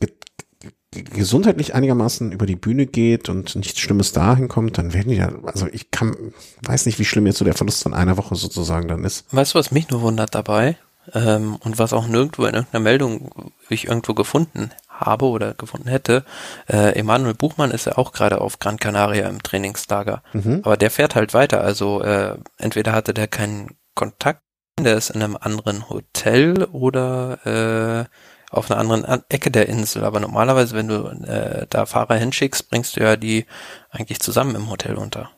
gesundheitlich 0.92 1.74
einigermaßen 1.74 2.32
über 2.32 2.46
die 2.46 2.56
Bühne 2.56 2.86
geht 2.86 3.28
und 3.28 3.56
nichts 3.56 3.80
Schlimmes 3.80 4.12
dahin 4.12 4.48
kommt, 4.48 4.78
dann 4.78 4.92
werden 4.92 5.08
die 5.08 5.16
ja, 5.16 5.32
also 5.44 5.66
ich 5.72 5.90
kann, 5.90 6.14
weiß 6.62 6.86
nicht, 6.86 6.98
wie 6.98 7.04
schlimm 7.04 7.26
jetzt 7.26 7.38
so 7.38 7.44
der 7.44 7.54
Verlust 7.54 7.82
von 7.82 7.94
einer 7.94 8.16
Woche 8.16 8.34
sozusagen 8.34 8.88
dann 8.88 9.04
ist. 9.04 9.24
Weißt 9.34 9.54
du, 9.54 9.58
was 9.58 9.70
mich 9.70 9.88
nur 9.88 10.02
wundert 10.02 10.34
dabei? 10.34 10.76
Ähm, 11.14 11.56
und 11.56 11.78
was 11.78 11.92
auch 11.92 12.06
nirgendwo 12.06 12.44
in 12.44 12.54
irgendeiner 12.54 12.84
Meldung 12.84 13.52
ich 13.68 13.88
irgendwo 13.88 14.14
gefunden 14.14 14.70
habe 14.88 15.24
oder 15.24 15.54
gefunden 15.54 15.88
hätte, 15.88 16.24
äh, 16.68 16.96
Emanuel 16.96 17.34
Buchmann 17.34 17.72
ist 17.72 17.86
ja 17.86 17.98
auch 17.98 18.12
gerade 18.12 18.40
auf 18.40 18.60
Gran 18.60 18.78
Canaria 18.78 19.28
im 19.28 19.42
Trainingslager. 19.42 20.22
Mhm. 20.32 20.60
Aber 20.62 20.76
der 20.76 20.90
fährt 20.90 21.14
halt 21.16 21.34
weiter. 21.34 21.62
Also 21.62 22.02
äh, 22.02 22.36
entweder 22.58 22.92
hatte 22.92 23.14
der 23.14 23.26
keinen 23.26 23.76
Kontakt, 23.94 24.42
der 24.78 24.96
ist 24.96 25.10
in 25.10 25.22
einem 25.22 25.36
anderen 25.36 25.88
Hotel 25.88 26.64
oder 26.64 28.08
äh, 28.08 28.31
auf 28.52 28.70
einer 28.70 28.78
anderen 28.78 29.04
Ecke 29.28 29.50
der 29.50 29.68
Insel. 29.68 30.04
Aber 30.04 30.20
normalerweise, 30.20 30.76
wenn 30.76 30.88
du 30.88 31.06
äh, 31.26 31.66
da 31.68 31.86
Fahrer 31.86 32.16
hinschickst, 32.16 32.70
bringst 32.70 32.96
du 32.96 33.00
ja 33.00 33.16
die 33.16 33.46
eigentlich 33.90 34.20
zusammen 34.20 34.54
im 34.54 34.70
Hotel 34.70 34.96
unter. 34.96 35.30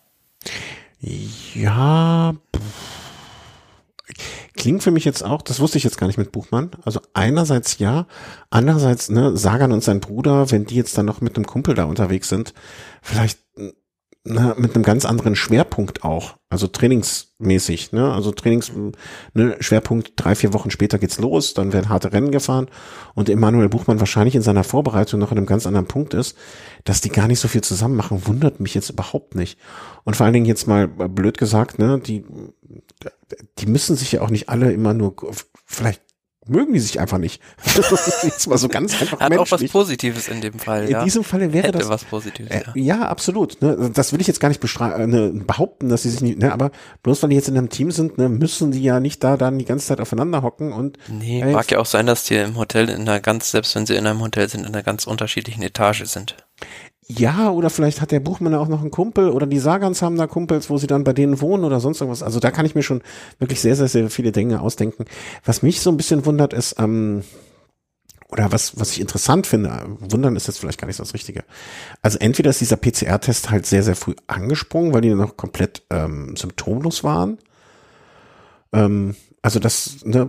Ja, 1.00 2.34
klingt 4.56 4.82
für 4.82 4.90
mich 4.90 5.04
jetzt 5.04 5.22
auch, 5.22 5.42
das 5.42 5.60
wusste 5.60 5.78
ich 5.78 5.84
jetzt 5.84 5.98
gar 5.98 6.06
nicht 6.06 6.18
mit 6.18 6.32
Buchmann. 6.32 6.70
Also 6.84 7.00
einerseits 7.12 7.78
ja, 7.78 8.06
andererseits, 8.50 9.10
ne, 9.10 9.36
Sagan 9.36 9.72
und 9.72 9.84
sein 9.84 10.00
Bruder, 10.00 10.50
wenn 10.50 10.64
die 10.64 10.76
jetzt 10.76 10.96
dann 10.96 11.06
noch 11.06 11.20
mit 11.20 11.36
einem 11.36 11.46
Kumpel 11.46 11.74
da 11.74 11.84
unterwegs 11.84 12.28
sind, 12.28 12.54
vielleicht 13.02 13.40
na, 14.26 14.54
mit 14.56 14.74
einem 14.74 14.84
ganz 14.84 15.04
anderen 15.04 15.36
Schwerpunkt 15.36 16.02
auch, 16.02 16.36
also 16.48 16.66
trainingsmäßig, 16.66 17.92
ne, 17.92 18.10
also 18.10 18.32
Trainings, 18.32 18.72
ne, 19.34 19.56
Schwerpunkt 19.60 20.12
drei, 20.16 20.34
vier 20.34 20.54
Wochen 20.54 20.70
später 20.70 20.98
geht's 20.98 21.18
los, 21.18 21.52
dann 21.52 21.74
werden 21.74 21.90
harte 21.90 22.12
Rennen 22.12 22.30
gefahren. 22.30 22.68
Und 23.14 23.28
Emanuel 23.28 23.68
Buchmann 23.68 24.00
wahrscheinlich 24.00 24.34
in 24.34 24.40
seiner 24.40 24.64
Vorbereitung 24.64 25.20
noch 25.20 25.30
in 25.30 25.36
einem 25.36 25.46
ganz 25.46 25.66
anderen 25.66 25.86
Punkt 25.86 26.14
ist, 26.14 26.38
dass 26.84 27.02
die 27.02 27.10
gar 27.10 27.28
nicht 27.28 27.38
so 27.38 27.48
viel 27.48 27.60
zusammen 27.60 27.96
machen, 27.96 28.26
wundert 28.26 28.60
mich 28.60 28.74
jetzt 28.74 28.88
überhaupt 28.88 29.34
nicht. 29.34 29.58
Und 30.04 30.16
vor 30.16 30.24
allen 30.24 30.32
Dingen 30.32 30.46
jetzt 30.46 30.66
mal 30.66 30.88
blöd 30.88 31.36
gesagt, 31.36 31.78
ne, 31.78 32.00
die, 32.00 32.24
die 33.58 33.66
müssen 33.66 33.94
sich 33.94 34.12
ja 34.12 34.22
auch 34.22 34.30
nicht 34.30 34.48
alle 34.48 34.72
immer 34.72 34.94
nur, 34.94 35.14
vielleicht 35.66 36.00
mögen 36.46 36.72
die 36.72 36.80
sich 36.80 37.00
einfach 37.00 37.18
nicht. 37.18 37.42
Das 37.74 37.90
ist 37.90 38.24
jetzt 38.24 38.46
mal 38.46 38.56
so 38.56 38.68
ganz 38.68 39.00
einfach 39.00 39.20
Hat 39.20 39.30
menschlich. 39.30 39.52
auch 39.52 39.62
was 39.62 39.70
Positives 39.70 40.28
in 40.28 40.40
dem 40.40 40.58
Fall. 40.58 40.88
Ja. 40.88 41.00
In 41.00 41.04
diesem 41.04 41.24
Falle 41.24 41.52
wäre 41.52 41.68
Hätte 41.68 41.78
das 41.78 41.88
was 41.88 42.04
Positives. 42.04 42.50
Äh, 42.50 42.62
ja. 42.74 42.96
ja, 42.96 43.08
absolut. 43.08 43.60
Ne? 43.60 43.90
Das 43.92 44.12
will 44.12 44.20
ich 44.20 44.26
jetzt 44.26 44.40
gar 44.40 44.48
nicht 44.48 44.62
äh, 44.62 45.06
ne, 45.06 45.32
behaupten, 45.34 45.88
dass 45.88 46.02
sie 46.02 46.10
sich 46.10 46.20
nicht. 46.20 46.38
Ne, 46.38 46.52
aber 46.52 46.70
bloß 47.02 47.22
weil 47.22 47.30
die 47.30 47.36
jetzt 47.36 47.48
in 47.48 47.58
einem 47.58 47.68
Team 47.68 47.90
sind, 47.90 48.18
ne, 48.18 48.28
müssen 48.28 48.72
die 48.72 48.82
ja 48.82 49.00
nicht 49.00 49.24
da 49.24 49.36
dann 49.36 49.58
die 49.58 49.64
ganze 49.64 49.86
Zeit 49.86 50.00
aufeinander 50.00 50.42
hocken 50.42 50.72
und. 50.72 50.98
Nee, 51.08 51.40
äh, 51.40 51.52
mag 51.52 51.70
ja 51.70 51.78
auch 51.78 51.86
sein, 51.86 52.06
dass 52.06 52.24
die 52.24 52.36
im 52.36 52.56
Hotel 52.56 52.88
in 52.88 53.02
einer 53.02 53.20
ganz, 53.20 53.50
selbst 53.50 53.74
wenn 53.74 53.86
sie 53.86 53.96
in 53.96 54.06
einem 54.06 54.20
Hotel 54.20 54.48
sind, 54.48 54.60
in 54.60 54.66
einer 54.66 54.82
ganz 54.82 55.06
unterschiedlichen 55.06 55.62
Etage 55.62 56.04
sind. 56.04 56.36
Ja, 57.06 57.50
oder 57.50 57.68
vielleicht 57.68 58.00
hat 58.00 58.12
der 58.12 58.20
Buchmann 58.20 58.54
auch 58.54 58.68
noch 58.68 58.80
einen 58.80 58.90
Kumpel 58.90 59.28
oder 59.28 59.46
die 59.46 59.58
Sagans 59.58 60.00
haben 60.00 60.16
da 60.16 60.26
Kumpels, 60.26 60.70
wo 60.70 60.78
sie 60.78 60.86
dann 60.86 61.04
bei 61.04 61.12
denen 61.12 61.40
wohnen 61.40 61.64
oder 61.64 61.78
sonst 61.78 62.00
irgendwas. 62.00 62.22
Also 62.22 62.40
da 62.40 62.50
kann 62.50 62.64
ich 62.64 62.74
mir 62.74 62.82
schon 62.82 63.02
wirklich 63.38 63.60
sehr, 63.60 63.76
sehr, 63.76 63.88
sehr 63.88 64.08
viele 64.08 64.32
Dinge 64.32 64.62
ausdenken. 64.62 65.04
Was 65.44 65.62
mich 65.62 65.80
so 65.80 65.90
ein 65.90 65.98
bisschen 65.98 66.24
wundert 66.24 66.54
ist, 66.54 66.76
ähm, 66.78 67.22
oder 68.30 68.50
was, 68.50 68.80
was 68.80 68.92
ich 68.92 69.00
interessant 69.00 69.46
finde, 69.46 69.84
wundern 70.00 70.34
ist 70.34 70.46
jetzt 70.46 70.58
vielleicht 70.58 70.80
gar 70.80 70.88
nicht 70.88 70.98
das 70.98 71.14
Richtige. 71.14 71.44
Also 72.00 72.18
entweder 72.18 72.50
ist 72.50 72.60
dieser 72.60 72.76
PCR-Test 72.76 73.50
halt 73.50 73.66
sehr, 73.66 73.82
sehr 73.82 73.96
früh 73.96 74.14
angesprungen, 74.26 74.92
weil 74.92 75.02
die 75.02 75.14
noch 75.14 75.36
komplett 75.36 75.82
ähm, 75.90 76.34
symptomlos 76.36 77.04
waren. 77.04 77.38
Ähm, 78.72 79.14
also 79.42 79.60
das, 79.60 80.04
ne, 80.04 80.28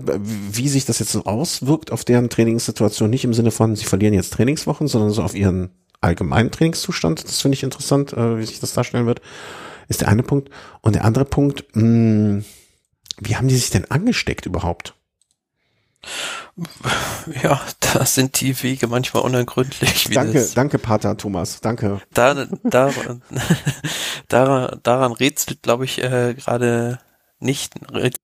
wie 0.51 0.67
sich 0.67 0.85
das 0.85 0.99
jetzt 0.99 1.13
so 1.13 1.23
auswirkt 1.23 1.91
auf 1.91 2.03
deren 2.03 2.29
Trainingssituation, 2.29 3.09
nicht 3.09 3.23
im 3.23 3.33
Sinne 3.33 3.51
von, 3.51 3.75
sie 3.75 3.85
verlieren 3.85 4.13
jetzt 4.13 4.33
Trainingswochen, 4.33 4.87
sondern 4.87 5.11
so 5.11 5.23
auf 5.23 5.33
ihren 5.33 5.71
allgemeinen 6.01 6.51
Trainingszustand. 6.51 7.23
Das 7.23 7.41
finde 7.41 7.55
ich 7.55 7.63
interessant, 7.63 8.13
äh, 8.13 8.37
wie 8.37 8.45
sich 8.45 8.59
das 8.59 8.73
darstellen 8.73 9.05
wird. 9.05 9.21
Ist 9.87 10.01
der 10.01 10.07
eine 10.07 10.23
Punkt. 10.23 10.49
Und 10.81 10.95
der 10.95 11.05
andere 11.05 11.25
Punkt, 11.25 11.65
mh, 11.73 11.81
hm, 11.81 12.45
wie 13.19 13.35
haben 13.35 13.47
die 13.47 13.55
sich 13.55 13.69
denn 13.69 13.89
angesteckt 13.89 14.45
überhaupt? 14.45 14.93
Ja, 17.41 17.59
da 17.79 18.05
sind 18.05 18.39
die 18.39 18.61
Wege 18.61 18.87
manchmal 18.87 19.23
unergründlich. 19.23 20.09
danke, 20.13 20.47
danke, 20.53 20.77
Pater 20.77 21.17
Thomas, 21.17 21.61
danke. 21.61 21.99
Da, 22.13 22.45
da, 22.63 22.91
daran, 24.27 24.79
daran 24.83 25.11
rätselt, 25.13 25.63
glaube 25.63 25.85
ich, 25.85 26.03
äh, 26.03 26.35
gerade 26.35 26.99
nicht, 27.39 27.73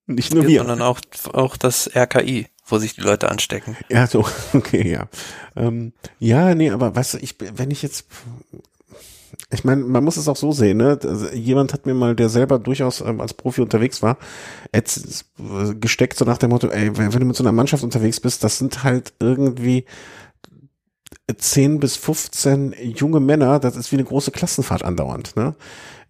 nicht 0.06 0.34
nur 0.34 0.48
wir, 0.48 0.60
sondern 0.60 0.82
auch, 0.82 1.02
auch 1.34 1.58
das 1.58 1.90
RKI 1.94 2.48
wo 2.72 2.78
sich 2.78 2.96
die 2.96 3.02
Leute 3.02 3.30
anstecken. 3.30 3.76
Ja, 3.90 4.08
so, 4.08 4.26
okay, 4.54 4.90
ja. 4.90 5.08
Ähm, 5.56 5.94
ja, 6.20 6.56
nee, 6.56 6.70
aber 6.70 6.96
was, 6.96 7.14
ich, 7.16 7.36
wenn 7.40 7.72
ich 7.72 7.82
jetzt, 7.82 8.06
ich 9.52 9.64
meine, 9.64 9.84
man 9.84 10.04
muss 10.04 10.18
es 10.18 10.28
auch 10.28 10.36
so 10.36 10.52
sehen, 10.52 10.78
ne? 10.78 11.00
Also, 11.04 11.30
jemand 11.30 11.74
hat 11.74 11.86
mir 11.86 11.94
mal, 11.94 12.16
der 12.16 12.30
selber 12.30 12.60
durchaus 12.60 13.02
ähm, 13.02 13.22
als 13.22 13.34
Profi 13.34 13.62
unterwegs 13.62 14.02
war, 14.02 14.18
jetzt 14.74 15.26
gesteckt 15.80 16.18
so 16.18 16.26
nach 16.26 16.38
dem 16.38 16.52
Motto, 16.52 16.68
ey, 16.68 16.98
wenn 16.98 17.12
du 17.12 17.26
mit 17.26 17.36
so 17.36 17.44
einer 17.44 17.52
Mannschaft 17.52 17.84
unterwegs 17.84 18.20
bist, 18.20 18.44
das 18.44 18.58
sind 18.58 18.84
halt 18.84 19.14
irgendwie 19.20 19.86
10 21.38 21.80
bis 21.80 21.96
15 21.98 22.76
junge 22.80 23.20
Männer, 23.20 23.60
das 23.60 23.76
ist 23.76 23.92
wie 23.92 23.98
eine 23.98 24.06
große 24.06 24.32
Klassenfahrt 24.32 24.84
andauernd, 24.84 25.36
ne? 25.36 25.56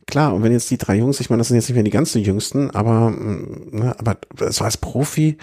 Klar, 0.08 0.34
und 0.34 0.44
wenn 0.44 0.52
jetzt 0.52 0.70
die 0.70 0.78
drei 0.78 0.96
Jungs, 0.98 1.20
ich 1.20 1.30
meine, 1.30 1.40
das 1.40 1.48
sind 1.48 1.56
jetzt 1.56 1.70
nicht 1.70 1.76
mehr 1.76 1.84
die 1.84 1.92
ganz 1.92 2.14
jüngsten, 2.14 2.72
aber, 2.72 3.12
mm, 3.12 3.70
ne, 3.72 3.96
aber 3.98 4.18
so 4.52 4.64
als 4.64 4.78
Profi, 4.78 5.38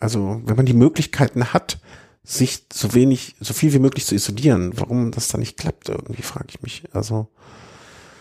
also 0.00 0.40
wenn 0.44 0.56
man 0.56 0.66
die 0.66 0.74
Möglichkeiten 0.74 1.52
hat, 1.52 1.78
sich 2.24 2.64
so 2.72 2.94
wenig, 2.94 3.34
so 3.40 3.54
viel 3.54 3.72
wie 3.72 3.78
möglich 3.78 4.06
zu 4.06 4.14
isolieren, 4.14 4.72
warum 4.76 5.10
das 5.10 5.28
da 5.28 5.38
nicht 5.38 5.56
klappt, 5.56 5.88
irgendwie 5.88 6.22
frage 6.22 6.46
ich 6.50 6.62
mich. 6.62 6.82
Also 6.92 7.28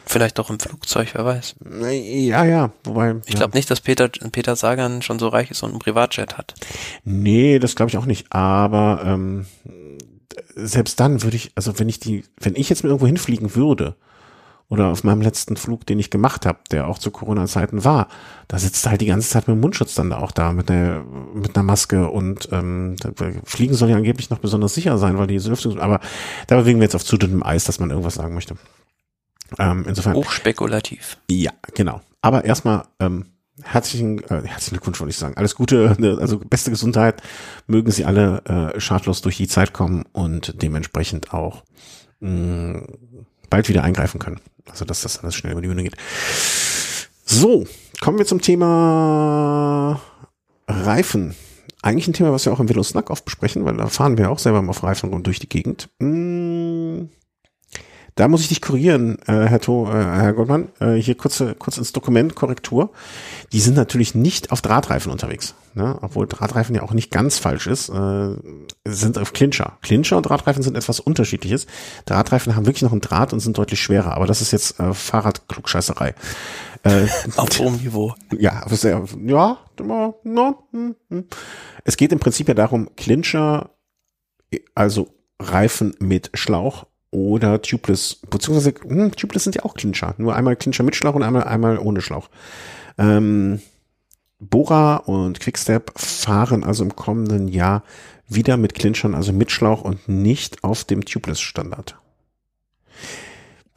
vielleicht 0.05 0.39
auch 0.39 0.49
im 0.49 0.59
Flugzeug, 0.59 1.09
wer 1.13 1.25
weiß. 1.25 1.55
Ja, 1.91 2.43
ja, 2.45 2.71
wobei. 2.83 3.17
Ich 3.25 3.35
glaube 3.35 3.53
ja. 3.53 3.57
nicht, 3.57 3.69
dass 3.69 3.81
Peter 3.81 4.09
Peter 4.09 4.55
Sagan 4.55 5.01
schon 5.01 5.19
so 5.19 5.27
reich 5.27 5.51
ist 5.51 5.63
und 5.63 5.71
einen 5.71 5.79
Privatjet 5.79 6.37
hat. 6.37 6.53
Nee, 7.03 7.59
das 7.59 7.75
glaube 7.75 7.89
ich 7.89 7.97
auch 7.97 8.05
nicht. 8.05 8.31
Aber 8.31 9.01
ähm, 9.05 9.45
selbst 10.55 10.99
dann 10.99 11.21
würde 11.23 11.37
ich, 11.37 11.51
also 11.55 11.77
wenn 11.79 11.89
ich 11.89 11.99
die, 11.99 12.23
wenn 12.39 12.55
ich 12.55 12.69
jetzt 12.69 12.83
mit 12.83 12.89
irgendwo 12.89 13.07
hinfliegen 13.07 13.55
würde, 13.55 13.95
oder 14.69 14.87
auf 14.87 15.03
meinem 15.03 15.21
letzten 15.21 15.57
Flug, 15.57 15.85
den 15.87 15.99
ich 15.99 16.11
gemacht 16.11 16.45
habe, 16.45 16.59
der 16.71 16.87
auch 16.87 16.99
zu 16.99 17.09
Corona-Zeiten 17.09 17.83
war, 17.83 18.07
da 18.47 18.59
sitzt 18.59 18.87
halt 18.87 19.01
die 19.01 19.07
ganze 19.07 19.29
Zeit 19.29 19.47
mit 19.47 19.55
dem 19.55 19.61
Mundschutz 19.61 19.95
dann 19.95 20.11
da 20.11 20.19
auch 20.19 20.31
da 20.31 20.53
mit 20.53 20.69
einer 20.69 21.03
mit 21.33 21.55
einer 21.55 21.63
Maske 21.63 22.09
und 22.09 22.49
ähm, 22.51 22.95
Fliegen 23.43 23.73
soll 23.73 23.89
ja 23.89 23.95
angeblich 23.95 24.29
noch 24.29 24.39
besonders 24.39 24.75
sicher 24.75 24.97
sein, 24.99 25.17
weil 25.17 25.27
die 25.27 25.39
Lüftung, 25.39 25.79
aber 25.79 25.99
da 26.47 26.55
bewegen 26.55 26.79
wir 26.79 26.85
jetzt 26.85 26.95
auf 26.95 27.03
zu 27.03 27.17
dünnem 27.17 27.43
Eis, 27.43 27.65
dass 27.65 27.79
man 27.79 27.89
irgendwas 27.89 28.15
sagen 28.15 28.35
möchte. 28.35 28.55
Ähm, 29.57 29.85
insofern. 29.87 30.13
Hochspekulativ. 30.13 31.17
Ja, 31.29 31.51
genau. 31.73 32.01
Aber 32.21 32.45
erstmal 32.45 32.83
ähm, 32.99 33.25
herzlichen, 33.63 34.19
äh, 34.25 34.43
herzlichen 34.45 34.75
Glückwunsch, 34.75 34.99
wollte 34.99 35.11
ich 35.11 35.17
sagen. 35.17 35.35
Alles 35.37 35.55
Gute, 35.55 35.95
ne, 35.97 36.17
also 36.19 36.37
beste 36.37 36.69
Gesundheit. 36.69 37.23
Mögen 37.65 37.91
Sie 37.91 38.05
alle 38.05 38.43
äh, 38.75 38.79
schadlos 38.79 39.21
durch 39.21 39.37
die 39.37 39.47
Zeit 39.47 39.73
kommen 39.73 40.03
und 40.11 40.61
dementsprechend 40.61 41.33
auch 41.33 41.63
mh, 42.19 42.83
bald 43.49 43.69
wieder 43.69 43.83
eingreifen 43.83 44.19
können. 44.19 44.39
Also 44.69 44.85
dass 44.85 45.01
das 45.01 45.19
alles 45.19 45.35
schnell 45.35 45.53
über 45.53 45.61
die 45.61 45.67
Bühne 45.67 45.83
geht. 45.83 45.95
So, 47.25 47.65
kommen 48.01 48.17
wir 48.17 48.25
zum 48.25 48.41
Thema 48.41 50.01
Reifen. 50.67 51.35
Eigentlich 51.81 52.07
ein 52.07 52.13
Thema, 52.13 52.33
was 52.33 52.45
wir 52.45 52.51
auch 52.51 52.59
im 52.59 52.67
Velo 52.67 52.83
Snack 52.83 53.09
oft 53.09 53.23
besprechen, 53.23 53.63
weil 53.65 53.77
da 53.77 53.87
fahren 53.87 54.17
wir 54.17 54.29
auch 54.29 54.39
selber 54.39 54.61
mal 54.61 54.71
auf 54.71 54.83
Reifen 54.83 55.11
rund 55.11 55.25
durch 55.27 55.39
die 55.39 55.47
Gegend. 55.47 55.89
Hm, 56.01 56.38
da 58.19 58.27
muss 58.27 58.41
ich 58.41 58.49
dich 58.49 58.61
korrigieren, 58.61 59.17
äh, 59.27 59.45
Herr, 59.45 59.61
to, 59.61 59.87
äh, 59.87 59.93
Herr 59.93 60.33
Goldmann. 60.33 60.67
Äh, 60.81 60.95
hier 60.95 61.15
kurze, 61.15 61.55
kurz 61.55 61.77
ins 61.77 61.93
Dokument 61.93 62.35
Korrektur. 62.35 62.91
Die 63.53 63.61
sind 63.61 63.77
natürlich 63.77 64.13
nicht 64.13 64.51
auf 64.51 64.61
Drahtreifen 64.61 65.09
unterwegs. 65.09 65.55
Ne? 65.73 65.97
Obwohl 66.01 66.27
Drahtreifen 66.27 66.75
ja 66.75 66.81
auch 66.81 66.91
nicht 66.91 67.11
ganz 67.11 67.37
falsch 67.37 67.67
ist, 67.67 67.87
äh, 67.87 68.35
sind 68.85 69.17
auf 69.17 69.31
Clincher. 69.31 69.77
Clincher 69.81 70.17
und 70.17 70.23
Drahtreifen 70.23 70.63
sind 70.63 70.75
etwas 70.75 70.99
unterschiedliches. 70.99 71.65
Drahtreifen 72.05 72.57
haben 72.57 72.65
wirklich 72.65 72.81
noch 72.81 72.91
einen 72.91 72.99
Draht 72.99 73.31
und 73.31 73.39
sind 73.39 73.57
deutlich 73.57 73.79
schwerer, 73.79 74.15
aber 74.15 74.27
das 74.27 74.41
ist 74.41 74.51
jetzt 74.51 74.81
äh, 74.81 74.93
Fahrradklugscheißerei. 74.93 76.13
Äh, 76.83 77.07
auf 77.37 77.57
hohem 77.57 77.77
Niveau. 77.77 78.15
Ja, 78.37 78.67
sehr, 78.67 79.01
ja, 79.25 79.57
no, 79.79 80.19
no, 80.25 80.63
hm, 80.71 80.95
hm. 81.09 81.23
Es 81.85 81.95
geht 81.95 82.11
im 82.11 82.19
Prinzip 82.19 82.49
ja 82.49 82.53
darum, 82.53 82.89
Clincher, 82.97 83.69
also 84.75 85.07
Reifen 85.39 85.95
mit 85.99 86.31
Schlauch 86.33 86.88
oder 87.11 87.61
Tubeless, 87.61 88.19
beziehungsweise 88.29 88.73
hm, 88.81 89.15
Tubeless 89.15 89.43
sind 89.43 89.55
ja 89.55 89.63
auch 89.63 89.73
Clincher, 89.73 90.15
nur 90.17 90.35
einmal 90.35 90.55
Clincher 90.55 90.83
mit 90.83 90.95
Schlauch 90.95 91.15
und 91.15 91.23
einmal 91.23 91.43
einmal 91.43 91.77
ohne 91.77 92.01
Schlauch. 92.01 92.29
Ähm, 92.97 93.61
Bora 94.39 94.97
und 94.97 95.39
Quickstep 95.39 95.91
fahren 95.99 96.63
also 96.63 96.83
im 96.83 96.95
kommenden 96.95 97.47
Jahr 97.47 97.83
wieder 98.27 98.57
mit 98.57 98.73
Clinchern, 98.73 99.15
also 99.15 99.33
mit 99.33 99.51
Schlauch 99.51 99.81
und 99.81 100.07
nicht 100.07 100.63
auf 100.63 100.85
dem 100.85 101.03
Tubeless-Standard. 101.03 101.97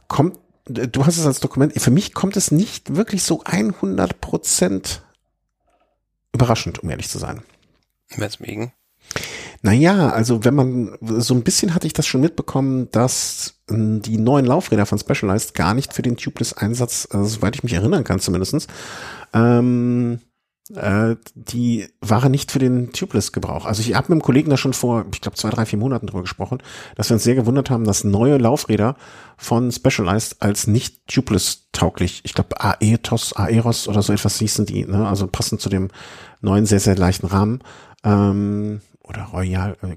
Kommt, 0.09 0.39
du 0.66 1.07
hast 1.07 1.16
es 1.16 1.26
als 1.26 1.41
Dokument, 1.41 1.72
für 1.80 1.91
mich 1.91 2.12
kommt 2.14 2.37
es 2.37 2.51
nicht 2.51 2.95
wirklich 2.95 3.22
so 3.22 3.43
100 3.45 4.20
Prozent 4.20 5.03
überraschend, 6.33 6.80
um 6.80 6.91
ehrlich 6.91 7.09
zu 7.09 7.18
sein. 7.18 7.43
Weswegen? 8.14 8.72
Naja, 9.65 10.09
also 10.09 10.45
wenn 10.45 10.55
man, 10.55 10.99
so 11.01 11.35
ein 11.35 11.45
bisschen 11.45 11.73
hatte 11.73 11.87
ich 11.87 11.93
das 11.93 12.07
schon 12.07 12.21
mitbekommen, 12.21 12.89
dass 12.91 13.63
äh, 13.71 13.75
die 14.01 14.19
neuen 14.19 14.45
Laufräder 14.45 14.87
von 14.87 14.99
Specialized 14.99 15.55
gar 15.55 15.73
nicht 15.73 15.95
für 15.95 16.03
den 16.03 16.17
Tubeless-Einsatz, 16.17 17.09
äh, 17.13 17.25
soweit 17.25 17.55
ich 17.55 17.63
mich 17.63 17.73
erinnern 17.73 18.03
kann 18.03 18.19
zumindestens, 18.19 18.67
ähm, 19.33 20.19
äh, 20.75 21.15
die 21.35 21.87
waren 22.01 22.33
nicht 22.33 22.51
für 22.51 22.59
den 22.59 22.93
Tubeless-Gebrauch. 22.93 23.65
Also 23.65 23.83
ich 23.83 23.95
habe 23.95 24.07
mit 24.07 24.13
einem 24.13 24.23
Kollegen 24.23 24.51
da 24.51 24.57
schon 24.57 24.73
vor, 24.73 25.05
ich 25.13 25.21
glaube, 25.21 25.37
zwei, 25.37 25.51
drei, 25.51 25.65
vier 25.65 25.79
Monaten 25.79 26.09
drüber 26.09 26.23
gesprochen, 26.23 26.59
dass 26.97 27.09
wir 27.11 27.15
uns 27.15 27.25
sehr 27.25 27.37
gewundert 27.37 27.71
haben, 27.71 27.85
dass 27.85 28.03
neue 28.03 28.39
Laufräder 28.39 28.97
von 29.37 29.71
Specialized 29.71 30.43
als 30.43 30.67
nicht 30.67 31.07
Tubeless-tauglich, 31.07 32.23
ich 32.25 32.35
glaube 32.35 32.61
Aetos, 32.61 33.33
Aeros 33.37 33.87
oder 33.87 34.03
so 34.03 34.13
etwas 34.13 34.39
hießen 34.39 34.67
die, 34.67 34.87
ne? 34.87 35.07
also 35.07 35.29
passend 35.29 35.61
zu 35.61 35.69
dem 35.69 35.89
neuen, 36.41 36.67
sehr, 36.67 36.81
sehr 36.81 36.97
leichten 36.97 37.27
Rahmen, 37.27 37.63
ähm, 38.03 38.81
oder 39.13 39.25
Royal, 39.33 39.77
äh, 39.83 39.97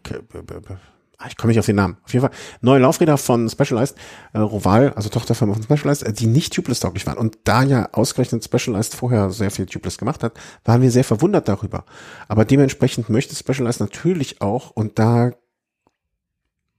ah, 1.18 1.28
ich 1.28 1.38
komme 1.38 1.52
nicht 1.52 1.60
auf 1.60 1.66
den 1.66 1.76
Namen. 1.76 1.98
Auf 2.04 2.14
jeden 2.14 2.26
Fall 2.26 2.36
neue 2.62 2.80
Laufräder 2.80 3.18
von 3.18 3.50
Specialized, 3.50 3.96
äh, 4.34 4.40
Roval, 4.40 4.94
also 4.94 5.10
Tochterfirma 5.10 5.54
von 5.54 5.64
Specialized, 5.64 6.04
äh, 6.04 6.14
die 6.14 6.28
nicht 6.28 6.54
tubeless-tauglich 6.54 7.06
waren. 7.08 7.18
Und 7.18 7.38
da 7.46 7.64
ja 7.64 7.90
ausgerechnet 7.94 8.44
Specialized 8.44 8.96
vorher 8.96 9.30
sehr 9.32 9.52
viel 9.52 9.66
tubeless 9.66 9.98
gemacht 9.98 10.24
hat, 10.24 10.34
waren 10.64 10.82
wir 10.82 10.92
sehr 10.92 11.04
verwundert 11.04 11.48
darüber. 11.48 11.86
Aber 12.28 12.46
dementsprechend 12.46 13.10
möchte 13.10 13.36
Specialized 13.36 13.80
natürlich 13.80 14.42
auch, 14.42 14.72
und 14.72 15.00
da 15.00 15.32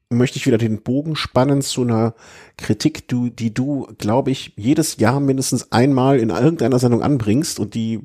möchte 0.08 0.38
ich 0.38 0.46
wieder 0.46 0.58
den 0.58 0.82
Bogen 0.82 1.16
spannen 1.16 1.62
zu 1.62 1.82
einer 1.82 2.14
Kritik, 2.56 3.08
du, 3.08 3.28
die 3.28 3.52
du, 3.52 3.88
glaube 3.98 4.30
ich, 4.30 4.52
jedes 4.56 4.98
Jahr 4.98 5.18
mindestens 5.18 5.72
einmal 5.72 6.20
in 6.20 6.30
irgendeiner 6.30 6.78
Sendung 6.78 7.02
anbringst 7.02 7.58
und 7.58 7.74
die 7.74 8.00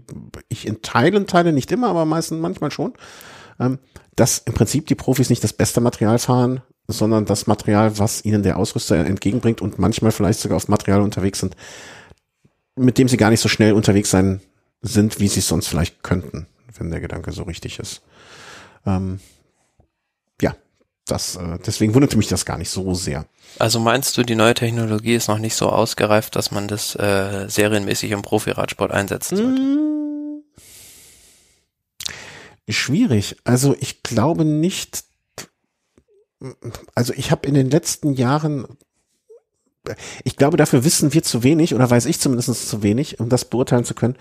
ich 0.49 0.65
in 0.67 0.81
Teilen 0.81 1.27
teile, 1.27 1.53
nicht 1.53 1.71
immer, 1.71 1.89
aber 1.89 2.05
meistens 2.05 2.41
manchmal 2.41 2.71
schon 2.71 2.93
dass 4.15 4.39
im 4.39 4.53
Prinzip 4.53 4.87
die 4.87 4.95
Profis 4.95 5.29
nicht 5.29 5.43
das 5.43 5.53
beste 5.53 5.81
Material 5.81 6.19
fahren, 6.19 6.61
sondern 6.87 7.25
das 7.25 7.47
Material, 7.47 7.97
was 7.97 8.25
ihnen 8.25 8.43
der 8.43 8.57
Ausrüster 8.57 8.97
entgegenbringt 8.97 9.61
und 9.61 9.79
manchmal 9.79 10.11
vielleicht 10.11 10.39
sogar 10.39 10.57
auf 10.57 10.67
Material 10.67 11.01
unterwegs 11.01 11.39
sind, 11.39 11.55
mit 12.75 12.97
dem 12.97 13.07
sie 13.07 13.17
gar 13.17 13.29
nicht 13.29 13.39
so 13.39 13.49
schnell 13.49 13.73
unterwegs 13.73 14.09
sein 14.09 14.41
sind, 14.81 15.19
wie 15.19 15.27
sie 15.27 15.39
es 15.39 15.47
sonst 15.47 15.67
vielleicht 15.67 16.03
könnten, 16.03 16.47
wenn 16.77 16.91
der 16.91 16.99
Gedanke 16.99 17.31
so 17.31 17.43
richtig 17.43 17.79
ist. 17.79 18.01
Ähm, 18.85 19.19
ja, 20.41 20.55
das, 21.05 21.35
äh, 21.35 21.59
deswegen 21.65 21.93
wunderte 21.93 22.17
mich 22.17 22.27
das 22.27 22.45
gar 22.45 22.57
nicht 22.57 22.69
so 22.69 22.93
sehr. 22.93 23.25
Also 23.59 23.79
meinst 23.79 24.17
du, 24.17 24.23
die 24.23 24.35
neue 24.35 24.53
Technologie 24.53 25.15
ist 25.15 25.27
noch 25.27 25.39
nicht 25.39 25.55
so 25.55 25.69
ausgereift, 25.69 26.35
dass 26.35 26.51
man 26.51 26.67
das 26.67 26.95
äh, 26.95 27.47
serienmäßig 27.47 28.11
im 28.11 28.21
Profi-Radsport 28.21 28.91
einsetzen 28.91 29.37
sollte? 29.37 29.61
Mm 29.61 30.00
schwierig. 32.73 33.37
Also 33.43 33.75
ich 33.79 34.03
glaube 34.03 34.45
nicht, 34.45 35.03
also 36.95 37.13
ich 37.13 37.31
habe 37.31 37.47
in 37.47 37.53
den 37.53 37.69
letzten 37.69 38.13
Jahren, 38.13 38.65
ich 40.23 40.35
glaube, 40.35 40.57
dafür 40.57 40.83
wissen 40.83 41.13
wir 41.13 41.23
zu 41.23 41.43
wenig 41.43 41.73
oder 41.73 41.89
weiß 41.89 42.05
ich 42.05 42.19
zumindest 42.19 42.67
zu 42.67 42.83
wenig, 42.83 43.19
um 43.19 43.29
das 43.29 43.45
beurteilen 43.45 43.85
zu 43.85 43.93
können. 43.93 44.15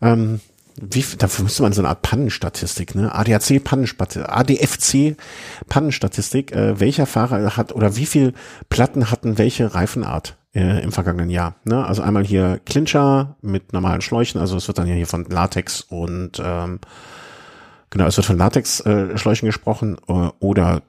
Ähm, 0.00 0.40
wie, 0.80 1.04
dafür 1.18 1.44
müsste 1.44 1.62
man 1.62 1.72
so 1.72 1.82
eine 1.82 1.88
Art 1.88 2.02
Pannenstatistik, 2.02 2.94
ne? 2.94 3.14
ADAC 3.14 3.62
Pannenstatistik, 3.62 4.28
ADFC 4.28 5.16
Pannenstatistik, 5.68 6.52
äh, 6.52 6.80
welcher 6.80 7.06
Fahrer 7.06 7.56
hat 7.56 7.72
oder 7.72 7.96
wie 7.96 8.06
viel 8.06 8.32
Platten 8.70 9.10
hatten 9.10 9.38
welche 9.38 9.74
Reifenart 9.74 10.36
äh, 10.54 10.82
im 10.82 10.92
vergangenen 10.92 11.30
Jahr. 11.30 11.56
Ne? 11.64 11.84
Also 11.84 12.02
einmal 12.02 12.24
hier 12.24 12.60
Clincher 12.64 13.36
mit 13.42 13.72
normalen 13.72 14.00
Schläuchen, 14.00 14.40
also 14.40 14.56
es 14.56 14.66
wird 14.66 14.78
dann 14.78 14.86
ja 14.86 14.94
hier 14.94 15.06
von 15.06 15.24
Latex 15.24 15.82
und 15.82 16.40
ähm, 16.42 16.80
Genau, 17.92 18.06
es 18.06 18.16
wird 18.16 18.26
von 18.26 18.38
Latex-Schläuchen 18.38 19.44
gesprochen 19.44 19.98
äh, 20.08 20.30
oder 20.40 20.82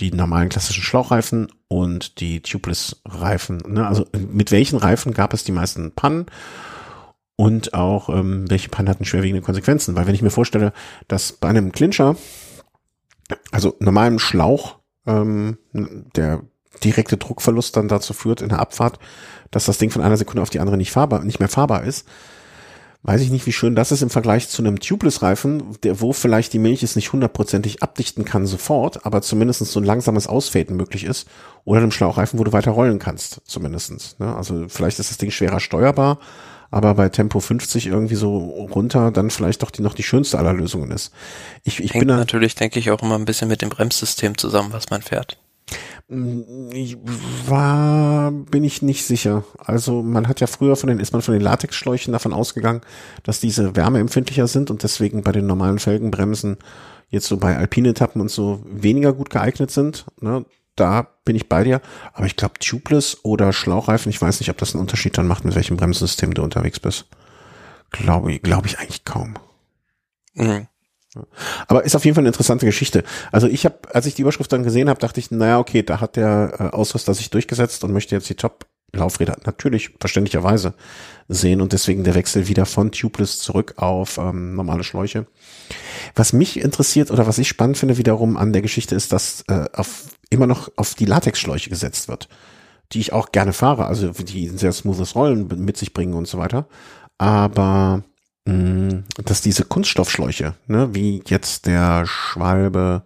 die 0.00 0.10
normalen 0.10 0.48
klassischen 0.48 0.82
Schlauchreifen 0.82 1.52
und 1.68 2.18
die 2.18 2.40
Tubeless-Reifen. 2.40 3.62
Ne? 3.68 3.86
Also 3.86 4.06
mit 4.12 4.50
welchen 4.50 4.76
Reifen 4.76 5.14
gab 5.14 5.32
es 5.34 5.44
die 5.44 5.52
meisten 5.52 5.92
Pannen 5.92 6.26
und 7.36 7.74
auch 7.74 8.08
ähm, 8.08 8.50
welche 8.50 8.70
Pannen 8.70 8.88
hatten 8.88 9.04
schwerwiegende 9.04 9.42
Konsequenzen? 9.42 9.94
Weil 9.94 10.08
wenn 10.08 10.16
ich 10.16 10.22
mir 10.22 10.30
vorstelle, 10.30 10.72
dass 11.06 11.30
bei 11.30 11.46
einem 11.46 11.70
Clincher, 11.70 12.16
also 13.52 13.76
normalem 13.78 14.18
Schlauch, 14.18 14.80
ähm, 15.06 15.58
der 15.72 16.42
direkte 16.82 17.18
Druckverlust 17.18 17.76
dann 17.76 17.86
dazu 17.86 18.14
führt 18.14 18.42
in 18.42 18.48
der 18.48 18.58
Abfahrt, 18.58 18.98
dass 19.52 19.66
das 19.66 19.78
Ding 19.78 19.90
von 19.90 20.02
einer 20.02 20.16
Sekunde 20.16 20.42
auf 20.42 20.50
die 20.50 20.58
andere 20.58 20.76
nicht 20.76 20.90
fahrbar, 20.90 21.22
nicht 21.22 21.38
mehr 21.38 21.48
fahrbar 21.48 21.84
ist, 21.84 22.04
weiß 23.02 23.20
ich 23.20 23.30
nicht, 23.30 23.46
wie 23.46 23.52
schön 23.52 23.74
das 23.74 23.92
ist 23.92 24.02
im 24.02 24.10
Vergleich 24.10 24.48
zu 24.48 24.60
einem 24.60 24.80
Tubeless-Reifen, 24.80 25.78
der, 25.82 26.00
wo 26.00 26.12
vielleicht 26.12 26.52
die 26.52 26.58
Milch 26.58 26.82
es 26.82 26.96
nicht 26.96 27.12
hundertprozentig 27.12 27.82
abdichten 27.82 28.24
kann 28.24 28.46
sofort, 28.46 29.06
aber 29.06 29.22
zumindest 29.22 29.64
so 29.66 29.80
ein 29.80 29.84
langsames 29.84 30.26
Ausfaden 30.26 30.76
möglich 30.76 31.04
ist. 31.04 31.28
Oder 31.64 31.80
einem 31.80 31.92
Schlauchreifen, 31.92 32.38
wo 32.38 32.44
du 32.44 32.52
weiter 32.52 32.72
rollen 32.72 32.98
kannst, 32.98 33.40
zumindestens. 33.44 34.16
Ne? 34.18 34.34
Also 34.34 34.66
vielleicht 34.68 34.98
ist 34.98 35.10
das 35.10 35.18
Ding 35.18 35.30
schwerer 35.30 35.60
steuerbar, 35.60 36.18
aber 36.70 36.94
bei 36.94 37.08
Tempo 37.08 37.40
50 37.40 37.86
irgendwie 37.86 38.16
so 38.16 38.36
runter 38.36 39.10
dann 39.10 39.30
vielleicht 39.30 39.62
doch 39.62 39.70
die 39.70 39.82
noch 39.82 39.94
die 39.94 40.02
schönste 40.02 40.38
aller 40.38 40.52
Lösungen 40.52 40.90
ist. 40.90 41.12
Ich, 41.64 41.80
ich 41.80 41.94
Hängt 41.94 42.02
bin 42.02 42.08
da, 42.08 42.16
natürlich, 42.16 42.56
denke 42.56 42.78
ich, 42.78 42.90
auch 42.90 43.02
immer 43.02 43.14
ein 43.14 43.24
bisschen 43.24 43.48
mit 43.48 43.62
dem 43.62 43.68
Bremssystem 43.68 44.36
zusammen, 44.36 44.72
was 44.72 44.90
man 44.90 45.02
fährt. 45.02 45.38
Ich 46.10 46.96
war, 47.46 48.30
bin 48.30 48.64
ich 48.64 48.80
nicht 48.80 49.04
sicher. 49.04 49.44
Also 49.58 50.02
man 50.02 50.26
hat 50.26 50.40
ja 50.40 50.46
früher 50.46 50.74
von 50.74 50.88
den, 50.88 51.00
ist 51.00 51.12
man 51.12 51.20
von 51.20 51.34
den 51.34 51.42
Latexschläuchen 51.42 52.12
davon 52.12 52.32
ausgegangen, 52.32 52.80
dass 53.24 53.40
diese 53.40 53.76
wärmeempfindlicher 53.76 54.46
sind 54.46 54.70
und 54.70 54.82
deswegen 54.82 55.22
bei 55.22 55.32
den 55.32 55.46
normalen 55.46 55.78
Felgenbremsen 55.78 56.56
jetzt 57.10 57.26
so 57.26 57.36
bei 57.36 57.58
alpine 57.58 57.90
Etappen 57.90 58.22
und 58.22 58.30
so 58.30 58.62
weniger 58.64 59.12
gut 59.12 59.28
geeignet 59.28 59.70
sind. 59.70 60.06
Ne? 60.20 60.46
Da 60.76 61.08
bin 61.24 61.36
ich 61.36 61.48
bei 61.48 61.62
dir. 61.64 61.82
Aber 62.14 62.24
ich 62.24 62.36
glaube, 62.36 62.58
Tubeless 62.58 63.18
oder 63.22 63.52
Schlauchreifen, 63.52 64.08
ich 64.08 64.22
weiß 64.22 64.40
nicht, 64.40 64.48
ob 64.48 64.56
das 64.56 64.74
einen 64.74 64.80
Unterschied 64.80 65.18
dann 65.18 65.26
macht, 65.26 65.44
mit 65.44 65.56
welchem 65.56 65.76
Bremssystem 65.76 66.32
du 66.32 66.42
unterwegs 66.42 66.80
bist. 66.80 67.04
Glaube 67.90 68.32
ich, 68.32 68.42
glaube 68.42 68.66
ich 68.66 68.78
eigentlich 68.78 69.04
kaum. 69.04 69.34
Mhm. 70.34 70.68
Aber 71.66 71.84
ist 71.84 71.96
auf 71.96 72.04
jeden 72.04 72.14
Fall 72.14 72.22
eine 72.22 72.28
interessante 72.28 72.66
Geschichte. 72.66 73.04
Also 73.32 73.46
ich 73.46 73.64
habe, 73.64 73.76
als 73.92 74.06
ich 74.06 74.14
die 74.14 74.22
Überschrift 74.22 74.52
dann 74.52 74.62
gesehen 74.62 74.88
habe, 74.88 75.00
dachte 75.00 75.20
ich, 75.20 75.30
naja, 75.30 75.58
okay, 75.58 75.82
da 75.82 76.00
hat 76.00 76.16
der 76.16 76.54
äh, 76.58 76.62
Ausrüster 76.74 77.14
sich 77.14 77.30
durchgesetzt 77.30 77.84
und 77.84 77.92
möchte 77.92 78.14
jetzt 78.14 78.28
die 78.28 78.34
Top-Laufräder 78.34 79.36
natürlich 79.44 79.90
verständlicherweise 80.00 80.74
sehen 81.28 81.60
und 81.60 81.72
deswegen 81.72 82.04
der 82.04 82.14
Wechsel 82.14 82.48
wieder 82.48 82.66
von 82.66 82.90
Tubeless 82.90 83.38
zurück 83.38 83.74
auf 83.76 84.18
ähm, 84.18 84.54
normale 84.54 84.84
Schläuche. 84.84 85.26
Was 86.14 86.32
mich 86.32 86.58
interessiert 86.60 87.10
oder 87.10 87.26
was 87.26 87.38
ich 87.38 87.48
spannend 87.48 87.78
finde 87.78 87.98
wiederum 87.98 88.36
an 88.36 88.52
der 88.52 88.62
Geschichte 88.62 88.94
ist, 88.94 89.12
dass 89.12 89.44
äh, 89.48 89.66
auf, 89.72 90.04
immer 90.30 90.46
noch 90.46 90.70
auf 90.76 90.94
die 90.94 91.04
Latexschläuche 91.04 91.70
gesetzt 91.70 92.08
wird, 92.08 92.28
die 92.92 93.00
ich 93.00 93.12
auch 93.12 93.32
gerne 93.32 93.52
fahre, 93.52 93.86
also 93.86 94.08
die 94.10 94.46
ein 94.46 94.58
sehr 94.58 94.72
smoothes 94.72 95.14
Rollen 95.14 95.48
mit 95.56 95.76
sich 95.76 95.92
bringen 95.92 96.14
und 96.14 96.26
so 96.26 96.38
weiter. 96.38 96.66
Aber 97.18 98.02
dass 99.24 99.40
diese 99.40 99.64
Kunststoffschläuche, 99.64 100.54
ne, 100.66 100.94
wie 100.94 101.22
jetzt 101.26 101.66
der 101.66 102.06
Schwalbe 102.06 103.02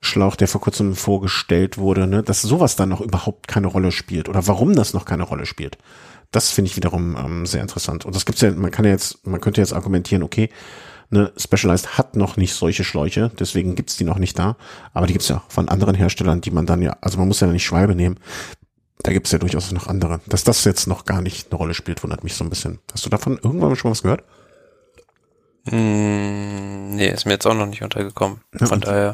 Schlauch, 0.00 0.36
der 0.36 0.48
vor 0.48 0.60
kurzem 0.60 0.94
vorgestellt 0.94 1.78
wurde, 1.78 2.06
ne, 2.06 2.22
dass 2.22 2.42
sowas 2.42 2.76
dann 2.76 2.88
noch 2.88 3.00
überhaupt 3.00 3.48
keine 3.48 3.66
Rolle 3.66 3.92
spielt 3.92 4.28
oder 4.28 4.46
warum 4.46 4.74
das 4.74 4.94
noch 4.94 5.04
keine 5.04 5.24
Rolle 5.24 5.46
spielt. 5.46 5.78
Das 6.30 6.50
finde 6.50 6.70
ich 6.70 6.76
wiederum 6.76 7.16
ähm, 7.16 7.46
sehr 7.46 7.62
interessant. 7.62 8.04
Und 8.04 8.14
das 8.14 8.26
gibt's 8.26 8.40
ja, 8.40 8.50
man 8.52 8.70
kann 8.70 8.84
ja 8.84 8.92
jetzt, 8.92 9.26
man 9.26 9.40
könnte 9.40 9.60
jetzt 9.60 9.72
argumentieren, 9.72 10.22
okay, 10.22 10.50
ne, 11.10 11.32
Specialized 11.36 11.98
hat 11.98 12.16
noch 12.16 12.36
nicht 12.36 12.54
solche 12.54 12.84
Schläuche, 12.84 13.30
deswegen 13.38 13.74
gibt's 13.74 13.96
die 13.96 14.04
noch 14.04 14.18
nicht 14.18 14.38
da. 14.38 14.56
Aber 14.92 15.06
die 15.06 15.14
gibt's 15.14 15.28
ja 15.28 15.42
von 15.48 15.68
anderen 15.68 15.94
Herstellern, 15.94 16.40
die 16.40 16.50
man 16.50 16.66
dann 16.66 16.82
ja, 16.82 16.96
also 17.00 17.18
man 17.18 17.28
muss 17.28 17.40
ja 17.40 17.46
nicht 17.48 17.64
Schwalbe 17.64 17.94
nehmen. 17.94 18.18
Da 19.02 19.12
gibt's 19.12 19.30
ja 19.30 19.38
durchaus 19.38 19.70
noch 19.72 19.86
andere. 19.86 20.20
Dass 20.26 20.44
das 20.44 20.64
jetzt 20.64 20.86
noch 20.86 21.04
gar 21.04 21.22
nicht 21.22 21.50
eine 21.50 21.58
Rolle 21.58 21.74
spielt, 21.74 22.02
wundert 22.02 22.24
mich 22.24 22.34
so 22.34 22.44
ein 22.44 22.50
bisschen. 22.50 22.80
Hast 22.92 23.06
du 23.06 23.10
davon 23.10 23.38
irgendwann 23.42 23.76
schon 23.76 23.90
was 23.90 24.02
gehört? 24.02 24.24
Mm, 25.70 26.94
nee, 26.96 27.08
ist 27.08 27.24
mir 27.24 27.32
jetzt 27.32 27.46
auch 27.46 27.54
noch 27.54 27.66
nicht 27.66 27.82
untergekommen. 27.82 28.40
Von 28.56 28.80
ja, 28.80 28.86
daher. 28.86 29.12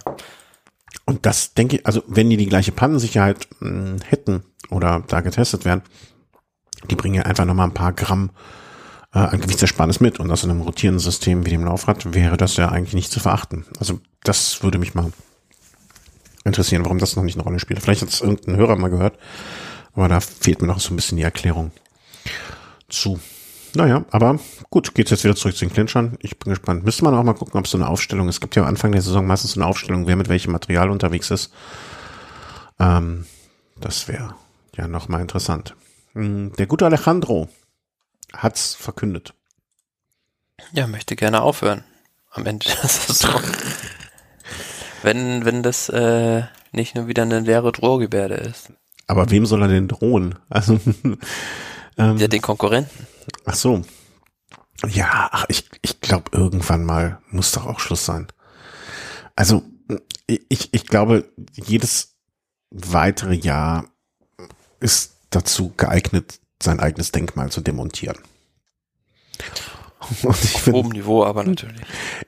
Und 1.06 1.26
das 1.26 1.54
denke 1.54 1.76
ich, 1.76 1.86
also 1.86 2.02
wenn 2.06 2.30
die 2.30 2.36
die 2.36 2.46
gleiche 2.46 2.72
Pannensicherheit 2.72 3.48
mh, 3.60 3.68
hm, 3.68 3.96
hätten 4.04 4.44
oder 4.70 5.02
da 5.06 5.20
getestet 5.20 5.64
werden, 5.64 5.82
die 6.90 6.96
bringen 6.96 7.16
ja 7.16 7.22
einfach 7.22 7.44
nochmal 7.44 7.68
ein 7.68 7.74
paar 7.74 7.92
Gramm 7.92 8.30
äh, 9.12 9.18
an 9.18 9.40
Gewichtsersparnis 9.40 10.00
mit. 10.00 10.20
Und 10.20 10.30
aus 10.30 10.44
einem 10.44 10.60
rotierenden 10.60 11.00
System 11.00 11.46
wie 11.46 11.50
dem 11.50 11.64
Laufrad 11.64 12.14
wäre 12.14 12.36
das 12.36 12.56
ja 12.56 12.68
eigentlich 12.68 12.94
nicht 12.94 13.12
zu 13.12 13.20
verachten. 13.20 13.64
Also 13.78 14.00
das 14.22 14.62
würde 14.62 14.78
mich 14.78 14.94
mal 14.94 15.12
interessieren, 16.44 16.84
warum 16.84 16.98
das 16.98 17.16
noch 17.16 17.22
nicht 17.22 17.36
eine 17.36 17.44
Rolle 17.44 17.58
spielt. 17.58 17.80
Vielleicht 17.80 18.02
hat 18.02 18.10
es 18.10 18.20
irgendein 18.20 18.56
Hörer 18.56 18.76
mal 18.76 18.90
gehört, 18.90 19.18
aber 19.94 20.08
da 20.08 20.20
fehlt 20.20 20.60
mir 20.60 20.68
noch 20.68 20.80
so 20.80 20.92
ein 20.92 20.96
bisschen 20.96 21.16
die 21.16 21.24
Erklärung 21.24 21.72
zu. 22.88 23.18
Naja, 23.74 24.04
aber 24.10 24.38
gut, 24.70 24.94
geht's 24.94 25.10
jetzt 25.10 25.24
wieder 25.24 25.34
zurück 25.34 25.56
zu 25.56 25.64
den 25.64 25.72
Clinchern. 25.72 26.16
Ich 26.20 26.38
bin 26.38 26.50
gespannt. 26.50 26.84
Müsste 26.84 27.04
man 27.04 27.14
auch 27.14 27.24
mal 27.24 27.34
gucken, 27.34 27.58
ob 27.58 27.64
es 27.64 27.72
so 27.72 27.78
eine 27.78 27.88
Aufstellung, 27.88 28.28
es 28.28 28.40
gibt 28.40 28.54
ja 28.54 28.62
am 28.62 28.68
Anfang 28.68 28.92
der 28.92 29.02
Saison 29.02 29.26
meistens 29.26 29.52
so 29.52 29.60
eine 29.60 29.68
Aufstellung, 29.68 30.06
wer 30.06 30.16
mit 30.16 30.28
welchem 30.28 30.52
Material 30.52 30.90
unterwegs 30.90 31.30
ist. 31.30 31.52
Ähm, 32.78 33.26
das 33.80 34.06
wäre 34.06 34.34
ja 34.76 34.86
nochmal 34.86 35.20
interessant. 35.20 35.74
Hm, 36.12 36.52
der 36.56 36.66
gute 36.66 36.86
Alejandro 36.86 37.48
hat's 38.32 38.74
verkündet. 38.74 39.34
Ja, 40.72 40.86
möchte 40.86 41.16
gerne 41.16 41.42
aufhören. 41.42 41.82
Am 42.30 42.46
Ende 42.46 42.66
ist 42.84 43.08
so. 43.08 43.28
wenn, 45.02 45.44
wenn 45.44 45.62
das 45.62 45.88
äh, 45.88 46.42
nicht 46.72 46.94
nur 46.94 47.08
wieder 47.08 47.22
eine 47.22 47.40
leere 47.40 47.72
Drohgebärde 47.72 48.34
ist. 48.34 48.72
Aber 49.06 49.30
wem 49.30 49.46
soll 49.46 49.62
er 49.62 49.68
denn 49.68 49.88
drohen? 49.88 50.36
Also 50.48 50.78
ähm, 51.98 52.16
ja, 52.16 52.28
den 52.28 52.40
Konkurrenten. 52.40 53.06
Ach 53.44 53.54
so. 53.54 53.82
Ja, 54.88 55.28
ach, 55.32 55.46
ich, 55.48 55.68
ich 55.82 56.00
glaube, 56.00 56.30
irgendwann 56.32 56.84
mal 56.84 57.20
muss 57.30 57.52
doch 57.52 57.66
auch 57.66 57.80
Schluss 57.80 58.04
sein. 58.04 58.26
Also, 59.36 59.62
ich, 60.26 60.72
ich 60.72 60.86
glaube, 60.86 61.30
jedes 61.52 62.16
weitere 62.70 63.34
Jahr 63.34 63.86
ist 64.80 65.16
dazu 65.30 65.72
geeignet, 65.76 66.40
sein 66.62 66.80
eigenes 66.80 67.12
Denkmal 67.12 67.50
zu 67.50 67.60
demontieren. 67.60 68.18
Und 70.22 70.44
ich 70.44 70.54
auf 70.56 70.66
hohem 70.66 70.90
Niveau 70.90 71.24
aber 71.24 71.44
natürlich. 71.44 71.80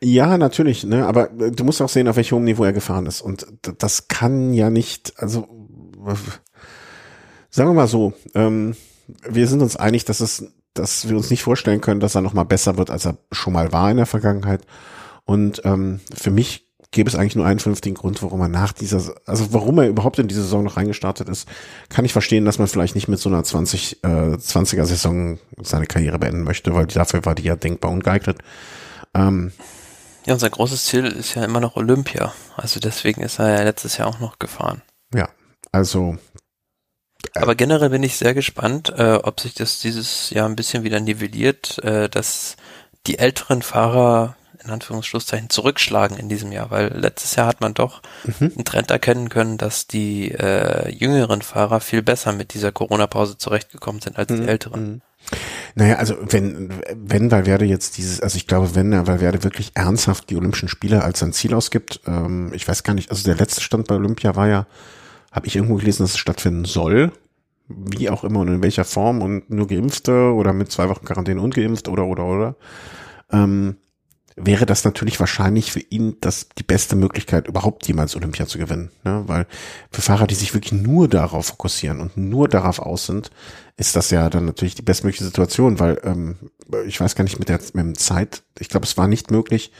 Ja, 0.02 0.38
natürlich, 0.38 0.84
ne, 0.84 1.06
aber 1.06 1.26
du 1.28 1.64
musst 1.64 1.82
auch 1.82 1.88
sehen, 1.88 2.08
auf 2.08 2.16
welchem 2.16 2.44
Niveau 2.44 2.64
er 2.64 2.72
gefahren 2.72 3.06
ist. 3.06 3.20
Und 3.20 3.46
das 3.78 4.08
kann 4.08 4.54
ja 4.54 4.70
nicht, 4.70 5.14
also 5.18 5.46
sagen 7.50 7.70
wir 7.70 7.74
mal 7.74 7.88
so, 7.88 8.14
ähm, 8.34 8.76
wir 9.28 9.46
sind 9.46 9.62
uns 9.62 9.76
einig, 9.76 10.04
dass 10.04 10.20
es, 10.20 10.44
dass 10.78 11.08
wir 11.08 11.16
uns 11.16 11.30
nicht 11.30 11.42
vorstellen 11.42 11.80
können, 11.80 12.00
dass 12.00 12.14
er 12.14 12.22
noch 12.22 12.32
mal 12.32 12.44
besser 12.44 12.78
wird, 12.78 12.90
als 12.90 13.06
er 13.06 13.18
schon 13.32 13.52
mal 13.52 13.72
war 13.72 13.90
in 13.90 13.96
der 13.96 14.06
Vergangenheit. 14.06 14.62
Und 15.24 15.62
ähm, 15.64 16.00
für 16.14 16.30
mich 16.30 16.66
gäbe 16.90 17.10
es 17.10 17.16
eigentlich 17.16 17.36
nur 17.36 17.46
einen 17.46 17.58
vernünftigen 17.58 17.96
Grund, 17.96 18.22
warum 18.22 18.40
er 18.40 18.48
nach 18.48 18.72
dieser, 18.72 19.14
also 19.26 19.52
warum 19.52 19.78
er 19.78 19.88
überhaupt 19.88 20.18
in 20.18 20.28
diese 20.28 20.42
Saison 20.42 20.64
noch 20.64 20.76
reingestartet 20.76 21.28
ist, 21.28 21.48
kann 21.88 22.04
ich 22.04 22.12
verstehen, 22.12 22.44
dass 22.44 22.58
man 22.58 22.68
vielleicht 22.68 22.94
nicht 22.94 23.08
mit 23.08 23.18
so 23.18 23.28
einer 23.28 23.44
20, 23.44 24.04
äh, 24.04 24.06
20er 24.06 24.84
Saison 24.84 25.38
seine 25.60 25.86
Karriere 25.86 26.18
beenden 26.18 26.44
möchte, 26.44 26.74
weil 26.74 26.86
dafür 26.86 27.24
war 27.24 27.34
die 27.34 27.42
ja 27.42 27.56
denkbar 27.56 27.90
ungeeignet. 27.90 28.38
Ähm, 29.14 29.52
ja, 30.26 30.34
unser 30.34 30.50
großes 30.50 30.86
Ziel 30.86 31.04
ist 31.06 31.34
ja 31.34 31.44
immer 31.44 31.60
noch 31.60 31.76
Olympia. 31.76 32.32
Also 32.56 32.80
deswegen 32.80 33.22
ist 33.22 33.38
er 33.38 33.58
ja 33.58 33.62
letztes 33.62 33.96
Jahr 33.96 34.08
auch 34.08 34.20
noch 34.20 34.38
gefahren. 34.38 34.82
Ja, 35.14 35.28
also. 35.72 36.16
Aber 37.42 37.54
generell 37.54 37.90
bin 37.90 38.02
ich 38.02 38.16
sehr 38.16 38.34
gespannt, 38.34 38.92
äh, 38.96 39.18
ob 39.22 39.40
sich 39.40 39.54
das 39.54 39.80
dieses 39.80 40.30
Jahr 40.30 40.48
ein 40.48 40.56
bisschen 40.56 40.82
wieder 40.84 41.00
nivelliert, 41.00 41.82
äh, 41.84 42.08
dass 42.08 42.56
die 43.06 43.18
älteren 43.18 43.62
Fahrer 43.62 44.36
in 44.66 44.70
Anführungsschlusszeichen 44.70 45.48
zurückschlagen 45.48 46.16
in 46.16 46.28
diesem 46.28 46.50
Jahr, 46.50 46.70
weil 46.70 46.88
letztes 46.88 47.36
Jahr 47.36 47.46
hat 47.46 47.60
man 47.60 47.74
doch 47.74 48.02
mhm. 48.24 48.52
einen 48.56 48.64
Trend 48.64 48.90
erkennen 48.90 49.28
können, 49.28 49.58
dass 49.58 49.86
die 49.86 50.32
äh, 50.32 50.90
jüngeren 50.90 51.42
Fahrer 51.42 51.80
viel 51.80 52.02
besser 52.02 52.32
mit 52.32 52.52
dieser 52.52 52.72
Corona-Pause 52.72 53.38
zurechtgekommen 53.38 54.00
sind 54.00 54.18
als 54.18 54.30
mhm. 54.30 54.42
die 54.42 54.48
älteren. 54.48 54.90
Mhm. 54.90 55.00
Naja, 55.74 55.96
also 55.96 56.16
wenn, 56.20 56.70
wenn 56.94 57.30
Valverde 57.30 57.64
jetzt 57.64 57.98
dieses, 57.98 58.20
also 58.20 58.36
ich 58.36 58.46
glaube, 58.46 58.74
wenn 58.74 58.92
er 58.92 59.06
Valverde 59.06 59.44
wirklich 59.44 59.72
ernsthaft 59.74 60.30
die 60.30 60.36
Olympischen 60.36 60.68
Spiele 60.68 61.02
als 61.02 61.18
sein 61.18 61.32
Ziel 61.32 61.54
ausgibt, 61.54 62.00
ähm, 62.06 62.52
ich 62.54 62.66
weiß 62.66 62.82
gar 62.82 62.94
nicht, 62.94 63.10
also 63.10 63.24
der 63.24 63.34
letzte 63.34 63.60
Stand 63.60 63.88
bei 63.88 63.96
Olympia 63.96 64.36
war 64.36 64.48
ja, 64.48 64.66
habe 65.32 65.46
ich 65.46 65.56
irgendwo 65.56 65.76
gelesen, 65.76 66.02
dass 66.02 66.12
es 66.12 66.18
stattfinden 66.18 66.64
soll, 66.64 67.12
wie 67.68 68.10
auch 68.10 68.24
immer 68.24 68.40
und 68.40 68.48
in 68.48 68.62
welcher 68.62 68.84
Form 68.84 69.22
und 69.22 69.50
nur 69.50 69.66
Geimpfte 69.66 70.32
oder 70.32 70.52
mit 70.52 70.70
zwei 70.70 70.88
Wochen 70.88 71.04
Quarantäne 71.04 71.40
und 71.40 71.54
geimpft 71.54 71.88
oder 71.88 72.06
oder 72.06 72.24
oder. 72.24 72.56
Ähm, 73.30 73.76
wäre 74.36 74.66
das 74.66 74.84
natürlich 74.84 75.18
wahrscheinlich 75.18 75.72
für 75.72 75.80
ihn 75.80 76.16
das 76.20 76.48
die 76.58 76.62
beste 76.62 76.94
Möglichkeit, 76.94 77.48
überhaupt 77.48 77.88
jemals 77.88 78.14
Olympia 78.14 78.46
zu 78.46 78.58
gewinnen. 78.58 78.90
Ne? 79.02 79.24
Weil 79.26 79.46
für 79.90 80.02
Fahrer, 80.02 80.26
die 80.26 80.34
sich 80.34 80.52
wirklich 80.52 80.72
nur 80.72 81.08
darauf 81.08 81.46
fokussieren 81.46 82.00
und 82.00 82.16
nur 82.16 82.46
darauf 82.46 82.78
aus 82.78 83.06
sind, 83.06 83.30
ist 83.78 83.96
das 83.96 84.10
ja 84.10 84.28
dann 84.28 84.44
natürlich 84.44 84.74
die 84.74 84.82
bestmögliche 84.82 85.24
Situation, 85.24 85.80
weil 85.80 85.98
ähm, 86.04 86.36
ich 86.86 87.00
weiß 87.00 87.14
gar 87.14 87.24
nicht 87.24 87.38
mit 87.38 87.48
der, 87.48 87.60
mit 87.72 87.86
der 87.86 87.94
Zeit, 87.94 88.42
ich 88.58 88.68
glaube, 88.68 88.84
es 88.84 88.98
war 88.98 89.08
nicht 89.08 89.30
möglich, 89.30 89.72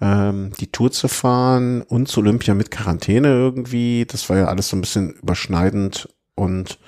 ähm, 0.00 0.52
die 0.58 0.72
Tour 0.72 0.90
zu 0.90 1.06
fahren 1.06 1.82
und 1.82 2.08
zu 2.08 2.20
Olympia 2.20 2.54
mit 2.54 2.72
Quarantäne 2.72 3.28
irgendwie. 3.28 4.06
Das 4.06 4.28
war 4.28 4.36
ja 4.36 4.46
alles 4.46 4.68
so 4.68 4.76
ein 4.76 4.80
bisschen 4.80 5.14
überschneidend 5.14 6.08
und 6.34 6.78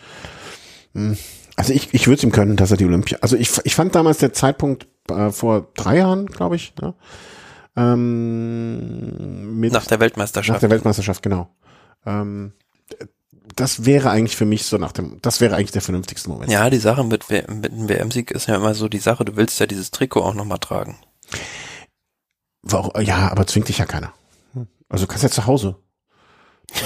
mh, 0.94 1.10
hm, 1.10 1.18
also 1.56 1.72
ich, 1.72 1.94
ich 1.94 2.06
würde 2.06 2.18
es 2.18 2.24
ihm 2.24 2.32
können, 2.32 2.56
dass 2.56 2.70
er 2.70 2.76
die 2.76 2.84
Olympia. 2.84 3.18
Also 3.22 3.36
ich, 3.36 3.50
ich 3.64 3.74
fand 3.74 3.94
damals 3.94 4.18
der 4.18 4.34
Zeitpunkt 4.34 4.86
äh, 5.10 5.30
vor 5.30 5.68
drei 5.74 5.96
Jahren, 5.96 6.26
glaube 6.26 6.56
ich. 6.56 6.74
Ne? 6.76 6.94
Ähm, 7.76 9.58
mit, 9.58 9.72
nach 9.72 9.86
der 9.86 9.98
Weltmeisterschaft. 9.98 10.56
Nach 10.56 10.60
der 10.60 10.70
Weltmeisterschaft, 10.70 11.22
genau. 11.22 11.48
Ähm, 12.04 12.52
das 13.54 13.86
wäre 13.86 14.10
eigentlich 14.10 14.36
für 14.36 14.44
mich 14.44 14.66
so 14.66 14.76
nach 14.76 14.92
dem, 14.92 15.18
das 15.22 15.40
wäre 15.40 15.56
eigentlich 15.56 15.72
der 15.72 15.82
vernünftigste 15.82 16.28
Moment. 16.28 16.52
Ja, 16.52 16.68
die 16.68 16.76
Sache 16.76 17.04
mit, 17.04 17.30
mit 17.30 17.72
dem 17.72 17.88
WM-Sieg 17.88 18.32
ist 18.32 18.48
ja 18.48 18.56
immer 18.56 18.74
so 18.74 18.88
die 18.88 18.98
Sache, 18.98 19.24
du 19.24 19.36
willst 19.36 19.58
ja 19.58 19.66
dieses 19.66 19.90
Trikot 19.90 20.22
auch 20.22 20.34
nochmal 20.34 20.58
tragen. 20.58 20.98
Ja, 23.00 23.30
aber 23.30 23.46
zwingt 23.46 23.68
dich 23.68 23.78
ja 23.78 23.86
keiner. 23.86 24.12
Also 24.88 25.06
du 25.06 25.08
kannst 25.08 25.22
ja 25.22 25.30
zu 25.30 25.46
Hause 25.46 25.76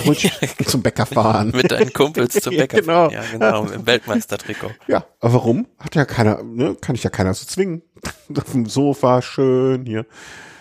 ruhig 0.07 0.31
zum 0.67 0.83
Bäcker 0.83 1.07
fahren. 1.07 1.53
Mit 1.55 1.71
deinen 1.71 1.93
Kumpels 1.93 2.35
zum 2.35 2.55
Bäcker 2.57 2.79
ja, 2.79 2.81
genau. 2.81 3.11
fahren. 3.11 3.13
Ja, 3.13 3.23
genau, 3.33 3.67
im 3.67 3.87
Weltmeistertrikot. 3.87 4.71
Ja, 4.87 5.05
aber 5.21 5.35
warum? 5.35 5.67
Hat 5.79 5.95
ja 5.95 6.05
keiner, 6.05 6.43
ne? 6.43 6.77
Kann 6.81 6.95
ich 6.95 7.03
ja 7.03 7.11
keiner 7.11 7.35
so 7.35 7.47
zwingen. 7.47 7.83
Auf 8.37 8.53
dem 8.53 8.67
Sofa, 8.67 9.23
schön 9.23 9.87
hier. 9.87 10.07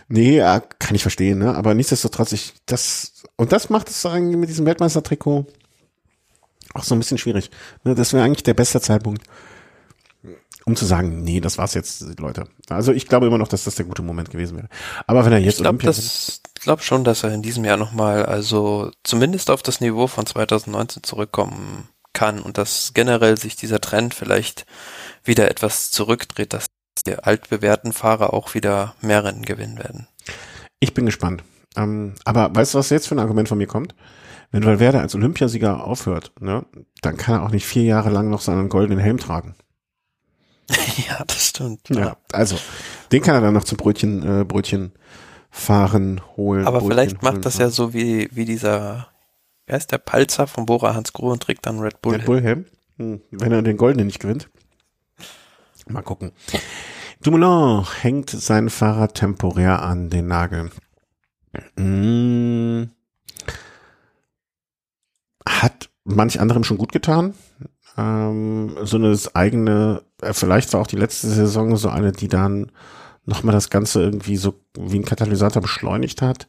Nee, 0.07 0.37
ja, 0.37 0.59
kann 0.59 0.95
ich 0.95 1.03
verstehen, 1.03 1.37
ne? 1.37 1.55
Aber 1.55 1.73
nichtsdestotrotz, 1.73 2.31
ich, 2.31 2.53
das, 2.65 3.23
und 3.35 3.51
das 3.51 3.69
macht 3.69 3.89
es 3.89 4.05
eigentlich 4.05 4.37
mit 4.37 4.49
diesem 4.49 4.65
Weltmeistertrikot 4.65 5.45
auch 6.73 6.83
so 6.83 6.95
ein 6.95 6.99
bisschen 6.99 7.17
schwierig. 7.17 7.49
Ne? 7.83 7.95
Das 7.95 8.13
wäre 8.13 8.23
eigentlich 8.23 8.43
der 8.43 8.53
beste 8.53 8.81
Zeitpunkt, 8.81 9.23
um 10.65 10.75
zu 10.75 10.85
sagen, 10.85 11.23
nee, 11.23 11.39
das 11.39 11.57
war's 11.57 11.73
jetzt, 11.73 12.19
Leute. 12.19 12.45
Also 12.69 12.91
ich 12.91 13.07
glaube 13.07 13.27
immer 13.27 13.37
noch, 13.37 13.47
dass 13.47 13.63
das 13.63 13.75
der 13.75 13.85
gute 13.85 14.01
Moment 14.01 14.29
gewesen 14.29 14.57
wäre. 14.57 14.69
Aber 15.07 15.25
wenn 15.25 15.33
er 15.33 15.39
jetzt 15.39 15.55
ich 15.55 15.61
glaube, 15.61 15.83
das 15.83 16.41
glaube 16.61 16.81
schon, 16.81 17.03
dass 17.03 17.23
er 17.23 17.33
in 17.33 17.41
diesem 17.41 17.65
Jahr 17.65 17.77
nochmal, 17.77 18.25
also 18.25 18.91
zumindest 19.03 19.49
auf 19.49 19.61
das 19.61 19.81
Niveau 19.81 20.07
von 20.07 20.25
2019 20.25 21.03
zurückkommen 21.03 21.89
kann 22.13 22.39
und 22.39 22.57
dass 22.57 22.91
generell 22.93 23.37
sich 23.37 23.55
dieser 23.55 23.81
Trend 23.81 24.13
vielleicht 24.13 24.65
wieder 25.23 25.49
etwas 25.49 25.91
zurückdreht, 25.91 26.53
dass 26.53 26.65
die 27.05 27.15
altbewährten 27.15 27.93
Fahrer 27.93 28.33
auch 28.33 28.53
wieder 28.53 28.95
mehr 29.01 29.23
Rennen 29.23 29.43
gewinnen 29.43 29.77
werden. 29.77 30.07
Ich 30.79 30.93
bin 30.93 31.05
gespannt. 31.05 31.43
Ähm, 31.75 32.15
aber 32.25 32.53
weißt 32.53 32.73
du, 32.73 32.79
was 32.79 32.89
jetzt 32.89 33.07
für 33.07 33.15
ein 33.15 33.19
Argument 33.19 33.47
von 33.47 33.57
mir 33.57 33.67
kommt? 33.67 33.95
Wenn 34.51 34.65
Valverde 34.65 34.99
als 34.99 35.13
Olympiasieger 35.13 35.83
aufhört, 35.83 36.31
ne, 36.39 36.65
dann 37.01 37.17
kann 37.17 37.35
er 37.35 37.43
auch 37.43 37.51
nicht 37.51 37.65
vier 37.65 37.83
Jahre 37.83 38.09
lang 38.09 38.29
noch 38.29 38.41
seinen 38.41 38.69
goldenen 38.69 38.99
Helm 38.99 39.17
tragen. 39.17 39.55
ja, 41.07 41.23
das 41.25 41.47
stimmt. 41.47 41.89
Ja, 41.89 41.99
ja, 41.99 42.17
also 42.31 42.57
den 43.11 43.21
kann 43.21 43.35
er 43.35 43.41
dann 43.41 43.53
noch 43.53 43.63
zum 43.63 43.77
Brötchen, 43.77 44.41
äh, 44.41 44.43
Brötchen 44.45 44.93
fahren, 45.49 46.21
holen. 46.37 46.65
Aber 46.65 46.79
Brötchen 46.79 46.91
vielleicht 46.91 47.23
macht 47.23 47.33
holen, 47.33 47.41
das 47.41 47.57
ja 47.57 47.69
so 47.69 47.93
wie, 47.93 48.29
wie 48.31 48.45
dieser, 48.45 49.07
wer 49.65 49.77
ist 49.77 49.91
der 49.91 49.97
Palzer 49.97 50.47
von 50.47 50.65
Bora 50.65 50.93
Hans 50.93 51.13
Grohe 51.13 51.33
und 51.33 51.43
trägt 51.43 51.65
dann 51.65 51.79
Red 51.79 52.01
Bull. 52.01 52.15
Red 52.15 52.25
Bull 52.25 52.41
Helm. 52.41 52.65
Hm, 52.97 53.21
wenn 53.31 53.51
er 53.51 53.61
den 53.61 53.77
goldenen 53.77 54.07
nicht 54.07 54.19
gewinnt. 54.19 54.49
Mal 55.87 56.03
gucken. 56.03 56.31
Dumoulin 57.21 57.83
hängt 58.01 58.29
sein 58.29 58.69
Fahrrad 58.69 59.15
temporär 59.15 59.81
an 59.81 60.09
den 60.09 60.27
Nagel. 60.27 60.69
Hm. 61.77 62.91
Hat 65.47 65.89
manch 66.03 66.39
anderem 66.39 66.63
schon 66.63 66.77
gut 66.77 66.91
getan. 66.91 67.33
Ähm, 67.97 68.77
so 68.83 68.97
eine 68.97 69.17
eigene, 69.33 70.03
äh, 70.21 70.33
vielleicht 70.33 70.71
war 70.73 70.81
auch 70.81 70.87
die 70.87 70.95
letzte 70.95 71.27
Saison 71.27 71.75
so 71.75 71.89
eine, 71.89 72.11
die 72.11 72.27
dann 72.27 72.71
nochmal 73.29 73.53
das 73.53 73.69
Ganze 73.69 74.01
irgendwie 74.01 74.37
so 74.37 74.55
wie 74.77 74.99
ein 74.99 75.05
Katalysator 75.05 75.61
beschleunigt 75.61 76.21
hat. 76.21 76.47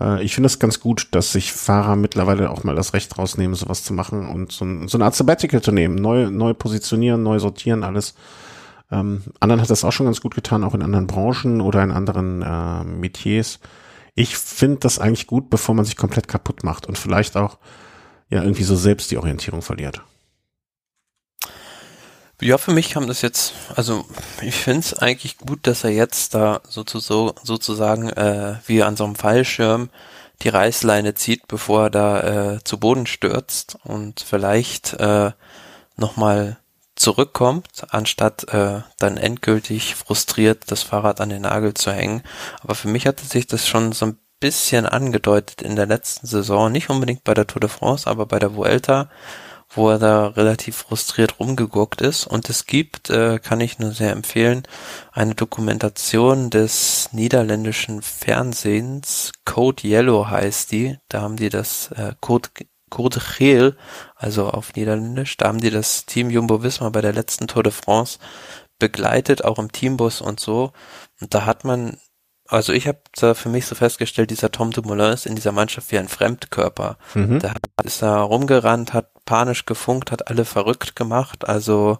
Äh, 0.00 0.22
ich 0.22 0.34
finde 0.34 0.46
es 0.46 0.58
ganz 0.58 0.80
gut, 0.80 1.08
dass 1.12 1.32
sich 1.32 1.52
Fahrer 1.52 1.96
mittlerweile 1.96 2.50
auch 2.50 2.64
mal 2.64 2.74
das 2.74 2.94
Recht 2.94 3.18
rausnehmen, 3.18 3.54
sowas 3.54 3.84
zu 3.84 3.92
machen 3.92 4.28
und 4.28 4.52
so, 4.52 4.64
so 4.86 4.98
eine 4.98 5.04
Art 5.04 5.14
Sabbatical 5.14 5.62
zu 5.62 5.72
nehmen, 5.72 5.96
neu, 5.96 6.30
neu 6.30 6.54
positionieren, 6.54 7.22
neu 7.22 7.38
sortieren, 7.38 7.84
alles. 7.84 8.14
Ähm, 8.90 9.22
anderen 9.40 9.60
hat 9.60 9.70
das 9.70 9.84
auch 9.84 9.92
schon 9.92 10.06
ganz 10.06 10.20
gut 10.20 10.34
getan, 10.34 10.64
auch 10.64 10.74
in 10.74 10.82
anderen 10.82 11.06
Branchen 11.06 11.60
oder 11.60 11.82
in 11.82 11.90
anderen 11.90 12.42
äh, 12.42 12.84
Metiers. 12.84 13.60
Ich 14.14 14.36
finde 14.36 14.78
das 14.78 14.98
eigentlich 14.98 15.26
gut, 15.26 15.50
bevor 15.50 15.74
man 15.74 15.84
sich 15.84 15.96
komplett 15.96 16.28
kaputt 16.28 16.62
macht 16.62 16.86
und 16.86 16.98
vielleicht 16.98 17.36
auch 17.36 17.58
ja 18.30 18.42
irgendwie 18.42 18.62
so 18.62 18.76
selbst 18.76 19.10
die 19.10 19.18
Orientierung 19.18 19.62
verliert. 19.62 20.02
Ja, 22.40 22.58
für 22.58 22.72
mich 22.72 22.90
kam 22.90 23.06
das 23.06 23.22
jetzt, 23.22 23.54
also 23.76 24.04
ich 24.42 24.56
finde 24.56 24.80
es 24.80 24.94
eigentlich 24.94 25.38
gut, 25.38 25.66
dass 25.66 25.84
er 25.84 25.90
jetzt 25.90 26.34
da 26.34 26.60
sozusagen, 26.68 27.32
sozusagen 27.42 28.10
äh, 28.10 28.56
wie 28.66 28.82
an 28.82 28.96
so 28.96 29.04
einem 29.04 29.14
Fallschirm 29.14 29.88
die 30.42 30.48
Reißleine 30.48 31.14
zieht, 31.14 31.46
bevor 31.46 31.84
er 31.84 31.90
da 31.90 32.54
äh, 32.54 32.64
zu 32.64 32.78
Boden 32.78 33.06
stürzt 33.06 33.78
und 33.84 34.20
vielleicht 34.20 34.94
äh, 34.94 35.30
nochmal 35.96 36.58
zurückkommt, 36.96 37.86
anstatt 37.90 38.52
äh, 38.52 38.80
dann 38.98 39.16
endgültig 39.16 39.94
frustriert 39.94 40.64
das 40.70 40.82
Fahrrad 40.82 41.20
an 41.20 41.28
den 41.28 41.42
Nagel 41.42 41.74
zu 41.74 41.92
hängen. 41.92 42.22
Aber 42.62 42.74
für 42.74 42.88
mich 42.88 43.06
hatte 43.06 43.24
sich 43.24 43.46
das 43.46 43.66
schon 43.66 43.92
so 43.92 44.06
ein 44.06 44.18
bisschen 44.40 44.86
angedeutet 44.86 45.62
in 45.62 45.76
der 45.76 45.86
letzten 45.86 46.26
Saison, 46.26 46.70
nicht 46.70 46.90
unbedingt 46.90 47.24
bei 47.24 47.34
der 47.34 47.46
Tour 47.46 47.60
de 47.60 47.70
France, 47.70 48.08
aber 48.08 48.26
bei 48.26 48.38
der 48.38 48.54
Vuelta, 48.54 49.08
wo 49.74 49.90
er 49.90 49.98
da 49.98 50.28
relativ 50.28 50.76
frustriert 50.76 51.38
rumgeguckt 51.40 52.00
ist. 52.00 52.26
Und 52.26 52.48
es 52.50 52.66
gibt, 52.66 53.10
äh, 53.10 53.38
kann 53.38 53.60
ich 53.60 53.78
nur 53.78 53.92
sehr 53.92 54.12
empfehlen, 54.12 54.62
eine 55.12 55.34
Dokumentation 55.34 56.50
des 56.50 57.08
niederländischen 57.12 58.02
Fernsehens, 58.02 59.32
Code 59.44 59.86
Yellow 59.86 60.28
heißt 60.28 60.72
die. 60.72 60.98
Da 61.08 61.22
haben 61.22 61.36
die 61.36 61.48
das 61.48 61.90
äh, 61.92 62.14
Code 62.20 62.48
Code 62.90 63.20
Geel, 63.38 63.76
also 64.14 64.48
auf 64.48 64.74
Niederländisch, 64.74 65.36
da 65.36 65.48
haben 65.48 65.60
die 65.60 65.70
das 65.70 66.06
Team 66.06 66.30
Jumbo 66.30 66.62
Visma 66.62 66.90
bei 66.90 67.00
der 67.00 67.12
letzten 67.12 67.48
Tour 67.48 67.64
de 67.64 67.72
France 67.72 68.20
begleitet, 68.78 69.44
auch 69.44 69.58
im 69.58 69.72
Teambus 69.72 70.20
und 70.20 70.38
so. 70.38 70.72
Und 71.20 71.34
da 71.34 71.44
hat 71.44 71.64
man 71.64 71.98
also 72.54 72.72
ich 72.72 72.86
habe 72.86 72.98
da 73.16 73.34
für 73.34 73.48
mich 73.48 73.66
so 73.66 73.74
festgestellt, 73.74 74.30
dieser 74.30 74.52
Tom 74.52 74.70
Dumoulin 74.70 75.12
ist 75.12 75.26
in 75.26 75.34
dieser 75.34 75.52
Mannschaft 75.52 75.90
wie 75.90 75.98
ein 75.98 76.08
Fremdkörper. 76.08 76.96
Mhm. 77.14 77.40
Der 77.40 77.54
ist 77.82 78.00
da 78.00 78.22
rumgerannt, 78.22 78.92
hat 78.92 79.10
panisch 79.24 79.66
gefunkt, 79.66 80.12
hat 80.12 80.28
alle 80.28 80.44
verrückt 80.44 80.94
gemacht. 80.94 81.48
Also 81.48 81.98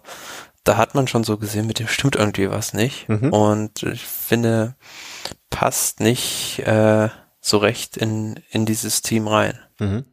da 0.63 0.77
hat 0.77 0.95
man 0.95 1.07
schon 1.07 1.23
so 1.23 1.37
gesehen, 1.37 1.67
mit 1.67 1.79
dem 1.79 1.87
stimmt 1.87 2.15
irgendwie 2.15 2.49
was 2.49 2.73
nicht. 2.73 3.09
Mhm. 3.09 3.33
Und 3.33 3.83
ich 3.83 4.05
finde, 4.05 4.75
passt 5.49 5.99
nicht 5.99 6.59
äh, 6.65 7.09
so 7.41 7.57
recht 7.57 7.97
in, 7.97 8.39
in 8.49 8.65
dieses 8.65 9.01
Team 9.01 9.27
rein. 9.27 9.59
Mhm. 9.79 10.05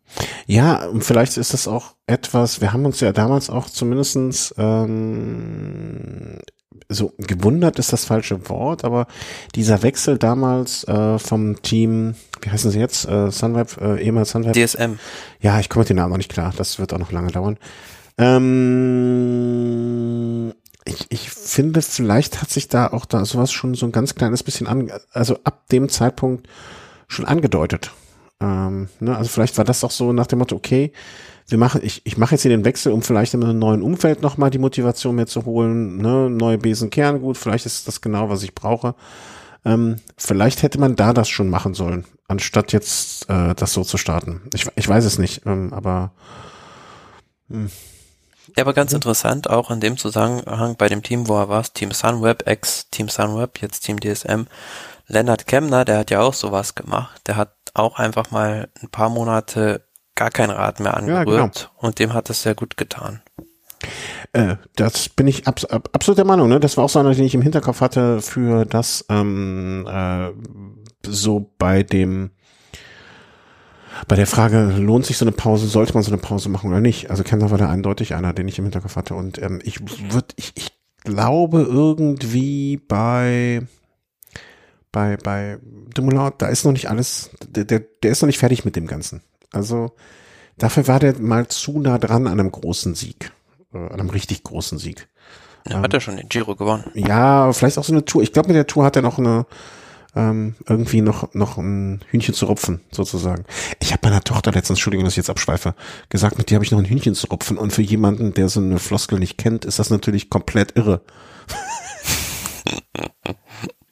Ja, 0.46 0.86
und 0.86 1.04
vielleicht 1.04 1.36
ist 1.36 1.54
das 1.54 1.68
auch 1.68 1.94
etwas, 2.06 2.60
wir 2.60 2.72
haben 2.72 2.84
uns 2.84 3.00
ja 3.00 3.12
damals 3.12 3.48
auch 3.48 3.66
zumindestens 3.66 4.54
ähm, 4.58 6.40
so 6.88 7.12
gewundert 7.18 7.78
ist 7.78 7.92
das 7.92 8.04
falsche 8.04 8.48
Wort, 8.48 8.84
aber 8.84 9.06
dieser 9.54 9.82
Wechsel 9.82 10.18
damals 10.18 10.84
äh, 10.84 11.18
vom 11.18 11.62
Team, 11.62 12.14
wie 12.40 12.50
heißen 12.50 12.70
sie 12.70 12.78
jetzt, 12.80 13.06
äh, 13.08 13.30
Sunweb, 13.30 13.80
äh, 13.80 14.02
ehemals 14.02 14.30
Sunweb? 14.30 14.54
DSM. 14.54 14.98
Ja, 15.40 15.60
ich 15.60 15.68
komme 15.68 15.82
mit 15.82 15.90
den 15.90 15.96
Namen 15.96 16.10
noch 16.10 16.18
nicht 16.18 16.32
klar, 16.32 16.52
das 16.56 16.78
wird 16.78 16.92
auch 16.92 16.98
noch 16.98 17.12
lange 17.12 17.30
dauern. 17.30 17.58
Ähm, 18.18 18.52
ich, 20.84 21.06
ich 21.10 21.30
finde, 21.30 21.80
vielleicht 21.82 22.42
hat 22.42 22.50
sich 22.50 22.68
da 22.68 22.88
auch 22.88 23.06
da 23.06 23.24
sowas 23.24 23.52
schon 23.52 23.74
so 23.74 23.86
ein 23.86 23.92
ganz 23.92 24.14
kleines 24.14 24.42
bisschen 24.42 24.66
an, 24.66 24.90
also 25.12 25.38
ab 25.44 25.68
dem 25.70 25.88
Zeitpunkt 25.88 26.48
schon 27.08 27.24
angedeutet. 27.24 27.92
Ähm, 28.40 28.88
ne? 29.00 29.16
Also 29.16 29.30
vielleicht 29.30 29.56
war 29.58 29.64
das 29.64 29.84
auch 29.84 29.90
so 29.92 30.12
nach 30.12 30.26
dem 30.26 30.40
Motto, 30.40 30.56
okay, 30.56 30.92
wir 31.52 31.58
machen, 31.58 31.80
ich, 31.84 32.02
ich 32.04 32.16
mache 32.16 32.34
jetzt 32.34 32.42
hier 32.42 32.50
den 32.50 32.64
Wechsel, 32.64 32.92
um 32.92 33.02
vielleicht 33.02 33.34
in 33.34 33.44
einem 33.44 33.58
neuen 33.58 33.82
Umfeld 33.82 34.22
nochmal 34.22 34.50
die 34.50 34.58
Motivation 34.58 35.14
mehr 35.14 35.26
zu 35.26 35.44
holen, 35.44 35.98
ne, 35.98 36.28
neue 36.28 36.58
Besen 36.58 36.90
Kerngut, 36.90 37.36
vielleicht 37.36 37.66
ist 37.66 37.86
das 37.86 38.00
genau, 38.00 38.28
was 38.28 38.42
ich 38.42 38.54
brauche. 38.54 38.94
Ähm, 39.64 39.96
vielleicht 40.16 40.62
hätte 40.62 40.80
man 40.80 40.96
da 40.96 41.12
das 41.12 41.28
schon 41.28 41.48
machen 41.48 41.74
sollen, 41.74 42.04
anstatt 42.26 42.72
jetzt 42.72 43.28
äh, 43.30 43.54
das 43.54 43.72
so 43.72 43.84
zu 43.84 43.96
starten. 43.96 44.42
Ich, 44.52 44.66
ich 44.74 44.88
weiß 44.88 45.04
es 45.04 45.18
nicht, 45.18 45.46
ähm, 45.46 45.72
aber 45.72 46.12
hm. 47.48 47.70
Ja, 48.56 48.64
aber 48.64 48.74
ganz 48.74 48.92
interessant, 48.92 49.48
auch 49.48 49.70
in 49.70 49.80
dem 49.80 49.96
Zusammenhang 49.96 50.76
bei 50.76 50.88
dem 50.88 51.02
Team, 51.02 51.28
wo 51.28 51.38
er 51.38 51.48
war, 51.48 51.62
Team 51.62 51.92
Sunweb, 51.92 52.46
ex-Team 52.46 53.08
Sunweb, 53.08 53.62
jetzt 53.62 53.80
Team 53.80 54.00
DSM, 54.00 54.46
Lennart 55.06 55.46
Kemner, 55.46 55.84
der 55.84 55.98
hat 55.98 56.10
ja 56.10 56.20
auch 56.20 56.34
sowas 56.34 56.74
gemacht. 56.74 57.22
Der 57.26 57.36
hat 57.36 57.54
auch 57.74 57.98
einfach 57.98 58.30
mal 58.30 58.68
ein 58.82 58.88
paar 58.88 59.08
Monate 59.08 59.84
gar 60.22 60.30
kein 60.30 60.50
Rad 60.50 60.78
mehr 60.78 60.96
angerührt 60.96 61.26
ja, 61.28 61.46
genau. 61.46 61.70
und 61.78 61.98
dem 61.98 62.12
hat 62.14 62.30
es 62.30 62.42
sehr 62.42 62.54
gut 62.54 62.76
getan. 62.76 63.22
Äh, 64.32 64.56
das 64.76 65.08
bin 65.08 65.26
ich 65.26 65.48
abs 65.48 65.64
ab, 65.64 65.88
absolut 65.92 66.18
der 66.18 66.24
Meinung. 66.24 66.48
Ne? 66.48 66.60
Das 66.60 66.76
war 66.76 66.84
auch 66.84 66.88
so 66.88 67.00
einer, 67.00 67.12
den 67.12 67.24
ich 67.24 67.34
im 67.34 67.42
Hinterkopf 67.42 67.80
hatte 67.80 68.22
für 68.22 68.64
das 68.64 69.04
ähm, 69.08 69.84
äh, 69.90 70.30
so 71.04 71.52
bei 71.58 71.82
dem 71.82 72.30
bei 74.06 74.16
der 74.16 74.26
Frage, 74.26 74.74
lohnt 74.78 75.06
sich 75.06 75.18
so 75.18 75.24
eine 75.24 75.32
Pause, 75.32 75.66
sollte 75.66 75.94
man 75.94 76.02
so 76.02 76.10
eine 76.10 76.20
Pause 76.20 76.48
machen 76.48 76.70
oder 76.70 76.80
nicht? 76.80 77.10
Also 77.10 77.24
Kemner 77.24 77.50
war 77.50 77.58
da 77.58 77.68
eindeutig 77.68 78.14
einer, 78.14 78.32
den 78.32 78.48
ich 78.48 78.58
im 78.58 78.64
Hinterkopf 78.64 78.96
hatte. 78.96 79.14
Und 79.14 79.42
ähm, 79.42 79.60
ich 79.64 79.80
würde, 79.80 80.28
ich, 80.36 80.52
ich 80.54 80.72
glaube 81.04 81.62
irgendwie 81.62 82.76
bei 82.76 83.66
bei 84.92 85.16
bei 85.16 85.58
Dumoulin, 85.94 86.30
da 86.38 86.46
ist 86.46 86.64
noch 86.64 86.72
nicht 86.72 86.88
alles, 86.88 87.30
der, 87.44 87.64
der, 87.64 87.80
der 87.80 88.12
ist 88.12 88.22
noch 88.22 88.28
nicht 88.28 88.38
fertig 88.38 88.64
mit 88.64 88.76
dem 88.76 88.86
Ganzen. 88.86 89.20
Also 89.52 89.92
dafür 90.58 90.88
war 90.88 90.98
der 90.98 91.18
mal 91.18 91.46
zu 91.48 91.78
nah 91.78 91.98
dran 91.98 92.26
an 92.26 92.40
einem 92.40 92.50
großen 92.50 92.94
Sieg, 92.94 93.32
äh, 93.72 93.78
an 93.78 94.00
einem 94.00 94.10
richtig 94.10 94.42
großen 94.42 94.78
Sieg. 94.78 95.08
Ja, 95.68 95.76
ähm, 95.76 95.82
hat 95.82 95.94
er 95.94 96.00
schon 96.00 96.16
den 96.16 96.28
Giro 96.28 96.56
gewonnen. 96.56 96.84
Ja, 96.94 97.52
vielleicht 97.52 97.78
auch 97.78 97.84
so 97.84 97.92
eine 97.92 98.04
Tour. 98.04 98.22
Ich 98.22 98.32
glaube, 98.32 98.48
mit 98.48 98.56
der 98.56 98.66
Tour 98.66 98.84
hat 98.84 98.96
er 98.96 99.02
noch 99.02 99.18
eine 99.18 99.46
ähm, 100.14 100.56
irgendwie 100.68 101.00
noch 101.00 101.32
noch 101.32 101.56
ein 101.56 102.04
Hühnchen 102.10 102.34
zu 102.34 102.46
rupfen, 102.46 102.80
sozusagen. 102.90 103.44
Ich 103.80 103.92
habe 103.92 104.06
meiner 104.06 104.22
Tochter 104.22 104.52
letztens, 104.52 104.78
Entschuldigung, 104.78 105.04
dass 105.04 105.14
ich 105.14 105.18
jetzt 105.18 105.30
abschweife, 105.30 105.74
gesagt, 106.10 106.36
mit 106.36 106.50
dir 106.50 106.56
habe 106.56 106.64
ich 106.64 106.70
noch 106.70 106.78
ein 106.78 106.84
Hühnchen 106.84 107.14
zu 107.14 107.28
rupfen. 107.28 107.56
Und 107.56 107.72
für 107.72 107.82
jemanden, 107.82 108.34
der 108.34 108.48
so 108.48 108.60
eine 108.60 108.78
Floskel 108.78 109.18
nicht 109.18 109.38
kennt, 109.38 109.64
ist 109.64 109.78
das 109.78 109.90
natürlich 109.90 110.28
komplett 110.28 110.76
irre. 110.76 111.00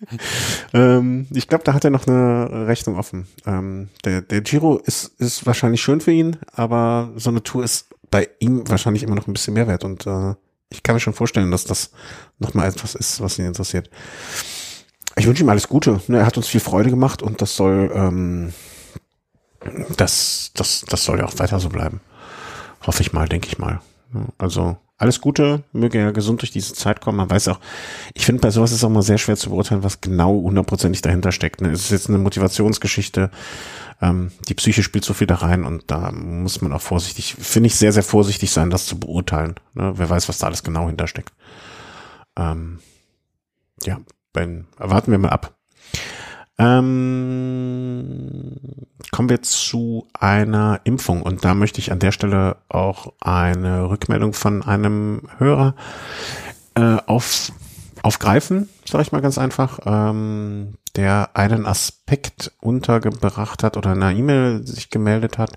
ähm, 0.73 1.27
ich 1.33 1.49
glaube, 1.49 1.65
da 1.65 1.75
hat 1.75 1.85
er 1.85 1.91
noch 1.91 2.07
eine 2.07 2.67
Rechnung 2.67 2.97
offen. 2.97 3.27
Ähm, 3.47 3.89
der, 4.05 4.23
der 4.23 4.41
Giro 4.41 4.79
ist, 4.79 5.21
ist 5.21 5.47
wahrscheinlich 5.47 5.83
schön 5.83 6.01
für 6.01 6.13
ihn, 6.13 6.37
aber 6.53 7.13
so 7.17 7.31
eine 7.31 7.43
Tour 7.43 7.65
ist 7.65 7.89
bei 8.11 8.29
ihm 8.39 8.69
wahrscheinlich 8.69 9.03
immer 9.03 9.15
noch 9.15 9.27
ein 9.27 9.33
bisschen 9.33 9.55
mehr 9.55 9.69
wert. 9.69 9.85
Und 9.85 10.07
äh, 10.07 10.35
ich 10.71 10.83
kann 10.83 10.95
mir 10.95 11.01
schon 11.01 11.15
vorstellen, 11.15 11.51
dass 11.51 11.65
das 11.65 11.91
nochmal 12.39 12.69
etwas 12.69 12.95
ist, 12.95 13.21
was 13.21 13.39
ihn 13.39 13.47
interessiert. 13.47 13.91
Ich 15.17 15.27
wünsche 15.27 15.43
ihm 15.43 15.49
alles 15.49 15.69
Gute. 15.69 16.01
Ne, 16.09 16.19
er 16.19 16.27
hat 16.27 16.37
uns 16.37 16.47
viel 16.47 16.61
Freude 16.61 16.91
gemacht 16.91 17.23
und 17.23 17.43
das 17.43 17.57
soll, 17.57 17.91
ähm, 17.95 18.53
das, 19.97 20.53
das, 20.55 20.83
das 20.83 21.05
soll 21.05 21.19
ja 21.19 21.27
auch 21.27 21.39
weiter 21.39 21.61
so 21.61 21.69
bleiben. 21.69 22.01
Hoffe 22.87 23.03
ich 23.03 23.13
mal, 23.13 23.29
denke 23.29 23.49
ich 23.49 23.59
mal. 23.59 23.81
Also 24.39 24.79
alles 25.01 25.23
Gute, 25.23 25.65
möge 25.73 25.99
er 25.99 26.13
gesund 26.13 26.43
durch 26.43 26.51
diese 26.51 26.75
Zeit 26.75 27.01
kommen. 27.01 27.17
Man 27.17 27.31
weiß 27.31 27.49
auch, 27.49 27.59
ich 28.13 28.27
finde 28.27 28.43
bei 28.43 28.51
sowas 28.51 28.71
ist 28.71 28.85
auch 28.85 28.91
mal 28.91 29.01
sehr 29.01 29.17
schwer 29.17 29.37
zu 29.37 29.49
beurteilen, 29.49 29.83
was 29.83 30.03
genau 30.03 30.43
hundertprozentig 30.43 31.01
dahinter 31.01 31.33
steckt. 31.33 31.63
Ne? 31.63 31.71
Es 31.71 31.85
ist 31.85 31.91
jetzt 31.91 32.09
eine 32.11 32.19
Motivationsgeschichte, 32.19 33.31
ähm, 34.03 34.31
die 34.49 34.55
Psyche 34.55 34.83
spielt 34.83 35.07
so 35.07 35.15
viel 35.15 35.27
da 35.27 35.37
rein 35.37 35.65
und 35.65 35.91
da 35.91 36.13
muss 36.13 36.61
man 36.61 36.75
auch 36.75 36.83
vorsichtig, 36.83 37.35
finde 37.39 37.69
ich 37.69 37.77
sehr, 37.77 37.93
sehr 37.93 38.03
vorsichtig 38.03 38.51
sein, 38.51 38.69
das 38.69 38.85
zu 38.85 39.01
beurteilen. 39.01 39.55
Ne? 39.73 39.95
Wer 39.97 40.11
weiß, 40.11 40.29
was 40.29 40.37
da 40.37 40.49
alles 40.49 40.63
genau 40.63 40.87
hintersteckt. 40.87 41.33
Ähm, 42.37 42.81
ja, 43.85 44.01
wenn, 44.35 44.67
warten 44.77 45.13
wir 45.13 45.19
mal 45.19 45.31
ab. 45.31 45.57
Ähm, 46.61 48.57
kommen 49.13 49.31
wir 49.31 49.41
zu 49.41 50.07
einer 50.13 50.81
Impfung 50.85 51.23
und 51.23 51.43
da 51.43 51.55
möchte 51.55 51.81
ich 51.81 51.91
an 51.91 52.01
der 52.01 52.13
Stelle 52.13 52.59
auch 52.69 53.15
eine 53.19 53.89
Rückmeldung 53.89 54.35
von 54.35 54.63
einem 54.63 55.23
Hörer 55.39 55.75
äh, 56.75 56.99
auf, 57.07 57.51
aufgreifen, 58.03 58.69
sage 58.85 59.01
ich 59.03 59.13
mal 59.13 59.23
ganz 59.23 59.39
einfach, 59.39 59.79
ähm, 59.87 60.75
der 60.97 61.31
einen 61.33 61.65
Aspekt 61.65 62.53
untergebracht 62.61 63.63
hat 63.63 63.79
oder 63.79 63.95
in 63.95 64.03
einer 64.03 64.19
E-Mail 64.19 64.67
sich 64.67 64.91
gemeldet 64.91 65.39
hat, 65.39 65.53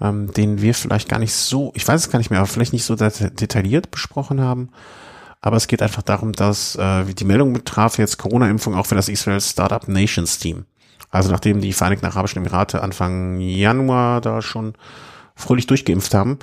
ähm, 0.00 0.32
den 0.32 0.60
wir 0.60 0.74
vielleicht 0.74 1.08
gar 1.08 1.20
nicht 1.20 1.34
so, 1.34 1.70
ich 1.76 1.86
weiß 1.86 2.00
es 2.00 2.10
gar 2.10 2.18
nicht 2.18 2.30
mehr, 2.30 2.40
aber 2.40 2.48
vielleicht 2.48 2.72
nicht 2.72 2.84
so 2.84 2.96
detailliert 2.96 3.92
besprochen 3.92 4.40
haben. 4.40 4.70
Aber 5.40 5.56
es 5.56 5.68
geht 5.68 5.82
einfach 5.82 6.02
darum, 6.02 6.32
dass 6.32 6.76
äh, 6.76 7.04
die 7.04 7.24
Meldung 7.24 7.52
betraf 7.52 7.98
jetzt 7.98 8.18
Corona-Impfung 8.18 8.74
auch 8.74 8.86
für 8.86 8.94
das 8.94 9.08
Israel 9.08 9.40
Startup 9.40 9.86
Nations 9.86 10.38
Team. 10.38 10.64
Also 11.10 11.30
nachdem 11.30 11.60
die 11.60 11.72
Vereinigten 11.72 12.06
Arabischen 12.06 12.42
Emirate 12.42 12.82
Anfang 12.82 13.40
Januar 13.40 14.20
da 14.20 14.42
schon 14.42 14.74
fröhlich 15.34 15.66
durchgeimpft 15.66 16.14
haben, 16.14 16.38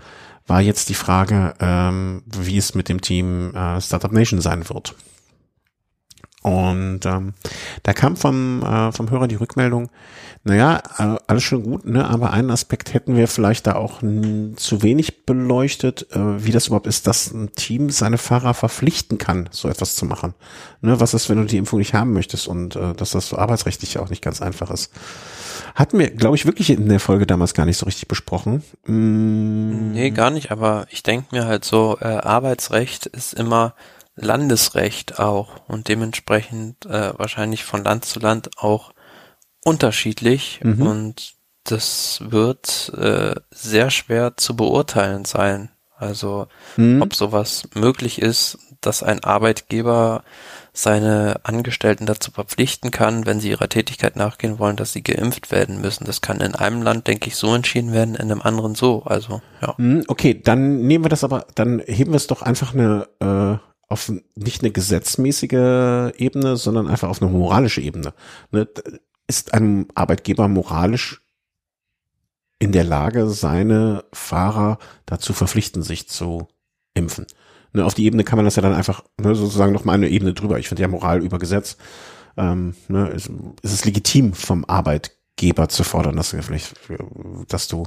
war 0.48 0.62
jetzt 0.62 0.90
die 0.90 0.94
Frage, 0.94 1.54
ähm, 1.60 2.24
wie 2.26 2.58
es 2.58 2.76
mit 2.76 2.90
dem 2.90 3.02
Team 3.02 3.56
äh, 3.56 3.82
Startup 3.82 4.12
Nation 4.12 4.42
sein 4.42 4.68
wird. 4.70 4.96
Und 6.44 7.06
ähm, 7.06 7.34
da 7.84 7.94
kam 7.94 8.18
vom, 8.18 8.62
äh, 8.64 8.92
vom 8.92 9.10
Hörer 9.10 9.30
die 9.30 9.36
Rückmeldung, 9.36 9.90
naja, 10.44 10.84
äh, 10.98 11.16
alles 11.26 11.44
schon 11.44 11.64
gut, 11.64 11.86
ne, 11.86 12.06
aber 12.06 12.32
einen 12.32 12.52
Aspekt 12.52 12.94
hätten 12.94 13.16
wir 13.16 13.30
vielleicht 13.30 13.66
da 13.66 13.76
auch 13.76 14.02
zu 14.02 14.84
wenig 14.84 15.26
beleuchtet, 15.26 16.08
äh, 16.12 16.46
wie 16.46 16.52
das 16.52 16.68
überhaupt 16.68 16.88
ist, 16.88 17.08
dass 17.08 17.32
ein 17.32 17.54
Team 17.54 17.90
seine 17.90 18.18
Fahrer 18.18 18.54
verpflichten 18.54 19.18
kann, 19.18 19.48
so 19.52 19.70
etwas 19.70 19.96
zu 19.96 20.06
machen. 20.06 20.34
Ne, 20.82 21.00
was 21.00 21.14
ist, 21.14 21.30
wenn 21.30 21.38
du 21.38 21.46
die 21.46 21.56
Impfung 21.56 21.80
nicht 21.80 21.94
haben 21.94 22.12
möchtest 22.12 22.50
und 22.50 22.76
äh, 22.76 22.94
dass 22.94 23.12
das 23.12 23.30
so 23.30 23.38
arbeitsrechtlich 23.38 23.98
auch 23.98 24.10
nicht 24.10 24.22
ganz 24.22 24.42
einfach 24.42 24.70
ist. 24.70 24.92
Hatten 25.76 25.98
wir, 25.98 26.12
glaube 26.12 26.36
ich, 26.36 26.46
wirklich 26.46 26.70
in 26.72 26.90
der 26.90 27.00
Folge 27.00 27.26
damals 27.26 27.54
gar 27.54 27.66
nicht 27.66 27.78
so 27.78 27.86
richtig 27.86 28.10
besprochen. 28.10 28.64
Mm. 28.86 29.94
Nee, 29.94 30.12
gar 30.12 30.30
nicht, 30.30 30.52
aber 30.52 30.88
ich 30.90 31.04
denke 31.04 31.28
mir 31.32 31.46
halt 31.46 31.64
so, 31.64 31.98
äh, 32.02 32.06
Arbeitsrecht 32.06 33.06
ist 33.06 33.34
immer 33.34 33.76
Landesrecht 34.16 35.20
auch 35.20 35.68
und 35.68 35.88
dementsprechend 35.88 36.86
äh, 36.86 37.18
wahrscheinlich 37.18 37.64
von 37.64 37.84
Land 37.84 38.06
zu 38.06 38.20
Land 38.20 38.52
auch 38.58 38.94
unterschiedlich 39.64 40.60
mhm. 40.64 40.86
und 40.86 41.34
das 41.64 42.22
wird 42.26 42.92
äh, 42.98 43.36
sehr 43.52 43.90
schwer 43.90 44.36
zu 44.38 44.56
beurteilen 44.56 45.26
sein. 45.26 45.70
Also 45.98 46.48
mhm. 46.76 47.02
ob 47.02 47.16
sowas 47.16 47.70
möglich 47.74 48.22
ist, 48.22 48.58
dass 48.82 49.02
ein 49.02 49.24
Arbeitgeber 49.24 50.24
seine 50.74 51.40
Angestellten 51.44 52.06
dazu 52.06 52.32
verpflichten 52.32 52.92
kann, 52.92 53.26
wenn 53.26 53.40
sie 53.40 53.52
ihrer 53.52 53.70
Tätigkeit 53.70 54.16
nachgehen 54.16 54.60
wollen, 54.60 54.76
dass 54.76 54.92
sie 54.92 55.04
geimpft 55.04 55.52
werden 55.52 55.80
müssen. 55.80 56.04
Das 56.04 56.20
kann 56.20 56.42
in 56.42 56.56
einem 56.56 56.82
Land, 56.82 57.08
denke 57.08 57.28
ich, 57.28 57.38
so 57.38 57.54
entschieden 57.56 57.94
werden, 57.94 58.16
in 58.16 58.32
einem 58.32 58.42
anderen 58.42 58.76
so. 58.76 59.04
Also 59.04 59.42
ja. 59.62 59.76
Mhm, 59.78 60.04
okay, 60.08 60.34
dann 60.34 60.82
nehmen 60.82 61.06
wir 61.06 61.10
das 61.10 61.24
aber, 61.24 61.46
dann 61.56 61.82
heben 61.86 62.12
wir 62.12 62.18
es 62.18 62.28
doch 62.28 62.42
einfach 62.42 62.74
eine 62.74 63.08
äh 63.22 63.73
auf 63.94 64.12
nicht 64.36 64.62
eine 64.62 64.72
gesetzmäßige 64.72 66.14
Ebene, 66.18 66.58
sondern 66.58 66.88
einfach 66.88 67.10
auf 67.10 67.22
eine 67.22 67.32
moralische 67.32 67.82
Ebene. 67.82 68.14
Ne? 68.52 68.68
Ist 69.28 69.54
ein 69.54 69.86
Arbeitgeber 69.96 70.48
moralisch 70.48 71.22
in 72.60 72.72
der 72.72 72.84
Lage, 72.84 73.30
seine 73.30 74.04
Fahrer 74.12 74.80
dazu 75.06 75.32
verpflichten, 75.34 75.84
sich 75.84 76.10
zu 76.10 76.48
impfen? 76.94 77.28
Ne, 77.72 77.86
auf 77.86 77.94
die 77.94 78.06
Ebene 78.06 78.24
kann 78.24 78.38
man 78.38 78.46
das 78.46 78.56
ja 78.56 78.62
dann 78.62 78.74
einfach 78.74 79.04
ne, 79.20 79.36
sozusagen 79.36 79.74
noch 79.74 79.86
mal 79.86 79.94
eine 79.94 80.10
Ebene 80.10 80.34
drüber. 80.34 80.60
Ich 80.60 80.68
finde 80.68 80.82
ja 80.82 80.88
Moral 80.88 81.24
über 81.24 81.40
Gesetz. 81.40 81.78
Ähm, 82.36 82.76
ne, 82.88 83.10
ist, 83.10 83.30
ist 83.62 83.74
es 83.74 83.86
legitim 83.86 84.34
vom 84.34 84.66
Arbeitgeber 84.66 85.70
zu 85.70 85.84
fordern, 85.84 86.16
dass 86.16 86.32
du 86.32 86.42
vielleicht, 86.42 86.74
dass 87.48 87.68
du 87.68 87.86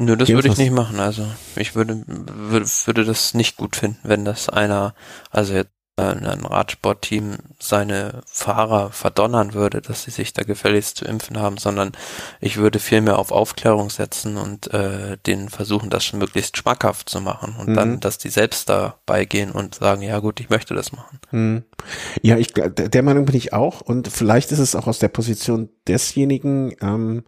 Nö, 0.00 0.16
das 0.16 0.30
würde 0.30 0.48
ich 0.48 0.56
nicht 0.56 0.72
machen. 0.72 0.98
Also 0.98 1.26
ich 1.56 1.74
würde, 1.74 2.02
würde, 2.06 2.66
würde 2.86 3.04
das 3.04 3.34
nicht 3.34 3.56
gut 3.56 3.76
finden, 3.76 3.98
wenn 4.02 4.24
das 4.24 4.48
einer, 4.48 4.94
also 5.30 5.52
jetzt 5.52 5.70
äh, 6.00 6.02
ein 6.02 6.46
Radsportteam 6.46 7.36
seine 7.58 8.22
Fahrer 8.26 8.90
verdonnern 8.90 9.52
würde, 9.52 9.82
dass 9.82 10.04
sie 10.04 10.10
sich 10.10 10.32
da 10.32 10.42
gefälligst 10.42 10.96
zu 10.96 11.04
impfen 11.04 11.38
haben, 11.38 11.58
sondern 11.58 11.92
ich 12.40 12.56
würde 12.56 12.78
viel 12.78 13.02
mehr 13.02 13.18
auf 13.18 13.30
Aufklärung 13.30 13.90
setzen 13.90 14.38
und 14.38 14.72
äh, 14.72 15.18
denen 15.26 15.50
versuchen, 15.50 15.90
das 15.90 16.04
schon 16.04 16.18
möglichst 16.18 16.56
schmackhaft 16.56 17.10
zu 17.10 17.20
machen 17.20 17.56
und 17.58 17.68
mhm. 17.68 17.74
dann, 17.74 18.00
dass 18.00 18.16
die 18.16 18.30
selbst 18.30 18.70
dabei 18.70 19.26
gehen 19.26 19.50
und 19.50 19.74
sagen, 19.74 20.00
ja 20.00 20.18
gut, 20.20 20.40
ich 20.40 20.48
möchte 20.48 20.74
das 20.74 20.92
machen. 20.92 21.18
Mhm. 21.30 21.64
Ja, 22.22 22.38
ich 22.38 22.54
der 22.54 23.02
Meinung 23.02 23.26
bin 23.26 23.36
ich 23.36 23.52
auch 23.52 23.82
und 23.82 24.08
vielleicht 24.08 24.50
ist 24.52 24.60
es 24.60 24.74
auch 24.74 24.86
aus 24.86 24.98
der 24.98 25.08
Position 25.08 25.68
desjenigen, 25.86 26.74
ähm, 26.80 27.24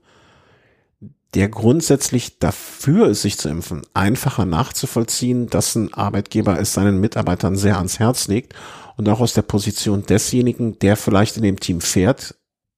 der 1.35 1.49
grundsätzlich 1.49 2.39
dafür 2.39 3.09
ist, 3.09 3.23
sich 3.23 3.39
zu 3.39 3.49
impfen, 3.49 3.83
einfacher 3.95 4.45
nachzuvollziehen, 4.45 5.49
dass 5.49 5.75
ein 5.75 5.93
Arbeitgeber 5.95 6.61
es 6.61 6.75
seinen 6.75 7.01
Mitarbeitern 7.01 7.57
sehr 7.57 7.79
ans 7.79 7.99
Herz 7.99 8.29
legt 8.29 8.55
und 8.97 9.09
auch 9.09 9.21
aus 9.21 9.33
der 9.33 9.43
Position 9.43 10.05
desjenigen, 10.05 10.79
der 10.79 10.97
vielleicht 10.97 11.37
in 11.39 11.43
dem 11.43 11.59
Team 11.59 11.81
fährt, 11.81 12.35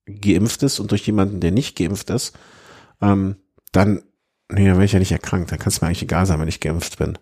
geimpft 0.07 0.63
ist 0.63 0.79
und 0.79 0.91
durch 0.91 1.07
jemanden, 1.07 1.41
der 1.41 1.51
nicht 1.51 1.77
geimpft 1.77 2.11
ist, 2.11 2.37
ähm, 3.01 3.37
dann, 3.73 4.03
nee, 4.53 4.67
dann 4.67 4.75
wäre 4.75 4.85
ich 4.85 4.93
ja 4.93 5.01
nicht 5.01 5.13
erkrankt, 5.13 5.51
dann 5.51 5.59
kann 5.59 5.69
es 5.69 5.81
mir 5.81 5.89
eigentlich 5.89 6.03
egal 6.03 6.27
sein, 6.27 6.39
wenn 6.39 6.49
ich 6.49 6.61
geimpft 6.61 6.99
bin. 6.99 7.19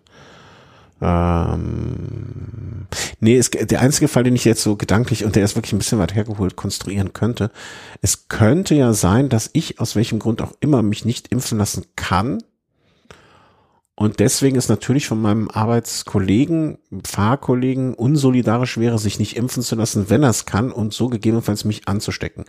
Ähm, 1.03 2.87
nee, 3.19 3.37
es, 3.37 3.49
der 3.51 3.81
einzige 3.81 4.07
Fall, 4.07 4.23
den 4.23 4.35
ich 4.35 4.45
jetzt 4.45 4.63
so 4.63 4.77
gedanklich, 4.77 5.25
und 5.25 5.35
der 5.35 5.43
ist 5.43 5.55
wirklich 5.55 5.73
ein 5.73 5.79
bisschen 5.79 5.99
weit 5.99 6.15
hergeholt, 6.15 6.55
konstruieren 6.55 7.11
könnte, 7.11 7.51
es 8.01 8.29
könnte 8.29 8.73
ja 8.73 8.93
sein, 8.93 9.27
dass 9.27 9.49
ich 9.51 9.81
aus 9.81 9.97
welchem 9.97 10.19
Grund 10.19 10.41
auch 10.41 10.53
immer 10.61 10.81
mich 10.81 11.03
nicht 11.03 11.27
impfen 11.27 11.57
lassen 11.57 11.85
kann. 11.97 12.41
Und 13.95 14.19
deswegen 14.19 14.55
ist 14.55 14.69
natürlich 14.69 15.07
von 15.07 15.21
meinem 15.21 15.49
Arbeitskollegen, 15.49 16.79
Fahrkollegen 17.05 17.93
unsolidarisch 17.93 18.77
wäre, 18.77 18.97
sich 18.97 19.19
nicht 19.19 19.37
impfen 19.37 19.61
zu 19.61 19.75
lassen, 19.75 20.09
wenn 20.09 20.23
er 20.23 20.29
es 20.29 20.45
kann 20.45 20.71
und 20.71 20.93
so 20.93 21.09
gegebenenfalls 21.09 21.63
mich 21.63 21.87
anzustecken. 21.87 22.45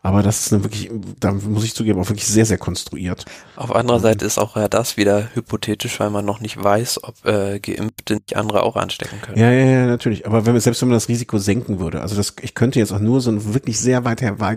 Aber 0.00 0.22
das 0.22 0.40
ist 0.40 0.52
eine 0.52 0.62
wirklich, 0.62 0.90
da 1.18 1.32
muss 1.32 1.64
ich 1.64 1.74
zugeben, 1.74 2.00
auch 2.00 2.08
wirklich 2.08 2.26
sehr, 2.26 2.46
sehr 2.46 2.56
konstruiert. 2.56 3.24
Auf 3.56 3.74
anderer 3.74 3.98
Seite 3.98 4.24
ist 4.24 4.38
auch 4.38 4.56
ja 4.56 4.68
das 4.68 4.96
wieder 4.96 5.34
hypothetisch, 5.34 5.98
weil 5.98 6.10
man 6.10 6.24
noch 6.24 6.40
nicht 6.40 6.62
weiß, 6.62 7.02
ob 7.02 7.26
äh, 7.26 7.58
Geimpfte 7.58 8.14
nicht 8.14 8.36
andere 8.36 8.62
auch 8.62 8.76
anstecken 8.76 9.20
können. 9.20 9.38
Ja, 9.38 9.50
ja, 9.50 9.66
ja, 9.66 9.86
natürlich. 9.86 10.26
Aber 10.26 10.46
wenn 10.46 10.58
selbst 10.60 10.80
wenn 10.80 10.88
man 10.88 10.96
das 10.96 11.08
Risiko 11.08 11.38
senken 11.38 11.80
würde, 11.80 12.00
also 12.00 12.14
das, 12.14 12.34
ich 12.40 12.54
könnte 12.54 12.78
jetzt 12.78 12.92
auch 12.92 13.00
nur 13.00 13.20
so 13.20 13.30
einen 13.30 13.54
wirklich 13.54 13.78
sehr 13.78 14.04
weit 14.04 14.22
herbei, 14.22 14.56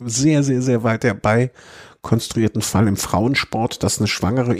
sehr, 0.00 0.42
sehr, 0.42 0.60
sehr 0.60 0.84
weit 0.84 1.04
herbei 1.04 1.50
konstruierten 2.02 2.62
Fall 2.62 2.86
im 2.86 2.96
Frauensport, 2.96 3.82
dass 3.82 3.98
eine 3.98 4.08
schwangere 4.08 4.56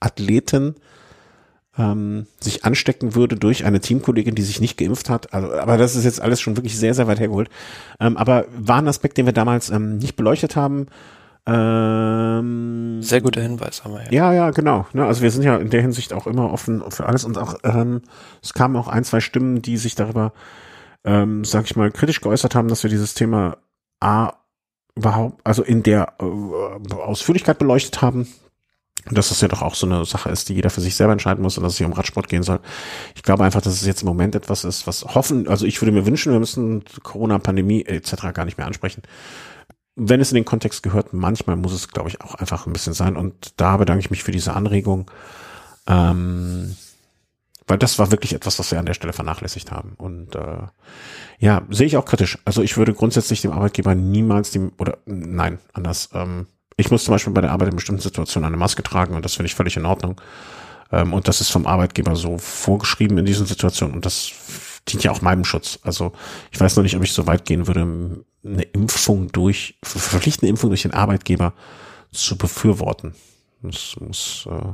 Athletin 0.00 0.74
ähm, 1.78 2.26
sich 2.40 2.64
anstecken 2.64 3.14
würde 3.14 3.36
durch 3.36 3.64
eine 3.64 3.80
Teamkollegin, 3.80 4.34
die 4.34 4.42
sich 4.42 4.60
nicht 4.60 4.76
geimpft 4.76 5.08
hat. 5.08 5.32
Also, 5.32 5.52
aber 5.52 5.78
das 5.78 5.96
ist 5.96 6.04
jetzt 6.04 6.20
alles 6.20 6.40
schon 6.40 6.56
wirklich 6.56 6.76
sehr, 6.76 6.94
sehr 6.94 7.06
weit 7.06 7.20
hergeholt. 7.20 7.48
Ähm, 8.00 8.16
aber 8.16 8.46
war 8.56 8.78
ein 8.78 8.88
Aspekt, 8.88 9.16
den 9.16 9.26
wir 9.26 9.32
damals 9.32 9.70
ähm, 9.70 9.98
nicht 9.98 10.16
beleuchtet 10.16 10.56
haben. 10.56 10.86
Ähm, 11.46 13.00
sehr 13.00 13.22
guter 13.22 13.40
Hinweis 13.40 13.84
haben 13.84 13.94
wir 13.94 14.02
ja. 14.04 14.12
Ja, 14.12 14.32
ja, 14.32 14.50
genau. 14.50 14.86
Ne, 14.92 15.06
also 15.06 15.22
wir 15.22 15.30
sind 15.30 15.44
ja 15.44 15.56
in 15.56 15.70
der 15.70 15.80
Hinsicht 15.80 16.12
auch 16.12 16.26
immer 16.26 16.52
offen 16.52 16.82
für 16.90 17.06
alles 17.06 17.24
und 17.24 17.38
auch 17.38 17.54
ähm, 17.64 18.02
es 18.42 18.52
kamen 18.52 18.76
auch 18.76 18.88
ein, 18.88 19.04
zwei 19.04 19.20
Stimmen, 19.20 19.62
die 19.62 19.78
sich 19.78 19.94
darüber, 19.94 20.32
ähm, 21.04 21.44
sag 21.44 21.64
ich 21.64 21.76
mal, 21.76 21.90
kritisch 21.90 22.20
geäußert 22.20 22.54
haben, 22.54 22.68
dass 22.68 22.82
wir 22.82 22.90
dieses 22.90 23.14
Thema 23.14 23.56
A 24.00 24.32
überhaupt, 24.94 25.40
also 25.46 25.62
in 25.62 25.82
der 25.82 26.14
äh, 26.20 26.94
Ausführlichkeit 26.94 27.58
beleuchtet 27.58 28.02
haben, 28.02 28.28
dass 29.10 29.28
das 29.30 29.40
ja 29.40 29.48
doch 29.48 29.62
auch 29.62 29.74
so 29.74 29.86
eine 29.86 30.04
Sache 30.04 30.30
ist, 30.30 30.48
die 30.48 30.54
jeder 30.54 30.70
für 30.70 30.80
sich 30.80 30.94
selber 30.96 31.12
entscheiden 31.12 31.42
muss 31.42 31.56
und 31.56 31.64
dass 31.64 31.72
es 31.72 31.78
hier 31.78 31.86
um 31.86 31.92
Radsport 31.92 32.28
gehen 32.28 32.42
soll. 32.42 32.60
Ich 33.14 33.22
glaube 33.22 33.44
einfach, 33.44 33.60
dass 33.60 33.74
es 33.74 33.86
jetzt 33.86 34.02
im 34.02 34.08
Moment 34.08 34.34
etwas 34.34 34.64
ist, 34.64 34.86
was 34.86 35.04
hoffen, 35.04 35.48
also 35.48 35.66
ich 35.66 35.80
würde 35.80 35.92
mir 35.92 36.06
wünschen, 36.06 36.32
wir 36.32 36.40
müssen 36.40 36.84
Corona-Pandemie 37.02 37.84
etc. 37.84 38.32
gar 38.34 38.44
nicht 38.44 38.58
mehr 38.58 38.66
ansprechen. 38.66 39.02
Wenn 39.96 40.20
es 40.20 40.30
in 40.30 40.36
den 40.36 40.44
Kontext 40.44 40.82
gehört, 40.82 41.12
manchmal 41.12 41.56
muss 41.56 41.72
es, 41.72 41.88
glaube 41.88 42.08
ich, 42.08 42.20
auch 42.20 42.36
einfach 42.36 42.66
ein 42.66 42.72
bisschen 42.72 42.92
sein. 42.92 43.16
Und 43.16 43.60
da 43.60 43.78
bedanke 43.78 44.00
ich 44.00 44.10
mich 44.10 44.22
für 44.22 44.30
diese 44.30 44.54
Anregung. 44.54 45.10
Ähm, 45.88 46.76
weil 47.68 47.78
das 47.78 47.98
war 47.98 48.10
wirklich 48.10 48.32
etwas, 48.32 48.58
was 48.58 48.70
wir 48.70 48.78
an 48.78 48.86
der 48.86 48.94
Stelle 48.94 49.12
vernachlässigt 49.12 49.70
haben. 49.70 49.94
Und 49.98 50.34
äh, 50.34 50.66
ja, 51.38 51.62
sehe 51.68 51.86
ich 51.86 51.96
auch 51.96 52.06
kritisch. 52.06 52.38
Also 52.44 52.62
ich 52.62 52.76
würde 52.76 52.94
grundsätzlich 52.94 53.42
dem 53.42 53.52
Arbeitgeber 53.52 53.94
niemals 53.94 54.50
dem, 54.50 54.72
oder 54.78 54.98
nein, 55.04 55.58
anders, 55.74 56.08
ähm, 56.14 56.46
ich 56.78 56.90
muss 56.90 57.04
zum 57.04 57.12
Beispiel 57.12 57.32
bei 57.32 57.40
der 57.42 57.50
Arbeit 57.50 57.68
in 57.68 57.76
bestimmten 57.76 58.00
Situationen 58.00 58.46
eine 58.46 58.56
Maske 58.56 58.82
tragen 58.82 59.14
und 59.14 59.24
das 59.24 59.34
finde 59.34 59.48
ich 59.48 59.54
völlig 59.54 59.76
in 59.76 59.84
Ordnung. 59.84 60.18
Ähm, 60.90 61.12
und 61.12 61.28
das 61.28 61.42
ist 61.42 61.50
vom 61.50 61.66
Arbeitgeber 61.66 62.16
so 62.16 62.38
vorgeschrieben 62.38 63.18
in 63.18 63.26
diesen 63.26 63.46
Situationen 63.46 63.94
und 63.96 64.06
das 64.06 64.32
dient 64.88 65.02
ja 65.02 65.10
auch 65.10 65.20
meinem 65.20 65.44
Schutz. 65.44 65.80
Also 65.82 66.12
ich 66.52 66.60
weiß 66.60 66.76
noch 66.76 66.84
nicht, 66.84 66.96
ob 66.96 67.02
ich 67.02 67.12
so 67.12 67.26
weit 67.26 67.44
gehen 67.44 67.66
würde, 67.66 68.24
eine 68.44 68.62
Impfung 68.62 69.30
durch, 69.32 69.76
verpflichtende 69.82 70.48
Impfung 70.48 70.70
durch 70.70 70.82
den 70.82 70.94
Arbeitgeber 70.94 71.52
zu 72.12 72.38
befürworten. 72.38 73.14
Das 73.60 73.96
muss, 73.98 74.48
äh, 74.48 74.72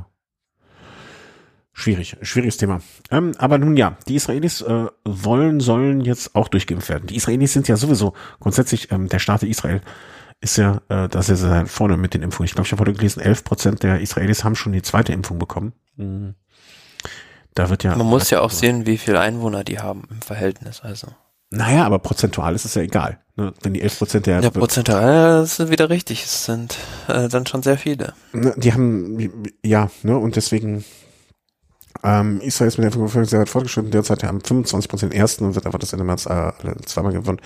Schwierig, 1.77 2.15
schwieriges 2.21 2.55
Thema. 2.55 2.79
Ähm, 3.11 3.33
aber 3.37 3.57
nun 3.57 3.75
ja, 3.75 3.97
die 4.07 4.15
Israelis 4.15 4.61
äh, 4.61 4.85
wollen, 5.03 5.59
sollen 5.59 5.99
jetzt 5.99 6.33
auch 6.33 6.47
durchgeimpft 6.47 6.87
werden. 6.87 7.07
Die 7.07 7.17
Israelis 7.17 7.51
sind 7.51 7.67
ja 7.67 7.75
sowieso 7.75 8.13
grundsätzlich, 8.39 8.93
ähm, 8.93 9.09
der 9.09 9.19
Staat 9.19 9.43
Israel 9.43 9.81
ist 10.45 10.57
ja, 10.57 10.79
äh, 10.89 11.09
das 11.09 11.29
ist 11.29 11.43
ja 11.43 11.65
vorne 11.65 11.97
mit 11.97 12.13
den 12.13 12.21
Impfungen. 12.21 12.45
Ich 12.45 12.53
glaube, 12.53 12.67
ich 12.67 12.71
habe 12.71 12.81
heute 12.81 12.93
gelesen, 12.93 13.19
11 13.19 13.43
Prozent 13.43 13.83
der 13.83 13.99
Israelis 13.99 14.43
haben 14.43 14.55
schon 14.55 14.73
die 14.73 14.83
zweite 14.83 15.11
Impfung 15.11 15.39
bekommen. 15.39 15.73
Mhm. 15.97 16.35
Da 17.55 17.69
wird 17.71 17.83
ja. 17.83 17.95
Man 17.95 18.05
muss 18.05 18.29
ja 18.29 18.41
auch 18.41 18.51
sehen, 18.51 18.85
wie 18.85 18.99
viele 18.99 19.19
Einwohner 19.19 19.63
die 19.63 19.79
haben 19.79 20.03
im 20.11 20.21
Verhältnis, 20.21 20.81
also. 20.81 21.07
Naja, 21.49 21.85
aber 21.85 21.99
prozentual 21.99 22.53
ist 22.53 22.65
es 22.65 22.75
ja 22.75 22.83
egal. 22.83 23.19
Ne? 23.35 23.53
Wenn 23.63 23.73
die 23.73 23.81
11 23.81 23.97
Prozent 23.97 24.25
der... 24.25 24.41
Ja, 24.41 24.49
prozentual 24.49 25.43
ist 25.43 25.69
wieder 25.69 25.89
richtig. 25.89 26.23
Es 26.23 26.45
sind 26.45 26.77
äh, 27.07 27.27
dann 27.27 27.45
schon 27.45 27.63
sehr 27.63 27.77
viele. 27.77 28.13
Ne, 28.33 28.53
die 28.57 28.73
haben, 28.73 29.47
ja, 29.63 29.89
ne, 30.03 30.17
und 30.17 30.35
deswegen 30.35 30.83
ähm, 32.03 32.39
Israel 32.41 32.67
ist 32.67 32.77
mit 32.77 32.93
der 32.93 33.01
Impfung 33.01 33.25
sehr 33.25 33.39
weit 33.39 33.49
fortgeschritten. 33.49 33.91
Derzeit 33.91 34.23
haben 34.23 34.41
25 34.41 34.89
Prozent 34.89 35.13
ersten 35.13 35.45
und 35.45 35.55
wird 35.55 35.65
einfach 35.65 35.79
das 35.79 35.93
Ende 35.93 36.03
März 36.05 36.25
äh, 36.25 36.51
zweimal 36.85 37.13
gewonnen. 37.13 37.39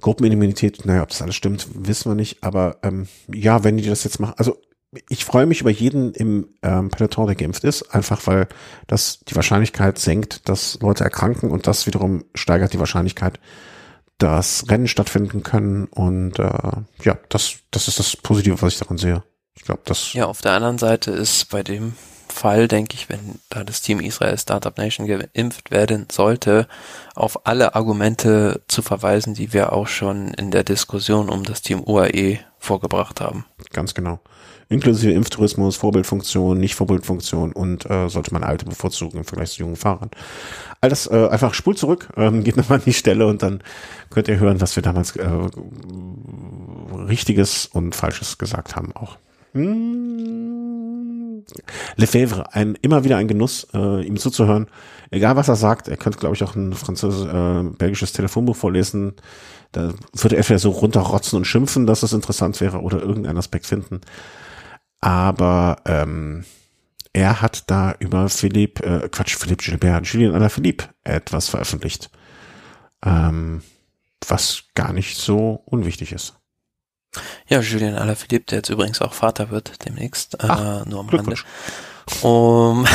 Gruppenimmunität, 0.00 0.84
naja, 0.84 1.02
ob 1.02 1.10
das 1.10 1.22
alles 1.22 1.36
stimmt, 1.36 1.68
wissen 1.74 2.10
wir 2.10 2.16
nicht. 2.16 2.42
Aber 2.42 2.78
ähm, 2.82 3.08
ja, 3.32 3.64
wenn 3.64 3.76
die 3.76 3.86
das 3.86 4.04
jetzt 4.04 4.20
machen, 4.20 4.34
also 4.36 4.58
ich 5.08 5.24
freue 5.24 5.46
mich 5.46 5.60
über 5.60 5.70
jeden 5.70 6.12
im 6.12 6.48
ähm, 6.62 6.90
Peloton, 6.90 7.26
der 7.26 7.36
geimpft 7.36 7.64
ist, 7.64 7.94
einfach 7.94 8.26
weil 8.26 8.48
das 8.86 9.20
die 9.20 9.36
Wahrscheinlichkeit 9.36 9.98
senkt, 9.98 10.48
dass 10.48 10.78
Leute 10.80 11.04
erkranken 11.04 11.50
und 11.50 11.66
das 11.66 11.86
wiederum 11.86 12.24
steigert 12.34 12.72
die 12.72 12.78
Wahrscheinlichkeit, 12.78 13.40
dass 14.18 14.68
Rennen 14.70 14.88
stattfinden 14.88 15.42
können. 15.42 15.86
Und 15.86 16.38
äh, 16.38 16.70
ja, 17.02 17.18
das, 17.28 17.56
das 17.70 17.88
ist 17.88 17.98
das 17.98 18.16
Positive, 18.16 18.60
was 18.62 18.74
ich 18.74 18.78
daran 18.78 18.98
sehe. 18.98 19.22
Ich 19.56 19.62
glaube, 19.62 19.82
das. 19.84 20.12
Ja, 20.12 20.26
auf 20.26 20.40
der 20.40 20.52
anderen 20.52 20.78
Seite 20.78 21.10
ist 21.10 21.50
bei 21.50 21.62
dem 21.62 21.94
Fall, 22.34 22.68
denke 22.68 22.94
ich, 22.94 23.08
wenn 23.08 23.38
da 23.48 23.64
das 23.64 23.80
Team 23.80 24.00
Israel 24.00 24.36
Startup 24.36 24.76
Nation 24.76 25.06
geimpft 25.06 25.70
werden 25.70 26.08
sollte, 26.10 26.66
auf 27.14 27.46
alle 27.46 27.74
Argumente 27.74 28.62
zu 28.66 28.82
verweisen, 28.82 29.34
die 29.34 29.52
wir 29.52 29.72
auch 29.72 29.86
schon 29.86 30.34
in 30.34 30.50
der 30.50 30.64
Diskussion 30.64 31.30
um 31.30 31.44
das 31.44 31.62
Team 31.62 31.82
UAE 31.86 32.40
vorgebracht 32.58 33.20
haben. 33.20 33.44
Ganz 33.72 33.94
genau. 33.94 34.18
Inklusive 34.68 35.12
Impftourismus, 35.12 35.76
Vorbildfunktion, 35.76 36.58
Nicht-Vorbildfunktion 36.58 37.52
und 37.52 37.88
äh, 37.88 38.08
sollte 38.08 38.32
man 38.32 38.42
alte 38.42 38.64
bevorzugen 38.64 39.18
im 39.18 39.24
Vergleich 39.24 39.52
zu 39.52 39.60
jungen 39.60 39.76
Fahrern. 39.76 40.10
Alles 40.80 41.06
äh, 41.06 41.28
einfach 41.28 41.54
spult 41.54 41.78
zurück, 41.78 42.08
ähm, 42.16 42.42
geht 42.44 42.56
nochmal 42.56 42.78
an 42.78 42.84
die 42.84 42.92
Stelle 42.94 43.26
und 43.26 43.42
dann 43.42 43.62
könnt 44.10 44.26
ihr 44.28 44.40
hören, 44.40 44.60
was 44.60 44.74
wir 44.74 44.82
damals 44.82 45.14
äh, 45.16 45.28
Richtiges 47.08 47.66
und 47.66 47.94
Falsches 47.94 48.38
gesagt 48.38 48.74
haben 48.74 48.92
auch. 48.96 49.18
Hm. 49.52 50.43
Lefebvre, 51.96 52.52
ein, 52.54 52.76
immer 52.82 53.04
wieder 53.04 53.16
ein 53.16 53.28
Genuss, 53.28 53.66
äh, 53.74 54.04
ihm 54.04 54.16
zuzuhören. 54.16 54.68
Egal 55.10 55.36
was 55.36 55.48
er 55.48 55.56
sagt, 55.56 55.88
er 55.88 55.96
könnte, 55.96 56.18
glaube 56.18 56.34
ich, 56.34 56.42
auch 56.42 56.54
ein 56.54 56.72
französisches, 56.72 57.32
äh, 57.32 57.62
belgisches 57.76 58.12
Telefonbuch 58.12 58.56
vorlesen. 58.56 59.14
Da 59.72 59.92
würde 60.12 60.36
er 60.36 60.44
vielleicht 60.44 60.62
so 60.62 60.70
runterrotzen 60.70 61.36
und 61.36 61.44
schimpfen, 61.44 61.86
dass 61.86 62.02
es 62.02 62.12
interessant 62.12 62.60
wäre 62.60 62.80
oder 62.80 63.00
irgendeinen 63.00 63.38
Aspekt 63.38 63.66
finden. 63.66 64.00
Aber 65.00 65.76
ähm, 65.84 66.44
er 67.12 67.40
hat 67.40 67.70
da 67.70 67.94
über 67.98 68.28
Philipp, 68.28 68.80
äh, 68.80 69.08
Quatsch, 69.08 69.36
Philipp 69.36 69.62
Gilbert, 69.62 70.06
Julien 70.06 70.34
Alaphilippe 70.34 70.86
etwas 71.04 71.48
veröffentlicht, 71.48 72.10
ähm, 73.04 73.62
was 74.26 74.64
gar 74.74 74.92
nicht 74.92 75.16
so 75.16 75.62
unwichtig 75.66 76.12
ist. 76.12 76.34
Ja, 77.48 77.60
Julien 77.60 77.96
Alaphilippe, 77.96 78.46
der 78.46 78.58
jetzt 78.58 78.70
übrigens 78.70 79.00
auch 79.00 79.14
Vater 79.14 79.50
wird 79.50 79.84
demnächst, 79.86 80.34
äh, 80.34 80.46
Ach, 80.48 80.84
nur 80.86 81.00
am 81.00 81.08
Rande. 81.08 81.36
Um, 82.22 82.86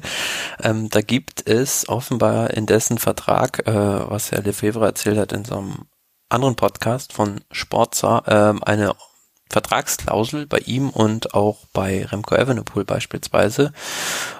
ähm, 0.62 0.88
da 0.90 1.00
gibt 1.00 1.48
es 1.48 1.88
offenbar 1.88 2.50
in 2.50 2.66
dessen 2.66 2.98
Vertrag, 2.98 3.66
äh, 3.66 3.72
was 3.72 4.32
Herr 4.32 4.42
Lefebvre 4.42 4.84
erzählt 4.84 5.18
hat 5.18 5.32
in 5.32 5.44
so 5.44 5.58
einem 5.58 5.86
anderen 6.28 6.56
Podcast 6.56 7.12
von 7.12 7.40
Sportza, 7.52 8.22
äh, 8.26 8.64
eine 8.64 8.94
Vertragsklausel 9.50 10.46
bei 10.46 10.58
ihm 10.58 10.90
und 10.90 11.34
auch 11.34 11.58
bei 11.72 12.04
Remco 12.04 12.34
Evenepoel 12.34 12.84
beispielsweise, 12.84 13.72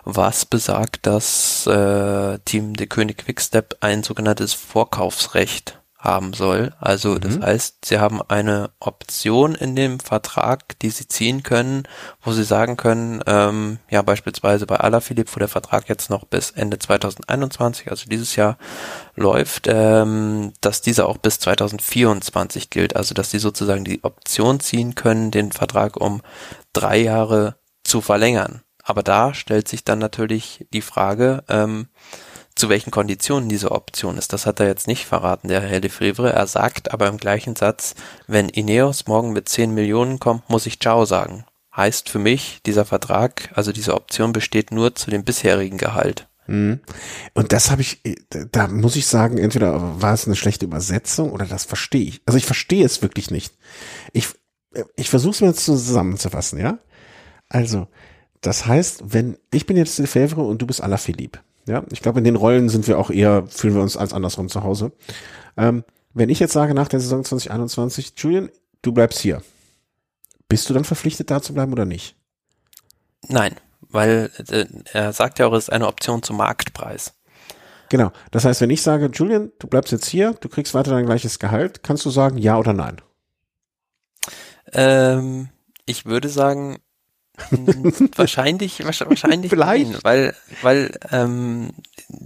was 0.05 0.45
besagt, 0.45 1.07
dass 1.07 1.67
äh, 1.67 2.39
Team 2.45 2.75
De 2.75 2.87
König 2.87 3.19
Quickstep 3.19 3.77
ein 3.81 4.03
sogenanntes 4.03 4.53
Vorkaufsrecht 4.53 5.81
haben 6.09 6.33
soll. 6.33 6.73
Also 6.81 7.11
mhm. 7.11 7.21
das 7.21 7.41
heißt, 7.41 7.85
sie 7.85 7.99
haben 7.99 8.21
eine 8.23 8.71
Option 8.81 9.55
in 9.55 9.77
dem 9.77 10.01
Vertrag, 10.01 10.79
die 10.81 10.91
sie 10.91 11.07
ziehen 11.07 11.43
können, 11.43 11.85
wo 12.23 12.33
sie 12.33 12.45
sagen 12.45 12.77
können, 12.77 13.23
ähm, 13.27 13.79
ja 13.91 14.03
beispielsweise 14.03 14.67
bei 14.67 14.77
Alaphilippe, 14.77 15.31
wo 15.35 15.39
der 15.39 15.49
Vertrag 15.49 15.89
jetzt 15.89 16.11
noch 16.11 16.25
bis 16.25 16.51
Ende 16.51 16.79
2021, 16.79 17.91
also 17.91 18.09
dieses 18.09 18.35
Jahr 18.37 18.59
läuft, 19.15 19.67
ähm, 19.69 20.53
dass 20.61 20.81
dieser 20.81 21.09
auch 21.09 21.19
bis 21.19 21.39
2024 21.41 22.71
gilt. 22.71 22.97
Also 22.97 23.15
dass 23.15 23.31
sie 23.31 23.39
sozusagen 23.39 23.85
die 23.85 24.03
Option 24.03 24.61
ziehen 24.61 24.95
können, 24.95 25.31
den 25.31 25.53
Vertrag 25.53 25.97
um 25.97 26.23
drei 26.73 26.99
Jahre 26.99 27.57
zu 27.85 28.01
verlängern. 28.01 28.63
Aber 28.83 29.03
da 29.03 29.35
stellt 29.35 29.69
sich 29.69 29.85
dann 29.85 29.99
natürlich 29.99 30.67
die 30.73 30.81
Frage, 30.81 31.45
ähm, 31.49 31.89
zu 32.59 32.69
welchen 32.69 32.91
Konditionen 32.91 33.49
diese 33.49 33.71
Option 33.71 34.19
ist. 34.19 34.33
Das 34.33 34.47
hat 34.47 34.61
er 34.61 34.67
jetzt 34.67 34.89
nicht 34.89 35.07
verraten, 35.07 35.49
der 35.49 35.61
Herr 35.61 35.81
Lefebvre. 35.81 36.33
Er 36.33 36.47
sagt 36.47 36.93
aber 36.93 37.07
im 37.07 37.17
gleichen 37.17 37.57
Satz, 37.57 37.95
wenn 38.27 38.49
Ineos 38.49 39.07
morgen 39.07 39.33
mit 39.33 39.49
10 39.49 39.73
Millionen 39.73 40.19
kommt, 40.19 40.49
muss 40.51 40.67
ich 40.67 40.81
Ciao 40.81 41.05
sagen. 41.05 41.45
Heißt 41.75 42.09
für 42.09 42.19
mich, 42.19 42.61
dieser 42.67 42.85
Vertrag, 42.85 43.51
also 43.55 43.71
diese 43.71 43.95
Option 43.95 44.33
besteht 44.33 44.73
nur 44.73 44.95
zu 44.95 45.11
dem 45.11 45.25
bisherigen 45.25 45.79
Gehalt. 45.79 46.27
Mhm. 46.49 46.81
Und 47.35 47.53
das 47.53 47.71
habe 47.71 47.83
ich, 47.83 48.03
da 48.51 48.67
muss 48.67 48.97
ich 48.97 49.07
sagen, 49.07 49.39
entweder 49.39 50.03
war 50.03 50.15
es 50.15 50.27
eine 50.27 50.35
schlechte 50.35 50.65
Übersetzung 50.65 51.31
oder 51.31 51.47
das 51.47 51.65
verstehe 51.65 52.09
ich. 52.09 52.23
Also 52.27 52.39
ich 52.39 52.47
verstehe 52.47 52.85
es 52.85 53.03
wirklich 53.03 53.31
nicht. 53.31 53.55
Ich, 54.13 54.29
ich 54.97 55.11
versuche 55.11 55.33
es 55.33 55.41
mir 55.41 55.49
jetzt 55.49 55.65
zusammenzufassen, 55.65 56.59
ja? 56.59 56.79
Also, 57.49 57.87
das 58.41 58.67
heißt, 58.67 59.13
wenn 59.13 59.39
ich 59.53 59.67
bin 59.67 59.77
jetzt 59.77 59.99
Lefebvre 59.99 60.43
und 60.43 60.61
du 60.61 60.67
bist 60.67 60.83
Alaphilippe, 60.83 61.41
ja, 61.69 61.85
ich 61.91 62.03
glaube, 62.03 62.19
in 62.19 62.25
den 62.25 62.37
Rollen 62.37 62.69
sind 62.69 62.87
wir 62.89 62.99
auch 62.99 63.11
eher, 63.11 63.47
fühlen 63.47 63.75
wir 63.75 63.83
uns 63.83 63.97
als 63.97 64.13
andersrum 64.13 64.49
zu 64.49 64.63
Hause. 64.63 64.93
Ähm, 65.57 65.85
wenn 66.15 66.31
ich 66.31 66.41
jetzt 66.41 66.53
sage 66.53 66.75
nach 66.75 66.89
der 66.89 67.01
Saison 67.01 67.25
2021, 67.25 68.15
Julian, 68.17 68.51
du 68.83 68.93
bleibst 68.93 69.21
hier. 69.21 69.43
Bist 70.49 70.69
du 70.69 70.75
dann 70.75 70.85
verpflichtet, 70.85 71.31
da 71.31 71.43
zu 71.43 71.55
bleiben 71.55 71.73
oder 71.73 71.85
nicht? 71.85 72.17
Nein, 73.29 73.55
weil 73.81 74.31
äh, 74.49 74.67
er 74.93 75.13
sagt 75.13 75.39
ja 75.39 75.47
auch, 75.47 75.53
es 75.53 75.65
ist 75.65 75.73
eine 75.73 75.87
Option 75.87 76.23
zum 76.23 76.37
Marktpreis. 76.39 77.15
Genau. 77.91 78.13
Das 78.31 78.45
heißt, 78.45 78.61
wenn 78.61 78.71
ich 78.71 78.83
sage, 78.83 79.11
Julian, 79.13 79.53
du 79.59 79.67
bleibst 79.67 79.93
jetzt 79.93 80.07
hier, 80.07 80.35
du 80.41 80.49
kriegst 80.49 80.75
weiter 80.75 80.91
dein 80.91 81.07
gleiches 81.07 81.39
Gehalt, 81.39 81.83
kannst 81.83 82.05
du 82.05 82.11
sagen 82.11 82.39
ja 82.39 82.59
oder 82.59 82.73
nein? 82.73 83.01
Ähm, 84.73 85.49
ich 85.87 86.05
würde 86.05 86.29
sagen, 86.29 86.79
wahrscheinlich, 88.17 88.85
wahrscheinlich 88.85 89.51
Vielleicht. 89.51 89.91
Nein, 89.91 89.99
weil, 90.03 90.35
weil 90.63 90.99
ähm, 91.11 91.71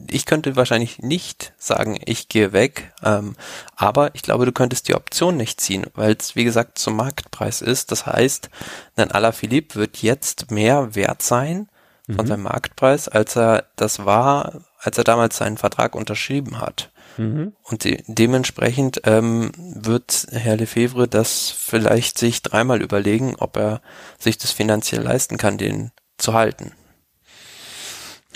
ich 0.08 0.26
könnte 0.26 0.56
wahrscheinlich 0.56 0.98
nicht 1.00 1.52
sagen, 1.58 1.98
ich 2.04 2.28
gehe 2.28 2.52
weg, 2.52 2.92
ähm, 3.02 3.36
aber 3.76 4.14
ich 4.14 4.22
glaube, 4.22 4.46
du 4.46 4.52
könntest 4.52 4.88
die 4.88 4.94
Option 4.94 5.36
nicht 5.36 5.60
ziehen, 5.60 5.86
weil 5.94 6.16
es 6.18 6.36
wie 6.36 6.44
gesagt 6.44 6.78
zum 6.78 6.96
Marktpreis 6.96 7.62
ist. 7.62 7.90
Das 7.90 8.06
heißt, 8.06 8.50
ein 8.96 9.10
Alaphilippe 9.10 9.76
wird 9.76 9.98
jetzt 9.98 10.50
mehr 10.50 10.94
wert 10.94 11.22
sein 11.22 11.68
von 12.06 12.24
mhm. 12.24 12.28
seinem 12.28 12.42
Marktpreis, 12.42 13.08
als 13.08 13.36
er 13.36 13.64
das 13.76 14.04
war, 14.04 14.62
als 14.80 14.98
er 14.98 15.04
damals 15.04 15.36
seinen 15.36 15.58
Vertrag 15.58 15.94
unterschrieben 15.94 16.60
hat. 16.60 16.90
Mhm. 17.18 17.52
Und 17.62 17.84
de 17.84 18.02
dementsprechend 18.06 19.02
ähm, 19.04 19.52
wird 19.56 20.26
Herr 20.30 20.56
Lefebvre 20.56 21.08
das 21.08 21.50
vielleicht 21.50 22.18
sich 22.18 22.42
dreimal 22.42 22.82
überlegen, 22.82 23.36
ob 23.36 23.56
er 23.56 23.82
sich 24.18 24.38
das 24.38 24.52
finanziell 24.52 25.02
leisten 25.02 25.36
kann, 25.36 25.58
den 25.58 25.90
zu 26.18 26.32
halten. 26.34 26.72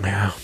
Ja, 0.05 0.35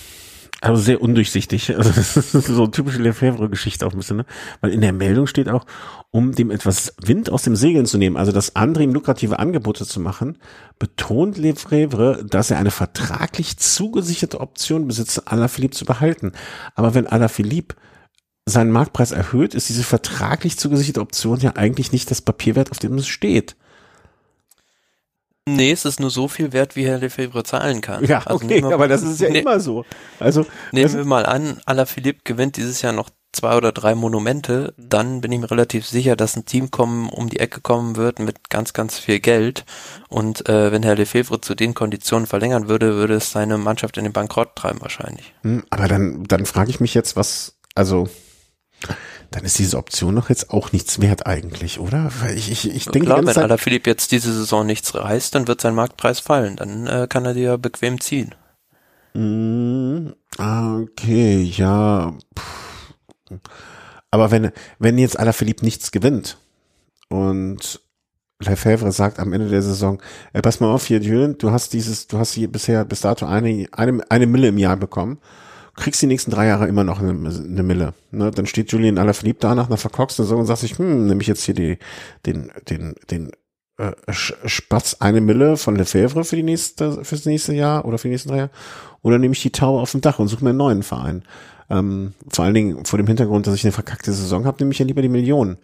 also 0.63 0.81
sehr 0.81 1.03
undurchsichtig. 1.03 1.75
Also 1.83 1.91
das 1.91 2.17
ist 2.17 2.47
so 2.47 2.63
eine 2.63 2.71
typische 2.71 3.03
Lefebvre-Geschichte 3.03 3.85
auch 3.85 3.93
ein 3.93 3.99
bisschen, 3.99 4.19
ne? 4.19 4.27
Weil 4.61 4.71
in 4.71 4.81
der 4.81 4.93
Meldung 4.93 5.27
steht 5.27 5.49
auch, 5.49 5.67
um 6.13 6.33
dem 6.33 6.53
etwas 6.53 6.95
Wind 7.03 7.31
aus 7.31 7.43
dem 7.43 7.57
Segeln 7.57 7.85
zu 7.85 7.99
nehmen, 7.99 8.17
also 8.17 8.31
das 8.31 8.55
andere 8.55 8.85
ihm 8.85 8.95
lukrative 8.95 9.41
Angebote 9.41 9.85
zu 9.85 9.99
machen, 9.99 10.39
betont 10.79 11.37
Lefebvre, 11.37 12.25
dass 12.25 12.53
er 12.53 12.59
eine 12.59 12.71
vertraglich 12.71 13.57
zugesicherte 13.57 14.41
Option 14.41 14.87
besitzt, 14.87 15.27
Alaphilippe 15.27 15.77
zu 15.77 15.85
behalten. 15.85 16.33
Aber 16.77 16.95
wenn 16.95 17.09
Alaphilippe 17.09 17.75
seinen 18.53 18.71
Marktpreis 18.71 19.11
erhöht, 19.11 19.55
ist 19.55 19.69
diese 19.69 19.83
vertraglich 19.83 20.59
zugesicherte 20.59 21.01
Option 21.01 21.41
ja 21.41 21.57
eigentlich 21.57 21.93
nicht 21.93 22.11
das 22.11 22.23
Papierwert, 22.23 22.71
auf 22.71 22.79
dem 22.79 22.97
es 22.99 23.09
steht. 23.09 23.57
Nee, 25.45 25.73
es 25.73 25.85
ist 25.85 25.99
nur 25.99 26.11
so 26.11 26.29
viel 26.29 26.53
wert, 26.53 26.77
wie 26.77 26.87
Herr 26.87 26.99
Lefebvre 26.99 27.43
zahlen 27.43 27.81
kann. 27.81 28.05
Ja, 28.05 28.23
also 28.27 28.45
okay, 28.45 28.63
aber 28.63 28.87
das 28.87 29.03
ist 29.03 29.21
ja 29.21 29.29
ne, 29.29 29.41
immer 29.41 29.59
so. 29.59 29.85
Also 30.21 30.47
nehmen 30.71 30.95
wir 30.95 31.05
mal 31.05 31.27
an, 31.27 31.61
Alaphilippe 31.67 32.21
gewinnt 32.23 32.57
dieses 32.57 32.81
Jahr 32.81 32.93
noch 32.93 33.11
zwei 33.33 33.57
oder 33.57 33.73
drei 33.73 33.95
Monumente, 33.95 34.75
dann 34.77 35.21
bin 35.21 35.33
ich 35.33 35.41
mir 35.41 35.51
relativ 35.51 35.87
sicher, 35.87 36.17
dass 36.17 36.37
ein 36.37 36.45
Team 36.45 36.71
kommen, 36.71 37.09
um 37.09 37.29
die 37.29 37.41
Ecke 37.41 37.61
kommen 37.61 37.97
wird 37.97 38.19
mit 38.19 38.51
ganz, 38.51 38.73
ganz 38.73 38.99
viel 38.99 39.21
Geld. 39.21 39.65
Und 40.09 40.49
äh, 40.49 40.71
wenn 40.71 40.83
Herr 40.83 40.95
Lefebvre 40.95 41.41
zu 41.41 41.55
den 41.55 41.75
Konditionen 41.75 42.27
verlängern 42.27 42.69
würde, 42.69 42.95
würde 42.95 43.15
es 43.15 43.33
seine 43.33 43.59
Mannschaft 43.59 43.97
in 43.97 44.05
den 44.05 44.13
Bankrott 44.13 44.55
treiben 44.55 44.81
wahrscheinlich. 44.83 45.35
Hm, 45.43 45.65
aber 45.71 45.89
dann, 45.89 46.25
dann 46.25 46.47
frage 46.47 46.71
ich 46.71 46.81
mich 46.81 46.95
jetzt, 46.95 47.17
was, 47.17 47.57
also 47.75 48.09
dann 49.31 49.45
ist 49.45 49.59
diese 49.59 49.79
Option 49.79 50.17
doch 50.17 50.29
jetzt 50.29 50.51
auch 50.51 50.73
nichts 50.73 51.01
wert 51.01 51.27
eigentlich, 51.27 51.81
oder? 51.81 52.11
Weil 52.21 52.37
ich, 52.37 52.51
ich, 52.51 52.69
ich 52.69 52.85
denke, 52.87 53.07
Klar, 53.07 53.25
wenn 53.27 53.37
Alaphilippe 53.37 53.91
jetzt 53.91 54.13
diese 54.13 54.33
Saison 54.33 54.67
nichts 54.67 54.95
reißt, 54.95 55.35
dann 55.35 55.49
wird 55.49 55.61
sein 55.61 55.75
Marktpreis 55.75 56.21
fallen. 56.21 56.57
Dann 56.57 56.87
äh, 56.87 57.07
kann 57.09 57.25
er 57.25 57.35
die 57.35 57.41
ja 57.43 57.57
bequem 57.57 58.01
ziehen. 58.01 58.35
Mm, 59.15 60.11
okay, 60.39 61.43
ja. 61.43 62.15
Aber 64.11 64.31
wenn, 64.31 64.53
wenn 64.79 64.99
jetzt 64.99 65.19
Alaphilippe 65.19 65.65
nichts 65.65 65.91
gewinnt 65.91 66.39
und 67.09 67.81
Lefebvre 68.41 68.93
sagt 68.93 69.19
am 69.19 69.33
Ende 69.33 69.49
der 69.49 69.63
Saison, 69.63 70.03
ey, 70.33 70.43
pass 70.43 70.61
mal 70.61 70.73
auf 70.73 70.87
hier, 70.87 71.01
Julian, 71.01 71.39
du 71.39 71.51
hast 71.51 71.73
dieses, 71.73 72.07
du 72.09 72.19
hast 72.19 72.33
hier 72.33 72.51
bisher 72.51 72.85
bis 72.85 73.01
dato 73.01 73.27
eine, 73.27 73.67
eine, 73.73 74.03
eine 74.11 74.27
Mille 74.27 74.49
im 74.49 74.59
Jahr 74.59 74.77
bekommen 74.77 75.19
kriegst 75.77 76.03
die 76.03 76.07
nächsten 76.07 76.31
drei 76.31 76.47
Jahre 76.47 76.69
immer 76.69 76.85
noch 76.85 77.01
eine, 77.01 77.11
eine 77.11 77.63
Mille. 77.63 77.95
Ne? 78.11 78.31
Dann 78.31 78.47
steht 78.47 78.73
Julian 78.73 78.99
Alaphilippe 78.99 79.41
da 79.41 79.55
nach 79.55 79.69
einer 79.69 79.77
verkorksten 79.77 80.25
Saison 80.25 80.41
und 80.41 80.47
sagt 80.47 80.61
sich, 80.61 80.79
hm, 80.79 81.07
nehme 81.07 81.23
ich 81.23 81.29
jetzt 81.29 81.45
hier 81.45 81.55
die, 81.55 81.79
den, 82.27 82.51
den, 82.69 82.95
den 83.11 83.33
äh, 83.79 83.93
Spatz 84.13 84.97
eine 85.01 85.21
Mille 85.21 85.57
von 85.57 85.77
Lefebvre 85.77 86.25
für 86.25 86.37
die 86.37 86.43
nächste, 86.43 87.05
fürs 87.05 87.25
nächste 87.25 87.55
Jahr 87.55 87.85
oder 87.85 87.99
für 87.99 88.09
die 88.09 88.13
nächsten 88.13 88.29
drei 88.29 88.37
Jahre, 88.39 88.51
oder 89.01 89.19
nehme 89.19 89.33
ich 89.33 89.43
die 89.43 89.51
Taube 89.51 89.81
auf 89.81 89.93
dem 89.93 90.03
Dach 90.03 90.19
und 90.19 90.29
suche 90.29 90.45
mir 90.45 90.51
einen 90.51 90.59
neuen 90.59 90.83
Verein. 90.83 91.25
Ähm, 91.71 92.13
vor 92.29 92.45
allen 92.45 92.55
Dingen 92.55 92.85
vor 92.85 92.99
dem 92.99 93.07
Hintergrund, 93.07 93.47
dass 93.47 93.55
ich 93.55 93.65
eine 93.65 93.73
verkackte 93.73 94.13
Saison 94.13 94.45
habe, 94.45 94.59
nehme 94.61 94.73
ich 94.73 94.79
ja 94.79 94.85
lieber 94.85 95.03
die 95.03 95.09
Millionen. 95.09 95.57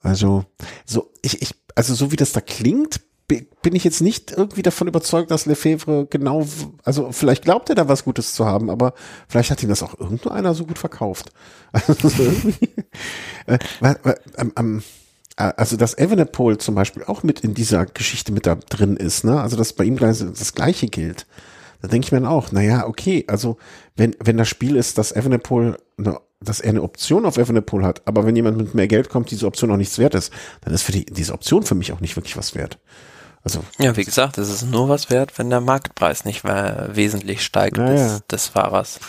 Also, 0.00 0.44
so, 0.84 1.10
ich, 1.22 1.42
ich, 1.42 1.54
also 1.74 1.94
so 1.94 2.12
wie 2.12 2.16
das 2.16 2.32
da 2.32 2.40
klingt, 2.40 3.00
bin 3.26 3.74
ich 3.74 3.84
jetzt 3.84 4.02
nicht 4.02 4.32
irgendwie 4.32 4.62
davon 4.62 4.86
überzeugt, 4.86 5.30
dass 5.30 5.46
Lefebvre 5.46 6.06
genau, 6.08 6.46
also 6.82 7.10
vielleicht 7.10 7.44
glaubt 7.44 7.70
er 7.70 7.74
da 7.74 7.88
was 7.88 8.04
Gutes 8.04 8.34
zu 8.34 8.44
haben, 8.44 8.68
aber 8.68 8.92
vielleicht 9.28 9.50
hat 9.50 9.62
ihm 9.62 9.70
das 9.70 9.82
auch 9.82 9.98
irgendwo 9.98 10.28
einer 10.28 10.54
so 10.54 10.66
gut 10.66 10.78
verkauft. 10.78 11.32
Also, 15.36 15.54
also 15.56 15.76
dass 15.76 15.98
Evenepoel 15.98 16.58
zum 16.58 16.76
Beispiel 16.76 17.02
auch 17.02 17.24
mit 17.24 17.40
in 17.40 17.54
dieser 17.54 17.86
Geschichte 17.86 18.30
mit 18.30 18.46
da 18.46 18.54
drin 18.54 18.96
ist, 18.96 19.24
ne? 19.24 19.40
Also 19.40 19.56
dass 19.56 19.72
bei 19.72 19.82
ihm 19.82 19.96
das 19.96 20.54
Gleiche 20.54 20.86
gilt. 20.86 21.26
Da 21.82 21.88
denke 21.88 22.06
ich 22.06 22.12
mir 22.12 22.20
dann 22.20 22.30
auch, 22.30 22.52
naja, 22.52 22.86
okay, 22.86 23.24
also 23.26 23.56
wenn, 23.96 24.14
wenn 24.18 24.36
das 24.36 24.48
Spiel 24.48 24.76
ist, 24.76 24.96
dass 24.96 25.10
Evenepoel, 25.10 25.76
ne, 25.96 26.20
dass 26.40 26.60
er 26.60 26.70
eine 26.70 26.82
Option 26.82 27.26
auf 27.26 27.36
Evenepoel 27.36 27.84
hat, 27.84 28.02
aber 28.06 28.24
wenn 28.24 28.36
jemand 28.36 28.56
mit 28.56 28.74
mehr 28.74 28.86
Geld 28.86 29.08
kommt, 29.08 29.30
diese 29.30 29.46
Option 29.46 29.70
auch 29.70 29.76
nichts 29.76 29.98
wert 29.98 30.14
ist, 30.14 30.32
dann 30.60 30.72
ist 30.72 30.82
für 30.82 30.92
die, 30.92 31.04
diese 31.04 31.32
Option 31.32 31.64
für 31.64 31.74
mich 31.74 31.92
auch 31.92 32.00
nicht 32.00 32.16
wirklich 32.16 32.36
was 32.36 32.54
wert. 32.54 32.78
Also 33.44 33.62
ja, 33.78 33.94
wie 33.96 34.04
gesagt, 34.04 34.38
es 34.38 34.48
ist 34.48 34.62
nur 34.62 34.88
was 34.88 35.10
wert, 35.10 35.38
wenn 35.38 35.50
der 35.50 35.60
Marktpreis 35.60 36.24
nicht 36.24 36.44
wesentlich 36.44 37.44
steigt 37.44 37.76
ja, 37.76 37.86
des, 37.86 38.26
des, 38.26 38.48
Fahrers. 38.48 39.00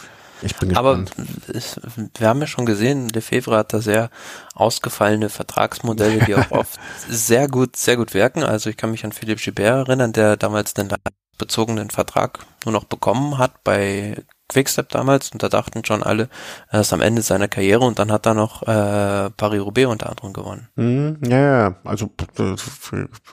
Ich 0.42 0.56
bin 0.58 0.70
gespannt. 0.70 1.12
Aber 1.18 1.58
es, 1.58 1.80
wir 2.18 2.28
haben 2.28 2.42
ja 2.42 2.48
schon 2.48 2.66
gesehen, 2.66 3.08
Lefebvre 3.08 3.58
hat 3.58 3.72
da 3.74 3.80
sehr 3.80 4.10
ausgefallene 4.54 5.30
Vertragsmodelle, 5.30 6.26
die 6.26 6.36
auch 6.36 6.52
oft 6.52 6.78
sehr 7.10 7.48
gut, 7.48 7.78
sehr 7.78 7.96
gut 7.96 8.14
wirken. 8.14 8.44
Also 8.44 8.70
ich 8.70 8.76
kann 8.76 8.92
mich 8.92 9.06
an 9.06 9.14
Philipp 9.14 9.40
Gilbert 9.40 9.88
erinnern, 9.88 10.12
der 10.12 10.36
damals 10.36 10.74
den 10.74 10.90
bezogenen 11.38 11.90
Vertrag 11.90 12.40
nur 12.66 12.74
noch 12.74 12.84
bekommen 12.84 13.38
hat 13.38 13.64
bei 13.64 14.18
Quickstep 14.48 14.90
damals 14.90 15.32
und 15.32 15.42
da 15.42 15.50
dachten 15.50 15.84
schon 15.86 16.04
alle, 16.04 16.30
er 16.70 16.82
ist 16.82 16.94
am 16.94 17.02
Ende 17.02 17.22
seiner 17.22 17.48
Karriere 17.48 17.84
und 17.84 17.98
dann 17.98 18.12
hat 18.12 18.26
er 18.26 18.36
noch 18.36 18.62
äh, 18.64 19.30
Paris-Roubaix 19.32 19.88
unter 19.88 20.10
anderem 20.10 20.34
gewonnen. 20.34 20.68
Mhm, 20.76 21.18
ja, 21.28 21.40
ja, 21.40 21.76
also 21.84 22.10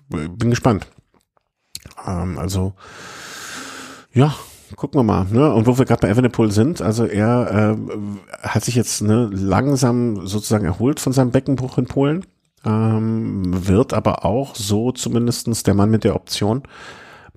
bin 0.09 0.51
gespannt. 0.51 0.87
Ähm, 2.07 2.39
also 2.39 2.75
ja, 4.13 4.35
gucken 4.77 4.99
wir 5.01 5.05
mal. 5.05 5.27
Ne? 5.31 5.53
Und 5.53 5.67
wo 5.67 5.79
wir 5.79 5.85
gerade 5.85 6.01
bei 6.01 6.09
Evenepoel 6.09 6.51
sind, 6.51 6.81
also 6.81 7.05
er 7.05 7.77
äh, 7.77 8.47
hat 8.47 8.65
sich 8.65 8.75
jetzt 8.75 9.03
ne, 9.03 9.29
langsam 9.33 10.27
sozusagen 10.27 10.65
erholt 10.65 11.01
von 11.01 11.13
seinem 11.13 11.31
Beckenbruch 11.31 11.79
in 11.79 11.87
Polen, 11.87 12.27
ähm, 12.65 13.67
wird 13.67 13.93
aber 13.93 14.25
auch 14.25 14.55
so 14.55 14.93
zumindestens 14.93 15.63
der 15.63 15.75
Mann 15.75 15.91
mit 15.91 16.05
der 16.05 16.15
Option 16.15 16.63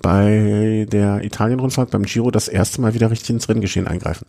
bei 0.05 0.85
der 0.87 1.23
Italien-Rundfahrt, 1.23 1.89
beim 1.89 2.03
Giro, 2.03 2.29
das 2.29 2.47
erste 2.47 2.79
Mal 2.79 2.93
wieder 2.93 3.09
richtig 3.09 3.31
ins 3.31 3.49
Renngeschehen 3.49 3.87
eingreifen. 3.87 4.27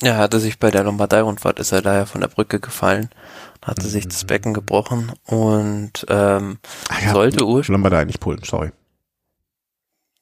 Ja, 0.00 0.16
hatte 0.16 0.38
sich 0.38 0.60
bei 0.60 0.70
der 0.70 0.84
Lombardei-Rundfahrt, 0.84 1.58
ist 1.58 1.72
er 1.72 1.82
daher 1.82 2.06
von 2.06 2.20
der 2.20 2.28
Brücke 2.28 2.60
gefallen, 2.60 3.10
hatte 3.64 3.84
mhm. 3.84 3.90
sich 3.90 4.06
das 4.06 4.24
Becken 4.26 4.54
gebrochen 4.54 5.10
und 5.26 6.06
ähm, 6.08 6.60
Ach 6.88 7.02
ja, 7.02 7.12
sollte 7.12 7.44
ursprünglich... 7.44 7.68
Lombardei, 7.68 8.04
nicht 8.04 8.20
Polen, 8.20 8.42
sorry. 8.44 8.70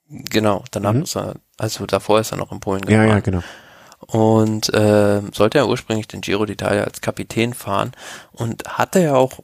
Genau, 0.08 0.64
danach 0.70 0.94
mhm. 0.94 1.02
ist 1.02 1.14
er, 1.14 1.34
also 1.58 1.84
davor 1.84 2.20
ist 2.20 2.32
er 2.32 2.38
noch 2.38 2.50
in 2.50 2.60
Polen 2.60 2.80
gefahren. 2.80 3.06
Ja, 3.06 3.14
ja, 3.16 3.20
genau. 3.20 3.42
Und 4.06 4.72
äh, 4.72 5.20
sollte 5.30 5.58
er 5.58 5.68
ursprünglich 5.68 6.08
den 6.08 6.22
Giro 6.22 6.44
d'Italia 6.44 6.84
als 6.84 7.02
Kapitän 7.02 7.52
fahren 7.52 7.92
und 8.32 8.64
hatte 8.66 9.00
ja 9.00 9.14
auch, 9.14 9.40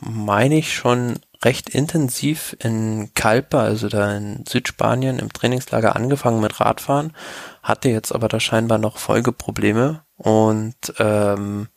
meine 0.00 0.56
ich, 0.56 0.74
schon 0.74 1.18
recht 1.42 1.70
intensiv 1.70 2.56
in 2.60 3.12
Calpe, 3.14 3.58
also 3.58 3.88
da 3.88 4.14
in 4.14 4.44
Südspanien 4.46 5.18
im 5.18 5.32
Trainingslager 5.32 5.96
angefangen 5.96 6.40
mit 6.40 6.60
Radfahren, 6.60 7.14
hatte 7.62 7.88
jetzt 7.88 8.14
aber 8.14 8.28
da 8.28 8.40
scheinbar 8.40 8.78
noch 8.78 8.98
Folgeprobleme 8.98 10.02
und 10.16 10.74
ähm, 10.98 11.68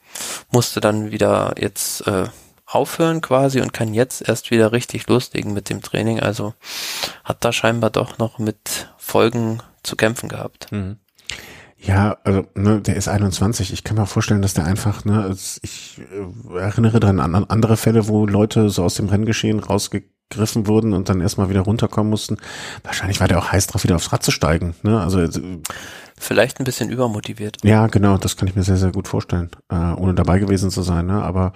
musste 0.52 0.82
dann 0.82 1.12
wieder 1.12 1.56
jetzt 1.58 2.06
äh, 2.08 2.28
aufhören 2.66 3.22
quasi 3.22 3.62
und 3.62 3.74
kann 3.74 3.94
jetzt 3.94 4.28
erst 4.28 4.52
wieder 4.52 4.72
richtig 4.72 5.08
loslegen 5.08 5.54
mit 5.54 5.70
dem 5.70 5.82
Training. 5.82 6.20
Also 6.20 6.54
hat 7.24 7.46
da 7.46 7.54
scheinbar 7.54 7.90
doch 7.90 8.18
noch 8.18 8.40
mit 8.40 8.90
Folgen 8.98 9.62
zu 9.84 9.96
kämpfen 9.96 10.30
gehabt. 10.30 10.72
Mhm. 10.72 10.98
Ja, 11.86 12.18
also 12.24 12.46
ne, 12.56 12.80
der 12.80 12.96
ist 12.96 13.10
21. 13.10 13.74
Ich 13.74 13.84
kann 13.84 13.98
mir 13.98 14.06
vorstellen, 14.06 14.42
dass 14.42 14.54
der 14.54 14.66
einfach, 14.66 15.04
ne, 15.04 15.36
ich 15.62 16.00
äh, 16.00 16.58
erinnere 16.58 17.02
dran 17.02 17.20
an 17.20 17.36
andere 17.36 17.76
Fälle, 17.76 18.08
wo 18.08 18.26
Leute 18.26 18.70
so 18.70 18.84
aus 18.84 18.96
dem 18.96 19.10
Renngeschehen 19.10 19.60
rausgegriffen 19.60 20.68
wurden 20.68 20.94
und 20.94 21.10
dann 21.10 21.20
erstmal 21.20 21.50
wieder 21.50 21.62
runterkommen 21.62 22.10
mussten. 22.10 22.38
Wahrscheinlich 22.84 23.20
war 23.20 23.28
der 23.28 23.38
auch 23.38 23.52
heiß 23.52 23.68
drauf, 23.68 23.84
wieder 23.84 23.98
aufs 23.98 24.14
Rad 24.14 24.24
zu 24.24 24.32
steigen. 24.32 24.76
Ne? 24.82 25.02
Also 25.02 25.20
äh, 25.20 25.30
vielleicht 26.18 26.60
ein 26.60 26.64
bisschen 26.64 26.90
übermotiviert. 26.90 27.58
Ja, 27.64 27.88
genau, 27.88 28.18
das 28.18 28.38
kann 28.38 28.48
ich 28.48 28.56
mir 28.56 28.64
sehr, 28.64 28.78
sehr 28.78 28.94
gut 28.94 29.10
vorstellen, 29.10 29.50
äh, 29.70 29.76
ohne 29.76 30.14
dabei 30.14 30.40
gewesen 30.40 30.72
zu 30.72 30.84
sein. 30.84 31.08
Ne? 31.08 31.22
Aber 31.22 31.52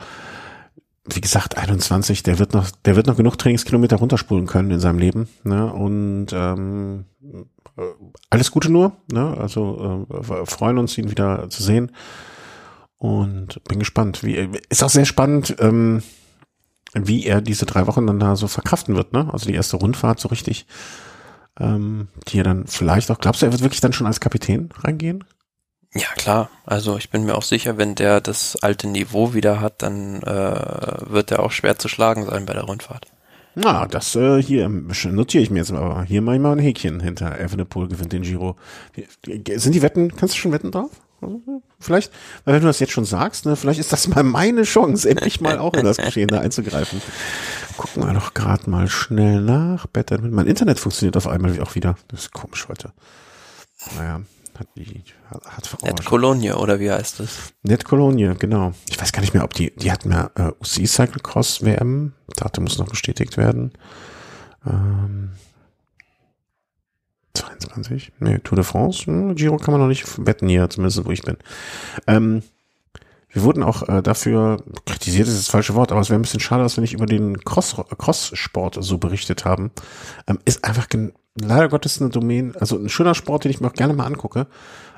wie 1.14 1.22
gesagt, 1.22 1.58
21, 1.58 2.24
der 2.24 2.40
wird 2.40 2.54
noch, 2.54 2.70
der 2.86 2.96
wird 2.96 3.08
noch 3.08 3.18
genug 3.18 3.38
Trainingskilometer 3.38 3.98
runterspulen 3.98 4.46
können 4.46 4.72
in 4.72 4.80
seinem 4.80 5.00
Leben. 5.00 5.28
Ne? 5.44 5.72
Und 5.72 6.28
ähm, 6.34 7.06
äh, 7.78 7.82
alles 8.30 8.52
Gute 8.52 8.70
nur. 8.70 8.94
Ne? 9.12 9.36
Also 9.38 10.08
äh, 10.10 10.46
freuen 10.46 10.78
uns, 10.78 10.98
ihn 10.98 11.10
wieder 11.10 11.50
zu 11.50 11.64
sehen. 11.64 11.92
Und 12.98 13.64
bin 13.66 13.80
gespannt. 13.80 14.24
Wie, 14.24 14.50
ist 14.70 14.84
auch 14.84 14.90
sehr 14.90 15.06
spannend, 15.06 15.56
ähm, 15.60 16.02
wie 16.94 17.26
er 17.26 17.42
diese 17.42 17.66
drei 17.66 17.88
Wochen 17.88 18.08
dann 18.08 18.20
da 18.20 18.36
so 18.36 18.48
verkraften 18.48 18.96
wird. 18.96 19.14
Ne? 19.14 19.32
Also 19.32 19.46
die 19.46 19.54
erste 19.54 19.78
Rundfahrt 19.78 20.20
so 20.20 20.28
richtig. 20.30 20.66
Ähm, 21.60 22.08
die 22.28 22.40
er 22.40 22.44
dann 22.44 22.68
vielleicht 22.68 23.10
auch, 23.10 23.20
glaubst 23.20 23.42
du, 23.42 23.46
er 23.48 23.52
wird 23.52 23.64
wirklich 23.64 23.82
dann 23.82 23.94
schon 23.94 24.08
als 24.08 24.20
Kapitän 24.20 24.70
reingehen? 24.84 25.24
Ja, 25.94 26.08
klar. 26.16 26.50
Also 26.66 26.98
ich 26.98 27.10
bin 27.10 27.26
mir 27.26 27.36
auch 27.36 27.44
sicher, 27.44 27.78
wenn 27.78 27.96
der 27.96 28.22
das 28.22 28.56
alte 28.58 28.88
Niveau 28.88 29.34
wieder 29.34 29.62
hat, 29.62 29.82
dann 29.82 30.22
äh, 30.22 31.10
wird 31.10 31.32
er 31.32 31.42
auch 31.42 31.52
schwer 31.52 31.80
zu 31.80 31.88
schlagen 31.88 32.26
sein 32.26 32.46
bei 32.46 32.54
der 32.54 32.64
Rundfahrt. 32.64 33.08
Na, 33.56 33.88
das 33.88 34.16
äh, 34.16 34.42
hier 34.42 34.70
notiere 34.70 35.44
ich 35.44 35.50
mir 35.50 35.60
jetzt 35.60 35.72
aber. 35.72 36.04
Hier 36.04 36.22
mache 36.22 36.36
ich 36.36 36.42
mal 36.42 36.52
ein 36.52 36.60
Häkchen 36.60 37.00
hinter 37.00 37.40
Evenepoel 37.40 37.88
gewinnt 37.88 38.14
den 38.14 38.22
Giro. 38.22 38.56
Sind 39.26 39.74
die 39.74 39.82
Wetten, 39.82 40.16
kannst 40.16 40.36
du 40.36 40.40
schon 40.40 40.52
wetten 40.52 40.72
drauf? 40.72 40.92
Vielleicht, 41.80 42.12
weil 42.46 42.54
wenn 42.54 42.62
du 42.62 42.68
das 42.68 42.80
jetzt 42.80 42.92
schon 42.92 43.06
sagst, 43.06 43.48
ne, 43.48 43.56
vielleicht 43.56 43.80
ist 43.80 43.92
das 43.92 44.08
mal 44.08 44.22
meine 44.22 44.62
Chance, 44.64 45.10
endlich 45.10 45.42
mal 45.42 45.58
auch 45.58 45.74
in 45.74 45.84
das 45.84 45.98
Geschehen 45.98 46.28
da 46.28 46.42
einzugreifen. 46.42 47.02
Gucken 47.78 48.06
wir 48.06 48.14
doch 48.14 48.36
gerade 48.36 48.70
mal 48.70 48.88
schnell 48.88 49.42
nach. 49.42 49.88
Mein 50.30 50.46
Internet 50.46 50.80
funktioniert 50.80 51.18
auf 51.18 51.28
einmal 51.28 51.60
auch 51.60 51.74
wieder. 51.74 51.96
Das 52.10 52.22
ist 52.22 52.34
komisch 52.34 52.68
heute. 52.70 52.94
Naja, 53.96 54.22
hat 54.60 54.68
die 54.76 55.04
hat 55.26 55.84
Net 55.84 56.06
Cologne 56.06 56.58
oder 56.58 56.80
wie 56.80 56.92
heißt 56.92 57.20
das? 57.20 57.54
Net 57.64 57.86
Cologne, 57.86 58.36
genau. 58.36 58.74
Ich 58.90 59.00
weiß 59.00 59.12
gar 59.12 59.22
nicht 59.22 59.34
mehr, 59.34 59.44
ob 59.44 59.54
die 59.54 59.76
die 59.76 59.92
hatten 59.92 60.12
ja 60.12 60.32
äh, 60.36 60.52
UC 60.60 60.88
Cyclecross 60.88 61.64
WM, 61.64 62.14
Datum 62.36 62.64
muss 62.66 62.78
noch 62.78 62.90
bestätigt 62.90 63.38
werden. 63.38 63.72
Ähm, 64.66 65.32
22? 67.34 68.12
Nee, 68.20 68.40
Tour 68.40 68.56
de 68.56 68.66
France, 68.66 69.06
hm, 69.06 69.36
Giro 69.36 69.58
kann 69.58 69.72
man 69.72 69.82
noch 69.82 69.88
nicht 69.88 70.26
wetten 70.26 70.50
hier, 70.50 70.70
zumindest 70.70 71.06
wo 71.06 71.12
ich 71.12 71.22
bin. 71.22 71.38
Ähm, 72.08 72.44
wir 73.30 73.44
wurden 73.44 73.62
auch 73.62 73.88
äh, 73.88 74.02
dafür 74.02 74.64
kritisiert, 74.86 75.28
ist 75.28 75.38
das 75.38 75.50
falsche 75.50 75.76
Wort, 75.76 75.92
aber 75.92 76.02
es 76.02 76.10
wäre 76.10 76.18
ein 76.18 76.24
bisschen 76.24 76.40
schade, 76.40 76.64
dass 76.64 76.78
wir 76.78 76.82
nicht 76.82 76.94
über 76.94 77.06
den 77.06 77.44
Cross, 77.44 77.76
Cross-Sport 77.98 78.78
so 78.80 78.98
berichtet 78.98 79.46
haben. 79.46 79.72
Ähm, 80.28 80.40
ist 80.46 80.64
einfach 80.64 80.88
leider 81.40 81.70
Gottes 81.70 82.02
eine 82.02 82.10
Domain, 82.10 82.56
also 82.60 82.78
ein 82.78 82.90
schöner 82.90 83.16
Sport, 83.16 83.44
den 83.44 83.52
ich 83.52 83.62
mir 83.62 83.68
auch 83.68 83.74
gerne 83.74 83.94
mal 83.94 84.06
angucke. 84.06 84.48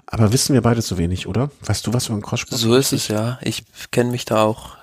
Aber 0.05 0.33
wissen 0.33 0.53
wir 0.53 0.61
beide 0.61 0.81
zu 0.81 0.97
wenig, 0.97 1.27
oder? 1.27 1.51
Weißt 1.65 1.85
du 1.85 1.93
was 1.93 2.07
über 2.07 2.15
einen 2.15 2.23
Crosssport? 2.23 2.59
So 2.59 2.75
ist 2.75 2.93
es 2.93 3.07
ja. 3.09 3.37
Ich 3.41 3.63
kenne 3.91 4.11
mich 4.11 4.25
da 4.25 4.41
auch 4.43 4.77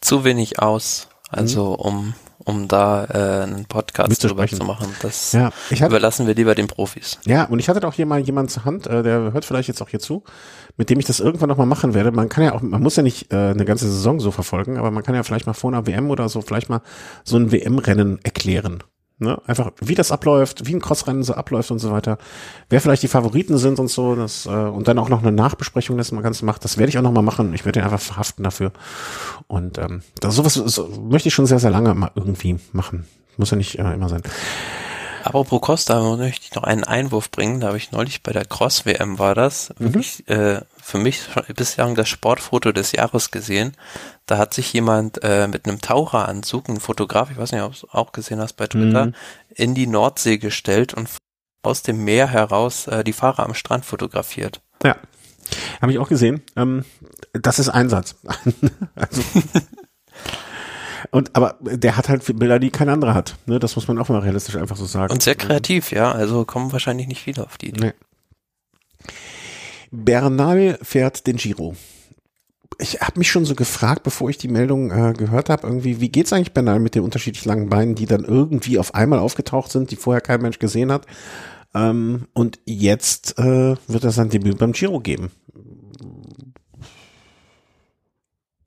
zu 0.00 0.24
wenig 0.24 0.60
aus, 0.60 1.08
also 1.30 1.70
mhm. 1.70 1.74
um 1.74 2.14
um 2.46 2.68
da 2.68 3.04
äh, 3.06 3.42
einen 3.42 3.64
Podcast 3.64 4.22
drüber 4.22 4.46
zu 4.46 4.62
machen. 4.62 4.86
Das 5.02 5.32
ja, 5.32 5.50
hatte, 5.70 5.86
überlassen 5.86 6.28
wir 6.28 6.34
lieber 6.34 6.54
den 6.54 6.68
Profis. 6.68 7.18
Ja, 7.26 7.44
und 7.44 7.58
ich 7.58 7.68
hatte 7.68 7.80
doch 7.80 7.92
hier 7.92 8.06
mal 8.06 8.20
jemanden 8.20 8.48
zur 8.50 8.64
Hand, 8.64 8.86
äh, 8.86 9.02
der 9.02 9.32
hört 9.32 9.44
vielleicht 9.44 9.66
jetzt 9.66 9.82
auch 9.82 9.88
hier 9.88 9.98
zu, 9.98 10.22
mit 10.76 10.88
dem 10.88 11.00
ich 11.00 11.06
das 11.06 11.18
irgendwann 11.18 11.48
nochmal 11.48 11.66
machen 11.66 11.92
werde. 11.92 12.12
Man 12.12 12.28
kann 12.28 12.44
ja 12.44 12.54
auch, 12.54 12.62
man 12.62 12.80
muss 12.80 12.94
ja 12.94 13.02
nicht 13.02 13.32
äh, 13.32 13.36
eine 13.36 13.64
ganze 13.64 13.90
Saison 13.90 14.20
so 14.20 14.30
verfolgen, 14.30 14.78
aber 14.78 14.92
man 14.92 15.02
kann 15.02 15.16
ja 15.16 15.24
vielleicht 15.24 15.46
mal 15.46 15.54
vor 15.54 15.72
einer 15.72 15.88
WM 15.88 16.08
oder 16.08 16.28
so 16.28 16.40
vielleicht 16.40 16.68
mal 16.68 16.82
so 17.24 17.36
ein 17.36 17.50
WM-Rennen 17.50 18.20
erklären. 18.22 18.84
Ne? 19.18 19.40
Einfach, 19.46 19.72
wie 19.80 19.94
das 19.94 20.12
abläuft, 20.12 20.66
wie 20.66 20.74
ein 20.74 20.80
Crossrennen 20.80 21.22
so 21.22 21.32
abläuft 21.32 21.70
und 21.70 21.78
so 21.78 21.90
weiter. 21.90 22.18
Wer 22.68 22.82
vielleicht 22.82 23.02
die 23.02 23.08
Favoriten 23.08 23.56
sind 23.56 23.78
und 23.78 23.88
so, 23.88 24.14
das, 24.14 24.44
äh, 24.44 24.50
und 24.50 24.88
dann 24.88 24.98
auch 24.98 25.08
noch 25.08 25.22
eine 25.22 25.32
Nachbesprechung, 25.32 25.96
das 25.96 26.12
man 26.12 26.22
ganz 26.22 26.42
macht, 26.42 26.64
das 26.64 26.76
werde 26.76 26.90
ich 26.90 26.98
auch 26.98 27.02
nochmal 27.02 27.22
machen. 27.22 27.54
Ich 27.54 27.64
werde 27.64 27.80
ihn 27.80 27.84
einfach 27.84 28.00
verhaften 28.00 28.44
dafür. 28.44 28.72
Und 29.46 29.78
ähm, 29.78 30.02
das, 30.20 30.34
sowas 30.34 30.52
so, 30.54 30.88
möchte 31.08 31.28
ich 31.28 31.34
schon 31.34 31.46
sehr, 31.46 31.58
sehr 31.58 31.70
lange 31.70 31.94
mal 31.94 32.10
irgendwie 32.14 32.58
machen. 32.72 33.06
Muss 33.38 33.50
ja 33.50 33.56
nicht 33.56 33.78
äh, 33.78 33.94
immer 33.94 34.10
sein. 34.10 34.22
Apropos 35.24 35.62
Costa, 35.62 36.16
möchte 36.16 36.46
ich 36.48 36.54
noch 36.54 36.64
einen 36.64 36.84
Einwurf 36.84 37.30
bringen. 37.30 37.60
Da 37.60 37.68
habe 37.68 37.78
ich 37.78 37.92
neulich 37.92 38.22
bei 38.22 38.32
der 38.32 38.44
Cross-WM 38.44 39.18
war 39.18 39.34
das, 39.34 39.72
mhm. 39.78 39.84
wirklich 39.84 40.28
äh, 40.28 40.60
für 40.86 40.98
mich 40.98 41.22
bislang 41.56 41.96
das 41.96 42.08
Sportfoto 42.08 42.70
des 42.70 42.92
Jahres 42.92 43.32
gesehen. 43.32 43.72
Da 44.24 44.38
hat 44.38 44.54
sich 44.54 44.72
jemand 44.72 45.18
äh, 45.24 45.48
mit 45.48 45.66
einem 45.66 45.80
Taucheranzug, 45.80 46.68
ein 46.68 46.78
Fotograf, 46.78 47.28
ich 47.32 47.36
weiß 47.36 47.50
nicht, 47.50 47.62
ob 47.62 47.72
du 47.72 47.86
es 47.86 47.92
auch 47.92 48.12
gesehen 48.12 48.38
hast 48.38 48.52
bei 48.52 48.68
Twitter, 48.68 49.06
mhm. 49.06 49.14
in 49.48 49.74
die 49.74 49.88
Nordsee 49.88 50.38
gestellt 50.38 50.94
und 50.94 51.08
aus 51.64 51.82
dem 51.82 52.04
Meer 52.04 52.28
heraus 52.28 52.86
äh, 52.86 53.02
die 53.02 53.12
Fahrer 53.12 53.42
am 53.42 53.54
Strand 53.54 53.84
fotografiert. 53.84 54.60
Ja, 54.84 54.94
habe 55.82 55.90
ich 55.90 55.98
auch 55.98 56.08
gesehen. 56.08 56.42
Ähm, 56.54 56.84
das 57.32 57.58
ist 57.58 57.68
Einsatz. 57.68 58.14
also, 58.94 59.22
und 61.10 61.34
aber 61.34 61.56
der 61.62 61.96
hat 61.96 62.08
halt 62.08 62.24
Bilder, 62.38 62.60
die 62.60 62.70
kein 62.70 62.88
anderer 62.88 63.14
hat. 63.14 63.34
Ne? 63.46 63.58
Das 63.58 63.74
muss 63.74 63.88
man 63.88 63.98
auch 63.98 64.08
mal 64.08 64.20
realistisch 64.20 64.54
einfach 64.54 64.76
so 64.76 64.86
sagen. 64.86 65.12
Und 65.12 65.20
sehr 65.20 65.34
kreativ, 65.34 65.90
ja. 65.90 66.12
Also 66.12 66.44
kommen 66.44 66.70
wahrscheinlich 66.70 67.08
nicht 67.08 67.22
viele 67.22 67.44
auf 67.44 67.58
die 67.58 67.70
Idee. 67.70 67.86
Nee. 67.86 67.92
Bernal 69.90 70.78
fährt 70.82 71.26
den 71.26 71.36
Giro. 71.36 71.74
Ich 72.78 73.00
habe 73.00 73.18
mich 73.18 73.30
schon 73.30 73.44
so 73.44 73.54
gefragt, 73.54 74.02
bevor 74.02 74.28
ich 74.28 74.38
die 74.38 74.48
Meldung 74.48 74.90
äh, 74.90 75.14
gehört 75.14 75.48
habe, 75.48 75.66
irgendwie, 75.66 76.00
wie 76.00 76.10
geht's 76.10 76.32
eigentlich 76.32 76.52
Bernal 76.52 76.78
mit 76.78 76.94
den 76.94 77.02
unterschiedlich 77.02 77.44
langen 77.44 77.68
Beinen, 77.68 77.94
die 77.94 78.06
dann 78.06 78.24
irgendwie 78.24 78.78
auf 78.78 78.94
einmal 78.94 79.18
aufgetaucht 79.18 79.70
sind, 79.70 79.90
die 79.90 79.96
vorher 79.96 80.20
kein 80.20 80.42
Mensch 80.42 80.58
gesehen 80.58 80.92
hat. 80.92 81.06
Ähm, 81.74 82.26
und 82.34 82.58
jetzt 82.64 83.38
äh, 83.38 83.76
wird 83.86 84.04
er 84.04 84.10
sein 84.10 84.28
Debüt 84.28 84.58
beim 84.58 84.72
Giro 84.72 85.00
geben. 85.00 85.30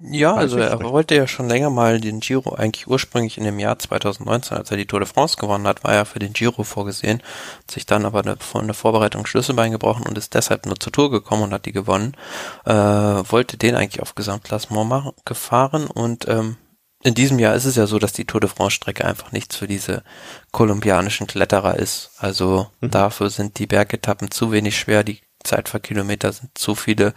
Ja, 0.01 0.34
also 0.34 0.57
er 0.59 0.81
wollte 0.81 1.15
ja 1.15 1.27
schon 1.27 1.49
länger 1.49 1.69
mal 1.69 1.99
den 1.99 2.21
Giro, 2.21 2.53
eigentlich 2.53 2.88
ursprünglich 2.88 3.38
in 3.38 3.43
dem 3.43 3.59
Jahr 3.59 3.77
2019, 3.77 4.57
als 4.57 4.71
er 4.71 4.77
die 4.77 4.85
Tour 4.85 5.01
de 5.01 5.09
France 5.09 5.35
gewonnen 5.35 5.67
hat, 5.67 5.84
war 5.84 5.93
er 5.93 6.05
für 6.05 6.19
den 6.19 6.31
Giro 6.31 6.63
vorgesehen, 6.63 7.21
hat 7.57 7.71
sich 7.71 7.85
dann 7.85 8.05
aber 8.05 8.23
von 8.39 8.65
der 8.65 8.73
Vorbereitung 8.76 9.26
Schlüsselbein 9.26 9.73
gebrochen 9.73 10.05
und 10.07 10.17
ist 10.17 10.35
deshalb 10.35 10.65
nur 10.65 10.80
zur 10.80 10.93
Tour 10.93 11.11
gekommen 11.11 11.43
und 11.43 11.53
hat 11.53 11.65
die 11.65 11.73
gewonnen. 11.73 12.15
Äh, 12.65 12.73
wollte 12.73 13.57
den 13.57 13.76
eigentlich 13.76 14.01
auf 14.01 14.15
Gesamtklassement 14.15 14.88
machen, 14.88 15.11
gefahren 15.26 15.88
und 15.88 16.30
ähm, 16.30 16.55
in 17.03 17.13
diesem 17.13 17.38
Jahr 17.38 17.55
ist 17.55 17.65
es 17.65 17.76
ja 17.76 17.85
so, 17.85 17.99
dass 17.99 18.13
die 18.13 18.26
Tour 18.26 18.41
de 18.41 18.49
France 18.49 18.76
Strecke 18.76 19.03
einfach 19.03 19.34
nichts 19.34 19.57
für 19.57 19.67
diese 19.67 20.03
kolumbianischen 20.51 21.27
Kletterer 21.27 21.77
ist. 21.77 22.11
Also 22.17 22.67
mhm. 22.80 22.91
dafür 22.91 23.30
sind 23.30 23.59
die 23.59 23.67
Bergetappen 23.67 24.31
zu 24.31 24.51
wenig 24.53 24.77
schwer, 24.77 25.03
die 25.03 25.19
Zeit 25.43 25.69
für 25.69 25.80
Kilometer 25.80 26.31
sind 26.34 26.57
zu 26.57 26.76
viele 26.76 27.13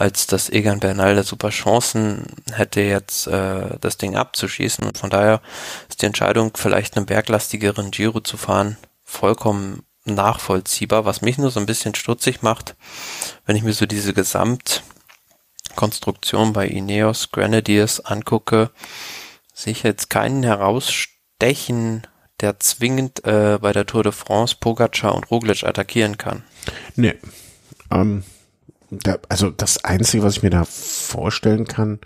als 0.00 0.26
dass 0.26 0.48
Egan 0.48 0.80
Bernal 0.80 1.14
da 1.14 1.22
super 1.22 1.50
Chancen 1.50 2.24
hätte, 2.52 2.80
jetzt 2.80 3.26
äh, 3.26 3.76
das 3.82 3.98
Ding 3.98 4.16
abzuschießen. 4.16 4.94
Von 4.94 5.10
daher 5.10 5.42
ist 5.90 6.00
die 6.00 6.06
Entscheidung, 6.06 6.52
vielleicht 6.56 6.96
einen 6.96 7.04
berglastigeren 7.04 7.90
Giro 7.90 8.20
zu 8.20 8.38
fahren, 8.38 8.78
vollkommen 9.04 9.82
nachvollziehbar. 10.06 11.04
Was 11.04 11.20
mich 11.20 11.36
nur 11.36 11.50
so 11.50 11.60
ein 11.60 11.66
bisschen 11.66 11.94
stutzig 11.94 12.40
macht, 12.40 12.76
wenn 13.44 13.56
ich 13.56 13.62
mir 13.62 13.74
so 13.74 13.84
diese 13.84 14.14
Gesamtkonstruktion 14.14 16.54
bei 16.54 16.66
Ineos 16.66 17.30
Grenadiers 17.30 18.00
angucke, 18.00 18.70
sehe 19.52 19.72
ich 19.72 19.82
jetzt 19.82 20.08
keinen 20.08 20.42
herausstechen, 20.42 22.06
der 22.40 22.58
zwingend 22.58 23.26
äh, 23.26 23.58
bei 23.60 23.74
der 23.74 23.84
Tour 23.84 24.02
de 24.02 24.12
France 24.12 24.56
Pogacar 24.58 25.14
und 25.14 25.30
Roglic 25.30 25.62
attackieren 25.62 26.16
kann. 26.16 26.42
Nee. 26.96 27.16
Ähm, 27.90 28.24
da, 28.90 29.18
also 29.28 29.50
das 29.50 29.84
Einzige, 29.84 30.22
was 30.22 30.36
ich 30.36 30.42
mir 30.42 30.50
da 30.50 30.64
vorstellen 30.64 31.66
kann, 31.66 32.00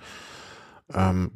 ähm, 0.92 1.30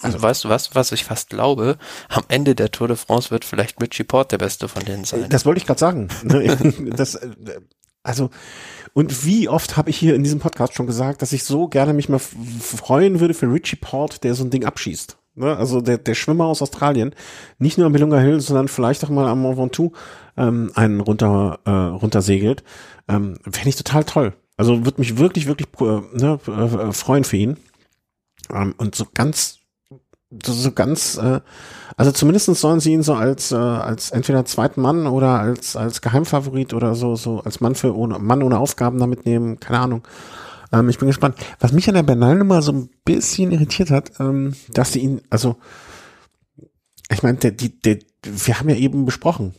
also 0.00 0.20
weißt 0.20 0.44
du 0.44 0.48
was, 0.50 0.74
was 0.74 0.92
ich 0.92 1.04
fast 1.04 1.30
glaube, 1.30 1.78
am 2.08 2.24
Ende 2.28 2.54
der 2.54 2.70
Tour 2.70 2.88
de 2.88 2.96
France 2.96 3.30
wird 3.30 3.44
vielleicht 3.44 3.80
Richie 3.80 4.04
Port 4.04 4.32
der 4.32 4.38
Beste 4.38 4.68
von 4.68 4.84
denen 4.84 5.04
sein. 5.04 5.30
Das 5.30 5.46
wollte 5.46 5.58
ich 5.58 5.66
gerade 5.66 5.80
sagen. 5.80 6.08
Das, 6.96 7.14
äh, 7.14 7.30
also 8.02 8.28
und 8.92 9.24
wie 9.24 9.48
oft 9.48 9.76
habe 9.76 9.90
ich 9.90 9.96
hier 9.96 10.14
in 10.14 10.22
diesem 10.22 10.40
Podcast 10.40 10.74
schon 10.74 10.86
gesagt, 10.86 11.22
dass 11.22 11.32
ich 11.32 11.42
so 11.44 11.68
gerne 11.68 11.94
mich 11.94 12.08
mal 12.08 12.20
freuen 12.20 13.18
würde 13.18 13.34
für 13.34 13.50
Richie 13.50 13.76
Port, 13.76 14.22
der 14.22 14.34
so 14.34 14.44
ein 14.44 14.50
Ding 14.50 14.64
abschießt. 14.64 15.16
Ne? 15.34 15.56
Also 15.56 15.80
der, 15.80 15.98
der 15.98 16.14
Schwimmer 16.14 16.44
aus 16.44 16.62
Australien, 16.62 17.14
nicht 17.58 17.78
nur 17.78 17.86
am 17.86 17.92
Belunga 17.92 18.18
Hill, 18.18 18.40
sondern 18.40 18.68
vielleicht 18.68 19.04
auch 19.04 19.10
mal 19.10 19.28
am 19.28 19.42
Mont 19.42 19.58
Ventoux 19.58 19.92
ähm, 20.36 20.70
einen 20.74 21.00
runter 21.00 21.58
äh, 21.64 21.70
runtersegelt. 21.70 22.62
Ähm, 23.08 23.38
Fände 23.42 23.68
ich 23.68 23.76
total 23.76 24.04
toll. 24.04 24.34
Also 24.56 24.84
würde 24.84 25.00
mich 25.00 25.18
wirklich, 25.18 25.46
wirklich 25.46 25.68
äh, 25.80 26.00
ne, 26.12 26.38
äh, 26.46 26.92
freuen 26.92 27.24
für 27.24 27.36
ihn. 27.36 27.56
Ähm, 28.52 28.74
und 28.78 28.94
so 28.94 29.06
ganz, 29.12 29.58
so 30.44 30.72
ganz, 30.72 31.16
äh, 31.16 31.40
also 31.96 32.12
zumindestens 32.12 32.60
sollen 32.60 32.80
sie 32.80 32.92
ihn 32.92 33.02
so 33.02 33.14
als, 33.14 33.52
äh, 33.52 33.56
als 33.56 34.10
entweder 34.10 34.44
zweiten 34.44 34.80
Mann 34.80 35.06
oder 35.06 35.40
als, 35.40 35.76
als 35.76 36.00
Geheimfavorit 36.00 36.74
oder 36.74 36.94
so, 36.94 37.16
so 37.16 37.40
als 37.40 37.60
Mann 37.60 37.74
für 37.74 37.96
ohne, 37.96 38.18
Mann 38.18 38.42
ohne 38.42 38.58
Aufgaben 38.58 38.98
damit 38.98 39.26
nehmen, 39.26 39.58
keine 39.58 39.80
Ahnung. 39.80 40.02
Ähm, 40.74 40.88
ich 40.88 40.98
bin 40.98 41.06
gespannt. 41.08 41.36
Was 41.60 41.72
mich 41.72 41.88
an 41.88 41.94
der 41.94 42.02
Bernal-Nummer 42.02 42.60
so 42.60 42.72
ein 42.72 42.90
bisschen 43.04 43.52
irritiert 43.52 43.90
hat, 43.90 44.18
ähm, 44.18 44.56
dass 44.72 44.92
sie 44.92 45.00
ihn, 45.00 45.22
also, 45.30 45.56
ich 47.10 47.22
meine, 47.22 47.38
der, 47.38 47.52
die, 47.52 47.80
der, 47.80 47.98
wir 48.24 48.58
haben 48.58 48.68
ja 48.68 48.76
eben 48.76 49.04
besprochen, 49.04 49.54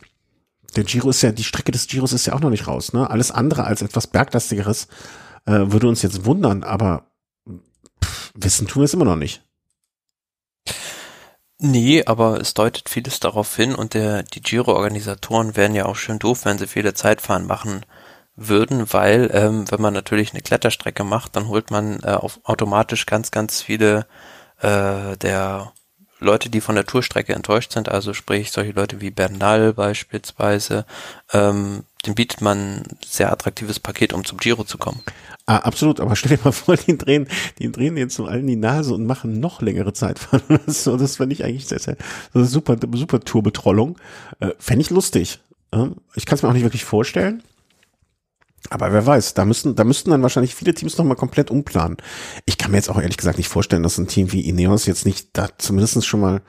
der 0.76 0.84
Giro 0.84 1.10
ist 1.10 1.22
ja, 1.22 1.32
die 1.32 1.44
Strecke 1.44 1.72
des 1.72 1.88
Giros 1.88 2.12
ist 2.12 2.26
ja 2.26 2.34
auch 2.34 2.42
noch 2.42 2.50
nicht 2.50 2.68
raus, 2.68 2.92
ne? 2.92 3.10
Alles 3.10 3.32
andere 3.32 3.64
als 3.64 3.82
etwas 3.82 4.08
Berglastigeres 4.08 4.88
äh, 5.46 5.52
würde 5.68 5.88
uns 5.88 6.02
jetzt 6.02 6.26
wundern, 6.26 6.64
aber 6.64 7.12
pff, 8.04 8.34
wissen 8.36 8.68
tun 8.68 8.82
wir 8.82 8.86
es 8.86 8.94
immer 8.94 9.06
noch 9.06 9.16
nicht. 9.16 9.42
Nee, 11.58 12.04
aber 12.06 12.42
es 12.42 12.54
deutet 12.54 12.90
vieles 12.90 13.22
darauf 13.22 13.56
hin 13.56 13.74
und 13.74 13.94
der, 13.94 14.24
die 14.24 14.42
Giro-Organisatoren 14.42 15.56
wären 15.56 15.74
ja 15.74 15.86
auch 15.86 15.96
schön 15.96 16.20
doof, 16.20 16.44
wenn 16.44 16.58
sie 16.58 16.68
viele 16.68 16.94
Zeitfahren 16.94 17.48
machen 17.48 17.86
würden, 18.36 18.92
weil 18.92 19.30
ähm, 19.34 19.66
wenn 19.70 19.82
man 19.82 19.94
natürlich 19.94 20.34
eine 20.34 20.42
Kletterstrecke 20.42 21.04
macht, 21.04 21.36
dann 21.36 21.48
holt 21.48 21.72
man 21.72 22.00
äh, 22.04 22.08
auf, 22.08 22.40
automatisch 22.44 23.06
ganz, 23.06 23.32
ganz 23.32 23.62
viele 23.62 24.06
äh, 24.60 25.16
der 25.18 25.72
Leute, 26.20 26.50
die 26.50 26.62
von 26.62 26.76
der 26.76 26.86
Tourstrecke 26.86 27.34
enttäuscht 27.34 27.74
sind, 27.74 27.90
also 27.90 28.14
sprich 28.14 28.52
solche 28.52 28.72
Leute 28.72 29.02
wie 29.02 29.12
Bernal 29.12 29.74
beispielsweise, 29.74 30.86
ähm, 31.34 31.84
dem 32.06 32.16
bietet 32.16 32.42
man 32.42 32.84
sehr 33.06 33.32
attraktives 33.32 33.80
Paket, 33.80 34.14
um 34.14 34.24
zum 34.24 34.38
Giro 34.38 34.64
zu 34.64 34.78
kommen. 34.78 35.02
Ah, 35.46 35.58
absolut, 35.58 36.00
aber 36.00 36.16
stell 36.16 36.38
dir 36.38 36.44
mal 36.44 36.52
vor, 36.52 36.78
die 36.78 36.98
drehen, 36.98 37.28
die 37.60 37.72
drehen 37.72 37.98
jetzt 37.98 38.16
so 38.16 38.26
allen 38.26 38.48
die 38.48 38.56
Nase 38.56 38.94
und 38.94 39.06
machen 39.06 39.40
noch 39.40 39.62
längere 39.62 39.94
Zeitfahren. 39.94 40.60
Das, 40.66 40.84
so, 40.84 40.98
das 40.98 41.18
fände 41.18 41.34
ich 41.34 41.44
eigentlich 41.44 41.68
sehr, 41.68 41.80
sehr, 41.80 41.98
super, 42.34 42.78
super 42.94 43.20
Tourbetrollung. 43.20 43.98
Äh, 44.40 44.52
fände 44.58 44.82
ich 44.82 44.90
lustig. 44.90 45.40
Ich 46.16 46.26
kann 46.26 46.36
es 46.36 46.44
mir 46.44 46.50
auch 46.50 46.54
nicht 46.54 46.64
wirklich 46.64 46.86
vorstellen. 46.86 47.44
Aber 48.70 48.92
wer 48.94 49.06
weiß, 49.06 49.34
da 49.34 49.46
müssten, 49.46 49.76
da 49.76 49.84
müssten 49.84 50.10
dann 50.12 50.24
wahrscheinlich 50.24 50.56
viele 50.56 50.74
Teams 50.74 50.98
nochmal 50.98 51.16
komplett 51.16 51.52
umplanen. 51.52 51.98
Ich 52.46 52.58
kann 52.58 52.72
mir 52.72 52.78
jetzt 52.78 52.90
auch 52.90 53.00
ehrlich 53.00 53.18
gesagt 53.18 53.38
nicht 53.38 53.48
vorstellen, 53.48 53.84
dass 53.84 53.98
ein 53.98 54.08
Team 54.08 54.32
wie 54.32 54.48
Ineos 54.48 54.86
jetzt 54.86 55.06
nicht 55.06 55.30
da 55.34 55.50
zumindest 55.58 56.06
schon 56.06 56.20
mal 56.20 56.42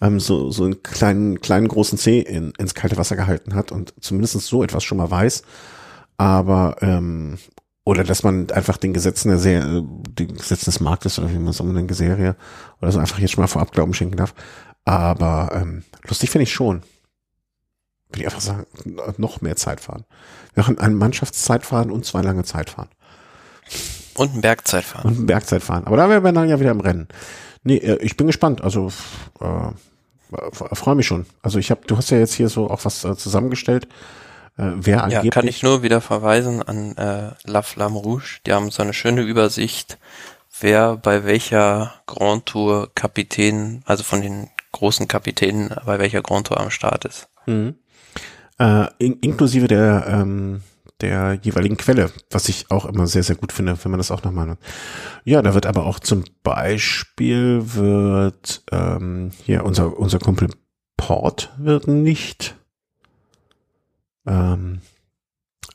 ähm, 0.00 0.20
so, 0.20 0.50
so 0.50 0.64
einen 0.64 0.82
kleinen, 0.82 1.40
kleinen 1.40 1.68
großen 1.68 1.98
C 1.98 2.20
in, 2.20 2.52
ins 2.58 2.74
kalte 2.74 2.96
Wasser 2.96 3.16
gehalten 3.16 3.54
hat 3.54 3.72
und 3.72 3.94
zumindest 4.00 4.40
so 4.40 4.62
etwas 4.62 4.84
schon 4.84 4.98
mal 4.98 5.10
weiß. 5.10 5.42
Aber, 6.16 6.76
ähm, 6.80 7.38
oder 7.84 8.04
dass 8.04 8.22
man 8.22 8.50
einfach 8.50 8.76
den 8.76 8.94
Gesetzen 8.94 9.28
der 9.28 9.38
Serie, 9.38 9.84
den 10.08 10.34
Gesetzen 10.34 10.66
des 10.66 10.80
Marktes 10.80 11.18
oder 11.18 11.30
wie 11.30 11.38
man 11.38 11.48
es 11.48 11.60
auch 11.60 11.64
nennen, 11.64 11.92
Serie 11.92 12.36
oder 12.80 12.92
so 12.92 12.98
einfach 12.98 13.18
jetzt 13.18 13.32
schon 13.32 13.42
mal 13.42 13.48
vorab 13.48 13.72
Glauben 13.72 13.94
schenken 13.94 14.16
darf. 14.16 14.34
Aber 14.84 15.50
ähm, 15.54 15.82
lustig 16.06 16.30
finde 16.30 16.44
ich 16.44 16.52
schon 16.52 16.82
würde 18.14 18.22
ich 18.22 18.26
einfach 18.26 18.40
sagen, 18.40 18.66
noch 19.16 19.40
mehr 19.40 19.56
Zeit 19.56 19.80
fahren. 19.80 20.04
Wir 20.54 20.62
machen 20.62 20.78
ein 20.78 20.94
Mannschaftszeitfahren 20.94 21.90
und 21.90 22.06
zwei 22.06 22.22
lange 22.22 22.44
Zeitfahren. 22.44 22.88
Und 24.14 24.36
ein 24.36 24.40
Bergzeitfahren. 24.40 25.10
Und 25.10 25.20
ein 25.20 25.26
Bergzeitfahren. 25.26 25.86
Aber 25.86 25.96
da 25.96 26.08
wäre 26.08 26.22
wir 26.22 26.32
dann 26.32 26.48
ja 26.48 26.60
wieder 26.60 26.70
im 26.70 26.80
Rennen. 26.80 27.08
Nee, 27.64 27.78
äh, 27.78 27.98
ich 28.02 28.16
bin 28.16 28.26
gespannt. 28.26 28.62
Also, 28.62 28.92
äh, 29.40 29.70
freue 30.52 30.94
mich 30.94 31.06
schon. 31.06 31.26
Also 31.42 31.58
ich 31.58 31.70
habe, 31.70 31.80
du 31.86 31.96
hast 31.96 32.10
ja 32.10 32.18
jetzt 32.18 32.34
hier 32.34 32.48
so 32.48 32.70
auch 32.70 32.84
was 32.84 33.04
äh, 33.04 33.16
zusammengestellt. 33.16 33.86
Äh, 34.56 34.70
wer 34.76 34.98
ja, 34.98 35.02
angeblich 35.02 35.32
kann 35.32 35.48
ich 35.48 35.62
nur 35.62 35.82
wieder 35.82 36.00
verweisen 36.00 36.62
an 36.62 36.96
äh, 36.96 37.32
La 37.44 37.62
Flamme 37.62 37.98
Rouge. 37.98 38.40
Die 38.46 38.52
haben 38.52 38.70
so 38.70 38.82
eine 38.82 38.92
schöne 38.94 39.22
Übersicht, 39.22 39.98
wer 40.60 40.96
bei 40.96 41.24
welcher 41.24 41.94
Grand 42.06 42.46
Tour 42.46 42.90
Kapitän, 42.94 43.82
also 43.86 44.04
von 44.04 44.20
den 44.22 44.50
großen 44.72 45.08
Kapitänen, 45.08 45.74
bei 45.84 45.98
welcher 45.98 46.22
Grand 46.22 46.46
Tour 46.48 46.60
am 46.60 46.70
Start 46.70 47.04
ist. 47.04 47.28
Mhm. 47.46 47.76
Äh, 48.58 48.86
in, 48.98 49.18
inklusive 49.20 49.66
der 49.68 50.06
ähm, 50.08 50.60
der 51.00 51.38
jeweiligen 51.42 51.76
Quelle, 51.76 52.10
was 52.30 52.48
ich 52.48 52.70
auch 52.70 52.84
immer 52.86 53.06
sehr, 53.06 53.24
sehr 53.24 53.36
gut 53.36 53.52
finde, 53.52 53.76
wenn 53.82 53.90
man 53.90 53.98
das 53.98 54.10
auch 54.10 54.22
nochmal. 54.22 54.56
Ja, 55.24 55.42
da 55.42 55.54
wird 55.54 55.66
aber 55.66 55.86
auch 55.86 55.98
zum 55.98 56.24
Beispiel 56.42 57.62
wird 57.74 58.62
ähm, 58.70 59.32
hier 59.44 59.64
unser 59.64 59.98
unser 59.98 60.18
Kumpel 60.18 60.48
Port 60.96 61.52
wird 61.58 61.88
nicht 61.88 62.54
ähm, 64.26 64.80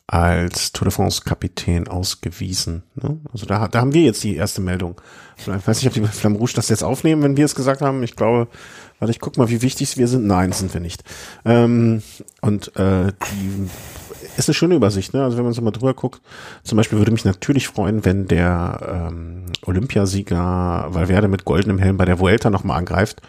als 0.07 0.71
Tour 0.71 0.85
de 0.85 0.91
France 0.91 1.21
Kapitän 1.23 1.87
ausgewiesen. 1.87 2.83
Ne? 2.95 3.19
Also 3.31 3.45
da, 3.45 3.67
da 3.67 3.79
haben 3.79 3.93
wir 3.93 4.01
jetzt 4.01 4.23
die 4.23 4.35
erste 4.35 4.61
Meldung. 4.61 4.99
Ich 5.37 5.47
weiß 5.47 5.83
nicht, 5.83 5.87
ob 5.87 5.93
die 5.93 6.07
Flamme 6.07 6.37
Rouge 6.37 6.53
das 6.55 6.69
jetzt 6.69 6.83
aufnehmen, 6.83 7.21
wenn 7.21 7.37
wir 7.37 7.45
es 7.45 7.53
gesagt 7.53 7.81
haben. 7.81 8.01
Ich 8.01 8.15
glaube, 8.15 8.47
warte, 8.99 9.11
ich 9.11 9.19
guck 9.19 9.37
mal, 9.37 9.49
wie 9.49 9.61
wichtig 9.61 9.97
wir 9.97 10.07
sind. 10.07 10.27
Nein, 10.27 10.51
sind 10.51 10.73
wir 10.73 10.81
nicht. 10.81 11.03
Ähm, 11.45 12.03
und 12.41 12.75
äh, 12.75 13.11
die 13.31 13.69
ist 14.37 14.49
eine 14.49 14.53
schöne 14.53 14.75
Übersicht, 14.75 15.13
ne? 15.13 15.23
Also 15.23 15.37
wenn 15.37 15.43
man 15.43 15.53
so 15.53 15.61
mal 15.61 15.71
drüber 15.71 15.93
guckt, 15.93 16.21
zum 16.63 16.77
Beispiel 16.77 16.97
würde 16.97 17.11
mich 17.11 17.25
natürlich 17.25 17.67
freuen, 17.67 18.05
wenn 18.05 18.27
der 18.27 19.09
ähm, 19.11 19.45
Olympiasieger 19.65 20.87
Valverde 20.89 21.27
mit 21.27 21.45
goldenem 21.45 21.79
Helm 21.79 21.97
bei 21.97 22.05
der 22.05 22.19
Vuelta 22.19 22.49
nochmal 22.49 22.77
angreift. 22.77 23.21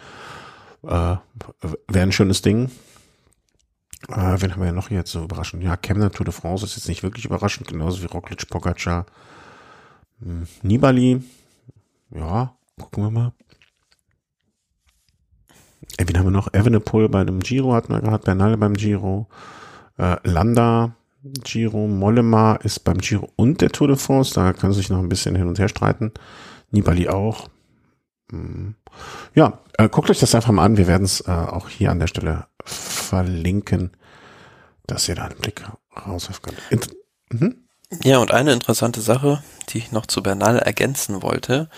Äh, 0.83 0.87
Wäre 0.87 2.03
ein 2.03 2.11
schönes 2.11 2.41
Ding. 2.41 2.69
Äh, 4.09 4.41
wen 4.41 4.51
haben 4.51 4.63
wir 4.63 4.71
noch 4.71 4.89
jetzt 4.89 5.11
so 5.11 5.23
überraschend? 5.23 5.63
Ja, 5.63 5.77
Kemner 5.77 6.11
Tour 6.11 6.25
de 6.25 6.33
France 6.33 6.65
ist 6.65 6.75
jetzt 6.75 6.87
nicht 6.87 7.03
wirklich 7.03 7.25
überraschend, 7.25 7.67
genauso 7.67 8.01
wie 8.01 8.07
Roglic, 8.07 8.49
Pogacar, 8.49 9.05
hm, 10.21 10.47
Nibali. 10.63 11.21
Ja, 12.09 12.55
gucken 12.79 13.03
wir 13.03 13.11
mal. 13.11 13.31
Wen 15.97 16.17
haben 16.17 16.25
wir 16.25 16.31
noch? 16.31 16.53
Evenepoel 16.53 17.09
bei 17.09 17.21
einem 17.21 17.39
Giro 17.39 17.73
hatten 17.73 17.93
wir 17.93 18.01
gehabt, 18.01 18.25
Bernal 18.25 18.57
beim 18.57 18.73
Giro, 18.73 19.27
äh, 19.97 20.17
Landa, 20.23 20.95
Giro, 21.23 21.87
Mollema 21.87 22.55
ist 22.55 22.83
beim 22.83 22.97
Giro 22.97 23.29
und 23.35 23.61
der 23.61 23.69
Tour 23.69 23.87
de 23.87 23.97
France, 23.97 24.33
da 24.33 24.53
kann 24.53 24.73
sich 24.73 24.89
noch 24.89 24.99
ein 24.99 25.09
bisschen 25.09 25.35
hin 25.35 25.47
und 25.47 25.59
her 25.59 25.69
streiten. 25.69 26.11
Nibali 26.71 27.09
auch. 27.09 27.49
Hm. 28.31 28.75
Ja, 29.35 29.59
äh, 29.77 29.89
guckt 29.89 30.09
euch 30.09 30.19
das 30.19 30.35
einfach 30.35 30.51
mal 30.51 30.65
an. 30.65 30.77
Wir 30.77 30.87
werden 30.87 31.03
es 31.03 31.21
äh, 31.21 31.31
auch 31.31 31.69
hier 31.69 31.91
an 31.91 31.99
der 31.99 32.07
Stelle 32.07 32.47
verlinken, 32.63 33.91
dass 34.87 35.07
ihr 35.07 35.15
da 35.15 35.25
einen 35.25 35.39
Blick 35.39 35.63
rauswerfen 36.05 36.43
könnt. 36.43 36.61
Int 36.69 36.89
mhm. 37.29 37.55
Ja, 38.03 38.19
und 38.19 38.31
eine 38.31 38.53
interessante 38.53 39.01
Sache, 39.01 39.43
die 39.69 39.79
ich 39.79 39.91
noch 39.91 40.05
zu 40.05 40.23
Bernal 40.23 40.59
ergänzen 40.59 41.21
wollte, 41.21 41.69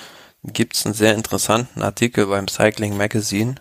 gibt 0.44 0.76
es 0.76 0.86
einen 0.86 0.94
sehr 0.94 1.16
interessanten 1.16 1.82
Artikel 1.82 2.28
beim 2.28 2.48
Cycling 2.48 2.96
Magazine, 2.96 3.56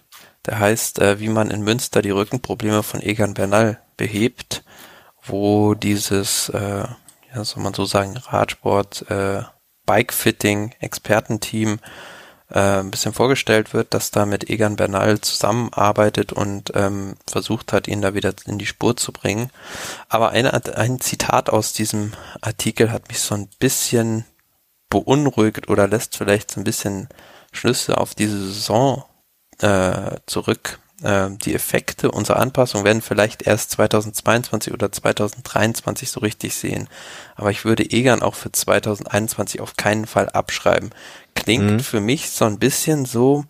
der 0.47 0.59
heißt, 0.59 0.99
äh, 1.01 1.21
wie 1.21 1.29
man 1.29 1.51
in 1.51 1.63
Münster 1.63 2.03
die 2.03 2.11
Rückenprobleme 2.11 2.83
von 2.83 3.01
Egan 3.01 3.35
Bernal 3.35 3.81
behebt, 3.97 4.65
wo 5.23 5.75
dieses, 5.75 6.49
äh, 6.49 6.85
ja, 7.35 7.45
soll 7.45 7.63
man 7.63 7.75
so 7.75 7.85
sagen, 7.85 8.17
Radsport, 8.17 9.11
äh, 9.11 9.43
Bikefitting 9.87 10.75
Expertenteam 10.81 11.79
äh, 12.51 12.81
ein 12.81 12.91
bisschen 12.91 13.13
vorgestellt 13.13 13.73
wird, 13.73 13.95
dass 13.95 14.11
da 14.11 14.27
mit 14.27 14.51
Egan 14.51 14.77
Bernal 14.77 15.21
zusammenarbeitet 15.21 16.33
und 16.33 16.73
ähm, 16.75 17.15
versucht 17.27 17.73
hat, 17.73 17.89
ihn 17.89 18.03
da 18.03 18.15
wieder 18.15 18.35
in 18.47 18.59
die 18.59 18.67
Spur 18.67 18.97
zu 18.97 19.13
bringen. 19.13 19.51
Aber 20.09 20.31
eine, 20.31 20.53
ein 20.77 21.01
Zitat 21.01 21.51
aus 21.51 21.73
diesem 21.73 22.13
Artikel 22.41 22.93
hat 22.93 23.09
mich 23.09 23.21
so 23.21 23.35
ein 23.35 23.49
bisschen 23.59 24.25
beunruhigt 24.91 25.69
oder 25.69 25.89
lässt 25.89 26.17
vielleicht 26.17 26.51
so 26.51 26.61
ein 26.61 26.65
bisschen 26.65 27.09
Schlüsse 27.53 27.99
auf 27.99 28.15
diese 28.15 28.39
Saison 28.39 29.05
äh, 29.63 30.17
zurück. 30.27 30.79
Äh, 31.03 31.31
die 31.45 31.55
Effekte 31.55 32.11
unserer 32.11 32.39
Anpassung 32.39 32.85
werden 32.85 33.03
vielleicht 33.03 33.47
erst 33.47 33.71
2022 33.73 34.73
oder 34.73 34.93
2023 34.93 36.11
so 36.11 36.21
richtig 36.21 36.55
sehen. 36.55 36.89
Aber 37.35 37.51
ich 37.51 37.65
würde 37.65 37.83
Egan 37.83 38.23
auch 38.23 38.35
für 38.35 38.53
2021 38.53 39.61
auf 39.61 39.77
keinen 39.77 40.07
Fall 40.07 40.29
abschreiben 40.29 40.91
klingt 41.35 41.71
mhm. 41.71 41.81
für 41.81 42.01
mich 42.01 42.31
so 42.31 42.45
ein 42.45 42.59
bisschen 42.59 43.05
so, 43.05 43.45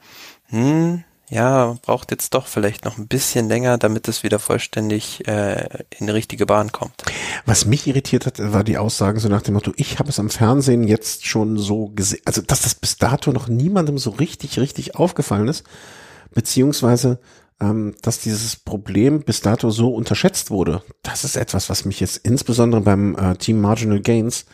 hm, 0.49 1.05
ja, 1.29 1.77
braucht 1.83 2.11
jetzt 2.11 2.35
doch 2.35 2.47
vielleicht 2.47 2.85
noch 2.85 2.99
ein 2.99 3.07
bisschen 3.07 3.49
länger, 3.49 3.79
damit 3.79 4.07
es 4.07 4.23
wieder 4.23 4.39
vollständig 4.39 5.27
äh, 5.27 5.67
in 5.99 6.07
die 6.07 6.13
richtige 6.13 6.45
Bahn 6.45 6.73
kommt. 6.73 7.03
Was 7.47 7.65
mich 7.65 7.87
irritiert 7.87 8.27
hat, 8.27 8.39
war 8.39 8.65
die 8.65 8.77
Aussagen 8.77 9.19
so 9.19 9.29
nach 9.29 9.43
dem 9.43 9.55
Motto, 9.55 9.73
ich 9.77 9.99
habe 9.99 10.11
es 10.11 10.19
am 10.19 10.29
Fernsehen 10.29 10.85
jetzt 10.85 11.27
schon 11.27 11.57
so 11.57 11.89
gesehen, 11.89 12.21
also 12.27 12.43
dass 12.43 12.63
das 12.63 12.75
bis 12.75 12.97
dato 12.97 13.33
noch 13.33 13.49
niemandem 13.49 13.97
so 13.97 14.11
richtig, 14.11 14.59
richtig 14.59 14.97
aufgefallen 14.97 15.49
ist, 15.49 15.65
beziehungsweise 16.35 17.21
ähm, 17.61 17.95
dass 18.03 18.19
dieses 18.19 18.57
Problem 18.57 19.23
bis 19.23 19.41
dato 19.41 19.71
so 19.71 19.95
unterschätzt 19.95 20.51
wurde. 20.51 20.83
Das 21.03 21.25
ist 21.25 21.37
etwas, 21.37 21.71
was 21.71 21.85
mich 21.85 22.01
jetzt 22.01 22.19
insbesondere 22.19 22.81
beim 22.81 23.17
äh, 23.17 23.37
Team 23.37 23.61
Marginal 23.61 24.01
Gains 24.01 24.47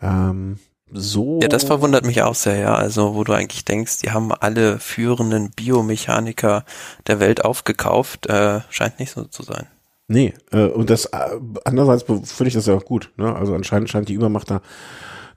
ähm, 0.00 0.58
so. 0.92 1.40
Ja, 1.42 1.48
das 1.48 1.64
verwundert 1.64 2.04
mich 2.04 2.22
auch 2.22 2.34
sehr, 2.34 2.58
ja. 2.58 2.74
Also, 2.74 3.14
wo 3.14 3.24
du 3.24 3.32
eigentlich 3.32 3.64
denkst, 3.64 3.98
die 4.02 4.10
haben 4.10 4.32
alle 4.32 4.78
führenden 4.78 5.50
Biomechaniker 5.50 6.64
der 7.06 7.18
Welt 7.18 7.44
aufgekauft, 7.44 8.26
äh, 8.26 8.60
scheint 8.68 9.00
nicht 9.00 9.12
so 9.12 9.24
zu 9.24 9.42
sein. 9.42 9.66
Nee, 10.08 10.34
äh, 10.52 10.66
und 10.66 10.90
das 10.90 11.06
äh, 11.06 11.38
andererseits 11.64 12.02
finde 12.02 12.48
ich 12.48 12.54
das 12.54 12.66
ja 12.66 12.74
auch 12.74 12.84
gut. 12.84 13.10
Ne? 13.16 13.34
Also 13.34 13.54
anscheinend 13.54 13.88
scheint 13.88 14.08
die 14.08 14.14
Übermacht 14.14 14.50
da 14.50 14.60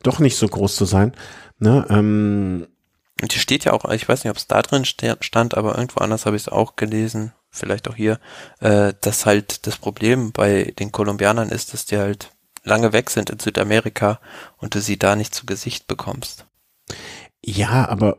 doch 0.04 0.20
nicht 0.20 0.36
so 0.36 0.48
groß 0.48 0.76
zu 0.76 0.86
sein. 0.86 1.14
Ne? 1.60 1.86
Ähm, 1.90 2.68
und 3.22 3.32
hier 3.32 3.42
steht 3.42 3.66
ja 3.66 3.74
auch, 3.74 3.86
ich 3.92 4.08
weiß 4.08 4.24
nicht, 4.24 4.32
ob 4.32 4.38
es 4.38 4.48
da 4.48 4.62
drin 4.62 4.86
stand, 4.86 5.56
aber 5.56 5.78
irgendwo 5.78 6.02
anders 6.02 6.26
habe 6.26 6.36
ich 6.36 6.44
es 6.44 6.50
auch 6.50 6.76
gelesen, 6.76 7.34
vielleicht 7.50 7.88
auch 7.88 7.96
hier, 7.96 8.20
äh, 8.60 8.94
dass 9.02 9.26
halt 9.26 9.68
das 9.68 9.78
Problem 9.78 10.32
bei 10.32 10.74
den 10.78 10.92
Kolumbianern 10.92 11.50
ist, 11.50 11.74
dass 11.74 11.86
die 11.86 11.98
halt 11.98 12.32
lange 12.64 12.94
weg 12.94 13.10
sind 13.10 13.30
in 13.30 13.40
Südamerika 13.40 14.20
und 14.58 14.76
du 14.76 14.82
sie 14.82 15.00
da 15.00 15.16
nicht 15.16 15.34
zu 15.34 15.46
Gesicht 15.46 15.88
bekommst. 15.88 16.46
Ja, 17.44 17.88
aber 17.88 18.18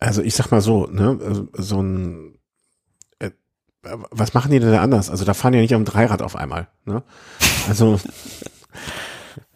also 0.00 0.22
ich 0.22 0.34
sag 0.34 0.50
mal 0.50 0.60
so, 0.60 0.86
ne, 0.86 1.48
so 1.54 1.80
ein 1.80 2.38
äh, 3.18 3.30
was 4.10 4.34
machen 4.34 4.50
die 4.50 4.60
denn 4.60 4.72
da 4.72 4.82
anders? 4.82 5.10
Also 5.10 5.24
da 5.24 5.34
fahren 5.34 5.54
ja 5.54 5.60
nicht 5.60 5.74
am 5.74 5.84
Dreirad 5.84 6.22
auf 6.22 6.36
einmal, 6.36 6.68
ne? 6.84 7.02
Also 7.68 7.98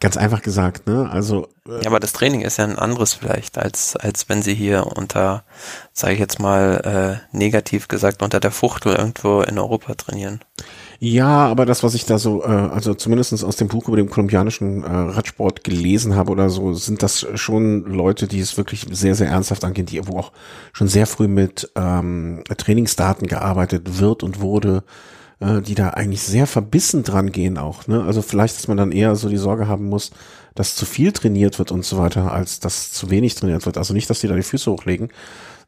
ganz 0.03 0.17
einfach 0.17 0.43
gesagt, 0.43 0.89
ne? 0.89 1.09
Also 1.11 1.47
äh, 1.67 1.81
ja, 1.83 1.87
aber 1.87 2.01
das 2.01 2.13
Training 2.13 2.41
ist 2.41 2.59
ja 2.59 2.65
ein 2.65 2.79
anderes 2.79 3.15
vielleicht 3.15 3.57
als 3.57 3.97
als 3.97 4.29
wenn 4.29 4.43
sie 4.43 4.55
hier 4.55 4.87
unter, 4.97 5.45
sage 5.93 6.15
ich 6.15 6.19
jetzt 6.19 6.41
mal 6.41 7.21
äh, 7.33 7.37
negativ 7.37 7.87
gesagt, 7.87 8.21
unter 8.21 8.41
der 8.41 8.51
Fuchtel 8.51 8.97
irgendwo 8.97 9.43
in 9.43 9.59
Europa 9.59 9.95
trainieren. 9.95 10.41
Ja, 10.99 11.47
aber 11.47 11.67
das, 11.67 11.83
was 11.83 11.95
ich 11.95 12.05
da 12.05 12.19
so, 12.19 12.43
äh, 12.43 12.47
also 12.47 12.95
zumindestens 12.95 13.45
aus 13.45 13.57
dem 13.57 13.69
Buch 13.69 13.87
über 13.87 13.97
den 13.97 14.11
kolumbianischen 14.11 14.83
äh, 14.83 14.87
Radsport 14.89 15.63
gelesen 15.63 16.17
habe 16.17 16.33
oder 16.33 16.51
so, 16.51 16.75
sind 16.75 17.03
das 17.03 17.27
schon 17.35 17.85
Leute, 17.85 18.27
die 18.27 18.41
es 18.41 18.57
wirklich 18.57 18.87
sehr, 18.91 19.15
sehr 19.15 19.29
ernsthaft 19.29 19.65
angehen, 19.65 19.87
die 19.87 20.07
wo 20.07 20.19
auch 20.19 20.33
schon 20.73 20.89
sehr 20.89 21.07
früh 21.07 21.29
mit 21.29 21.71
ähm, 21.77 22.43
Trainingsdaten 22.57 23.29
gearbeitet 23.29 24.01
wird 24.01 24.25
und 24.25 24.41
wurde, 24.41 24.83
äh, 25.43 25.61
die 25.61 25.75
da 25.75 25.91
eigentlich 25.91 26.23
sehr 26.23 26.47
verbissen 26.47 27.03
dran 27.03 27.33
gehen 27.33 27.59
auch. 27.59 27.87
Ne? 27.87 28.03
Also 28.05 28.23
vielleicht, 28.23 28.57
dass 28.57 28.69
man 28.69 28.77
dann 28.77 28.93
eher 28.93 29.17
so 29.17 29.29
die 29.29 29.37
Sorge 29.37 29.67
haben 29.67 29.87
muss, 29.87 30.13
dass 30.55 30.77
zu 30.77 30.87
viel 30.87 31.13
trainiert 31.13 31.59
wird 31.59 31.73
und 31.73 31.85
so 31.85 31.99
weiter, 31.99 32.33
als 32.33 32.61
dass 32.61 32.93
zu 32.93 33.11
wenig 33.11 33.35
trainiert 33.35 33.67
wird. 33.67 33.79
Also 33.79 33.95
nicht, 33.95 34.09
dass 34.09 34.21
die 34.21 34.29
da 34.29 34.35
die 34.35 34.43
Füße 34.43 34.71
hochlegen, 34.71 35.09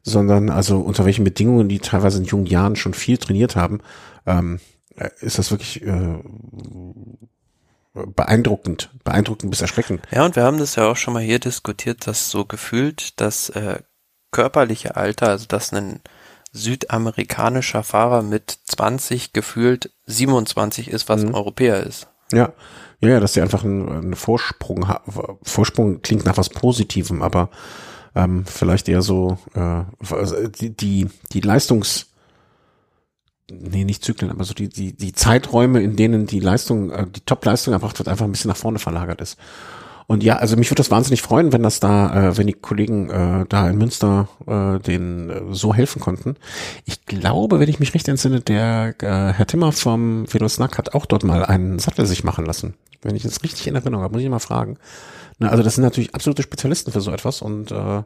sondern 0.03 0.49
also 0.49 0.79
unter 0.79 1.05
welchen 1.05 1.23
Bedingungen 1.23 1.67
die 1.67 1.79
teilweise 1.79 2.19
in 2.19 2.25
jungen 2.25 2.45
Jahren 2.45 2.75
schon 2.75 2.93
viel 2.93 3.17
trainiert 3.17 3.55
haben. 3.55 3.81
Ähm, 4.25 4.59
äh, 4.95 5.09
ist 5.19 5.39
das 5.39 5.51
wirklich 5.51 5.81
äh, 5.81 6.19
beeindruckend, 7.93 8.91
beeindruckend 9.03 9.49
bis 9.51 9.61
erschreckend. 9.61 10.01
Ja, 10.11 10.25
und 10.25 10.35
wir 10.35 10.43
haben 10.43 10.57
das 10.57 10.75
ja 10.75 10.89
auch 10.89 10.97
schon 10.97 11.13
mal 11.13 11.23
hier 11.23 11.39
diskutiert, 11.39 12.07
dass 12.07 12.29
so 12.29 12.45
gefühlt 12.45 13.19
das 13.19 13.49
äh, 13.49 13.79
körperliche 14.31 14.95
Alter, 14.95 15.29
also 15.29 15.47
dass 15.47 15.73
ein 15.73 16.01
südamerikanischer 16.55 17.83
Fahrer 17.83 18.21
mit 18.21 18.57
20 18.65 19.33
gefühlt 19.33 19.91
27 20.05 20.89
ist, 20.89 21.09
was 21.09 21.21
mhm. 21.21 21.29
ein 21.29 21.35
Europäer 21.35 21.83
ist. 21.83 22.07
Ja, 22.31 22.53
ja, 23.01 23.09
ja, 23.09 23.19
dass 23.19 23.33
sie 23.33 23.41
einfach 23.41 23.63
einen, 23.63 23.89
einen 23.89 24.15
Vorsprung 24.15 24.87
haben. 24.87 25.37
Vorsprung 25.43 26.01
klingt 26.01 26.25
nach 26.25 26.37
was 26.37 26.49
Positivem, 26.49 27.21
aber 27.21 27.49
ähm, 28.15 28.45
vielleicht 28.45 28.87
eher 28.89 29.01
so 29.01 29.37
äh, 29.53 29.83
die, 30.49 30.75
die, 30.75 31.07
die 31.33 31.41
Leistungs 31.41 32.07
nee, 33.51 33.83
nicht 33.83 34.03
Zyklen, 34.03 34.31
aber 34.31 34.43
so 34.43 34.53
die, 34.53 34.69
die, 34.69 34.93
die 34.93 35.13
Zeiträume, 35.13 35.81
in 35.81 35.95
denen 35.95 36.25
die 36.25 36.39
Leistung, 36.39 36.91
äh, 36.91 37.05
die 37.07 37.21
Top-Leistung 37.21 37.73
erbracht 37.73 37.99
wird, 37.99 38.07
einfach 38.07 38.25
ein 38.25 38.31
bisschen 38.31 38.49
nach 38.49 38.57
vorne 38.57 38.79
verlagert 38.79 39.21
ist. 39.21 39.37
Und 40.07 40.23
ja, 40.23 40.35
also 40.37 40.55
mich 40.55 40.69
würde 40.69 40.79
das 40.79 40.91
wahnsinnig 40.91 41.21
freuen, 41.21 41.51
wenn 41.51 41.63
das 41.63 41.79
da, 41.79 42.29
äh, 42.29 42.37
wenn 42.37 42.47
die 42.47 42.53
Kollegen 42.53 43.09
äh, 43.09 43.45
da 43.49 43.69
in 43.69 43.77
Münster 43.77 44.27
äh, 44.45 44.79
den 44.79 45.29
äh, 45.29 45.41
so 45.51 45.73
helfen 45.73 45.99
konnten. 45.99 46.35
Ich 46.85 47.05
glaube, 47.05 47.59
wenn 47.59 47.69
ich 47.69 47.79
mich 47.79 47.93
recht 47.93 48.07
entsinne, 48.07 48.41
der 48.41 48.95
äh, 49.01 49.33
Herr 49.33 49.47
Timmer 49.47 49.71
vom 49.71 50.31
Velo 50.31 50.47
Snack 50.47 50.77
hat 50.77 50.93
auch 50.93 51.05
dort 51.05 51.23
mal 51.23 51.43
einen 51.43 51.79
Sattel 51.79 52.05
sich 52.05 52.23
machen 52.23 52.45
lassen. 52.45 52.75
Wenn 53.01 53.15
ich 53.15 53.23
jetzt 53.23 53.43
richtig 53.43 53.67
in 53.67 53.75
Erinnerung 53.75 54.03
habe, 54.03 54.13
muss 54.13 54.23
ich 54.23 54.29
mal 54.29 54.39
fragen. 54.39 54.77
Na, 55.39 55.49
also 55.49 55.63
das 55.63 55.75
sind 55.75 55.83
natürlich 55.83 56.13
absolute 56.13 56.43
Spezialisten 56.43 56.91
für 56.91 57.01
so 57.01 57.11
etwas 57.11 57.41
und 57.41 57.71
äh, 57.71 58.03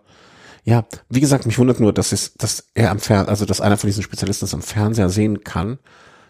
ja, 0.65 0.85
wie 1.09 1.21
gesagt, 1.21 1.45
mich 1.45 1.57
wundert 1.57 1.80
nur, 1.80 1.93
dass 1.93 2.11
es, 2.11 2.34
dass 2.35 2.69
er 2.73 2.91
am 2.91 2.99
Fernseher, 2.99 3.30
also 3.30 3.45
dass 3.45 3.61
einer 3.61 3.77
von 3.77 3.88
diesen 3.88 4.03
Spezialisten 4.03 4.45
das 4.45 4.53
am 4.53 4.61
Fernseher 4.61 5.09
sehen 5.09 5.43
kann. 5.43 5.80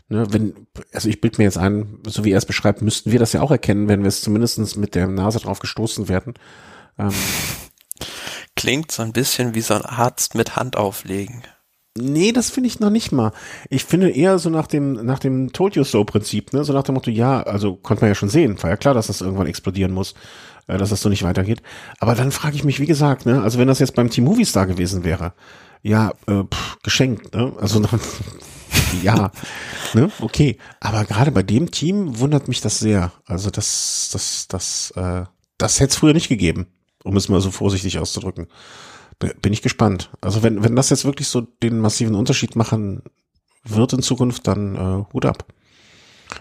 Ne, 0.10 0.26
wenn, 0.32 0.68
also 0.92 1.08
ich 1.08 1.22
bild 1.22 1.38
mir 1.38 1.44
jetzt 1.44 1.58
ein, 1.58 2.00
so 2.08 2.26
wie 2.26 2.32
er 2.32 2.38
es 2.38 2.46
beschreibt, 2.46 2.82
müssten 2.82 3.12
wir 3.12 3.20
das 3.20 3.34
ja 3.34 3.42
auch 3.42 3.52
erkennen, 3.52 3.88
wenn 3.88 4.02
wir 4.02 4.08
es 4.08 4.22
zumindestens 4.22 4.76
mit 4.76 4.96
der 4.96 5.08
Nase 5.08 5.40
drauf 5.40 5.60
gestoßen 5.60 6.10
werden. 6.10 6.34
Ähm, 6.98 7.14
Klingt 8.56 8.92
so 8.92 9.04
ein 9.04 9.14
bisschen 9.14 9.54
wie 9.54 9.62
so 9.62 9.76
ein 9.76 9.86
Arzt 9.86 10.36
mit 10.36 10.56
Hand 10.56 10.78
auflegen. 10.78 11.44
Nee, 11.98 12.32
das 12.32 12.50
finde 12.50 12.68
ich 12.68 12.80
noch 12.80 12.90
nicht 12.90 13.12
mal. 13.12 13.32
Ich 13.70 13.86
finde 13.86 14.10
eher 14.10 14.40
so 14.40 14.50
nach 14.50 14.68
dem, 14.68 14.94
nach 15.06 15.20
dem 15.20 15.54
Told 15.54 15.76
You 15.76 15.84
So 15.84 16.04
Prinzip, 16.04 16.54
ne, 16.54 16.64
so 16.64 16.74
nach 16.74 16.84
dem 16.84 16.96
Motto, 16.96 17.12
ja, 17.12 17.42
also 17.44 17.76
konnte 17.76 18.02
man 18.02 18.10
ja 18.10 18.16
schon 18.16 18.30
sehen, 18.30 18.62
war 18.62 18.70
ja 18.70 18.78
klar, 18.78 18.94
dass 18.94 19.08
das 19.08 19.22
irgendwann 19.22 19.48
explodieren 19.48 19.92
muss. 19.92 20.16
Äh, 20.70 20.78
dass 20.78 20.92
das 20.92 21.02
so 21.02 21.10
nicht 21.10 21.24
weitergeht. 21.24 21.62
Aber 22.00 22.16
dann 22.16 22.32
frage 22.32 22.56
ich 22.56 22.64
mich, 22.64 22.80
wie 22.80 22.86
gesagt, 22.86 23.26
ne, 23.26 23.42
also 23.42 23.58
wenn 23.58 23.68
das 23.68 23.80
jetzt 23.80 23.96
beim 23.96 24.10
Team 24.10 24.26
Movistar 24.26 24.68
gewesen 24.68 25.04
wäre, 25.04 25.34
ja, 25.82 26.12
äh, 26.28 26.44
pff, 26.44 26.78
geschenkt, 26.84 27.34
ne? 27.34 27.54
Also 27.60 27.82
ja, 29.04 29.32
ne, 29.94 30.12
okay. 30.20 30.58
Aber 30.80 31.06
gerade 31.06 31.32
bei 31.32 31.44
dem 31.44 31.72
Team 31.72 32.20
wundert 32.20 32.48
mich 32.48 32.62
das 32.62 32.80
sehr. 32.80 33.12
Also 33.26 33.50
das, 33.50 34.10
das, 34.12 34.48
das, 34.48 34.92
äh, 34.92 35.26
das 35.58 35.80
hätte 35.80 35.92
es 35.92 35.98
früher 35.98 36.14
nicht 36.14 36.30
gegeben, 36.30 36.68
um 37.04 37.16
es 37.18 37.30
mal 37.30 37.42
so 37.42 37.52
vorsichtig 37.52 38.00
auszudrücken. 38.00 38.48
Bin 39.20 39.52
ich 39.52 39.62
gespannt. 39.62 40.12
Also 40.22 40.44
wenn, 40.44 40.64
wenn 40.64 40.76
das 40.76 40.90
jetzt 40.90 41.04
wirklich 41.04 41.28
so 41.28 41.42
den 41.42 41.80
massiven 41.80 42.16
Unterschied 42.16 42.56
machen 42.56 43.04
wird 43.66 43.92
in 43.92 44.02
Zukunft, 44.02 44.48
dann 44.48 44.76
äh, 44.76 45.14
Hut 45.14 45.26
ab. 45.26 45.46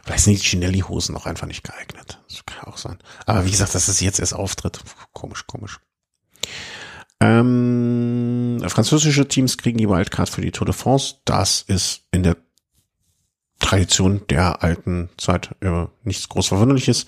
Vielleicht 0.05 0.25
sind 0.25 0.39
die 0.39 0.47
Chinelli-Hosen 0.47 1.17
auch 1.17 1.27
einfach 1.27 1.47
nicht 1.47 1.65
geeignet. 1.65 2.21
Das 2.29 2.45
kann 2.47 2.73
auch 2.73 2.77
sein. 2.77 2.99
Aber 3.27 3.47
wie 3.47 3.51
gesagt, 3.51 3.75
dass 3.75 3.89
es 3.89 4.01
jetzt 4.01 4.21
erst 4.21 4.35
auftritt. 4.35 4.81
Komisch, 5.13 5.47
komisch. 5.47 5.81
Ähm, 7.21 8.63
französische 8.67 9.27
Teams 9.27 9.59
kriegen 9.59 9.79
die 9.79 9.89
Wildcard 9.89 10.29
für 10.29 10.41
die 10.41 10.53
Tour 10.53 10.67
de 10.67 10.75
France. 10.75 11.17
Das 11.25 11.63
ist 11.63 12.03
in 12.13 12.23
der 12.23 12.37
Tradition 13.59 14.23
der 14.31 14.63
alten 14.63 15.09
Zeit 15.17 15.51
äh, 15.61 15.87
nichts 16.05 16.29
groß 16.29 16.47
Verwunderliches. 16.47 17.07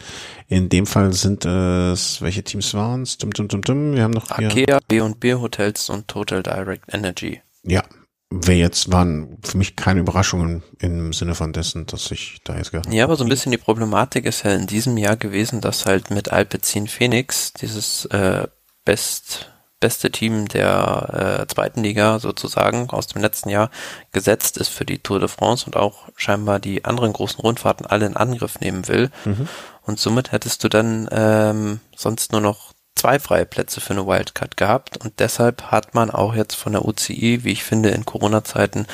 In 0.49 0.69
dem 0.69 0.87
Fall 0.87 1.13
sind 1.13 1.45
es, 1.45 2.21
welche 2.23 2.43
Teams 2.43 2.75
waren 2.75 3.03
es? 3.03 3.19
Dum, 3.19 3.33
dum, 3.33 3.47
dum, 3.47 3.63
dum. 3.63 3.95
Wir 3.95 4.03
haben 4.03 4.11
noch 4.11 4.37
hier. 4.37 4.49
Akea, 4.49 4.81
B&B 4.89 5.35
Hotels 5.35 5.89
und 5.91 6.09
Total 6.09 6.43
Direct 6.43 6.93
Energy. 6.93 7.41
Ja, 7.63 7.85
wäre 8.31 8.59
jetzt, 8.59 8.91
waren 8.91 9.39
für 9.45 9.59
mich 9.59 9.77
keine 9.77 10.01
Überraschungen 10.01 10.65
im 10.81 11.13
Sinne 11.13 11.37
von 11.37 11.53
dessen, 11.53 11.87
dass 11.87 12.11
ich 12.11 12.41
da 12.43 12.57
jetzt 12.57 12.73
gehabt 12.73 12.93
Ja, 12.93 13.05
aber 13.05 13.15
so 13.15 13.25
ein 13.25 13.31
bisschen 13.31 13.53
die 13.53 13.59
Problematik 13.59 14.25
ist 14.25 14.43
ja 14.45 14.53
in 14.53 14.67
diesem 14.67 14.97
Jahr 14.97 15.17
gewesen, 15.17 15.61
dass 15.61 15.87
halt 15.87 16.11
mit 16.11 16.33
Alpecin 16.33 16.89
Phoenix 16.89 17.53
dieses 17.53 18.07
äh, 18.07 18.49
Best 18.85 19.53
beste 19.81 20.11
Team 20.11 20.47
der 20.47 21.41
äh, 21.43 21.47
zweiten 21.53 21.83
Liga 21.83 22.19
sozusagen 22.19 22.91
aus 22.91 23.07
dem 23.07 23.23
letzten 23.23 23.49
Jahr 23.49 23.71
gesetzt 24.13 24.59
ist 24.59 24.69
für 24.69 24.85
die 24.85 24.99
Tour 24.99 25.19
de 25.19 25.29
France 25.29 25.67
und 25.67 25.77
auch 25.77 26.09
scheinbar 26.17 26.61
die 26.61 26.85
anderen 26.85 27.13
großen 27.13 27.41
Rundfahrten 27.41 27.87
alle 27.87 28.07
in 28.07 28.17
Angriff 28.17 28.61
nehmen 28.61 28.87
will. 28.89 29.11
Mhm. 29.25 29.49
Und 29.83 29.99
somit 29.99 30.33
hättest 30.33 30.63
du 30.63 30.69
dann 30.69 31.09
ähm, 31.11 31.81
sonst 31.97 32.33
nur 32.33 32.43
noch 32.43 32.73
zwei 32.95 33.19
freie 33.19 33.47
Plätze 33.47 33.81
für 33.81 33.95
eine 33.95 34.07
Wildcard 34.07 34.59
gehabt 34.59 34.99
und 34.99 35.21
deshalb 35.21 35.71
hat 35.71 35.95
man 35.95 36.11
auch 36.11 36.35
jetzt 36.35 36.55
von 36.55 36.73
der 36.73 36.85
UCI, 36.85 37.45
wie 37.45 37.53
ich 37.53 37.65
finde, 37.65 37.89
in 37.91 38.05
Corona-Zeiten 38.05 38.87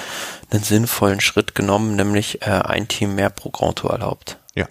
einen 0.51 0.63
sinnvollen 0.63 1.21
Schritt 1.21 1.57
genommen, 1.57 1.97
nämlich 1.97 2.43
äh, 2.43 2.51
ein 2.51 2.87
Team 2.87 3.17
mehr 3.17 3.31
pro 3.31 3.51
Grand 3.51 3.79
Tour 3.79 3.91
erlaubt. 3.91 4.39
Ja. 4.55 4.69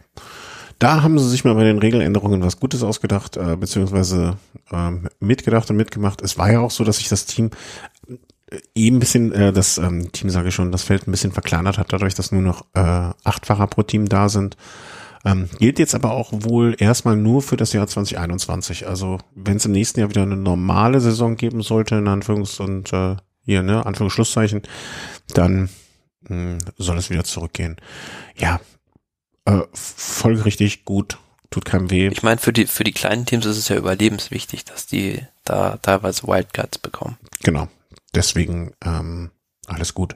Da 0.79 1.03
haben 1.03 1.17
sie 1.17 1.29
sich 1.29 1.45
mal 1.45 1.55
bei 1.55 1.63
den 1.63 1.79
Regeländerungen 1.79 2.43
was 2.43 2.59
Gutes 2.59 2.83
ausgedacht, 2.83 3.37
äh, 3.37 3.55
beziehungsweise 3.55 4.37
äh, 4.71 4.91
mitgedacht 5.19 5.69
und 5.69 5.77
mitgemacht. 5.77 6.21
Es 6.21 6.37
war 6.37 6.51
ja 6.51 6.59
auch 6.59 6.71
so, 6.71 6.83
dass 6.83 6.97
sich 6.97 7.09
das 7.09 7.25
Team 7.25 7.51
äh, 8.51 8.57
eben 8.75 8.97
ein 8.97 8.99
bisschen, 8.99 9.31
äh, 9.31 9.53
das 9.53 9.77
ähm, 9.77 10.11
Team 10.11 10.29
sage 10.29 10.49
ich 10.49 10.55
schon, 10.55 10.71
das 10.71 10.83
Feld 10.83 11.07
ein 11.07 11.11
bisschen 11.11 11.31
verkleinert 11.31 11.77
hat, 11.77 11.93
dadurch, 11.93 12.13
dass 12.13 12.31
nur 12.31 12.41
noch 12.41 12.65
äh, 12.73 12.79
acht 13.23 13.45
Fahrer 13.45 13.67
pro 13.67 13.83
Team 13.83 14.09
da 14.09 14.29
sind. 14.29 14.57
Ähm, 15.23 15.49
gilt 15.57 15.79
jetzt 15.79 15.95
aber 15.95 16.11
auch 16.11 16.31
wohl 16.31 16.75
erstmal 16.77 17.15
nur 17.17 17.41
für 17.41 17.57
das 17.57 17.73
Jahr 17.73 17.87
2021. 17.87 18.87
Also 18.87 19.17
wenn 19.33 19.57
es 19.57 19.65
im 19.65 19.71
nächsten 19.71 19.99
Jahr 19.99 20.09
wieder 20.09 20.21
eine 20.21 20.37
normale 20.37 21.01
Saison 21.01 21.35
geben 21.35 21.63
sollte, 21.63 21.95
in 21.95 22.07
Anführungs- 22.07 22.61
und 22.61 22.93
äh, 22.93 23.15
hier, 23.43 23.63
ne, 23.63 23.85
Anführungsschlusszeichen, 23.85 24.61
dann 25.33 25.69
mh, 26.27 26.29
hm, 26.29 26.57
soll 26.77 26.97
es 26.97 27.09
wieder 27.09 27.23
zurückgehen. 27.23 27.77
Ja, 28.37 28.59
äh, 29.45 29.61
folgerichtig 29.73 30.85
gut, 30.85 31.17
tut 31.49 31.65
keinem 31.65 31.89
weh. 31.89 32.07
Ich 32.07 32.23
meine, 32.23 32.39
für 32.39 32.53
die, 32.53 32.67
für 32.67 32.83
die 32.83 32.91
kleinen 32.91 33.25
Teams 33.25 33.45
ist 33.45 33.57
es 33.57 33.69
ja 33.69 33.77
überlebenswichtig, 33.77 34.65
dass 34.65 34.85
die 34.87 35.21
da 35.43 35.77
teilweise 35.77 36.27
Wildcards 36.27 36.79
bekommen. 36.79 37.17
Genau. 37.43 37.67
Deswegen 38.13 38.73
ähm, 38.83 39.31
alles 39.67 39.93
gut. 39.93 40.15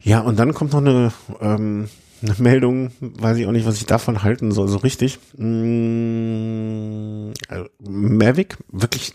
Ja, 0.00 0.20
und 0.20 0.38
dann 0.38 0.54
kommt 0.54 0.72
noch 0.72 0.80
eine 0.80 1.12
ähm, 1.40 1.88
eine 2.24 2.34
Meldung, 2.38 2.90
weiß 3.00 3.36
ich 3.36 3.46
auch 3.46 3.52
nicht, 3.52 3.66
was 3.66 3.76
ich 3.76 3.86
davon 3.86 4.22
halten 4.22 4.52
soll, 4.52 4.68
so 4.68 4.78
richtig. 4.78 5.18
Mm, 5.36 7.32
also 7.48 7.66
Mavic, 7.80 8.56
wirklich, 8.70 9.12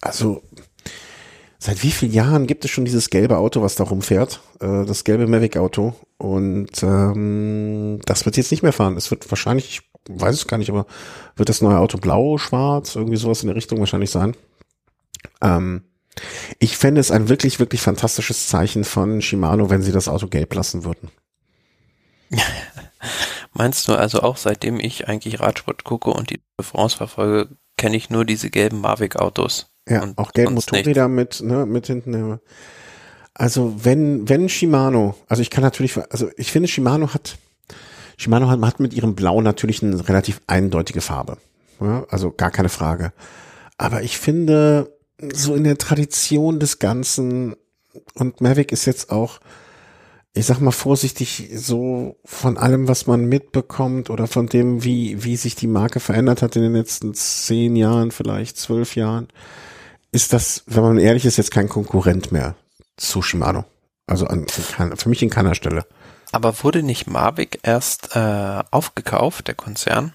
also 0.00 0.42
seit 1.64 1.82
wie 1.82 1.92
vielen 1.92 2.12
Jahren 2.12 2.46
gibt 2.46 2.66
es 2.66 2.70
schon 2.70 2.84
dieses 2.84 3.08
gelbe 3.08 3.38
Auto, 3.38 3.62
was 3.62 3.74
da 3.74 3.84
rumfährt? 3.84 4.40
Äh, 4.60 4.84
das 4.84 5.02
gelbe 5.02 5.26
Mavic-Auto. 5.26 5.94
Und 6.18 6.82
ähm, 6.82 8.00
das 8.04 8.26
wird 8.26 8.36
jetzt 8.36 8.50
nicht 8.50 8.62
mehr 8.62 8.74
fahren. 8.74 8.98
Es 8.98 9.10
wird 9.10 9.30
wahrscheinlich, 9.30 9.70
ich 9.70 9.80
weiß 10.10 10.34
es 10.34 10.46
gar 10.46 10.58
nicht, 10.58 10.68
aber 10.68 10.84
wird 11.36 11.48
das 11.48 11.62
neue 11.62 11.78
Auto 11.78 11.96
blau, 11.96 12.36
schwarz, 12.36 12.96
irgendwie 12.96 13.16
sowas 13.16 13.42
in 13.42 13.46
der 13.46 13.56
Richtung 13.56 13.78
wahrscheinlich 13.78 14.10
sein. 14.10 14.36
Ähm, 15.40 15.84
ich 16.58 16.76
fände 16.76 17.00
es 17.00 17.10
ein 17.10 17.30
wirklich, 17.30 17.58
wirklich 17.58 17.80
fantastisches 17.80 18.46
Zeichen 18.46 18.84
von 18.84 19.22
Shimano, 19.22 19.70
wenn 19.70 19.82
sie 19.82 19.92
das 19.92 20.06
Auto 20.06 20.26
gelb 20.26 20.54
lassen 20.54 20.84
würden. 20.84 21.10
Meinst 23.54 23.88
du 23.88 23.94
also 23.94 24.20
auch, 24.20 24.36
seitdem 24.36 24.78
ich 24.78 25.08
eigentlich 25.08 25.40
Radsport 25.40 25.82
gucke 25.84 26.10
und 26.10 26.28
die 26.28 26.42
France 26.60 26.98
verfolge, 26.98 27.56
kenne 27.78 27.96
ich 27.96 28.10
nur 28.10 28.26
diese 28.26 28.50
gelben 28.50 28.82
Mavic-Autos? 28.82 29.73
Ja, 29.88 30.02
und 30.02 30.18
auch 30.18 30.32
gelbe 30.32 30.52
Motorräder 30.52 31.08
mit, 31.08 31.42
ne, 31.42 31.66
mit 31.66 31.86
hinten. 31.86 32.40
Also 33.34 33.74
wenn, 33.82 34.28
wenn 34.28 34.48
Shimano, 34.48 35.14
also 35.28 35.42
ich 35.42 35.50
kann 35.50 35.62
natürlich, 35.62 35.96
also 36.10 36.30
ich 36.36 36.52
finde 36.52 36.68
Shimano 36.68 37.12
hat, 37.12 37.36
Shimano 38.16 38.48
hat, 38.48 38.60
hat 38.60 38.80
mit 38.80 38.94
ihrem 38.94 39.14
Blau 39.14 39.40
natürlich 39.40 39.82
eine 39.82 40.08
relativ 40.08 40.40
eindeutige 40.46 41.00
Farbe. 41.00 41.36
Ja, 41.80 42.06
also 42.08 42.30
gar 42.30 42.50
keine 42.50 42.68
Frage. 42.68 43.12
Aber 43.76 44.02
ich 44.02 44.18
finde, 44.18 44.96
so 45.32 45.54
in 45.54 45.64
der 45.64 45.78
Tradition 45.78 46.60
des 46.60 46.78
Ganzen, 46.78 47.56
und 48.14 48.40
Mavic 48.40 48.72
ist 48.72 48.84
jetzt 48.86 49.10
auch, 49.10 49.40
ich 50.32 50.46
sag 50.46 50.60
mal 50.60 50.72
vorsichtig, 50.72 51.50
so 51.54 52.16
von 52.24 52.56
allem, 52.56 52.88
was 52.88 53.06
man 53.06 53.26
mitbekommt 53.26 54.10
oder 54.10 54.26
von 54.26 54.46
dem, 54.46 54.82
wie, 54.82 55.22
wie 55.24 55.36
sich 55.36 55.54
die 55.54 55.68
Marke 55.68 56.00
verändert 56.00 56.42
hat 56.42 56.56
in 56.56 56.62
den 56.62 56.74
letzten 56.74 57.14
zehn 57.14 57.76
Jahren, 57.76 58.10
vielleicht 58.10 58.56
zwölf 58.56 58.96
Jahren, 58.96 59.28
ist 60.14 60.32
das, 60.32 60.62
wenn 60.66 60.82
man 60.82 60.98
ehrlich 60.98 61.24
ist, 61.24 61.36
jetzt 61.36 61.50
kein 61.50 61.68
Konkurrent 61.68 62.30
mehr 62.30 62.54
zu 62.96 63.20
Shimano. 63.20 63.64
Also 64.06 64.26
an, 64.26 64.46
für 64.48 65.08
mich 65.08 65.22
in 65.22 65.30
keiner 65.30 65.54
Stelle. 65.54 65.86
Aber 66.30 66.62
wurde 66.62 66.82
nicht 66.82 67.08
Mavic 67.08 67.58
erst 67.62 68.14
äh, 68.14 68.62
aufgekauft, 68.70 69.48
der 69.48 69.54
Konzern? 69.54 70.12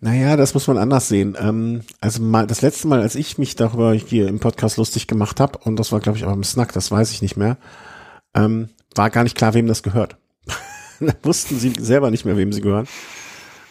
Naja, 0.00 0.36
das 0.36 0.54
muss 0.54 0.66
man 0.66 0.78
anders 0.78 1.08
sehen. 1.08 1.36
Ähm, 1.38 1.82
also 2.00 2.22
mal 2.22 2.46
das 2.46 2.62
letzte 2.62 2.88
Mal, 2.88 3.02
als 3.02 3.14
ich 3.14 3.38
mich 3.38 3.54
darüber 3.54 3.92
hier 3.92 4.28
im 4.28 4.40
Podcast 4.40 4.78
lustig 4.78 5.06
gemacht 5.06 5.40
habe, 5.40 5.58
und 5.58 5.76
das 5.76 5.92
war, 5.92 6.00
glaube 6.00 6.18
ich, 6.18 6.24
aber 6.24 6.32
im 6.32 6.44
Snack, 6.44 6.72
das 6.72 6.90
weiß 6.90 7.12
ich 7.12 7.22
nicht 7.22 7.36
mehr, 7.36 7.58
ähm, 8.34 8.70
war 8.94 9.10
gar 9.10 9.24
nicht 9.24 9.36
klar, 9.36 9.54
wem 9.54 9.66
das 9.66 9.82
gehört. 9.82 10.16
wussten 11.22 11.58
sie 11.58 11.72
selber 11.78 12.10
nicht 12.10 12.24
mehr, 12.24 12.36
wem 12.36 12.52
sie 12.52 12.62
gehören. 12.62 12.88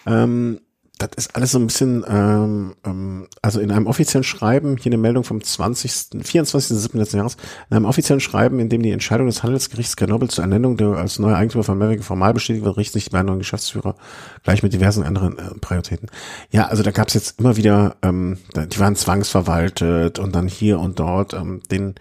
Ähm, 0.05 0.61
das 1.02 1.10
ist 1.15 1.36
alles 1.36 1.52
so 1.52 1.60
ein 1.60 1.68
bisschen, 1.68 2.06
ähm, 2.07 2.76
ähm, 2.86 3.28
also 3.41 3.60
in 3.60 3.72
einem 3.72 3.88
offiziellen 3.88 4.23
Schreiben, 4.23 4.78
hier 4.78 4.91
eine 4.91 4.98
Meldung 4.98 5.23
vom 5.23 5.44
20., 5.44 5.91
24.07. 6.23 6.98
letzten 6.98 7.18
Jahres, 7.18 7.38
in 7.69 7.78
einem 7.78 7.86
offiziellen 7.86 8.19
Schreiben, 8.19 8.60
in 8.60 8.69
dem 8.69 8.84
die 8.84 8.91
Entscheidung 8.91 9.28
des 9.28 9.44
Handelsgerichts 9.44 9.95
Grenoble 9.95 10.30
zur 10.30 10.44
Ernennung 10.44 10.78
der 10.78 10.90
als 10.90 11.19
neuer 11.19 11.38
Eigentümer 11.38 11.64
von 11.64 11.78
Mavic 11.78 12.03
formal 12.03 12.34
bestätigt 12.34 12.65
wird, 12.65 12.78
richten 12.78 12.94
sich 12.94 13.06
die 13.06 13.10
beiden 13.10 13.28
neuen 13.28 13.40
Geschäftsführer 13.40 13.95
gleich 14.44 14.64
mit 14.64 14.73
diversen 14.73 15.03
anderen 15.03 15.38
äh, 15.40 15.56
Prioritäten. 15.60 16.10
Ja, 16.52 16.68
also 16.68 16.84
da 16.84 16.91
gab 16.91 17.07
es 17.07 17.14
jetzt 17.14 17.40
immer 17.40 17.57
wieder, 17.57 17.95
ähm, 18.02 18.38
die 18.56 18.80
waren 18.80 18.95
zwangsverwaltet 18.95 20.19
und 20.19 20.36
dann 20.36 20.48
hier 20.48 20.80
und 20.80 20.99
dort, 20.99 21.34
ähm, 21.34 21.61
den 21.72 21.95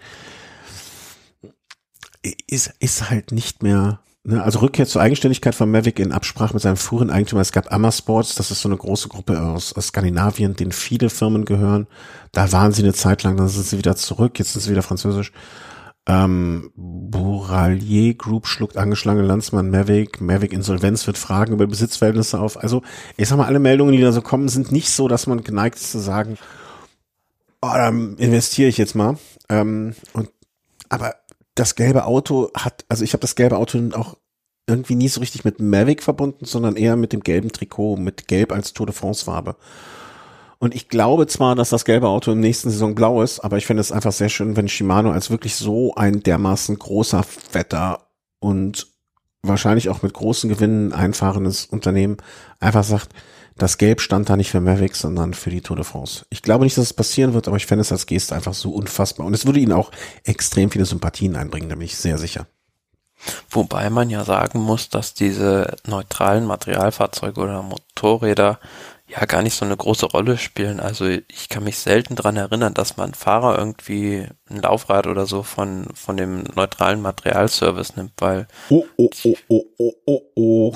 ist, 2.47 2.73
ist 2.79 3.09
halt 3.09 3.31
nicht 3.31 3.63
mehr 3.63 3.99
also 4.27 4.59
Rückkehr 4.59 4.85
zur 4.85 5.01
Eigenständigkeit 5.01 5.55
von 5.55 5.71
Mavic 5.71 5.97
in 5.99 6.11
Absprache 6.11 6.53
mit 6.53 6.61
seinem 6.61 6.77
früheren 6.77 7.09
Eigentümer. 7.09 7.41
Es 7.41 7.51
gab 7.51 7.73
Amasports, 7.73 8.35
das 8.35 8.51
ist 8.51 8.61
so 8.61 8.69
eine 8.69 8.77
große 8.77 9.09
Gruppe 9.09 9.41
aus, 9.41 9.73
aus 9.73 9.87
Skandinavien, 9.87 10.55
denen 10.55 10.71
viele 10.71 11.09
Firmen 11.09 11.43
gehören. 11.45 11.87
Da 12.31 12.51
waren 12.51 12.71
sie 12.71 12.83
eine 12.83 12.93
Zeit 12.93 13.23
lang, 13.23 13.35
dann 13.37 13.47
sind 13.47 13.65
sie 13.65 13.79
wieder 13.79 13.95
zurück, 13.95 14.37
jetzt 14.37 14.53
sind 14.53 14.61
sie 14.61 14.71
wieder 14.71 14.83
französisch. 14.83 15.31
Ähm, 16.07 16.71
Bouralier 16.75 18.15
Group 18.15 18.47
schluckt 18.47 18.77
angeschlagene 18.77 19.25
Landsmann 19.25 19.69
Mavic. 19.69 20.21
Mavic 20.21 20.53
Insolvenz 20.53 21.05
wird 21.07 21.17
Fragen 21.17 21.53
über 21.53 21.67
Besitzverhältnisse 21.67 22.39
auf. 22.39 22.61
Also, 22.61 22.81
ich 23.17 23.27
sag 23.27 23.37
mal, 23.37 23.45
alle 23.45 23.59
Meldungen, 23.59 23.95
die 23.95 24.01
da 24.01 24.11
so 24.11 24.21
kommen, 24.21 24.49
sind 24.49 24.71
nicht 24.71 24.89
so, 24.89 25.07
dass 25.07 25.27
man 25.27 25.43
geneigt 25.43 25.77
ist 25.77 25.91
zu 25.91 25.99
sagen, 25.99 26.37
oh, 27.61 27.71
dann 27.73 28.17
investiere 28.17 28.69
ich 28.69 28.77
jetzt 28.77 28.95
mal. 28.95 29.17
Ähm, 29.49 29.93
und, 30.13 30.29
aber 30.89 31.15
das 31.55 31.75
gelbe 31.75 32.05
Auto 32.05 32.49
hat, 32.53 32.85
also 32.89 33.03
ich 33.03 33.13
habe 33.13 33.21
das 33.21 33.35
gelbe 33.35 33.57
Auto 33.57 33.77
auch 33.93 34.17
irgendwie 34.67 34.95
nie 34.95 35.07
so 35.07 35.19
richtig 35.19 35.43
mit 35.43 35.59
Mavic 35.59 36.01
verbunden, 36.03 36.45
sondern 36.45 36.75
eher 36.75 36.95
mit 36.95 37.13
dem 37.13 37.21
gelben 37.21 37.51
Trikot, 37.51 37.97
mit 37.97 38.27
Gelb 38.27 38.51
als 38.51 38.73
Tour 38.73 38.85
de 38.85 38.95
France 38.95 39.25
Farbe. 39.25 39.55
Und 40.59 40.75
ich 40.75 40.89
glaube 40.89 41.25
zwar, 41.27 41.55
dass 41.55 41.71
das 41.71 41.85
gelbe 41.85 42.07
Auto 42.07 42.31
im 42.31 42.39
nächsten 42.39 42.69
Saison 42.69 42.93
blau 42.93 43.23
ist, 43.23 43.39
aber 43.39 43.57
ich 43.57 43.65
finde 43.65 43.81
es 43.81 43.91
einfach 43.91 44.11
sehr 44.11 44.29
schön, 44.29 44.55
wenn 44.55 44.67
Shimano 44.67 45.11
als 45.11 45.31
wirklich 45.31 45.55
so 45.55 45.95
ein 45.95 46.21
dermaßen 46.21 46.77
großer, 46.77 47.23
fetter 47.23 48.07
und 48.39 48.87
wahrscheinlich 49.41 49.89
auch 49.89 50.03
mit 50.03 50.13
großen 50.13 50.49
Gewinnen 50.49 50.93
einfahrendes 50.93 51.65
Unternehmen 51.65 52.17
einfach 52.59 52.83
sagt, 52.83 53.09
das 53.61 53.77
Gelb 53.77 54.01
stand 54.01 54.29
da 54.29 54.37
nicht 54.37 54.49
für 54.49 54.59
Mavic, 54.59 54.95
sondern 54.95 55.35
für 55.35 55.51
die 55.51 55.61
Tour 55.61 55.75
de 55.75 55.85
France. 55.85 56.25
Ich 56.29 56.41
glaube 56.41 56.63
nicht, 56.63 56.77
dass 56.77 56.85
es 56.85 56.93
passieren 56.93 57.33
wird, 57.33 57.47
aber 57.47 57.57
ich 57.57 57.67
fände 57.67 57.81
es 57.81 57.91
als 57.91 58.07
Geste 58.07 58.33
einfach 58.33 58.55
so 58.55 58.71
unfassbar. 58.71 59.27
Und 59.27 59.35
es 59.35 59.45
würde 59.45 59.59
ihnen 59.59 59.73
auch 59.73 59.91
extrem 60.23 60.71
viele 60.71 60.85
Sympathien 60.85 61.35
einbringen, 61.35 61.69
da 61.69 61.75
bin 61.75 61.85
ich 61.85 61.95
sehr 61.95 62.17
sicher. 62.17 62.47
Wobei 63.51 63.91
man 63.91 64.09
ja 64.09 64.23
sagen 64.25 64.59
muss, 64.59 64.89
dass 64.89 65.13
diese 65.13 65.75
neutralen 65.85 66.47
Materialfahrzeuge 66.47 67.39
oder 67.39 67.61
Motorräder 67.61 68.59
ja 69.07 69.25
gar 69.25 69.43
nicht 69.43 69.53
so 69.53 69.63
eine 69.63 69.77
große 69.77 70.07
Rolle 70.07 70.39
spielen. 70.39 70.79
Also 70.79 71.05
ich 71.05 71.47
kann 71.47 71.63
mich 71.63 71.77
selten 71.77 72.15
dran 72.15 72.37
erinnern, 72.37 72.73
dass 72.73 72.97
man 72.97 73.13
Fahrer 73.13 73.59
irgendwie 73.59 74.25
ein 74.49 74.61
Laufrad 74.61 75.05
oder 75.05 75.27
so 75.27 75.43
von, 75.43 75.85
von 75.93 76.17
dem 76.17 76.45
neutralen 76.55 77.01
Materialservice 77.01 77.95
nimmt, 77.95 78.13
weil. 78.17 78.47
Oh, 78.71 78.85
oh, 78.97 79.09
oh, 79.23 79.35
oh, 79.49 79.63
oh, 79.77 79.93
oh, 80.07 80.21
oh 80.35 80.75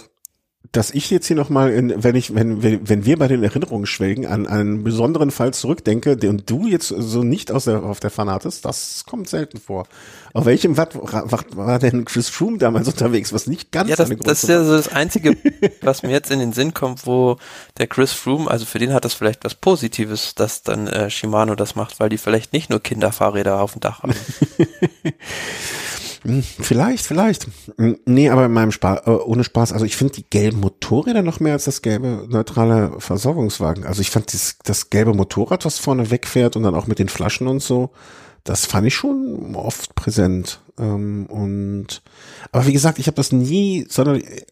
dass 0.76 0.92
ich 0.92 1.10
jetzt 1.10 1.28
hier 1.28 1.38
nochmal, 1.38 1.72
wenn 1.74 2.16
ich, 2.16 2.36
wenn, 2.36 2.62
wenn, 2.62 2.88
wenn 2.88 3.06
wir 3.06 3.18
bei 3.18 3.30
den 3.30 3.44
Erinnerungen 3.44 3.86
schwelgen, 3.86 4.26
an 4.26 4.46
einen 4.46 4.84
besonderen 4.84 5.32
Fall 5.32 5.54
zurückdenke, 5.54 6.18
den 6.18 6.44
du 6.46 6.68
jetzt 6.68 6.90
so 6.90 7.24
nicht 7.24 7.52
aus 7.52 7.66
der, 7.66 7.84
auf 7.84 8.02
der 8.02 8.10
Fan 8.10 8.30
hattest, 8.30 8.66
das 8.66 9.06
kommt 9.08 9.30
selten 9.30 9.58
vor. 9.58 9.88
Auf 10.34 10.46
welchem 10.46 10.76
Watt 10.76 10.96
war 11.56 11.80
denn 11.80 12.04
Chris 12.04 12.28
Froome 12.28 12.58
damals 12.58 12.90
unterwegs, 12.90 13.32
was 13.32 13.48
nicht 13.48 13.72
ganz 13.72 13.90
Ja, 13.90 13.96
das, 13.96 14.10
das 14.10 14.44
ist 14.44 14.50
ja 14.50 14.64
so 14.66 14.76
das 14.76 14.90
Einzige, 14.90 15.38
was 15.82 16.04
mir 16.04 16.12
jetzt 16.12 16.30
in 16.30 16.40
den 16.40 16.52
Sinn 16.52 16.74
kommt, 16.74 17.08
wo 17.08 17.38
der 17.78 17.88
Chris 17.88 18.12
Froome, 18.12 18.52
also 18.52 18.66
für 18.66 18.80
den 18.80 18.94
hat 18.94 19.06
das 19.06 19.14
vielleicht 19.14 19.46
was 19.46 19.56
Positives, 19.56 20.36
dass 20.36 20.64
dann 20.64 20.88
äh, 20.88 21.10
Shimano 21.10 21.56
das 21.56 21.76
macht, 21.76 22.02
weil 22.02 22.10
die 22.10 22.18
vielleicht 22.18 22.52
nicht 22.52 22.70
nur 22.70 22.82
Kinderfahrräder 22.82 23.62
auf 23.62 23.74
dem 23.74 23.80
Dach 23.80 24.04
haben. 24.04 24.14
Hm, 26.26 26.42
vielleicht, 26.42 27.06
vielleicht. 27.06 27.48
Hm, 27.78 28.00
nee, 28.06 28.30
aber 28.30 28.46
in 28.46 28.52
meinem 28.52 28.72
Spaß, 28.72 29.06
äh, 29.06 29.12
ohne 29.12 29.44
Spaß. 29.44 29.74
Also 29.74 29.86
ich 29.86 29.96
finde 29.96 30.16
die 30.16 30.26
gelben 30.28 30.60
Motorräder 30.60 31.22
noch 31.22 31.40
mehr 31.40 31.54
als 31.54 31.66
das 31.66 31.84
gelbe 31.84 32.26
neutrale 32.28 33.00
Versorgungswagen. 33.00 33.86
Also 33.86 34.02
ich 34.02 34.10
fand 34.10 34.34
das, 34.34 34.58
das 34.64 34.90
gelbe 34.90 35.14
Motorrad, 35.14 35.66
was 35.66 35.78
vorne 35.78 36.10
wegfährt 36.10 36.56
und 36.56 36.64
dann 36.64 36.76
auch 36.76 36.88
mit 36.88 36.98
den 36.98 37.10
Flaschen 37.10 37.48
und 37.48 37.62
so, 37.62 37.92
das 38.44 38.66
fand 38.66 38.88
ich 38.88 38.96
schon 38.96 39.56
oft 39.56 39.94
präsent. 39.94 40.62
Ähm, 40.80 41.28
und 41.28 42.02
aber 42.52 42.66
wie 42.66 42.74
gesagt, 42.74 42.98
ich 42.98 43.06
habe 43.06 43.16
das 43.16 43.32
nie, 43.32 43.86
sondern 43.88 44.22
äh, 44.22 44.46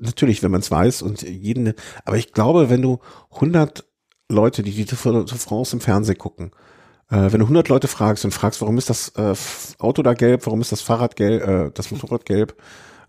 natürlich, 0.00 0.42
wenn 0.42 0.50
man 0.50 0.62
es 0.62 0.70
weiß 0.70 1.02
und 1.02 1.22
jeden, 1.22 1.74
aber 2.04 2.16
ich 2.16 2.32
glaube, 2.32 2.70
wenn 2.70 2.82
du 2.82 2.98
100 3.34 3.84
Leute, 4.28 4.64
die 4.64 4.72
die 4.72 4.84
Tour 4.84 5.24
de 5.24 5.38
France 5.38 5.76
im 5.76 5.80
Fernsehen 5.80 6.18
gucken, 6.18 6.50
äh, 7.10 7.32
wenn 7.32 7.40
du 7.40 7.46
100 7.46 7.68
Leute 7.68 7.88
fragst 7.88 8.24
und 8.24 8.30
fragst, 8.30 8.60
warum 8.60 8.78
ist 8.78 8.90
das 8.90 9.10
äh, 9.16 9.34
Auto 9.78 10.02
da 10.02 10.14
gelb, 10.14 10.46
warum 10.46 10.60
ist 10.60 10.72
das 10.72 10.80
Fahrrad 10.80 11.16
gelb, 11.16 11.46
äh, 11.46 11.70
das 11.72 11.90
Motorrad 11.90 12.24
gelb 12.24 12.56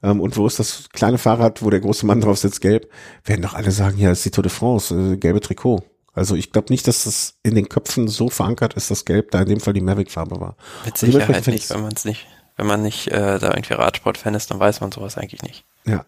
ähm, 0.03 0.19
und 0.21 0.37
wo 0.37 0.45
ist 0.47 0.59
das 0.59 0.89
kleine 0.93 1.17
Fahrrad, 1.17 1.61
wo 1.61 1.69
der 1.69 1.79
große 1.79 2.05
Mann 2.05 2.21
drauf 2.21 2.37
sitzt, 2.37 2.61
gelb, 2.61 2.89
werden 3.23 3.41
doch 3.41 3.53
alle 3.53 3.71
sagen, 3.71 3.97
ja, 3.97 4.09
das 4.09 4.19
ist 4.19 4.25
die 4.25 4.31
Tour 4.31 4.43
de 4.43 4.51
France, 4.51 4.93
äh, 4.95 5.17
gelbe 5.17 5.41
Trikot. 5.41 5.83
Also 6.13 6.35
ich 6.35 6.51
glaube 6.51 6.71
nicht, 6.71 6.87
dass 6.87 7.03
das 7.03 7.35
in 7.43 7.55
den 7.55 7.67
Köpfen 7.67 8.07
so 8.07 8.29
verankert 8.29 8.75
ist, 8.75 8.89
dass 8.89 9.03
Gelb 9.03 9.31
da 9.31 9.41
in 9.41 9.49
dem 9.49 9.59
Fall 9.59 9.73
die 9.73 9.81
Mavic-Farbe 9.81 10.39
war. 10.39 10.55
Mit 10.85 10.97
Sicherheit 10.97 11.45
nicht, 11.47 11.69
wenn 11.69 11.81
man 11.81 11.91
es 11.93 12.05
nicht, 12.05 12.25
wenn 12.55 12.67
man 12.67 12.81
nicht 12.81 13.09
äh, 13.09 13.37
da 13.37 13.49
irgendwie 13.49 13.73
Radsport-Fan 13.73 14.33
ist, 14.33 14.49
dann 14.49 14.59
weiß 14.59 14.79
man 14.79 14.93
sowas 14.93 15.17
eigentlich 15.17 15.43
nicht. 15.43 15.65
Ja. 15.85 16.05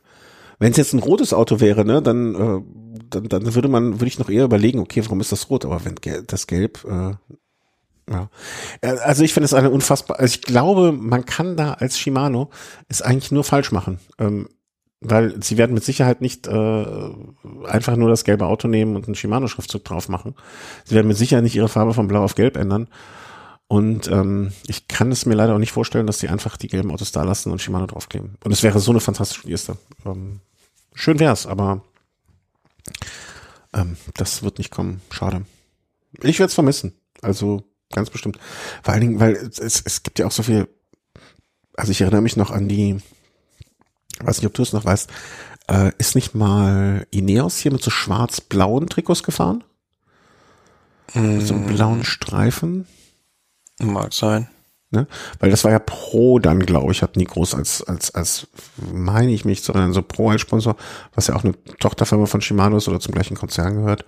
Wenn 0.60 0.72
es 0.72 0.78
jetzt 0.78 0.94
ein 0.94 1.00
rotes 1.00 1.34
Auto 1.34 1.60
wäre, 1.60 1.84
ne, 1.84 2.02
dann, 2.02 2.36
äh, 2.36 2.62
dann, 3.10 3.28
dann 3.28 3.54
würde 3.54 3.68
man, 3.68 4.00
würde 4.00 4.08
ich 4.08 4.18
noch 4.18 4.30
eher 4.30 4.46
überlegen, 4.46 4.80
okay, 4.80 5.04
warum 5.04 5.20
ist 5.20 5.34
das 5.34 5.50
rot? 5.50 5.66
Aber 5.66 5.84
wenn 5.84 5.96
das 6.26 6.48
Gelb 6.48 6.86
äh, 6.86 7.14
ja. 8.10 8.30
Äh, 8.82 8.98
also 9.00 9.24
ich 9.24 9.34
finde 9.34 9.46
es 9.46 9.54
eine 9.54 9.70
unfassbar, 9.70 10.20
also 10.20 10.34
ich 10.34 10.42
glaube, 10.42 10.92
man 10.92 11.26
kann 11.26 11.58
da 11.58 11.74
als 11.74 12.00
Shimano 12.00 12.50
es 12.88 13.02
eigentlich 13.02 13.32
nur 13.32 13.44
falsch 13.44 13.72
machen. 13.72 14.00
Ähm, 14.20 14.50
weil 15.00 15.42
sie 15.44 15.58
werden 15.58 15.74
mit 15.74 15.84
Sicherheit 15.84 16.22
nicht 16.22 16.48
äh, 16.48 16.86
einfach 17.66 17.96
nur 17.96 18.10
das 18.10 18.24
gelbe 18.24 18.48
Auto 18.48 18.68
nehmen 18.68 18.96
und 18.96 19.06
einen 19.06 19.16
Shimano-Schriftzug 19.16 19.84
drauf 19.84 20.10
machen. 20.10 20.34
Sie 20.86 20.96
werden 20.96 21.08
mit 21.08 21.18
Sicherheit 21.18 21.44
nicht 21.44 21.56
ihre 21.56 21.70
Farbe 21.70 21.94
von 21.94 22.08
blau 22.08 22.24
auf 22.24 22.36
gelb 22.36 22.58
ändern. 22.58 22.88
Und 23.68 24.08
ähm, 24.08 24.54
ich 24.66 24.88
kann 24.88 25.12
es 25.12 25.26
mir 25.26 25.36
leider 25.36 25.54
auch 25.54 25.60
nicht 25.60 25.74
vorstellen, 25.74 26.08
dass 26.08 26.20
sie 26.20 26.30
einfach 26.30 26.58
die 26.58 26.68
gelben 26.68 26.90
Autos 26.90 27.12
da 27.12 27.24
lassen 27.24 27.52
und 27.52 27.62
Shimano 27.62 27.86
draufkleben. 27.86 28.38
Und 28.44 28.52
es 28.52 28.64
wäre 28.64 28.80
so 28.80 28.92
eine 28.92 29.02
fantastische 29.02 29.48
Geste. 29.48 29.78
Ähm, 30.06 30.40
schön 30.96 31.20
wär's, 31.20 31.46
aber 31.46 31.84
ähm, 33.74 33.98
das 34.16 34.42
wird 34.42 34.58
nicht 34.58 34.72
kommen. 34.72 35.02
Schade. 35.12 35.46
Ich 36.24 36.40
werde 36.40 36.48
es 36.48 36.56
vermissen. 36.56 36.94
Also 37.22 37.64
ganz 37.94 38.10
bestimmt. 38.10 38.38
Vor 38.84 38.94
allen 38.94 39.02
Dingen, 39.02 39.20
weil 39.20 39.34
es, 39.36 39.82
es 39.84 40.04
gibt 40.04 40.20
ja 40.20 40.28
auch 40.28 40.32
so 40.32 40.44
viel, 40.44 40.68
also 41.76 41.92
ich 41.92 42.02
erinnere 42.02 42.22
mich 42.22 42.38
noch 42.38 42.52
an 42.52 42.68
die, 42.68 42.98
weiß 44.20 44.38
nicht, 44.38 44.48
ob 44.48 44.54
du 44.54 44.64
es 44.64 44.74
noch 44.74 44.86
weißt, 44.86 45.10
äh, 45.70 45.92
ist 45.98 46.16
nicht 46.16 46.34
mal 46.36 47.06
Ineos 47.12 47.58
hier 47.58 47.72
mit 47.72 47.84
so 47.84 47.92
schwarz-blauen 47.92 48.88
Trikots 48.88 49.24
gefahren? 49.24 49.64
Mm. 51.14 51.38
Mit 51.38 51.48
so 51.48 51.54
einem 51.54 51.66
mm. 51.66 51.76
blauen 51.76 52.04
Streifen? 52.04 52.88
Mag 53.80 54.14
sein. 54.14 54.50
Ne? 54.90 55.06
Weil 55.40 55.52
das 55.52 55.66
war 55.66 55.72
ja 55.72 55.80
Pro 55.80 56.40
dann, 56.40 56.66
glaube 56.66 56.94
ich, 56.94 57.02
hat 57.02 57.18
nie 57.18 57.26
groß 57.26 57.56
als, 57.56 57.84
als, 57.84 58.16
als, 58.16 58.48
meine 58.94 59.34
ich 59.34 59.44
mich 59.44 59.62
zu 59.62 59.74
erinnern, 59.74 59.92
so 59.92 60.02
Pro 60.02 60.30
als 60.30 60.42
Sponsor, 60.42 60.78
was 61.14 61.28
ja 61.28 61.36
auch 61.36 61.44
eine 61.44 61.54
Tochterfirma 61.80 62.26
von 62.26 62.42
Shimano 62.42 62.78
ist 62.78 62.88
oder 62.88 63.02
zum 63.02 63.14
gleichen 63.14 63.36
Konzern 63.36 63.76
gehört. 63.76 64.06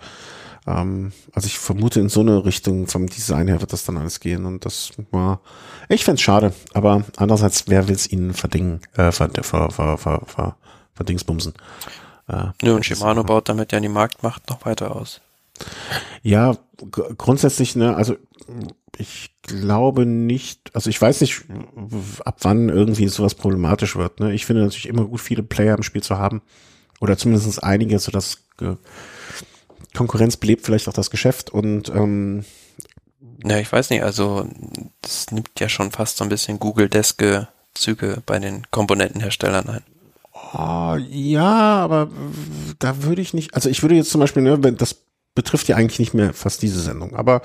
Ähm, 0.69 1.11
also 1.33 1.47
ich 1.47 1.57
vermute, 1.57 1.99
in 1.99 2.09
so 2.09 2.19
eine 2.19 2.45
Richtung 2.45 2.87
vom 2.87 3.07
Design 3.07 3.47
her 3.47 3.59
wird 3.59 3.73
das 3.73 3.85
dann 3.85 3.97
alles 3.97 4.19
gehen 4.19 4.45
und 4.45 4.65
das 4.65 4.91
war, 5.11 5.41
ich 5.89 6.05
fände 6.05 6.21
schade, 6.21 6.53
aber 6.73 7.03
andererseits, 7.17 7.65
wer 7.67 7.87
will 7.87 7.95
es 7.95 8.11
ihnen 8.11 8.33
verdingen, 8.33 8.81
äh, 8.95 9.11
ver, 9.11 9.29
ver, 9.41 9.71
ver, 9.71 9.97
ver, 9.97 10.21
ver, 10.25 10.57
verdingsbumsen. 10.93 11.53
Äh, 12.27 12.45
Nö, 12.61 12.75
und 12.75 12.85
Shimano 12.85 13.23
baut 13.23 13.49
damit 13.49 13.71
ja 13.71 13.79
die 13.79 13.89
Marktmacht 13.89 14.47
noch 14.49 14.65
weiter 14.65 14.95
aus. 14.95 15.21
Ja, 16.21 16.55
grundsätzlich, 17.17 17.75
ne, 17.75 17.95
also 17.95 18.15
ich 18.97 19.31
glaube 19.41 20.05
nicht, 20.05 20.71
also 20.75 20.89
ich 20.89 21.01
weiß 21.01 21.21
nicht, 21.21 21.45
ab 22.25 22.37
wann 22.41 22.69
irgendwie 22.69 23.07
sowas 23.07 23.33
problematisch 23.33 23.95
wird. 23.95 24.19
Ne? 24.19 24.33
Ich 24.33 24.45
finde 24.45 24.63
natürlich 24.63 24.87
immer 24.87 25.05
gut, 25.05 25.21
viele 25.21 25.43
Player 25.43 25.75
im 25.75 25.83
Spiel 25.83 26.03
zu 26.03 26.17
haben. 26.17 26.41
Oder 26.99 27.17
zumindest 27.17 27.63
einige, 27.63 27.97
sodass 27.99 28.39
Konkurrenz 29.93 30.37
belebt 30.37 30.65
vielleicht 30.65 30.87
auch 30.87 30.93
das 30.93 31.09
Geschäft 31.09 31.49
und 31.49 31.89
ähm, 31.89 32.45
ja, 33.43 33.57
ich 33.57 33.71
weiß 33.71 33.89
nicht, 33.89 34.03
also 34.03 34.47
das 35.01 35.31
nimmt 35.31 35.59
ja 35.59 35.69
schon 35.69 35.91
fast 35.91 36.17
so 36.17 36.23
ein 36.23 36.29
bisschen 36.29 36.59
Google 36.59 36.89
Desk 36.89 37.21
Züge 37.73 38.21
bei 38.25 38.39
den 38.39 38.69
Komponentenherstellern 38.71 39.69
ein. 39.69 39.83
Oh, 40.53 40.95
ja, 41.09 41.77
aber 41.77 42.09
da 42.79 43.03
würde 43.03 43.21
ich 43.21 43.33
nicht, 43.33 43.53
also 43.53 43.69
ich 43.69 43.81
würde 43.81 43.95
jetzt 43.95 44.09
zum 44.09 44.21
Beispiel, 44.21 44.43
ne, 44.43 44.57
das 44.57 44.97
betrifft 45.35 45.67
ja 45.67 45.75
eigentlich 45.75 45.99
nicht 45.99 46.13
mehr 46.13 46.33
fast 46.33 46.61
diese 46.61 46.81
Sendung, 46.81 47.15
aber 47.15 47.41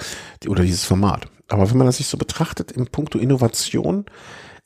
oder 0.49 0.65
dieses 0.65 0.85
Format. 0.85 1.29
Aber 1.49 1.69
wenn 1.69 1.77
man 1.77 1.87
das 1.87 1.99
sich 1.99 2.07
so 2.07 2.17
betrachtet 2.17 2.73
im 2.73 2.87
Punkto 2.87 3.19
Innovation, 3.19 4.07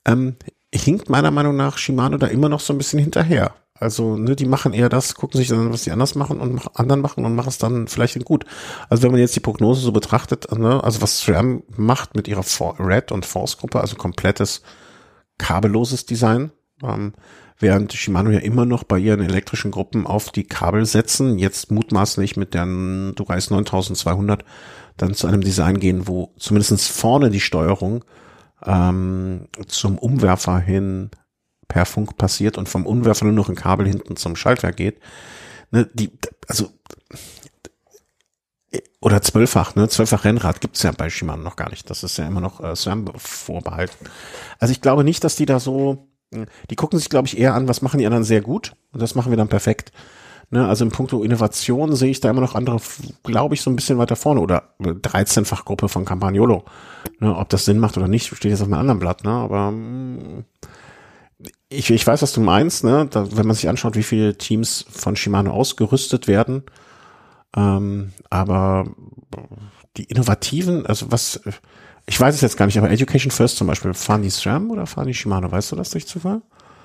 ähm, 0.04 0.36
hinkt 0.72 1.08
meiner 1.08 1.30
Meinung 1.30 1.56
nach 1.56 1.78
Shimano 1.78 2.18
da 2.18 2.26
immer 2.26 2.48
noch 2.48 2.60
so 2.60 2.72
ein 2.72 2.78
bisschen 2.78 3.00
hinterher. 3.00 3.54
Also, 3.80 4.16
ne, 4.16 4.34
die 4.34 4.46
machen 4.46 4.72
eher 4.72 4.88
das, 4.88 5.14
gucken 5.14 5.38
sich 5.38 5.48
dann, 5.48 5.72
was 5.72 5.84
die 5.84 5.92
anders 5.92 6.14
machen 6.14 6.40
und 6.40 6.54
mach, 6.54 6.66
anderen 6.74 7.00
machen 7.00 7.24
und 7.24 7.34
machen 7.34 7.48
es 7.48 7.58
dann 7.58 7.86
vielleicht 7.86 8.22
gut. 8.24 8.44
Also, 8.88 9.02
wenn 9.02 9.12
man 9.12 9.20
jetzt 9.20 9.36
die 9.36 9.40
Prognose 9.40 9.80
so 9.80 9.92
betrachtet, 9.92 10.50
ne, 10.52 10.82
also 10.82 11.00
was 11.00 11.20
SRAM 11.20 11.62
macht 11.76 12.16
mit 12.16 12.28
ihrer 12.28 12.44
Red 12.78 13.12
und 13.12 13.24
Force 13.24 13.56
Gruppe, 13.58 13.80
also 13.80 13.96
komplettes 13.96 14.62
kabelloses 15.38 16.06
Design, 16.06 16.50
ähm, 16.82 17.12
während 17.58 17.92
Shimano 17.92 18.30
ja 18.30 18.40
immer 18.40 18.64
noch 18.64 18.84
bei 18.84 18.98
ihren 18.98 19.20
elektrischen 19.20 19.70
Gruppen 19.70 20.06
auf 20.06 20.30
die 20.30 20.44
Kabel 20.44 20.86
setzen, 20.86 21.38
jetzt 21.38 21.70
mutmaßlich 21.70 22.36
mit 22.36 22.54
der 22.54 22.66
Durais 23.14 23.50
9200 23.50 24.44
dann 24.96 25.14
zu 25.14 25.26
einem 25.26 25.42
Design 25.42 25.78
gehen, 25.78 26.08
wo 26.08 26.34
zumindestens 26.38 26.88
vorne 26.88 27.30
die 27.30 27.40
Steuerung 27.40 28.04
ähm, 28.64 29.48
zum 29.66 29.98
Umwerfer 29.98 30.58
hin 30.58 31.10
per 31.68 31.86
Funk 31.86 32.16
passiert 32.16 32.58
und 32.58 32.68
vom 32.68 32.86
Unwerfer 32.86 33.24
nur 33.26 33.34
noch 33.34 33.48
ein 33.48 33.54
Kabel 33.54 33.86
hinten 33.86 34.16
zum 34.16 34.36
Schaltwerk 34.36 34.76
geht. 34.76 35.00
Ne, 35.70 35.88
die, 35.92 36.10
also 36.48 36.70
oder 39.00 39.22
zwölffach, 39.22 39.74
ne? 39.76 39.88
Zwölffach 39.88 40.24
Rennrad 40.24 40.60
gibt's 40.60 40.82
ja 40.82 40.92
bei 40.92 41.08
Shimano 41.08 41.42
noch 41.42 41.56
gar 41.56 41.70
nicht. 41.70 41.88
Das 41.88 42.02
ist 42.02 42.18
ja 42.18 42.26
immer 42.26 42.40
noch 42.40 42.60
äh, 42.60 42.74
SRAM 42.74 43.06
vorbehalten. 43.16 44.06
Also 44.58 44.72
ich 44.72 44.80
glaube 44.80 45.04
nicht, 45.04 45.22
dass 45.24 45.36
die 45.36 45.46
da 45.46 45.60
so, 45.60 46.08
hm, 46.32 46.46
die 46.68 46.76
gucken 46.76 46.98
sich, 46.98 47.08
glaube 47.08 47.28
ich, 47.28 47.38
eher 47.38 47.54
an, 47.54 47.68
was 47.68 47.80
machen 47.80 47.98
die 47.98 48.06
anderen 48.06 48.24
sehr 48.24 48.40
gut 48.40 48.74
und 48.92 49.00
das 49.00 49.14
machen 49.14 49.30
wir 49.30 49.36
dann 49.36 49.48
perfekt. 49.48 49.92
Ne, 50.50 50.66
also 50.66 50.84
im 50.84 50.90
Punkto 50.90 51.22
Innovation 51.22 51.94
sehe 51.94 52.10
ich 52.10 52.20
da 52.20 52.30
immer 52.30 52.40
noch 52.40 52.54
andere, 52.54 52.80
glaube 53.22 53.54
ich, 53.54 53.60
so 53.60 53.70
ein 53.70 53.76
bisschen 53.76 53.98
weiter 53.98 54.16
vorne 54.16 54.40
oder 54.40 54.74
13-fach 54.80 55.66
Gruppe 55.66 55.88
von 55.88 56.06
Campagnolo. 56.06 56.64
Ne, 57.20 57.36
ob 57.36 57.50
das 57.50 57.66
Sinn 57.66 57.78
macht 57.78 57.98
oder 57.98 58.08
nicht, 58.08 58.34
steht 58.34 58.50
jetzt 58.50 58.62
auf 58.62 58.66
einem 58.66 58.80
anderen 58.80 58.98
Blatt, 58.98 59.24
ne, 59.24 59.30
aber 59.30 59.68
hm, 59.68 60.44
ich, 61.68 61.90
ich 61.90 62.06
weiß, 62.06 62.22
was 62.22 62.32
du 62.32 62.40
meinst, 62.40 62.84
ne, 62.84 63.06
da, 63.10 63.36
wenn 63.36 63.46
man 63.46 63.54
sich 63.54 63.68
anschaut, 63.68 63.96
wie 63.96 64.02
viele 64.02 64.36
Teams 64.38 64.86
von 64.90 65.16
Shimano 65.16 65.52
ausgerüstet 65.52 66.26
werden, 66.26 66.62
ähm, 67.56 68.12
aber 68.30 68.86
die 69.96 70.04
innovativen, 70.04 70.86
also 70.86 71.10
was, 71.10 71.40
ich 72.06 72.18
weiß 72.18 72.34
es 72.34 72.40
jetzt 72.40 72.56
gar 72.56 72.66
nicht, 72.66 72.78
aber 72.78 72.90
Education 72.90 73.30
First 73.30 73.56
zum 73.56 73.66
Beispiel, 73.66 73.92
fahren 73.94 74.22
die 74.22 74.30
SRAM 74.30 74.70
oder 74.70 74.86
fahren 74.86 75.08
die 75.08 75.14
Shimano? 75.14 75.50
Weißt 75.50 75.72
du 75.72 75.76
das 75.76 75.90
durch 75.90 76.06
Zufall? 76.06 76.42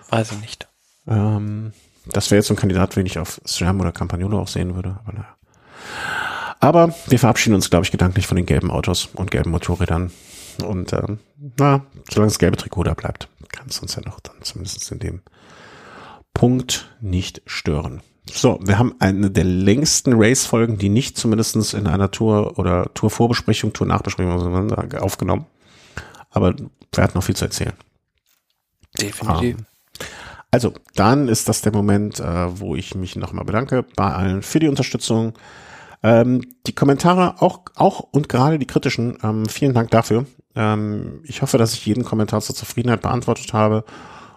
Weiß 0.09 0.31
ich 0.31 0.41
nicht. 0.41 0.67
Ähm, 1.07 1.73
das 2.05 2.29
wäre 2.29 2.39
jetzt 2.39 2.47
so 2.47 2.53
ein 2.53 2.57
Kandidat, 2.57 2.95
den 2.95 3.05
ich 3.05 3.19
auf 3.19 3.39
SRAM 3.45 3.79
oder 3.79 3.91
Campagnolo 3.91 4.39
auch 4.39 4.47
sehen 4.47 4.75
würde. 4.75 4.99
Aber, 5.03 5.13
naja. 5.13 5.37
aber 6.59 6.95
wir 7.07 7.19
verabschieden 7.19 7.55
uns, 7.55 7.69
glaube 7.69 7.85
ich, 7.85 7.91
gedanklich 7.91 8.27
von 8.27 8.35
den 8.35 8.45
gelben 8.45 8.71
Autos 8.71 9.09
und 9.13 9.31
gelben 9.31 9.51
Motorrädern. 9.51 10.11
Und 10.61 10.93
ähm, 10.93 11.19
na, 11.57 11.85
solange 12.09 12.29
das 12.31 12.39
gelbe 12.39 12.57
Trikot 12.57 12.83
da 12.83 12.93
bleibt, 12.93 13.29
kann 13.51 13.67
es 13.69 13.79
uns 13.79 13.95
ja 13.95 14.01
noch 14.03 14.19
dann 14.19 14.35
zumindest 14.41 14.91
in 14.91 14.99
dem 14.99 15.21
Punkt 16.33 16.93
nicht 17.01 17.41
stören. 17.45 18.01
So, 18.31 18.59
wir 18.61 18.79
haben 18.79 18.95
eine 18.99 19.29
der 19.29 19.43
längsten 19.43 20.13
Race-Folgen, 20.15 20.77
die 20.77 20.89
nicht 20.89 21.17
zumindestens 21.17 21.73
in 21.73 21.87
einer 21.87 22.09
Tour 22.09 22.57
oder 22.57 22.93
Tour-Vorbesprechung, 22.93 23.73
Tour-Nachbesprechung 23.73 24.71
aufgenommen. 24.95 25.45
Aber 26.29 26.55
wir 26.55 27.03
hatten 27.03 27.17
noch 27.17 27.23
viel 27.23 27.35
zu 27.35 27.45
erzählen. 27.45 27.73
Definitiv. 28.99 29.57
Um, 29.57 29.65
also, 30.51 30.73
dann 30.95 31.27
ist 31.27 31.49
das 31.49 31.61
der 31.61 31.73
Moment, 31.73 32.19
äh, 32.19 32.59
wo 32.59 32.75
ich 32.75 32.95
mich 32.95 33.15
nochmal 33.15 33.45
bedanke 33.45 33.83
bei 33.95 34.13
allen 34.13 34.41
für 34.41 34.59
die 34.59 34.67
Unterstützung. 34.67 35.33
Ähm, 36.01 36.41
die 36.67 36.75
Kommentare 36.75 37.41
auch, 37.41 37.61
auch 37.75 37.99
und 37.99 38.29
gerade 38.29 38.59
die 38.59 38.67
kritischen, 38.67 39.17
ähm, 39.23 39.47
vielen 39.47 39.73
Dank 39.73 39.89
dafür. 39.91 40.25
Ähm, 40.55 41.21
ich 41.23 41.41
hoffe, 41.41 41.57
dass 41.57 41.73
ich 41.73 41.85
jeden 41.85 42.03
Kommentar 42.03 42.41
zur 42.41 42.55
Zufriedenheit 42.55 43.01
beantwortet 43.01 43.53
habe. 43.53 43.83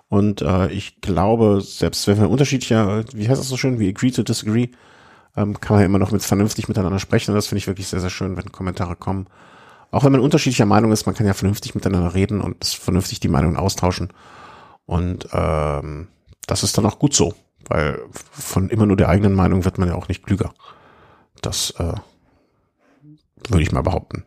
Und 0.09 0.43
äh, 0.43 0.69
ich 0.69 1.01
glaube, 1.01 1.61
selbst 1.61 2.07
wenn 2.07 2.21
wir 2.21 2.31
unterschiedlicher, 2.31 3.05
wie 3.13 3.29
heißt 3.29 3.41
das 3.41 3.49
so 3.49 3.57
schön, 3.57 3.79
wie 3.79 3.89
agree 3.89 4.11
to 4.11 4.23
disagree, 4.23 4.69
ähm, 5.37 5.61
kann 5.61 5.75
man 5.75 5.81
ja 5.81 5.87
immer 5.87 5.99
noch 5.99 6.13
mit 6.13 6.23
vernünftig 6.23 6.69
miteinander 6.69 6.99
sprechen. 6.99 7.33
Und 7.33 7.37
das 7.37 7.49
finde 7.49 7.59
ich 7.59 7.67
wirklich 7.67 7.89
sehr, 7.89 8.01
sehr 8.01 8.11
schön, 8.11 8.37
wenn 8.37 8.53
Kommentare 8.53 8.97
kommen. 8.97 9.27
Auch 9.91 10.05
wenn 10.05 10.13
man 10.13 10.21
unterschiedlicher 10.21 10.67
Meinung 10.67 10.93
ist, 10.93 11.07
man 11.07 11.15
kann 11.15 11.27
ja 11.27 11.35
vernünftig 11.35 11.75
miteinander 11.75 12.15
reden 12.15 12.41
und 12.41 12.65
vernünftig 12.65 13.21
die 13.21 13.29
Meinungen 13.29 13.57
austauschen. 13.57 14.13
Und 14.85 15.29
ähm, 15.33 16.09
das 16.47 16.63
ist 16.63 16.79
dann 16.79 16.87
auch 16.87 16.99
gut 16.99 17.15
so, 17.15 17.35
weil 17.69 17.99
von 18.11 18.69
immer 18.71 18.87
nur 18.87 18.97
der 18.97 19.09
eigenen 19.09 19.35
Meinung 19.35 19.65
wird 19.65 19.79
man 19.79 19.89
ja 19.89 19.95
auch 19.95 20.09
nicht 20.09 20.25
klüger. 20.25 20.53
Das 21.43 21.73
äh, 21.79 21.95
würde 23.49 23.63
ich 23.63 23.73
mal 23.73 23.83
behaupten. 23.83 24.25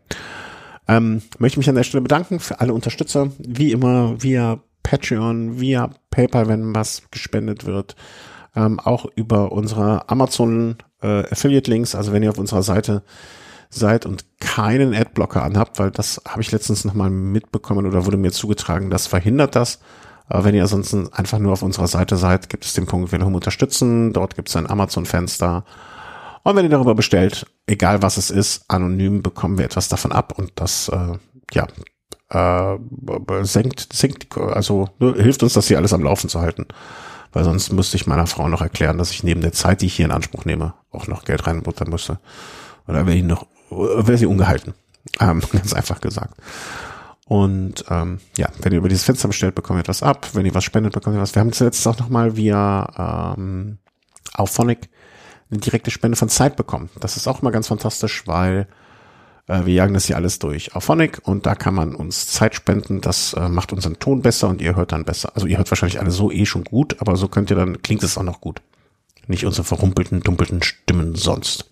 Ähm, 0.90 1.22
möchte 1.38 1.60
mich 1.60 1.70
an 1.70 1.76
der 1.76 1.84
Stelle 1.84 2.02
bedanken 2.02 2.40
für 2.40 2.62
alle 2.62 2.74
Unterstützer, 2.74 3.30
wie 3.38 3.72
immer 3.72 4.24
via 4.24 4.60
Patreon, 4.82 5.60
via 5.60 5.92
PayPal, 6.10 6.48
wenn 6.48 6.74
was 6.74 7.04
gespendet 7.12 7.68
wird, 7.68 7.96
ähm, 8.56 8.80
auch 8.80 9.06
über 9.16 9.52
unsere 9.52 10.10
Amazon 10.10 10.78
äh, 11.04 11.32
Affiliate 11.32 11.70
Links. 11.70 11.94
Also 11.94 12.12
wenn 12.12 12.24
ihr 12.24 12.32
auf 12.32 12.40
unserer 12.40 12.64
Seite 12.64 13.04
seid 13.70 14.08
und 14.08 14.26
keinen 14.40 14.96
Adblocker 14.96 15.44
anhabt, 15.44 15.78
weil 15.78 15.92
das 15.92 16.24
habe 16.28 16.42
ich 16.42 16.52
letztens 16.52 16.86
nochmal 16.86 17.12
mitbekommen 17.12 17.86
oder 17.86 18.08
wurde 18.08 18.18
mir 18.18 18.32
zugetragen, 18.32 18.90
das 18.90 19.06
verhindert 19.06 19.56
das. 19.56 19.82
Aber 20.28 20.44
wenn 20.44 20.56
ihr 20.56 20.64
ansonsten 20.64 21.14
einfach 21.14 21.38
nur 21.38 21.54
auf 21.54 21.62
unserer 21.62 21.88
Seite 21.88 22.18
seid, 22.18 22.50
gibt 22.50 22.66
es 22.66 22.74
den 22.74 22.88
Punkt 22.88 23.12
Willem 23.12 23.36
unterstützen. 23.36 24.12
Dort 24.12 24.36
gibt 24.36 24.50
es 24.50 24.56
ein 24.56 24.68
Amazon-Fenster. 24.68 25.66
Und 26.50 26.56
wenn 26.56 26.66
ihr 26.66 26.72
darüber 26.72 26.96
bestellt, 26.96 27.46
egal 27.68 28.02
was 28.02 28.18
es 28.18 28.32
ist, 28.32 28.64
anonym 28.70 29.22
bekommen 29.22 29.60
wir 29.60 29.66
etwas 29.66 29.88
davon 29.88 30.12
ab 30.12 30.34
und 30.36 30.52
das 30.56 30.90
äh, 30.90 31.20
ja 31.54 31.68
äh, 32.30 33.44
senkt, 33.44 33.94
senkt, 33.94 34.36
also 34.36 34.90
ne, 34.98 35.14
hilft 35.14 35.44
uns, 35.44 35.54
das 35.54 35.68
hier 35.68 35.78
alles 35.78 35.94
am 35.94 36.02
Laufen 36.02 36.28
zu 36.28 36.42
halten. 36.42 36.66
Weil 37.34 37.44
sonst 37.44 37.72
müsste 37.72 37.98
ich 37.98 38.08
meiner 38.08 38.26
Frau 38.26 38.50
noch 38.50 38.64
erklären, 38.64 38.98
dass 38.98 39.12
ich 39.12 39.24
neben 39.24 39.42
der 39.42 39.52
Zeit, 39.52 39.82
die 39.82 39.86
ich 39.86 39.94
hier 39.94 40.06
in 40.06 40.12
Anspruch 40.12 40.46
nehme, 40.46 40.74
auch 40.90 41.06
noch 41.06 41.24
Geld 41.24 41.46
reinbuttern 41.46 41.92
müsste. 41.92 42.18
Oder 42.88 43.06
wäre 43.06 43.16
ich 43.16 43.24
noch, 43.24 43.46
wäre 43.70 44.18
sie 44.18 44.26
ungehalten. 44.26 44.74
Ähm, 45.20 45.44
ganz 45.52 45.74
einfach 45.74 46.02
gesagt. 46.02 46.34
Und 47.28 47.86
ähm, 47.92 48.22
ja, 48.38 48.50
wenn 48.64 48.72
ihr 48.72 48.80
über 48.80 48.90
dieses 48.90 49.04
Fenster 49.04 49.28
bestellt, 49.28 49.54
bekommt 49.54 49.78
ihr 49.78 49.82
etwas 49.82 50.02
ab. 50.02 50.30
Wenn 50.34 50.48
ihr 50.48 50.56
was 50.56 50.64
spendet, 50.64 50.94
bekommt 50.94 51.16
ihr 51.16 51.22
was. 51.22 51.36
Wir 51.36 51.42
haben 51.42 51.54
zuletzt 51.54 51.88
auch 51.88 52.00
nochmal 52.00 52.36
via 52.36 53.36
ähm, 53.38 53.78
Auphonic 54.34 54.90
eine 55.50 55.60
direkte 55.60 55.92
Spende 55.92 56.18
von 56.18 56.30
Zeit 56.30 56.56
bekommen. 56.56 56.90
Das 57.00 57.18
ist 57.18 57.28
auch 57.28 57.42
immer 57.42 57.52
ganz 57.52 57.68
fantastisch, 57.68 58.28
weil 58.28 58.68
äh, 59.48 59.66
wir 59.66 59.74
jagen 59.74 59.94
das 59.94 60.06
hier 60.06 60.16
alles 60.16 60.40
durch 60.40 60.76
Auphonic 60.76 61.22
und 61.24 61.46
da 61.46 61.56
kann 61.56 61.74
man 61.74 61.96
uns 61.96 62.28
Zeit 62.28 62.56
spenden. 62.56 63.02
Das 63.02 63.34
äh, 63.34 63.50
macht 63.50 63.74
unseren 63.74 64.00
Ton 64.00 64.22
besser 64.22 64.48
und 64.48 64.62
ihr 64.62 64.76
hört 64.76 64.92
dann 64.92 65.06
besser. 65.06 65.32
Also 65.36 65.48
ihr 65.48 65.58
hört 65.58 65.72
wahrscheinlich 65.72 66.00
alle 66.00 66.12
so 66.12 66.32
eh 66.32 66.46
schon 66.46 66.64
gut, 66.64 66.98
aber 67.00 67.16
so 67.16 67.28
könnt 67.28 67.50
ihr 67.50 67.56
dann, 67.56 67.82
klingt 67.82 68.04
es 68.04 68.18
auch 68.18 68.24
noch 68.24 68.42
gut. 68.42 68.62
Nicht 69.28 69.46
unsere 69.46 69.64
verrumpelten, 69.64 70.22
dumpelten 70.22 70.62
Stimmen 70.64 71.16
sonst. 71.16 71.70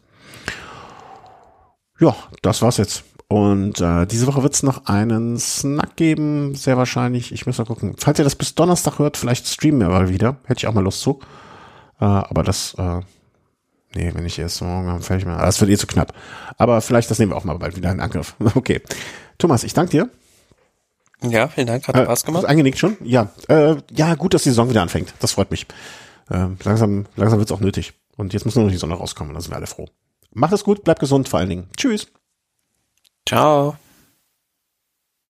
Ja, 2.00 2.16
das 2.42 2.62
war's 2.62 2.78
jetzt. 2.78 3.04
Und 3.30 3.82
äh, 3.82 4.06
diese 4.06 4.28
Woche 4.28 4.42
wird 4.44 4.54
es 4.54 4.64
noch 4.64 4.86
einen 4.86 5.38
Snack 5.38 5.98
geben, 5.98 6.56
sehr 6.56 6.78
wahrscheinlich. 6.78 7.34
Ich 7.34 7.46
muss 7.46 7.58
mal 7.58 7.66
gucken. 7.66 7.96
Falls 7.98 8.20
ihr 8.20 8.24
das 8.24 8.36
bis 8.36 8.56
Donnerstag 8.56 9.00
hört, 9.00 9.18
vielleicht 9.18 9.48
streamen 9.48 9.82
wir 9.82 9.90
mal 9.90 10.10
wieder. 10.10 10.38
Hätte 10.46 10.60
ich 10.60 10.68
auch 10.68 10.74
mal 10.74 10.84
Lust 10.84 11.02
zu. 11.02 11.20
Äh, 12.00 12.06
aber 12.06 12.44
das, 12.44 12.76
äh, 12.76 13.02
nee, 13.98 14.12
wenn 14.14 14.26
ich 14.26 14.38
erst 14.40 14.62
morgen 14.62 15.02
fertig 15.02 15.26
mache. 15.26 15.44
Das 15.44 15.60
wird 15.60 15.72
eh 15.72 15.78
zu 15.78 15.88
knapp. 15.88 16.14
Aber 16.58 16.82
vielleicht, 16.82 17.10
das 17.10 17.20
nehmen 17.20 17.32
wir 17.32 17.36
auch 17.36 17.44
mal 17.44 17.58
bald 17.58 17.76
wieder 17.76 17.92
in 17.92 18.00
Angriff. 18.00 18.36
Okay. 18.56 18.82
Thomas, 19.38 19.64
ich 19.64 19.74
danke 19.74 19.92
dir. 19.92 20.10
Ja, 21.22 21.48
vielen 21.48 21.68
Dank, 21.68 21.88
hat 21.88 21.96
äh, 21.96 22.04
Spaß 22.04 22.26
gemacht. 22.26 22.46
Eingenickt 22.46 22.78
schon? 22.78 22.98
Ja. 23.04 23.30
Äh, 23.48 23.76
ja, 23.92 24.16
gut, 24.16 24.34
dass 24.34 24.44
die 24.44 24.50
Saison 24.50 24.70
wieder 24.70 24.82
anfängt. 24.82 25.14
Das 25.20 25.32
freut 25.34 25.52
mich. 25.52 25.66
Äh, 26.30 26.48
langsam 26.64 27.06
langsam 27.16 27.40
wird's 27.40 27.52
auch 27.52 27.60
nötig. 27.60 27.94
Und 28.16 28.34
jetzt 28.34 28.46
muss 28.46 28.56
nur 28.56 28.66
noch 28.66 28.72
die 28.72 28.78
Sonne 28.78 28.96
rauskommen, 28.96 29.34
dann 29.34 29.42
sind 29.42 29.52
wir 29.52 29.58
alle 29.58 29.68
froh. 29.68 29.88
Macht 30.34 30.54
es 30.54 30.64
gut, 30.64 30.84
bleibt 30.84 31.00
gesund 31.00 31.30
vor 31.30 31.40
allen 31.40 31.50
Dingen. 31.50 31.70
Tschüss. 31.78 32.08
Ciao. 33.28 33.78